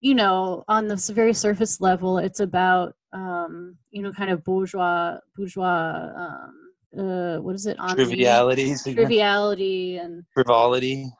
you 0.00 0.14
know, 0.14 0.64
on 0.68 0.88
this 0.88 1.08
very 1.08 1.32
surface 1.32 1.80
level, 1.80 2.18
it's 2.18 2.40
about 2.40 2.96
um, 3.12 3.76
you 3.90 4.02
know, 4.02 4.12
kind 4.12 4.30
of 4.30 4.44
bourgeois 4.44 5.18
bourgeois 5.36 6.10
um, 6.16 6.61
uh, 6.98 7.38
what 7.38 7.54
is 7.54 7.66
it? 7.66 7.76
Trivialities. 7.78 8.82
Triviality 8.82 9.96
and 9.96 10.24
frivolity. 10.34 11.10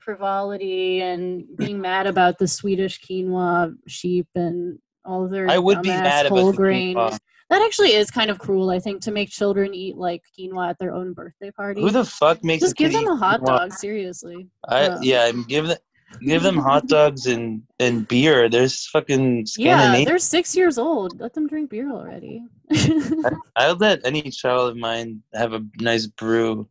Frivolity 0.00 1.00
and 1.00 1.44
being 1.56 1.80
mad 1.80 2.06
about 2.06 2.38
the 2.38 2.48
Swedish 2.48 3.00
quinoa 3.00 3.74
sheep 3.86 4.26
and 4.34 4.78
all 5.04 5.28
their 5.28 5.48
I 5.48 5.58
would 5.58 5.82
be 5.82 5.88
mad 5.88 6.26
whole 6.26 6.48
about 6.48 6.56
grain. 6.56 6.96
Quinoa. 6.96 7.18
That 7.50 7.62
actually 7.62 7.92
is 7.92 8.10
kind 8.10 8.30
of 8.30 8.38
cruel, 8.38 8.70
I 8.70 8.78
think, 8.78 9.02
to 9.02 9.12
make 9.12 9.28
children 9.28 9.74
eat 9.74 9.96
like 9.96 10.22
quinoa 10.38 10.70
at 10.70 10.78
their 10.78 10.94
own 10.94 11.12
birthday 11.12 11.50
party. 11.50 11.82
Who 11.82 11.90
the 11.90 12.04
fuck 12.04 12.42
makes 12.42 12.62
just 12.62 12.76
give 12.76 12.92
them 12.92 13.06
a 13.06 13.16
hot 13.16 13.40
quinoa? 13.40 13.46
dog? 13.46 13.72
Seriously. 13.74 14.48
I 14.68 14.86
uh, 14.86 14.98
yeah, 15.02 15.30
give 15.48 15.66
them 15.66 15.76
give 16.20 16.42
them 16.42 16.56
hot 16.56 16.86
dogs 16.86 17.26
and 17.26 17.62
and 17.78 18.06
beer. 18.08 18.48
There's 18.48 18.86
fucking 18.88 19.46
yeah. 19.56 20.04
They're 20.04 20.18
six 20.18 20.54
years 20.54 20.78
old. 20.78 21.20
Let 21.20 21.34
them 21.34 21.46
drink 21.46 21.70
beer 21.70 21.90
already. 21.90 22.44
I, 22.72 23.32
I'll 23.56 23.76
let 23.76 24.04
any 24.04 24.22
child 24.30 24.70
of 24.70 24.76
mine 24.76 25.22
have 25.34 25.52
a 25.52 25.64
nice 25.80 26.06
brew. 26.06 26.68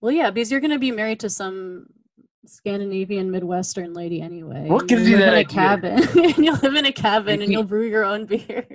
Well, 0.00 0.12
yeah, 0.12 0.30
because 0.30 0.50
you're 0.50 0.60
gonna 0.60 0.78
be 0.78 0.90
married 0.90 1.20
to 1.20 1.30
some 1.30 1.86
Scandinavian 2.46 3.30
Midwestern 3.30 3.94
lady 3.94 4.20
anyway. 4.20 4.66
What 4.66 4.88
gives 4.88 5.08
you 5.08 5.16
that 5.18 5.34
in 5.34 5.38
a 5.40 5.44
cabin? 5.44 6.02
you'll 6.36 6.56
live 6.56 6.74
in 6.74 6.86
a 6.86 6.92
cabin 6.92 7.42
and 7.42 7.52
you'll 7.52 7.64
brew 7.64 7.86
your 7.86 8.04
own 8.04 8.26
beer. 8.26 8.66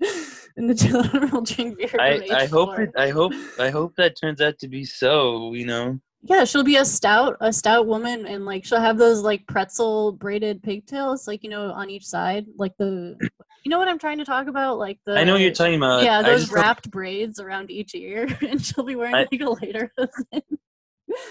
and 0.56 0.70
the 0.70 0.74
children 0.74 1.30
will 1.30 1.42
drink 1.42 1.78
beer. 1.78 1.90
I, 1.98 2.26
I 2.30 2.46
hope 2.46 2.78
it, 2.78 2.90
I 2.96 3.10
hope 3.10 3.32
I 3.58 3.70
hope 3.70 3.96
that 3.96 4.18
turns 4.18 4.40
out 4.40 4.58
to 4.60 4.68
be 4.68 4.84
so. 4.84 5.52
You 5.54 5.66
know. 5.66 6.00
Yeah, 6.28 6.44
she'll 6.44 6.64
be 6.64 6.76
a 6.76 6.84
stout, 6.84 7.36
a 7.40 7.52
stout 7.52 7.86
woman, 7.86 8.26
and 8.26 8.44
like 8.44 8.64
she'll 8.64 8.80
have 8.80 8.98
those 8.98 9.22
like 9.22 9.46
pretzel 9.46 10.12
braided 10.12 10.62
pigtails, 10.62 11.28
like 11.28 11.44
you 11.44 11.50
know, 11.50 11.70
on 11.70 11.88
each 11.88 12.04
side, 12.04 12.46
like 12.56 12.72
the, 12.78 13.16
you 13.64 13.70
know 13.70 13.78
what 13.78 13.86
I'm 13.88 13.98
trying 13.98 14.18
to 14.18 14.24
talk 14.24 14.48
about, 14.48 14.78
like 14.78 14.98
the. 15.06 15.16
I 15.16 15.24
know 15.24 15.36
you're 15.36 15.52
talking 15.52 15.76
about. 15.76 16.02
Yeah, 16.02 16.22
those 16.22 16.50
wrapped 16.50 16.90
braids 16.90 17.38
around 17.38 17.70
each 17.70 17.94
ear, 17.94 18.26
and 18.48 18.64
she'll 18.64 18.84
be 18.84 18.96
wearing 18.96 19.14
I, 19.14 19.26
like 19.30 19.40
a 19.40 19.50
later. 19.50 19.92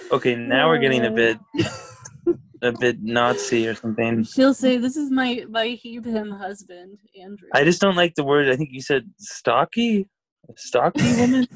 Okay, 0.09 0.35
now 0.35 0.69
we're 0.69 0.79
getting 0.79 1.05
a 1.05 1.11
bit 1.11 1.37
a 2.61 2.71
bit 2.71 3.03
Nazi 3.03 3.67
or 3.67 3.75
something. 3.75 4.23
She'll 4.23 4.53
say, 4.53 4.77
"This 4.77 4.95
is 4.95 5.11
my 5.11 5.45
my 5.49 5.67
he 5.67 5.95
him 5.95 6.31
husband, 6.31 6.97
Andrew." 7.21 7.49
I 7.53 7.65
just 7.65 7.81
don't 7.81 7.97
like 7.97 8.15
the 8.15 8.23
word. 8.23 8.49
I 8.49 8.55
think 8.55 8.69
you 8.71 8.81
said 8.81 9.11
stocky, 9.19 10.07
stocky 10.55 11.03
woman. 11.19 11.47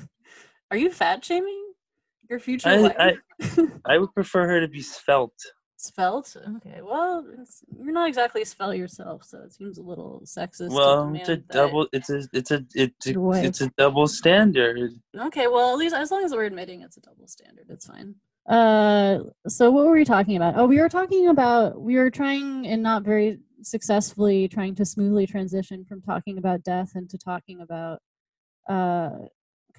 Are 0.70 0.78
you 0.78 0.92
fat 0.92 1.24
shaming 1.24 1.69
your 2.30 2.40
future 2.40 2.70
I, 2.70 2.78
wife? 2.78 2.96
I, 3.00 3.68
I 3.94 3.98
would 3.98 4.14
prefer 4.14 4.48
her 4.48 4.62
to 4.62 4.68
be 4.68 4.82
svelte. 4.82 5.32
Svelte. 5.78 6.38
Okay. 6.58 6.82
Well, 6.82 7.26
you're 7.82 7.94
not 7.94 8.10
exactly 8.10 8.44
svelte 8.44 8.78
yourself, 8.78 9.24
so 9.24 9.40
it 9.40 9.54
seems 9.54 9.78
a 9.78 9.82
little 9.82 10.22
sexist. 10.26 10.72
Well, 10.72 11.14
it's 11.16 11.30
a 11.30 11.38
double. 11.38 11.88
It's 11.94 12.10
a. 12.10 12.28
It's 12.34 12.52
a. 12.52 12.66
It's 12.76 13.08
a, 13.08 13.32
it's 13.32 13.62
a 13.62 13.72
double 13.78 14.08
standard. 14.08 14.92
Okay. 15.18 15.48
Well, 15.48 15.72
at 15.72 15.78
least 15.78 15.96
as 15.96 16.12
long 16.12 16.26
as 16.26 16.34
we're 16.34 16.44
admitting 16.44 16.82
it's 16.82 16.98
a 16.98 17.02
double 17.02 17.28
standard, 17.28 17.68
it's 17.70 17.86
fine. 17.88 18.16
Uh, 18.48 19.20
so 19.48 19.70
what 19.72 19.86
were 19.86 19.94
we 19.94 20.04
talking 20.04 20.36
about? 20.36 20.56
Oh, 20.58 20.66
we 20.66 20.80
were 20.80 20.90
talking 20.90 21.30
about 21.30 21.80
we 21.80 21.96
were 21.96 22.10
trying 22.10 22.68
and 22.68 22.84
not 22.84 23.04
very 23.04 23.40
successfully 23.62 24.48
trying 24.48 24.76
to 24.76 24.86
smoothly 24.86 25.28
transition 25.28 25.86
from 25.86 26.02
talking 26.02 26.38
about 26.38 26.64
death 26.64 26.94
into 26.96 27.18
talking 27.18 27.62
about 27.62 28.00
uh 28.70 29.10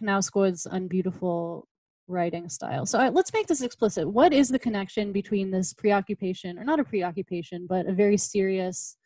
Knausgaard's 0.01 0.67
unbeautiful 0.67 1.67
writing 2.11 2.49
style. 2.49 2.85
So 2.85 2.99
uh, 2.99 3.11
let's 3.11 3.33
make 3.33 3.47
this 3.47 3.63
explicit. 3.63 4.09
What 4.09 4.33
is 4.33 4.49
the 4.49 4.59
connection 4.59 5.13
between 5.13 5.51
this 5.51 5.73
preoccupation, 5.73 6.59
or 6.59 6.65
not 6.65 6.81
a 6.81 6.85
preoccupation, 6.85 7.67
but 7.67 7.87
a 7.87 7.93
very 7.93 8.17
serious 8.17 8.97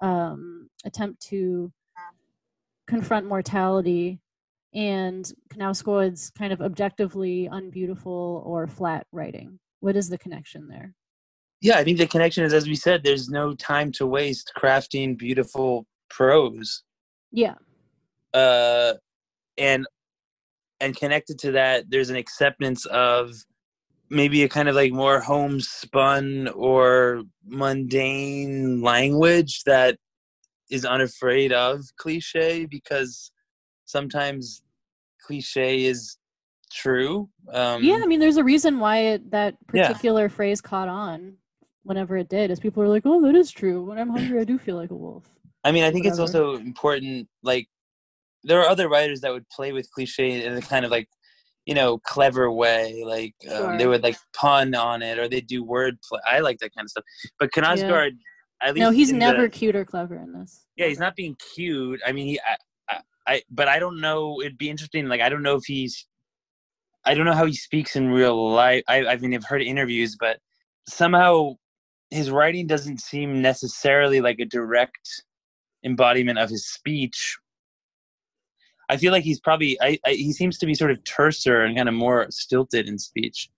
um, 0.00 0.68
attempt 0.84 1.20
to 1.28 1.72
confront 2.86 3.26
mortality 3.26 4.20
and 4.74 5.30
Knausgaard's 5.54 6.30
kind 6.30 6.52
of 6.52 6.62
objectively 6.62 7.48
unbeautiful 7.50 8.42
or 8.46 8.66
flat 8.66 9.06
writing? 9.12 9.58
What 9.80 9.96
is 9.96 10.08
the 10.08 10.18
connection 10.18 10.68
there? 10.68 10.94
Yeah, 11.60 11.78
I 11.78 11.84
think 11.84 11.98
the 11.98 12.06
connection 12.06 12.44
is, 12.44 12.52
as 12.52 12.66
we 12.66 12.74
said, 12.74 13.04
there's 13.04 13.28
no 13.28 13.54
time 13.54 13.92
to 13.92 14.06
waste 14.06 14.52
crafting 14.56 15.16
beautiful 15.16 15.86
prose. 16.10 16.82
Yeah. 17.30 17.54
Uh, 18.34 18.94
and 19.58 19.86
and 20.82 20.96
connected 20.96 21.38
to 21.40 21.52
that, 21.52 21.88
there's 21.88 22.10
an 22.10 22.16
acceptance 22.16 22.84
of 22.86 23.32
maybe 24.10 24.42
a 24.42 24.48
kind 24.48 24.68
of 24.68 24.74
like 24.74 24.92
more 24.92 25.20
homespun 25.20 26.48
or 26.48 27.22
mundane 27.46 28.82
language 28.82 29.62
that 29.64 29.96
is 30.70 30.84
unafraid 30.84 31.52
of 31.52 31.80
cliche 31.96 32.66
because 32.66 33.30
sometimes 33.86 34.62
cliche 35.24 35.84
is 35.84 36.18
true. 36.72 37.28
Um, 37.52 37.82
yeah, 37.82 38.00
I 38.02 38.06
mean, 38.06 38.20
there's 38.20 38.36
a 38.36 38.44
reason 38.44 38.80
why 38.80 38.98
it, 38.98 39.30
that 39.30 39.54
particular 39.66 40.22
yeah. 40.22 40.28
phrase 40.28 40.60
caught 40.60 40.88
on 40.88 41.36
whenever 41.84 42.16
it 42.16 42.28
did, 42.28 42.50
is 42.50 42.60
people 42.60 42.82
are 42.82 42.88
like, 42.88 43.02
"Oh, 43.04 43.20
that 43.22 43.34
is 43.34 43.50
true. 43.50 43.84
When 43.84 43.98
I'm 43.98 44.10
hungry, 44.10 44.40
I 44.40 44.44
do 44.44 44.58
feel 44.58 44.76
like 44.76 44.90
a 44.90 44.94
wolf." 44.94 45.24
I 45.64 45.72
mean, 45.72 45.84
I 45.84 45.90
think 45.90 46.04
Whatever. 46.04 46.22
it's 46.22 46.34
also 46.34 46.56
important. 46.56 47.28
Like, 47.42 47.68
there 48.44 48.60
are 48.60 48.68
other 48.68 48.88
writers 48.88 49.20
that 49.20 49.32
would 49.32 49.48
play 49.48 49.72
with 49.72 49.90
cliche 49.92 50.44
in 50.44 50.52
a 50.56 50.60
kind 50.60 50.84
of 50.84 50.90
like, 50.90 51.08
you 51.66 51.74
know, 51.74 51.98
clever 51.98 52.50
way. 52.50 53.02
Like, 53.06 53.34
sure. 53.42 53.72
um, 53.72 53.78
they 53.78 53.86
would 53.86 54.02
like 54.02 54.16
pun 54.34 54.74
on 54.74 55.02
it, 55.02 55.18
or 55.18 55.28
they 55.28 55.40
do 55.40 55.64
word 55.64 55.98
play. 56.08 56.20
I 56.26 56.40
like 56.40 56.58
that 56.58 56.74
kind 56.74 56.84
of 56.84 56.90
stuff. 56.90 57.04
But 57.38 57.52
Knausgaard, 57.52 58.12
yeah. 58.12 58.68
at 58.68 58.74
least 58.74 58.82
no, 58.82 58.90
he's 58.90 59.12
never 59.12 59.42
the, 59.42 59.48
cute 59.48 59.76
or 59.76 59.84
clever 59.84 60.16
in 60.16 60.32
this. 60.32 60.66
Yeah, 60.76 60.88
he's 60.88 60.98
not 60.98 61.16
being 61.16 61.36
cute. 61.54 62.00
I 62.06 62.12
mean, 62.12 62.26
he. 62.26 62.40
I, 62.40 62.56
I 63.26 63.42
but 63.50 63.68
I 63.68 63.78
don't 63.78 64.00
know. 64.00 64.40
It'd 64.40 64.58
be 64.58 64.70
interesting. 64.70 65.06
Like 65.06 65.20
I 65.20 65.28
don't 65.28 65.42
know 65.42 65.56
if 65.56 65.64
he's. 65.64 66.06
I 67.04 67.14
don't 67.14 67.26
know 67.26 67.34
how 67.34 67.46
he 67.46 67.54
speaks 67.54 67.96
in 67.96 68.10
real 68.10 68.52
life. 68.52 68.82
I 68.88 69.06
I 69.06 69.16
mean 69.16 69.34
I've 69.34 69.44
heard 69.44 69.62
interviews, 69.62 70.16
but 70.18 70.38
somehow 70.88 71.54
his 72.10 72.30
writing 72.30 72.66
doesn't 72.66 73.00
seem 73.00 73.40
necessarily 73.40 74.20
like 74.20 74.38
a 74.38 74.44
direct 74.44 75.22
embodiment 75.84 76.38
of 76.38 76.50
his 76.50 76.66
speech. 76.66 77.36
I 78.92 78.96
feel 78.98 79.10
like 79.10 79.24
he's 79.24 79.40
probably 79.40 79.80
I, 79.80 79.98
I 80.04 80.12
he 80.12 80.32
seems 80.32 80.58
to 80.58 80.66
be 80.66 80.74
sort 80.74 80.90
of 80.90 81.02
terser 81.04 81.66
and 81.66 81.76
kind 81.76 81.88
of 81.88 81.94
more 81.94 82.26
stilted 82.30 82.88
in 82.88 82.98
speech 82.98 83.50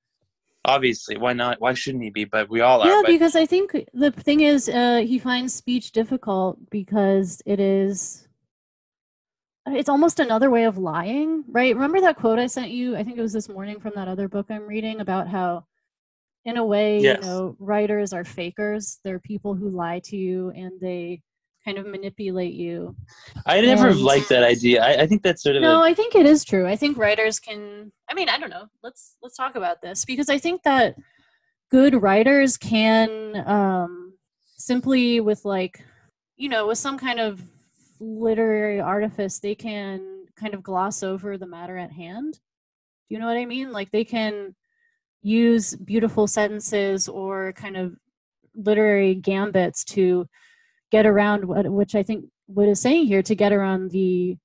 obviously 0.64 1.18
why 1.18 1.32
not 1.32 1.60
why 1.60 1.74
shouldn't 1.74 2.04
he 2.04 2.08
be 2.08 2.24
but 2.24 2.48
we 2.48 2.60
all 2.62 2.80
are 2.80 2.88
yeah 2.88 3.02
because 3.04 3.36
i 3.36 3.44
think 3.44 3.76
the 3.92 4.10
thing 4.10 4.40
is 4.40 4.68
uh, 4.68 5.04
he 5.04 5.18
finds 5.18 5.52
speech 5.52 5.92
difficult 5.92 6.58
because 6.70 7.42
it 7.44 7.60
is 7.60 8.24
it's 9.66 9.88
almost 9.88 10.20
another 10.20 10.50
way 10.50 10.64
of 10.64 10.76
lying, 10.76 11.44
right? 11.48 11.74
Remember 11.74 12.00
that 12.02 12.16
quote 12.16 12.38
I 12.38 12.46
sent 12.46 12.70
you? 12.70 12.96
I 12.96 13.02
think 13.02 13.16
it 13.16 13.22
was 13.22 13.32
this 13.32 13.48
morning 13.48 13.80
from 13.80 13.92
that 13.94 14.08
other 14.08 14.28
book 14.28 14.46
I'm 14.50 14.66
reading 14.66 15.00
about 15.00 15.28
how, 15.28 15.64
in 16.44 16.58
a 16.58 16.64
way, 16.64 17.00
yes. 17.00 17.18
you 17.22 17.28
know, 17.28 17.56
writers 17.58 18.12
are 18.12 18.24
fakers. 18.24 19.00
They're 19.04 19.18
people 19.18 19.54
who 19.54 19.70
lie 19.70 20.00
to 20.00 20.16
you 20.16 20.50
and 20.50 20.72
they 20.80 21.22
kind 21.64 21.78
of 21.78 21.86
manipulate 21.86 22.54
you. 22.54 22.94
I 23.46 23.60
never 23.60 23.88
and, 23.88 24.00
liked 24.00 24.28
that 24.28 24.44
idea. 24.44 24.82
I, 24.82 25.02
I, 25.02 25.06
think 25.06 25.22
that's 25.22 25.42
sort 25.42 25.56
of 25.56 25.62
no. 25.62 25.82
A... 25.82 25.86
I 25.86 25.94
think 25.94 26.14
it 26.14 26.26
is 26.26 26.44
true. 26.44 26.66
I 26.66 26.76
think 26.76 26.98
writers 26.98 27.38
can. 27.40 27.92
I 28.08 28.14
mean, 28.14 28.28
I 28.28 28.38
don't 28.38 28.50
know. 28.50 28.66
Let's 28.82 29.16
let's 29.22 29.36
talk 29.36 29.54
about 29.54 29.80
this 29.82 30.04
because 30.04 30.28
I 30.28 30.38
think 30.38 30.62
that 30.64 30.96
good 31.70 32.00
writers 32.02 32.56
can 32.56 33.42
um, 33.48 34.14
simply 34.56 35.20
with 35.20 35.44
like 35.44 35.84
you 36.36 36.48
know 36.48 36.66
with 36.66 36.78
some 36.78 36.98
kind 36.98 37.20
of 37.20 37.42
literary 38.00 38.80
artifice, 38.80 39.38
they 39.38 39.54
can 39.54 40.26
kind 40.36 40.54
of 40.54 40.62
gloss 40.62 41.02
over 41.02 41.38
the 41.38 41.46
matter 41.46 41.76
at 41.76 41.92
hand. 41.92 42.34
Do 42.34 43.14
you 43.14 43.18
know 43.18 43.26
what 43.26 43.36
I 43.36 43.46
mean? 43.46 43.72
Like 43.72 43.90
they 43.90 44.04
can 44.04 44.54
use 45.22 45.74
beautiful 45.74 46.26
sentences 46.26 47.08
or 47.08 47.52
kind 47.54 47.76
of 47.76 47.96
literary 48.54 49.14
gambits 49.14 49.84
to 49.84 50.28
get 50.96 51.06
around 51.06 51.44
what 51.44 51.64
which 51.70 51.94
I 51.94 52.02
think 52.02 52.26
Wood 52.46 52.68
is 52.68 52.80
saying 52.80 53.06
here 53.06 53.22
to 53.22 53.34
get 53.34 53.52
around 53.52 53.90
the 53.90 54.36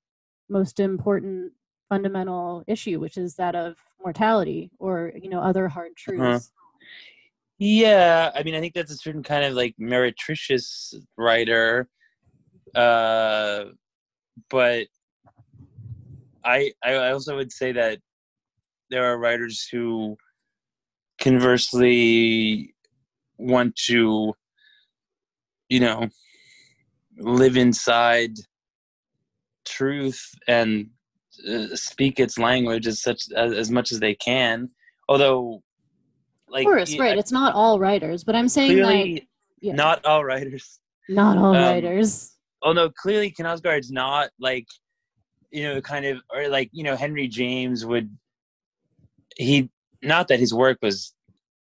most 0.49 0.79
important 0.79 1.53
fundamental 1.89 2.63
issue, 2.67 2.99
which 2.99 3.17
is 3.17 3.35
that 3.35 3.55
of 3.55 3.75
mortality 4.01 4.71
or 4.79 5.11
you 5.23 5.29
know 5.29 5.41
other 5.41 5.67
hard 5.67 5.91
uh-huh. 5.91 6.15
truths. 6.15 6.45
Uh-huh. 6.45 6.55
Yeah, 7.61 8.31
I 8.33 8.43
mean, 8.43 8.55
I 8.55 8.61
think 8.61 8.73
that's 8.73 8.91
a 8.91 8.95
certain 8.95 9.21
kind 9.21 9.43
of 9.43 9.53
like 9.53 9.75
meretricious 9.77 10.93
writer 11.17 11.89
uh, 12.75 13.65
but 14.49 14.87
I 16.43 16.71
I 16.83 17.11
also 17.11 17.35
would 17.35 17.51
say 17.51 17.71
that 17.73 17.99
there 18.89 19.05
are 19.05 19.19
writers 19.19 19.67
who 19.71 20.17
conversely 21.19 22.73
want 23.37 23.75
to 23.87 24.33
you 25.69 25.79
know 25.79 26.07
live 27.19 27.57
inside 27.57 28.31
truth 29.65 30.33
and 30.47 30.89
uh, 31.47 31.67
speak 31.75 32.19
its 32.19 32.37
language 32.37 32.87
as 32.87 33.01
such 33.01 33.23
as, 33.35 33.53
as, 33.53 33.71
much 33.71 33.91
as 33.91 33.99
they 33.99 34.15
can. 34.15 34.69
Although 35.07 35.61
like 36.49 36.65
of 36.65 36.71
course 36.73 36.97
right 36.97 37.15
I, 37.15 37.19
it's 37.19 37.31
not 37.31 37.53
all 37.53 37.77
writers 37.77 38.23
but 38.23 38.35
i'm 38.35 38.49
saying 38.49 38.77
that 38.77 39.21
yeah. 39.61 39.73
not 39.73 40.05
all 40.05 40.23
writers. 40.23 40.79
Not 41.07 41.37
all 41.37 41.55
um, 41.55 41.61
writers. 41.61 42.35
oh 42.61 42.73
no, 42.73 42.89
clearly 42.89 43.31
Knausgaard's 43.31 43.91
not 43.91 44.29
like 44.39 44.67
you 45.51 45.63
know 45.63 45.81
kind 45.81 46.05
of 46.05 46.21
or 46.33 46.47
like 46.49 46.69
you 46.71 46.83
know 46.83 46.95
Henry 46.95 47.27
James 47.27 47.85
would 47.85 48.15
he 49.35 49.69
not 50.03 50.27
that 50.27 50.39
his 50.39 50.53
work 50.53 50.77
was 50.81 51.13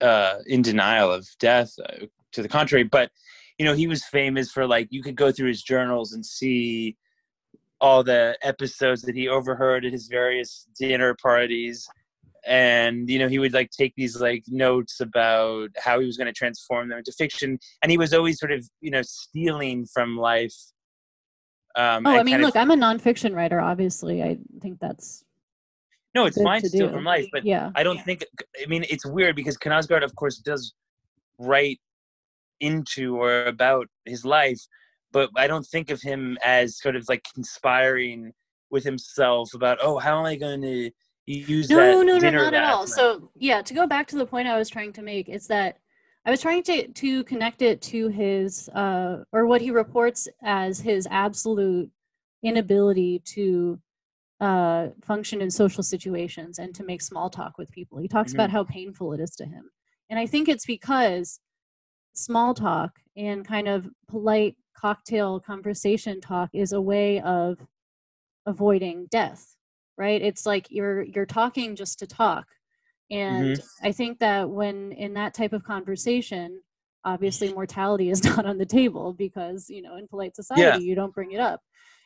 uh 0.01 0.37
in 0.47 0.61
denial 0.61 1.11
of 1.11 1.27
death 1.39 1.71
uh, 1.87 2.05
to 2.31 2.41
the 2.41 2.49
contrary 2.49 2.83
but 2.83 3.11
you 3.57 3.65
know 3.65 3.73
he 3.73 3.87
was 3.87 4.03
famous 4.05 4.51
for 4.51 4.67
like 4.67 4.87
you 4.91 5.01
could 5.01 5.15
go 5.15 5.31
through 5.31 5.47
his 5.47 5.63
journals 5.63 6.13
and 6.13 6.25
see 6.25 6.97
all 7.81 8.03
the 8.03 8.37
episodes 8.41 9.01
that 9.03 9.15
he 9.15 9.27
overheard 9.27 9.85
at 9.85 9.91
his 9.91 10.07
various 10.07 10.67
dinner 10.79 11.15
parties 11.21 11.87
and 12.45 13.09
you 13.09 13.19
know 13.19 13.27
he 13.27 13.39
would 13.39 13.53
like 13.53 13.69
take 13.71 13.93
these 13.97 14.19
like 14.19 14.43
notes 14.47 14.99
about 14.99 15.69
how 15.77 15.99
he 15.99 16.05
was 16.05 16.17
going 16.17 16.27
to 16.27 16.33
transform 16.33 16.89
them 16.89 16.97
into 16.99 17.11
fiction 17.11 17.57
and 17.81 17.91
he 17.91 17.97
was 17.97 18.13
always 18.13 18.39
sort 18.39 18.51
of 18.51 18.67
you 18.81 18.91
know 18.91 19.01
stealing 19.01 19.85
from 19.85 20.17
life 20.17 20.55
um, 21.77 22.07
oh, 22.07 22.11
I 22.17 22.23
mean, 22.23 22.41
look, 22.41 22.55
of, 22.55 22.61
I'm 22.61 22.71
a 22.71 22.75
nonfiction 22.75 23.35
writer. 23.35 23.59
Obviously, 23.59 24.23
I 24.23 24.37
think 24.61 24.79
that's 24.79 25.25
no, 26.13 26.25
it's 26.25 26.41
fine 26.41 26.61
to 26.61 26.69
steal 26.69 26.89
from 26.89 27.03
life, 27.03 27.27
but 27.33 27.45
yeah, 27.45 27.71
I 27.75 27.83
don't 27.83 28.01
think. 28.01 28.23
I 28.61 28.65
mean, 28.67 28.85
it's 28.89 29.05
weird 29.05 29.35
because 29.35 29.57
Knausgaard, 29.57 30.01
of 30.01 30.15
course, 30.15 30.37
does 30.37 30.73
write 31.37 31.81
into 32.59 33.17
or 33.17 33.45
about 33.45 33.87
his 34.05 34.25
life, 34.25 34.59
but 35.11 35.29
I 35.35 35.47
don't 35.47 35.65
think 35.65 35.89
of 35.89 36.01
him 36.01 36.37
as 36.43 36.79
sort 36.79 36.95
of 36.95 37.05
like 37.07 37.25
conspiring 37.33 38.33
with 38.69 38.83
himself 38.83 39.53
about, 39.53 39.77
oh, 39.81 39.97
how 39.99 40.19
am 40.19 40.25
I 40.25 40.35
going 40.35 40.61
to 40.61 40.91
use 41.25 41.69
no, 41.69 41.77
that? 41.77 41.91
No, 41.91 42.01
no, 42.01 42.17
no, 42.17 42.29
not 42.29 42.53
at 42.53 42.63
all. 42.63 42.81
Night? 42.81 42.89
So, 42.89 43.31
yeah, 43.35 43.61
to 43.61 43.73
go 43.73 43.87
back 43.87 44.07
to 44.07 44.17
the 44.17 44.25
point 44.25 44.47
I 44.47 44.57
was 44.57 44.69
trying 44.69 44.93
to 44.93 45.01
make, 45.01 45.29
it's 45.29 45.47
that 45.47 45.77
I 46.25 46.31
was 46.31 46.41
trying 46.41 46.63
to 46.63 46.87
to 46.87 47.23
connect 47.25 47.61
it 47.61 47.81
to 47.83 48.07
his 48.07 48.67
uh, 48.69 49.23
or 49.31 49.45
what 49.45 49.61
he 49.61 49.71
reports 49.71 50.27
as 50.43 50.79
his 50.79 51.07
absolute 51.11 51.89
inability 52.43 53.21
to 53.25 53.79
uh, 54.41 54.87
function 55.03 55.41
in 55.41 55.49
social 55.49 55.83
situations 55.83 56.59
and 56.59 56.73
to 56.75 56.83
make 56.83 57.01
small 57.01 57.29
talk 57.29 57.57
with 57.57 57.71
people. 57.71 57.99
He 57.99 58.07
talks 58.07 58.31
mm-hmm. 58.31 58.39
about 58.39 58.49
how 58.49 58.63
painful 58.63 59.13
it 59.13 59.19
is 59.19 59.35
to 59.37 59.45
him. 59.45 59.69
And 60.09 60.19
I 60.19 60.25
think 60.25 60.49
it's 60.49 60.65
because 60.65 61.39
small 62.15 62.53
talk 62.53 62.99
and 63.17 63.45
kind 63.45 63.67
of 63.67 63.87
polite 64.07 64.55
cocktail 64.75 65.39
conversation 65.39 66.19
talk 66.19 66.49
is 66.53 66.73
a 66.73 66.81
way 66.81 67.21
of 67.21 67.57
avoiding 68.45 69.07
death 69.09 69.55
right 69.97 70.21
it's 70.21 70.45
like 70.45 70.67
you're 70.69 71.03
you're 71.03 71.25
talking 71.25 71.75
just 71.75 71.99
to 71.99 72.07
talk 72.07 72.45
and 73.11 73.57
mm-hmm. 73.57 73.87
i 73.87 73.91
think 73.91 74.19
that 74.19 74.49
when 74.49 74.91
in 74.93 75.13
that 75.13 75.33
type 75.33 75.53
of 75.53 75.63
conversation 75.63 76.61
obviously 77.03 77.53
mortality 77.53 78.09
is 78.09 78.23
not 78.35 78.45
on 78.45 78.57
the 78.57 78.65
table 78.65 79.13
because 79.13 79.69
you 79.69 79.81
know 79.81 79.97
in 79.97 80.07
polite 80.07 80.35
society 80.35 80.61
yeah. 80.61 80.77
you 80.77 80.95
don't 80.95 81.13
bring 81.13 81.31
it 81.31 81.39
up 81.39 81.61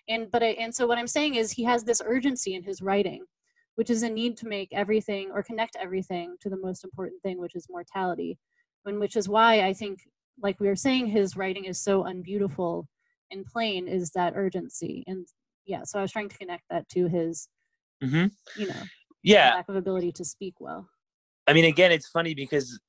and 0.08 0.30
but 0.32 0.44
I, 0.44 0.50
and 0.52 0.74
so 0.74 0.88
what 0.88 0.98
i'm 0.98 1.08
saying 1.08 1.36
is 1.36 1.52
he 1.52 1.64
has 1.64 1.84
this 1.84 2.02
urgency 2.06 2.56
in 2.56 2.64
his 2.64 2.82
writing 2.82 3.24
which 3.76 3.90
is 3.90 4.04
a 4.04 4.10
need 4.10 4.36
to 4.38 4.48
make 4.48 4.70
everything 4.74 5.32
or 5.34 5.42
connect 5.42 5.78
everything 5.80 6.36
to 6.42 6.50
the 6.50 6.58
most 6.58 6.84
important 6.84 7.22
thing 7.22 7.40
which 7.40 7.56
is 7.56 7.68
mortality 7.70 8.38
and 8.86 9.00
which 9.00 9.16
is 9.16 9.30
why 9.30 9.62
i 9.62 9.74
think 9.74 10.00
like 10.42 10.60
we 10.60 10.68
were 10.68 10.76
saying 10.76 11.08
his 11.08 11.36
writing 11.36 11.66
is 11.66 11.80
so 11.80 12.04
unbeautiful 12.04 12.88
and 13.32 13.46
plain 13.46 13.88
is 13.88 14.10
that 14.12 14.34
urgency. 14.36 15.04
And 15.08 15.28
yeah 15.66 15.84
so 15.84 16.00
i 16.00 16.02
was 16.02 16.12
trying 16.12 16.30
to 16.30 16.38
connect 16.38 16.64
that 16.70 16.88
to 16.90 17.08
his 17.08 17.48
mm-hmm. 18.04 18.28
you 18.60 18.68
know 18.68 18.82
yeah. 19.22 19.56
lack 19.56 19.70
of 19.70 19.76
ability 19.76 20.14
to 20.14 20.24
speak 20.24 20.56
well. 20.60 20.88
I 21.46 21.54
mean 21.54 21.66
again 21.66 21.92
it's 21.92 22.08
funny 22.08 22.34
because 22.34 22.80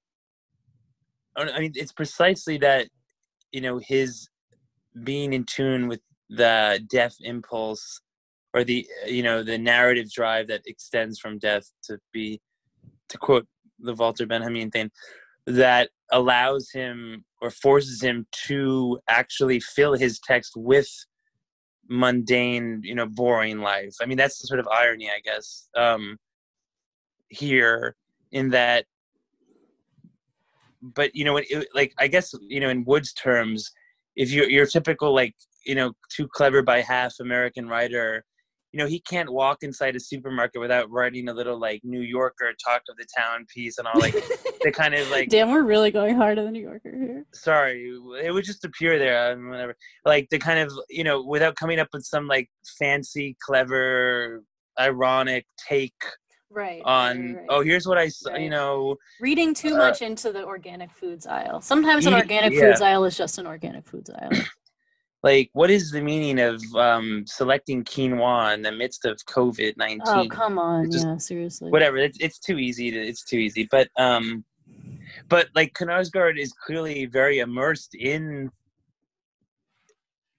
i 1.36 1.58
mean 1.60 1.72
it's 1.74 1.92
precisely 1.92 2.58
that 2.58 2.88
you 3.52 3.60
know 3.60 3.78
his 3.78 4.28
being 5.04 5.32
in 5.32 5.44
tune 5.44 5.88
with 5.88 6.00
the 6.28 6.80
death 6.90 7.16
impulse 7.20 8.00
or 8.54 8.64
the 8.64 8.86
you 9.06 9.22
know 9.22 9.42
the 9.42 9.58
narrative 9.58 10.10
drive 10.12 10.46
that 10.48 10.62
extends 10.66 11.18
from 11.18 11.38
death 11.38 11.70
to 11.84 11.98
be 12.12 12.40
to 13.08 13.18
quote 13.18 13.46
the 13.78 13.94
Walter 13.94 14.26
Benjamin 14.26 14.70
thing 14.70 14.90
that 15.46 15.90
allows 16.12 16.70
him 16.70 17.24
or 17.40 17.50
forces 17.50 18.02
him 18.02 18.26
to 18.46 18.98
actually 19.08 19.60
fill 19.60 19.94
his 19.94 20.18
text 20.18 20.52
with 20.56 20.88
mundane, 21.88 22.80
you 22.84 22.94
know, 22.94 23.06
boring 23.06 23.60
life. 23.60 23.94
I 24.00 24.06
mean, 24.06 24.16
that's 24.16 24.38
the 24.38 24.46
sort 24.46 24.60
of 24.60 24.68
irony, 24.68 25.08
I 25.08 25.20
guess, 25.24 25.68
um, 25.76 26.18
here 27.28 27.96
in 28.32 28.50
that. 28.50 28.86
But 30.82 31.14
you 31.14 31.24
know, 31.24 31.36
it, 31.36 31.68
like 31.74 31.92
I 31.98 32.06
guess 32.06 32.34
you 32.40 32.60
know, 32.60 32.70
in 32.70 32.84
Wood's 32.84 33.12
terms, 33.12 33.70
if 34.16 34.30
you're 34.32 34.48
your 34.48 34.66
typical 34.66 35.14
like 35.14 35.34
you 35.66 35.74
know, 35.74 35.92
too 36.10 36.26
clever 36.26 36.62
by 36.62 36.80
half 36.80 37.14
American 37.20 37.68
writer, 37.68 38.24
you 38.72 38.78
know, 38.78 38.86
he 38.86 39.00
can't 39.00 39.32
walk 39.32 39.58
inside 39.62 39.96
a 39.96 40.00
supermarket 40.00 40.60
without 40.60 40.90
writing 40.90 41.28
a 41.28 41.34
little 41.34 41.58
like 41.58 41.80
New 41.82 42.02
Yorker 42.02 42.52
talk 42.64 42.82
of 42.88 42.96
the 42.96 43.06
town 43.16 43.46
piece 43.52 43.78
and 43.78 43.88
all 43.88 43.98
like 43.98 44.14
the 44.62 44.70
kind 44.70 44.94
of 44.94 45.10
like. 45.10 45.28
Damn, 45.28 45.50
we're 45.50 45.64
really 45.64 45.90
going 45.90 46.14
hard 46.14 46.38
on 46.38 46.44
the 46.44 46.50
New 46.52 46.62
Yorker 46.62 46.92
here. 46.96 47.26
Sorry, 47.34 47.92
it 48.22 48.32
would 48.32 48.44
just 48.44 48.64
appear 48.64 48.98
there. 48.98 49.32
and 49.32 49.48
whatever. 49.48 49.74
Like 50.04 50.28
the 50.30 50.38
kind 50.38 50.60
of 50.60 50.72
you 50.88 51.02
know, 51.02 51.22
without 51.22 51.56
coming 51.56 51.80
up 51.80 51.88
with 51.92 52.04
some 52.04 52.28
like 52.28 52.48
fancy, 52.78 53.36
clever, 53.44 54.44
ironic 54.78 55.46
take. 55.68 55.94
Right. 56.52 56.82
On 56.84 57.18
right, 57.18 57.36
right. 57.36 57.46
oh, 57.48 57.62
here's 57.62 57.86
what 57.86 57.96
I 57.96 58.10
right. 58.26 58.40
you 58.40 58.50
know. 58.50 58.96
Reading 59.20 59.54
too 59.54 59.74
uh, 59.74 59.78
much 59.78 60.02
into 60.02 60.32
the 60.32 60.44
organic 60.44 60.90
foods 60.90 61.26
aisle. 61.26 61.60
Sometimes 61.60 62.06
an 62.06 62.14
organic 62.14 62.52
yeah. 62.52 62.60
foods 62.60 62.80
aisle 62.80 63.04
is 63.04 63.16
just 63.16 63.38
an 63.38 63.46
organic 63.46 63.86
foods 63.86 64.10
aisle 64.10 64.30
like 65.22 65.50
what 65.52 65.70
is 65.70 65.90
the 65.90 66.00
meaning 66.00 66.40
of 66.40 66.62
um, 66.74 67.24
selecting 67.26 67.84
quinoa 67.84 68.54
in 68.54 68.62
the 68.62 68.72
midst 68.72 69.04
of 69.04 69.18
COVID 69.26 69.76
nineteen? 69.76 70.02
Oh 70.06 70.26
come 70.28 70.58
on, 70.58 70.90
Just, 70.90 71.06
yeah, 71.06 71.16
seriously. 71.18 71.70
Whatever, 71.70 71.98
it's 71.98 72.18
it's 72.20 72.38
too 72.38 72.58
easy. 72.58 72.90
To, 72.90 72.98
it's 72.98 73.24
too 73.24 73.38
easy. 73.38 73.68
But 73.70 73.88
um, 73.98 74.44
but 75.28 75.48
like 75.54 75.74
Knausgaard 75.74 76.38
is 76.38 76.52
clearly 76.52 77.06
very 77.06 77.40
immersed 77.40 77.94
in 77.94 78.50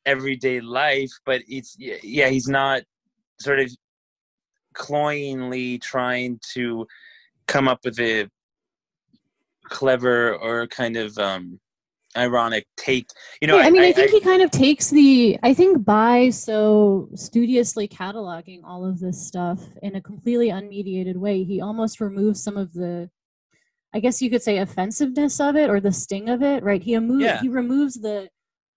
everyday 0.06 0.62
life, 0.62 1.12
but 1.26 1.42
it's 1.48 1.76
yeah, 1.80 2.30
he's 2.30 2.48
not 2.48 2.82
sort 3.40 3.60
of 3.60 3.72
cloyingly 4.74 5.78
trying 5.78 6.40
to 6.54 6.88
come 7.48 7.68
up 7.68 7.80
with 7.84 8.00
a 8.00 8.28
clever 9.66 10.36
or 10.36 10.68
kind 10.68 10.98
of 10.98 11.18
um 11.18 11.60
ironic 12.16 12.66
take. 12.78 13.08
You 13.42 13.48
know 13.48 13.58
yeah, 13.58 13.66
I, 13.66 13.70
mean 13.72 13.82
i, 13.82 13.88
I 13.88 13.92
think 13.94 14.10
I, 14.10 14.14
he 14.14 14.20
kind 14.22 14.42
of 14.42 14.52
takes 14.52 14.90
the 14.90 15.38
i 15.44 15.54
think 15.54 15.86
by 15.86 16.30
so 16.30 17.10
studiously 17.16 17.88
cataloging 17.88 18.62
all 18.64 18.86
of 18.86 19.00
this 19.00 19.26
stuff 19.26 19.62
in 19.82 19.96
a 19.96 20.02
completely 20.02 20.50
unmediated 20.50 21.16
way 21.16 21.44
he 21.44 21.62
almost 21.62 22.02
removes 22.02 22.44
some 22.44 22.58
of 22.58 22.74
the 22.74 23.10
i 23.94 24.00
guess 24.00 24.22
you 24.22 24.30
could 24.30 24.42
say 24.42 24.58
offensiveness 24.58 25.40
of 25.40 25.56
it 25.56 25.70
or 25.70 25.80
the 25.80 25.92
sting 25.92 26.30
of 26.30 26.42
it 26.42 26.64
right? 26.64 26.84
He, 26.84 26.94
yeah. 26.94 27.40
he 27.42 27.50
removes 27.50 27.96
the 27.96 28.30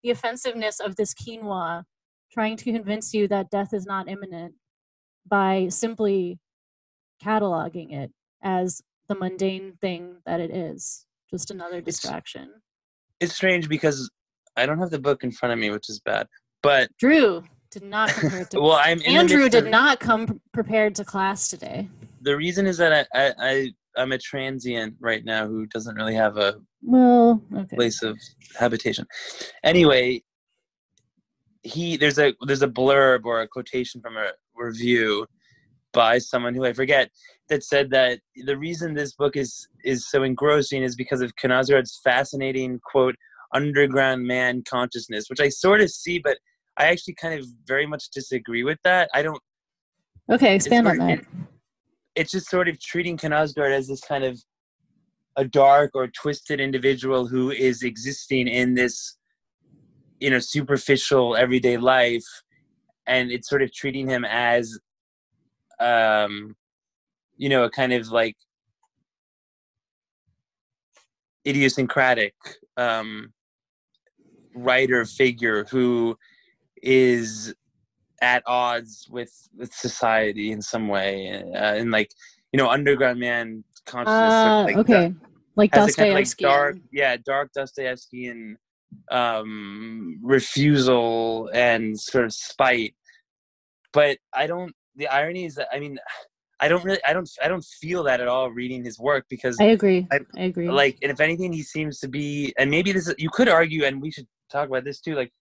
the 0.03 0.11
offensiveness 0.11 0.81
of 0.81 0.97
this 0.97 1.15
quinoa 1.15 1.85
trying 2.33 2.57
to 2.57 2.73
convince 2.73 3.13
you 3.13 3.29
that 3.29 3.51
death 3.51 3.73
is 3.73 3.87
not 3.87 4.09
imminent 4.09 4.55
by 5.27 5.69
simply 5.69 6.39
cataloging 7.23 7.93
it 7.93 8.11
as 8.43 8.83
the 9.09 9.15
mundane 9.15 9.75
thing 9.81 10.17
that 10.27 10.41
it 10.41 10.51
is. 10.51 11.07
Just 11.31 11.51
another 11.51 11.81
distraction 11.81 12.51
it's, 13.23 13.35
strange 13.35 13.69
because 13.69 14.11
I 14.57 14.67
don't 14.67 14.79
have 14.79 14.91
the 14.91 14.99
book 14.99 15.25
in 15.25 15.33
front 15.33 15.53
of 15.53 15.59
me, 15.59 15.71
which 15.71 15.89
is 15.89 16.01
bad. 16.01 16.27
But 16.63 16.91
Drew 16.99 17.43
did 17.71 17.85
not 17.85 18.11
come 18.11 18.45
to. 18.51 18.61
well, 18.61 18.81
I'm 18.83 19.01
Andrew 19.07 19.49
did 19.49 19.67
not 19.67 20.01
come 20.01 20.41
prepared 20.53 20.95
to 20.97 21.05
class 21.05 21.49
today. 21.49 21.89
The 22.21 22.37
reason 22.37 22.67
is 22.67 22.77
that 22.79 23.09
I, 23.15 23.27
I, 23.27 23.35
I 23.39 23.73
I'm 23.97 24.13
a 24.13 24.19
transient 24.19 24.95
right 25.01 25.25
now 25.25 25.47
who 25.47 25.67
doesn't 25.67 25.97
really 25.97 26.15
have 26.15 26.37
a 26.37 26.57
well 26.83 27.43
okay. 27.55 27.77
place 27.77 28.03
of 28.03 28.19
habitation. 28.59 29.07
Anyway, 29.65 30.23
he 31.63 31.97
there's 31.97 32.19
a 32.19 32.35
there's 32.47 32.63
a 32.63 32.69
blurb 32.69 33.25
or 33.25 33.41
a 33.41 33.49
quotation 33.49 34.01
from 34.01 34.17
a 34.17 34.33
review 34.55 35.27
by 35.93 36.19
someone 36.19 36.55
who 36.55 36.65
I 36.65 36.73
forget 36.73 37.11
that 37.49 37.63
said 37.63 37.91
that 37.91 38.21
the 38.47 38.57
reason 38.57 38.95
this 38.95 39.15
book 39.15 39.37
is 39.37 39.69
is 39.85 40.09
so 40.09 40.23
engrossing 40.23 40.83
is 40.83 40.97
because 40.97 41.21
of 41.21 41.35
Knausgaard's 41.37 42.01
fascinating 42.03 42.81
quote 42.85 43.17
underground 43.55 44.27
man 44.27 44.63
consciousness, 44.69 45.27
which 45.29 45.41
I 45.41 45.49
sort 45.49 45.81
of 45.81 45.91
see, 45.91 46.19
but 46.19 46.39
I 46.79 46.87
actually 46.87 47.15
kind 47.15 47.39
of 47.39 47.47
very 47.67 47.87
much 47.87 48.11
disagree 48.11 48.65
with 48.65 48.79
that. 48.85 49.11
I 49.15 49.23
don't. 49.23 49.41
Okay, 50.31 50.55
expand 50.55 50.89
on 50.89 50.99
that. 50.99 51.19
It, 51.19 51.27
it's 52.15 52.31
just 52.31 52.49
sort 52.49 52.69
of 52.69 52.81
treating 52.81 53.17
Knausgaard 53.17 53.73
as 53.73 53.89
this 53.89 54.01
kind 54.01 54.25
of 54.25 54.41
a 55.37 55.45
dark 55.45 55.93
or 55.95 56.09
twisted 56.09 56.61
individual 56.61 57.27
who 57.27 57.51
is 57.51 57.83
existing 57.83 58.49
in 58.49 58.75
this, 58.75 59.17
you 60.21 60.31
know, 60.31 60.39
superficial 60.39 61.37
everyday 61.37 61.77
life, 61.77 62.25
and 63.07 63.31
it's 63.31 63.49
sort 63.49 63.63
of 63.63 63.73
treating 63.73 64.09
him 64.09 64.25
as 64.25 64.79
um, 65.83 66.57
you 67.37 67.49
know, 67.49 67.65
a 67.65 67.71
kind 67.71 67.93
of 67.93 68.09
like 68.09 68.37
idiosyncratic 71.47 72.35
um, 72.77 73.33
writer 74.55 75.05
figure 75.05 75.65
who 75.65 76.17
is 76.83 77.55
at 78.21 78.43
odds 78.47 79.09
with 79.11 79.49
with 79.57 79.73
society 79.75 80.53
in 80.53 80.63
some 80.63 80.89
way, 80.89 81.43
uh, 81.55 81.75
and 81.75 81.91
like 81.91 82.11
you 82.53 82.59
know, 82.59 82.71
underground 82.71 83.19
man 83.19 83.65
consciousness. 83.87 84.33
Uh, 84.33 84.65
like 84.65 84.77
okay, 84.77 85.09
the, 85.09 85.17
like 85.57 85.71
Dostoevsky. 85.73 86.03
Kind 86.03 86.11
of 86.11 86.15
like 86.15 86.37
dark, 86.37 86.77
yeah, 86.93 87.17
dark 87.17 87.51
Dostoevsky 87.53 88.29
and 88.29 88.57
um, 89.11 90.19
refusal 90.23 91.51
and 91.53 91.99
sort 91.99 92.25
of 92.25 92.33
spite. 92.33 92.95
But 93.93 94.19
I 94.35 94.47
don't 94.47 94.75
the 94.97 95.09
irony 95.09 95.45
is 95.45 95.55
that 95.57 95.69
I 95.73 95.79
mean, 95.79 95.99
I 96.63 96.69
don't 96.69 96.85
really, 96.85 97.01
I 97.07 97.13
don't, 97.13 97.29
I 97.43 97.49
don't 97.49 97.65
feel 97.65 98.05
that 98.05 98.21
at 98.21 98.29
all 98.29 98.51
reading 98.51 98.85
his 98.85 98.97
work 98.97 99.27
because 99.29 99.57
I 99.61 99.65
agree. 99.65 100.07
I, 100.13 100.21
I 100.37 100.43
agree. 100.45 100.71
Like, 100.71 100.97
and 101.03 101.11
if 101.11 101.21
anything, 101.21 101.53
he 101.53 101.63
seems 101.63 101.99
to 101.99 102.09
be, 102.09 102.55
and 102.57 102.71
maybe 102.71 102.93
this, 102.93 103.09
is, 103.09 103.17
you 103.19 103.31
could 103.31 103.49
argue, 103.49 103.85
and 103.85 104.01
we 104.01 104.13
should 104.13 104.29
talk 104.49 104.69
about 104.69 104.85
this 104.85 105.01
too. 105.01 105.17
Like, 105.17 105.33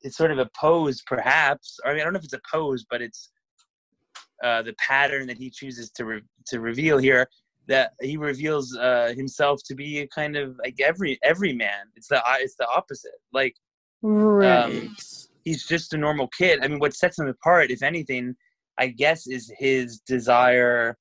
it's 0.00 0.16
sort 0.16 0.30
of 0.30 0.38
a 0.38 0.48
pose, 0.58 1.02
perhaps. 1.06 1.78
I 1.84 1.90
mean, 1.90 2.00
I 2.00 2.04
don't 2.04 2.14
know 2.14 2.18
if 2.18 2.24
it's 2.24 2.32
a 2.32 2.40
pose, 2.50 2.86
but 2.88 3.02
it's 3.02 3.30
uh, 4.42 4.62
the 4.62 4.72
pattern 4.78 5.26
that 5.26 5.36
he 5.36 5.50
chooses 5.50 5.90
to 5.90 6.06
re- 6.06 6.22
to 6.46 6.60
reveal 6.60 6.96
here. 6.96 7.28
That 7.68 7.92
he 8.00 8.16
reveals 8.16 8.74
uh, 8.74 9.12
himself 9.14 9.60
to 9.66 9.74
be 9.74 10.00
a 10.00 10.08
kind 10.08 10.36
of 10.36 10.56
like 10.58 10.80
every 10.80 11.18
every 11.22 11.52
man. 11.52 11.84
It's 11.96 12.08
the 12.08 12.22
it's 12.38 12.56
the 12.56 12.66
opposite. 12.66 13.20
Like, 13.32 13.54
right. 14.00 14.64
Um, 14.64 14.96
he's 15.44 15.66
just 15.66 15.92
a 15.92 15.98
normal 15.98 16.28
kid. 16.28 16.60
I 16.64 16.68
mean, 16.68 16.78
what 16.78 16.94
sets 16.94 17.18
him 17.18 17.28
apart, 17.28 17.70
if 17.70 17.82
anything, 17.82 18.34
I 18.78 18.88
guess 18.88 19.26
is 19.26 19.52
his 19.58 20.00
desire 20.00 20.96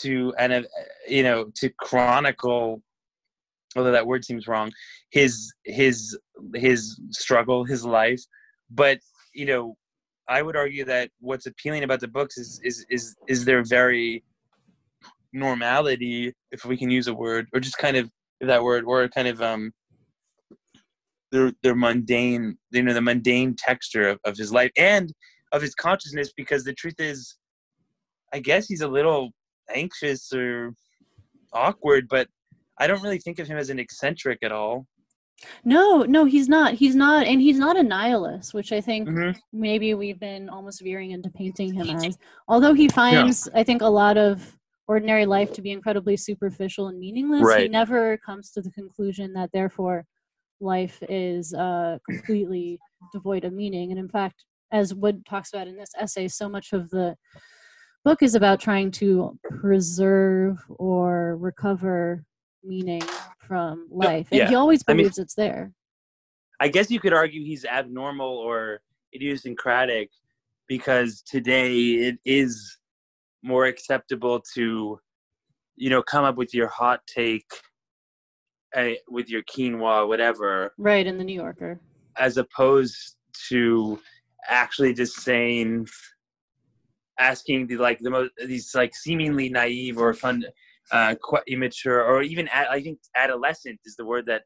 to 0.00 0.32
and 0.38 0.52
uh, 0.52 0.62
you 1.06 1.22
know 1.22 1.50
to 1.56 1.68
chronicle 1.78 2.82
although 3.76 3.92
that 3.92 4.06
word 4.06 4.24
seems 4.24 4.46
wrong 4.46 4.72
his 5.10 5.52
his 5.64 6.18
his 6.54 6.98
struggle 7.10 7.64
his 7.64 7.84
life. 7.84 8.20
But 8.70 8.98
you 9.34 9.46
know 9.46 9.76
I 10.28 10.42
would 10.42 10.56
argue 10.56 10.84
that 10.86 11.10
what's 11.20 11.46
appealing 11.46 11.84
about 11.84 12.00
the 12.00 12.08
books 12.08 12.38
is 12.38 12.60
is 12.64 12.86
is 12.90 13.14
is 13.28 13.44
their 13.44 13.62
very 13.64 14.24
normality, 15.32 16.32
if 16.50 16.64
we 16.64 16.76
can 16.76 16.90
use 16.90 17.06
a 17.06 17.14
word, 17.14 17.48
or 17.52 17.60
just 17.60 17.78
kind 17.78 17.96
of 17.96 18.10
that 18.40 18.62
word, 18.62 18.84
or 18.86 19.08
kind 19.08 19.28
of 19.28 19.42
um 19.42 19.72
their 21.30 21.52
their 21.62 21.74
mundane, 21.74 22.56
you 22.70 22.82
know, 22.82 22.94
the 22.94 23.00
mundane 23.00 23.54
texture 23.56 24.08
of, 24.08 24.20
of 24.24 24.36
his 24.36 24.52
life. 24.52 24.70
And 24.76 25.12
of 25.52 25.62
his 25.62 25.74
consciousness. 25.74 26.32
Because 26.36 26.64
the 26.64 26.74
truth 26.74 26.98
is, 26.98 27.36
I 28.32 28.40
guess 28.40 28.66
he's 28.66 28.80
a 28.80 28.88
little 28.88 29.30
anxious 29.74 30.32
or 30.32 30.74
awkward, 31.52 32.08
but 32.08 32.28
I 32.78 32.86
don't 32.86 33.02
really 33.02 33.18
think 33.18 33.38
of 33.38 33.46
him 33.46 33.58
as 33.58 33.70
an 33.70 33.78
eccentric 33.78 34.38
at 34.42 34.52
all. 34.52 34.86
No, 35.64 36.02
no, 36.02 36.24
he's 36.24 36.48
not. 36.48 36.74
He's 36.74 36.94
not, 36.94 37.26
and 37.26 37.40
he's 37.40 37.58
not 37.58 37.76
a 37.76 37.82
nihilist, 37.82 38.54
which 38.54 38.72
I 38.72 38.80
think 38.80 39.08
mm-hmm. 39.08 39.38
maybe 39.52 39.94
we've 39.94 40.20
been 40.20 40.48
almost 40.48 40.82
veering 40.82 41.10
into 41.10 41.30
painting 41.30 41.74
him 41.74 41.90
as. 41.90 42.16
Although 42.48 42.74
he 42.74 42.88
finds, 42.88 43.48
yeah. 43.52 43.60
I 43.60 43.64
think, 43.64 43.82
a 43.82 43.86
lot 43.86 44.16
of 44.16 44.56
ordinary 44.86 45.26
life 45.26 45.52
to 45.54 45.62
be 45.62 45.72
incredibly 45.72 46.16
superficial 46.16 46.88
and 46.88 46.98
meaningless, 46.98 47.42
right. 47.42 47.62
he 47.62 47.68
never 47.68 48.18
comes 48.18 48.50
to 48.52 48.62
the 48.62 48.70
conclusion 48.70 49.32
that 49.32 49.50
therefore 49.52 50.04
life 50.60 51.02
is 51.08 51.54
uh, 51.54 51.98
completely 52.08 52.78
devoid 53.12 53.44
of 53.44 53.52
meaning. 53.52 53.90
And 53.90 53.98
in 53.98 54.08
fact, 54.08 54.44
as 54.72 54.94
Wood 54.94 55.24
talks 55.26 55.52
about 55.52 55.68
in 55.68 55.76
this 55.76 55.92
essay, 55.98 56.28
so 56.28 56.48
much 56.48 56.72
of 56.72 56.90
the 56.90 57.16
book 58.04 58.22
is 58.22 58.34
about 58.34 58.60
trying 58.60 58.90
to 58.90 59.38
preserve 59.60 60.58
or 60.68 61.36
recover 61.36 62.24
meaning 62.64 63.02
from 63.38 63.86
life. 63.90 64.28
And 64.30 64.38
yeah. 64.38 64.48
he 64.48 64.54
always 64.54 64.82
believes 64.82 65.18
I 65.18 65.20
mean, 65.20 65.24
it's 65.24 65.34
there. 65.34 65.72
I 66.60 66.68
guess 66.68 66.90
you 66.90 67.00
could 67.00 67.12
argue 67.12 67.44
he's 67.44 67.64
abnormal 67.64 68.38
or 68.38 68.80
idiosyncratic 69.14 70.10
because 70.68 71.22
today 71.22 71.74
it 71.74 72.18
is 72.24 72.78
more 73.42 73.66
acceptable 73.66 74.40
to, 74.54 74.98
you 75.76 75.90
know, 75.90 76.02
come 76.02 76.24
up 76.24 76.36
with 76.36 76.54
your 76.54 76.68
hot 76.68 77.00
take 77.06 77.50
uh, 78.74 78.90
with 79.08 79.28
your 79.28 79.42
quinoa, 79.42 80.08
whatever. 80.08 80.72
Right, 80.78 81.06
in 81.06 81.18
the 81.18 81.24
New 81.24 81.34
Yorker. 81.34 81.80
As 82.16 82.36
opposed 82.36 83.16
to 83.48 83.98
actually 84.48 84.94
just 84.94 85.16
saying, 85.20 85.86
asking 87.18 87.66
the 87.66 87.76
like 87.76 87.98
the 88.00 88.10
most 88.10 88.30
these 88.46 88.74
like 88.74 88.94
seemingly 88.94 89.48
naive 89.48 89.98
or 89.98 90.12
fun 90.14 90.44
uh, 90.90 91.14
quite 91.22 91.44
immature, 91.46 92.02
or 92.02 92.22
even 92.22 92.48
ad, 92.48 92.66
I 92.70 92.82
think 92.82 92.98
adolescent 93.16 93.80
is 93.84 93.96
the 93.96 94.04
word 94.04 94.26
that 94.26 94.42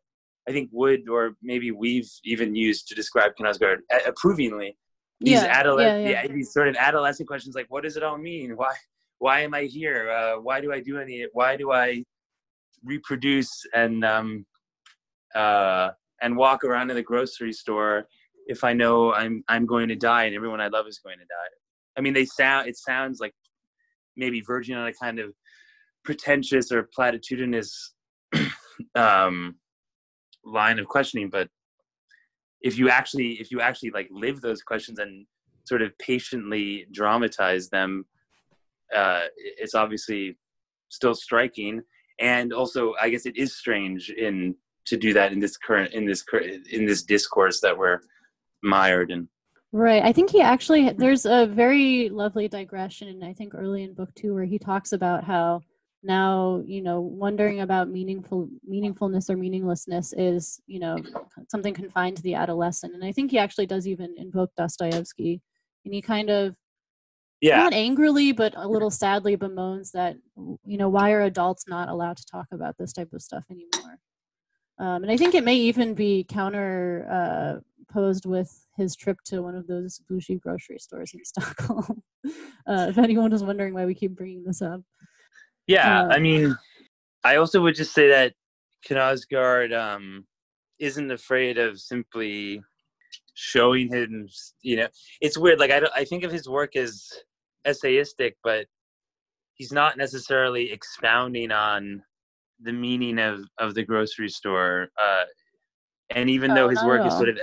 I 0.48 0.52
think 0.52 0.70
would 0.72 1.08
or 1.08 1.32
maybe 1.42 1.70
we've 1.70 2.10
even 2.24 2.54
used 2.54 2.88
to 2.88 2.94
describe 2.94 3.32
Knausgaard 3.40 3.78
approvingly. 4.06 4.76
These 5.20 5.42
yeah, 5.42 5.46
adolescent, 5.46 6.04
yeah, 6.04 6.22
yeah. 6.22 6.32
these 6.32 6.52
sort 6.52 6.68
of 6.68 6.76
adolescent 6.76 7.26
questions 7.26 7.54
like, 7.54 7.66
what 7.68 7.84
does 7.84 7.96
it 7.96 8.02
all 8.02 8.18
mean? 8.18 8.54
Why, 8.54 8.74
why 9.18 9.40
am 9.40 9.54
I 9.54 9.62
here? 9.62 10.10
Uh, 10.10 10.34
why 10.40 10.60
do 10.60 10.72
I 10.72 10.80
do 10.80 10.98
any? 10.98 11.26
Why 11.32 11.56
do 11.56 11.72
I 11.72 12.04
reproduce 12.84 13.64
and 13.74 14.04
um, 14.04 14.46
uh, 15.34 15.90
and 16.20 16.36
walk 16.36 16.64
around 16.64 16.90
in 16.90 16.96
the 16.96 17.02
grocery 17.02 17.52
store 17.52 18.06
if 18.46 18.64
I 18.64 18.72
know 18.72 19.12
I'm 19.12 19.44
I'm 19.48 19.66
going 19.66 19.88
to 19.88 19.96
die 19.96 20.24
and 20.24 20.34
everyone 20.34 20.60
I 20.60 20.68
love 20.68 20.86
is 20.86 20.98
going 20.98 21.18
to 21.18 21.24
die? 21.24 21.50
I 21.96 22.00
mean, 22.00 22.14
they 22.14 22.24
sound. 22.24 22.68
It 22.68 22.76
sounds 22.76 23.20
like 23.20 23.34
maybe 24.16 24.40
verging 24.40 24.76
on 24.76 24.86
a 24.86 24.92
kind 24.92 25.18
of 25.18 25.34
pretentious 26.04 26.72
or 26.72 26.88
platitudinous 26.96 27.70
um, 28.94 29.56
line 30.44 30.78
of 30.78 30.86
questioning, 30.86 31.28
but 31.28 31.48
if 32.62 32.78
you 32.78 32.88
actually 32.88 33.32
if 33.34 33.50
you 33.50 33.60
actually 33.60 33.90
like 33.90 34.08
live 34.10 34.40
those 34.40 34.62
questions 34.62 34.98
and 34.98 35.26
sort 35.64 35.82
of 35.82 35.96
patiently 35.98 36.86
dramatize 36.92 37.68
them, 37.68 38.04
uh, 38.94 39.24
it's 39.36 39.74
obviously 39.74 40.38
still 40.88 41.14
striking. 41.14 41.82
And 42.18 42.52
also, 42.52 42.94
I 43.00 43.10
guess 43.10 43.26
it 43.26 43.36
is 43.36 43.56
strange 43.56 44.10
in 44.10 44.54
to 44.86 44.96
do 44.96 45.12
that 45.12 45.32
in 45.32 45.40
this 45.40 45.56
current 45.56 45.92
in 45.92 46.06
this 46.06 46.24
in 46.70 46.86
this 46.86 47.02
discourse 47.02 47.60
that 47.60 47.76
we're 47.76 48.00
mired 48.66 49.10
in. 49.10 49.28
Right. 49.72 50.02
I 50.02 50.12
think 50.12 50.30
he 50.30 50.40
actually 50.40 50.90
there's 50.90 51.26
a 51.26 51.46
very 51.46 52.08
lovely 52.08 52.48
digression, 52.48 53.08
and 53.08 53.24
I 53.24 53.32
think 53.32 53.54
early 53.54 53.82
in 53.82 53.94
book 53.94 54.14
two, 54.14 54.34
where 54.34 54.44
he 54.44 54.58
talks 54.58 54.92
about 54.92 55.24
how 55.24 55.62
now 56.06 56.62
you 56.64 56.80
know 56.80 57.00
wondering 57.00 57.60
about 57.60 57.88
meaningful 57.88 58.48
meaningfulness 58.70 59.28
or 59.28 59.36
meaninglessness 59.36 60.14
is 60.16 60.60
you 60.66 60.78
know 60.78 60.96
something 61.50 61.74
confined 61.74 62.16
to 62.16 62.22
the 62.22 62.34
adolescent 62.34 62.94
and 62.94 63.04
i 63.04 63.10
think 63.10 63.30
he 63.30 63.38
actually 63.38 63.66
does 63.66 63.88
even 63.88 64.14
invoke 64.16 64.50
dostoevsky 64.56 65.42
and 65.84 65.92
he 65.92 66.00
kind 66.00 66.30
of 66.30 66.54
yeah 67.40 67.56
not 67.56 67.72
angrily 67.72 68.30
but 68.30 68.54
a 68.56 68.68
little 68.68 68.90
sadly 68.90 69.36
bemoans 69.36 69.90
that 69.90 70.16
you 70.64 70.76
know 70.76 70.88
why 70.88 71.10
are 71.10 71.22
adults 71.22 71.64
not 71.66 71.88
allowed 71.88 72.16
to 72.16 72.26
talk 72.26 72.46
about 72.52 72.76
this 72.78 72.92
type 72.92 73.12
of 73.12 73.20
stuff 73.20 73.44
anymore 73.50 73.98
um, 74.78 75.02
and 75.02 75.10
i 75.10 75.16
think 75.16 75.34
it 75.34 75.44
may 75.44 75.56
even 75.56 75.92
be 75.92 76.24
counter 76.28 77.06
uh, 77.10 77.60
posed 77.92 78.26
with 78.26 78.66
his 78.76 78.96
trip 78.96 79.18
to 79.24 79.42
one 79.42 79.54
of 79.54 79.66
those 79.66 80.00
bougie 80.08 80.36
grocery 80.36 80.78
stores 80.78 81.12
in 81.14 81.24
stockholm 81.24 82.02
uh, 82.66 82.86
if 82.88 82.98
anyone 82.98 83.32
is 83.32 83.44
wondering 83.44 83.74
why 83.74 83.84
we 83.84 83.94
keep 83.94 84.16
bringing 84.16 84.44
this 84.44 84.62
up 84.62 84.80
yeah, 85.66 86.02
uh, 86.02 86.08
I 86.08 86.18
mean, 86.18 86.56
I 87.24 87.36
also 87.36 87.60
would 87.62 87.74
just 87.74 87.92
say 87.92 88.08
that 88.08 88.34
Knausgaard 88.88 89.76
um, 89.76 90.26
isn't 90.78 91.10
afraid 91.10 91.58
of 91.58 91.80
simply 91.80 92.62
showing 93.34 93.88
him. 93.88 94.28
You 94.62 94.76
know, 94.76 94.88
it's 95.20 95.36
weird. 95.36 95.58
Like 95.58 95.70
I, 95.70 95.82
I 95.94 96.04
think 96.04 96.24
of 96.24 96.32
his 96.32 96.48
work 96.48 96.76
as 96.76 97.08
essayistic, 97.66 98.34
but 98.44 98.66
he's 99.54 99.72
not 99.72 99.96
necessarily 99.96 100.70
expounding 100.70 101.50
on 101.50 102.02
the 102.60 102.72
meaning 102.72 103.18
of 103.18 103.40
of 103.58 103.74
the 103.74 103.82
grocery 103.82 104.28
store. 104.28 104.88
Uh, 105.02 105.24
and 106.10 106.30
even 106.30 106.54
though 106.54 106.68
his 106.68 106.82
work 106.84 107.04
is 107.04 107.12
sort 107.14 107.30
of, 107.30 107.38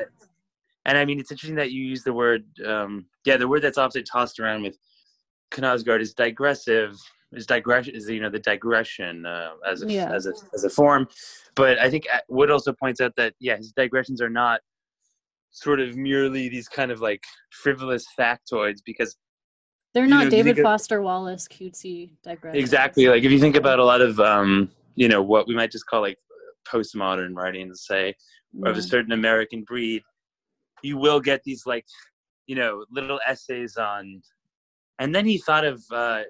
and 0.85 0.97
I 0.97 1.05
mean, 1.05 1.19
it's 1.19 1.31
interesting 1.31 1.55
that 1.55 1.71
you 1.71 1.83
use 1.83 2.03
the 2.03 2.13
word, 2.13 2.45
um, 2.65 3.05
yeah, 3.25 3.37
the 3.37 3.47
word 3.47 3.61
that's 3.61 3.77
often 3.77 4.03
tossed 4.03 4.39
around 4.39 4.63
with 4.63 4.77
Knausgaard 5.51 6.01
is 6.01 6.13
digressive 6.13 6.97
is 7.35 7.45
digression 7.45 7.95
is 7.95 8.09
you 8.09 8.21
know 8.21 8.29
the 8.29 8.39
digression 8.39 9.25
uh, 9.25 9.51
as 9.69 9.83
a 9.83 9.91
yeah. 9.91 10.11
as 10.11 10.25
a 10.25 10.33
as 10.53 10.63
a 10.63 10.69
form 10.69 11.07
but 11.55 11.79
i 11.79 11.89
think 11.89 12.05
uh, 12.13 12.19
wood 12.29 12.49
also 12.51 12.71
points 12.71 13.01
out 13.01 13.15
that 13.15 13.33
yeah 13.39 13.57
his 13.57 13.71
digressions 13.71 14.21
are 14.21 14.29
not 14.29 14.61
sort 15.51 15.79
of 15.79 15.95
merely 15.95 16.49
these 16.49 16.67
kind 16.67 16.91
of 16.91 17.01
like 17.01 17.23
frivolous 17.51 18.05
factoids 18.17 18.79
because 18.85 19.15
they're 19.93 20.07
not 20.07 20.25
know, 20.25 20.29
david 20.29 20.57
foster 20.59 20.99
of, 20.99 21.05
wallace 21.05 21.47
cutesy 21.47 22.11
digressions 22.23 22.61
exactly 22.61 23.07
like 23.07 23.23
if 23.23 23.31
you 23.31 23.39
think 23.39 23.55
about 23.55 23.79
a 23.79 23.85
lot 23.85 24.01
of 24.01 24.19
um 24.19 24.69
you 24.95 25.07
know 25.07 25.21
what 25.21 25.47
we 25.47 25.55
might 25.55 25.71
just 25.71 25.85
call 25.85 26.01
like 26.01 26.17
postmodern 26.67 27.35
writings 27.35 27.85
say 27.85 28.13
yeah. 28.53 28.69
of 28.69 28.77
a 28.77 28.81
certain 28.81 29.11
american 29.11 29.63
breed 29.63 30.01
you 30.83 30.97
will 30.97 31.19
get 31.19 31.43
these 31.43 31.65
like 31.65 31.85
you 32.45 32.55
know 32.55 32.85
little 32.91 33.19
essays 33.25 33.77
on 33.77 34.21
and 34.99 35.13
then 35.13 35.25
he 35.25 35.37
thought 35.37 35.65
of 35.65 35.83
uh, 35.91 36.21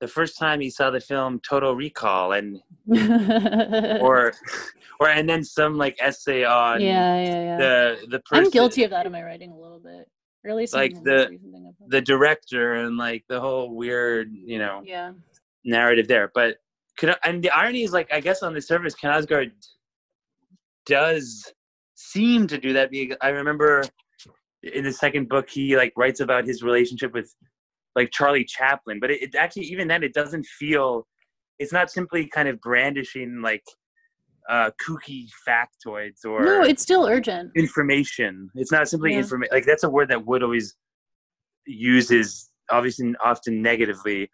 the 0.00 0.08
first 0.08 0.38
time 0.38 0.60
he 0.60 0.70
saw 0.70 0.90
the 0.90 1.00
film 1.00 1.40
Total 1.40 1.74
Recall 1.74 2.32
and 2.32 2.60
or 4.00 4.32
or 4.98 5.08
and 5.08 5.28
then 5.28 5.44
some 5.44 5.76
like 5.76 5.96
essay 6.00 6.44
on 6.44 6.80
yeah, 6.80 7.22
yeah, 7.22 7.42
yeah. 7.42 7.56
the 7.56 7.96
the 8.08 8.20
person. 8.20 8.44
I'm 8.44 8.50
guilty 8.50 8.84
of 8.84 8.90
that 8.90 9.06
in 9.06 9.12
my 9.12 9.22
writing 9.22 9.50
a 9.50 9.58
little 9.58 9.78
bit. 9.78 10.08
Really 10.42 10.66
like 10.72 10.94
the 11.04 11.38
the 11.88 12.00
director 12.00 12.74
and 12.74 12.96
like 12.96 13.24
the 13.28 13.40
whole 13.40 13.74
weird, 13.74 14.32
you 14.32 14.58
know, 14.58 14.82
yeah. 14.84 15.12
narrative 15.64 16.08
there. 16.08 16.30
But 16.34 16.56
and 17.24 17.42
the 17.42 17.50
irony 17.50 17.82
is 17.82 17.92
like 17.92 18.12
I 18.12 18.20
guess 18.20 18.42
on 18.42 18.54
the 18.54 18.62
surface 18.62 18.94
Knausgaard 18.94 19.52
does 20.86 21.52
seem 22.00 22.46
to 22.46 22.58
do 22.58 22.72
that 22.72 22.90
because 22.90 23.16
I 23.20 23.28
remember 23.28 23.84
in 24.62 24.84
the 24.84 24.92
second 24.92 25.28
book 25.28 25.48
he 25.48 25.76
like 25.76 25.92
writes 25.96 26.20
about 26.20 26.46
his 26.46 26.62
relationship 26.62 27.12
with 27.12 27.34
like 27.96 28.10
Charlie 28.10 28.44
Chaplin. 28.44 28.98
But 29.00 29.10
it, 29.10 29.22
it, 29.22 29.34
actually, 29.34 29.64
even 29.64 29.88
then, 29.88 30.02
it 30.02 30.14
doesn't 30.14 30.46
feel. 30.46 31.06
It's 31.58 31.72
not 31.72 31.90
simply 31.90 32.26
kind 32.26 32.48
of 32.48 32.60
brandishing 32.60 33.42
like 33.42 33.64
uh, 34.48 34.70
kooky 34.84 35.26
factoids 35.46 36.24
or. 36.24 36.42
No, 36.42 36.62
it's 36.62 36.82
still 36.82 37.06
urgent 37.06 37.52
information. 37.56 38.50
It's 38.54 38.72
not 38.72 38.88
simply 38.88 39.12
yeah. 39.12 39.18
information. 39.18 39.50
Like 39.52 39.66
that's 39.66 39.84
a 39.84 39.90
word 39.90 40.08
that 40.08 40.24
Wood 40.26 40.42
always 40.42 40.74
uses, 41.66 42.50
obviously, 42.70 43.14
often 43.22 43.60
negatively, 43.60 44.30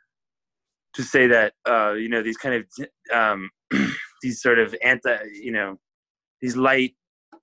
to 0.95 1.03
say 1.03 1.27
that 1.27 1.55
uh, 1.69 1.93
you 1.93 2.09
know 2.09 2.23
these 2.23 2.37
kind 2.37 2.55
of 2.55 2.89
um, 3.13 3.51
these 4.23 4.41
sort 4.41 4.59
of 4.59 4.75
anti, 4.85 5.17
you 5.33 5.53
know, 5.53 5.79
these 6.41 6.57
light 6.57 6.95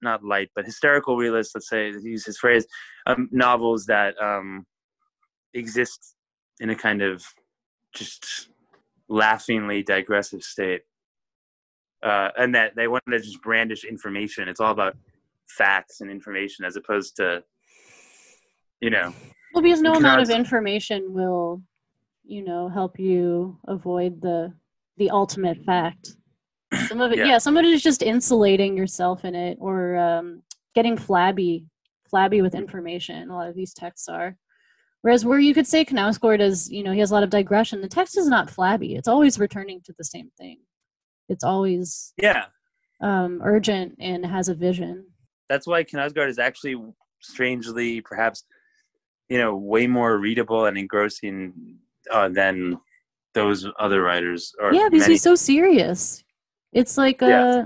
not 0.04 0.24
light, 0.24 0.50
but 0.56 0.66
hysterical 0.66 1.18
realists, 1.18 1.56
let's 1.56 1.70
say, 1.70 1.88
use 1.88 2.26
his 2.26 2.38
phrase, 2.38 2.66
um, 3.08 3.30
novels 3.32 3.86
that 3.86 4.22
um, 4.22 4.66
exist 5.54 6.16
in 6.60 6.70
a 6.70 6.76
kind 6.76 7.02
of 7.02 7.24
just 7.94 8.50
laughingly 9.08 9.84
digressive 9.84 10.44
state. 10.44 10.82
Uh, 12.04 12.30
and 12.38 12.54
that 12.54 12.76
they 12.76 12.90
want 12.90 13.02
to 13.10 13.18
just 13.18 13.42
brandish 13.42 13.86
information. 13.86 14.50
It's 14.50 14.60
all 14.60 14.74
about 14.74 14.98
facts 15.48 16.02
and 16.02 16.12
information 16.12 16.66
as 16.66 16.76
opposed 16.76 17.16
to, 17.16 17.44
you 18.82 18.90
know, 18.90 19.14
Well, 19.54 19.64
because 19.64 19.82
no 19.82 19.94
amount 19.94 20.22
of 20.22 20.30
information 20.30 21.14
will, 21.14 21.62
you 22.26 22.44
know, 22.44 22.68
help 22.68 23.00
you 23.00 23.58
avoid 23.68 24.22
the 24.22 24.54
the 24.98 25.10
ultimate 25.10 25.64
fact. 25.66 26.18
Some 26.88 27.02
of 27.02 27.12
it, 27.12 27.20
yeah. 27.20 27.26
yeah 27.26 27.38
some 27.38 27.58
of 27.58 27.66
it 27.66 27.72
is 27.72 27.84
just 27.84 28.02
insulating 28.02 28.78
yourself 28.78 29.26
in 29.26 29.36
it, 29.36 29.58
or 29.60 29.98
um, 29.98 30.42
getting 30.76 30.98
flabby, 30.98 31.66
flabby 32.10 32.42
with 32.42 32.56
information. 32.56 33.30
A 33.30 33.36
lot 33.36 33.50
of 33.50 33.56
these 33.56 33.74
texts 33.74 34.08
are. 34.08 34.38
Whereas 35.02 35.26
where 35.26 35.40
you 35.40 35.54
could 35.54 35.68
say 35.68 35.84
Knausgaard 35.84 36.40
is, 36.40 36.72
you 36.72 36.82
know, 36.82 36.94
he 36.94 37.00
has 37.00 37.12
a 37.12 37.14
lot 37.14 37.24
of 37.24 37.30
digression. 37.30 37.82
The 37.82 37.90
text 37.90 38.18
is 38.18 38.28
not 38.28 38.50
flabby. 38.50 38.96
It's 38.96 39.10
always 39.10 39.38
returning 39.38 39.82
to 39.86 39.94
the 39.98 40.06
same 40.06 40.30
thing. 40.38 40.60
It's 41.28 41.44
always 41.44 42.14
yeah 42.18 42.46
um, 43.04 43.42
urgent 43.44 43.96
and 44.00 44.26
has 44.26 44.50
a 44.50 44.56
vision. 44.56 45.06
That's 45.50 45.68
why 45.68 45.84
Knausgaard 45.84 46.30
is 46.30 46.40
actually 46.40 46.82
strangely, 47.22 48.02
perhaps, 48.02 48.46
you 49.30 49.38
know, 49.38 49.56
way 49.56 49.88
more 49.88 50.18
readable 50.18 50.66
and 50.66 50.78
engrossing 50.78 51.78
uh, 52.10 52.30
than 52.30 52.80
those 53.34 53.68
other 53.80 54.02
writers. 54.02 54.54
Yeah, 54.72 54.88
because 54.90 55.02
many. 55.02 55.14
he's 55.14 55.22
so 55.22 55.36
serious. 55.36 56.23
It's 56.74 56.98
like 56.98 57.22
uh, 57.22 57.28
yeah. 57.28 57.66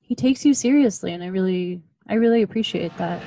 he 0.00 0.16
takes 0.16 0.44
you 0.44 0.52
seriously, 0.52 1.12
and 1.12 1.22
I 1.22 1.28
really, 1.28 1.80
I 2.08 2.14
really 2.14 2.42
appreciate 2.42 2.96
that. 2.98 3.22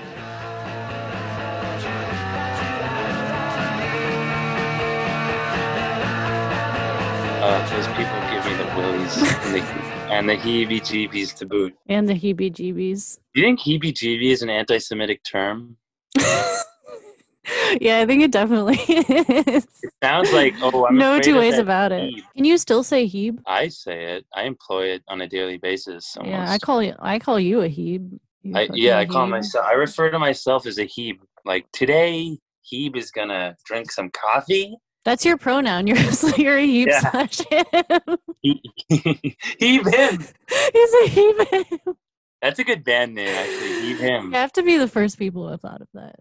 Uh, 7.42 7.70
those 7.70 7.88
people 7.88 8.20
give 8.30 8.46
me 8.46 8.58
the 8.58 8.66
willies 8.76 9.18
and 9.18 9.56
the, 9.56 9.62
and 10.12 10.30
the 10.30 10.36
heebie-jeebies 10.36 11.34
to 11.36 11.46
boot. 11.46 11.74
And 11.88 12.10
the 12.10 12.14
heebie-jeebies. 12.14 13.20
Do 13.34 13.42
you 13.42 13.48
think 13.48 13.62
heebie-jeebies 13.62 14.32
is 14.32 14.42
an 14.42 14.50
anti-Semitic 14.50 15.24
term? 15.24 15.78
yeah, 17.82 18.00
I 18.00 18.06
think 18.06 18.24
it 18.24 18.32
definitely 18.32 18.76
is. 18.88 19.68
It 19.84 19.94
sounds 20.04 20.32
like 20.34 20.56
oh, 20.62 20.86
I'm 20.88 20.98
no 20.98 21.20
two 21.20 21.38
ways 21.38 21.58
about 21.58 21.92
it. 21.92 22.14
Can 22.36 22.46
you 22.46 22.58
still 22.58 22.84
say 22.84 23.08
heeb? 23.08 23.40
I 23.46 23.68
say 23.70 24.16
it. 24.16 24.26
I 24.34 24.44
employ 24.44 24.88
it 24.88 25.04
on 25.08 25.22
a 25.22 25.28
daily 25.28 25.58
basis. 25.58 26.16
Almost. 26.18 26.32
Yeah, 26.32 26.50
I 26.50 26.58
call 26.58 26.82
you. 26.84 26.96
I 27.00 27.20
call 27.20 27.40
you 27.40 27.62
a 27.62 27.70
heeb. 27.70 28.20
I, 28.56 28.70
yeah, 28.74 28.98
I 28.98 29.06
call 29.06 29.28
myself. 29.28 29.66
I 29.66 29.74
refer 29.74 30.10
to 30.10 30.20
myself 30.20 30.66
as 30.66 30.78
a 30.78 30.86
heeb. 30.86 31.20
Like 31.46 31.66
today, 31.72 32.38
heeb 32.72 32.96
is 32.96 33.12
gonna 33.12 33.56
drink 33.66 33.92
some 33.92 34.10
coffee 34.12 34.78
that's 35.08 35.24
your 35.24 35.38
pronoun. 35.38 35.88
You're, 35.88 35.98
you're 36.36 36.58
a 36.58 36.66
heap 36.66 36.90
yeah. 36.90 37.00
slash 37.00 37.40
him. 37.50 38.18
He, 38.42 38.62
heave 39.58 39.88
him. 39.88 40.26
He's 40.74 40.94
a 40.94 41.08
heave 41.08 41.48
him. 41.48 41.96
That's 42.42 42.60
a 42.60 42.66
good 42.66 42.84
band 42.84 43.16
name, 43.16 43.30
actually. 43.30 43.82
Heave 43.84 44.00
him. 44.00 44.26
You 44.26 44.38
have 44.38 44.52
to 44.54 44.64
be 44.64 44.76
the 44.76 44.90
first 44.90 45.18
people 45.18 45.44
who 45.46 45.52
have 45.52 45.62
thought 45.62 45.82
of 45.82 45.88
that. 45.94 46.20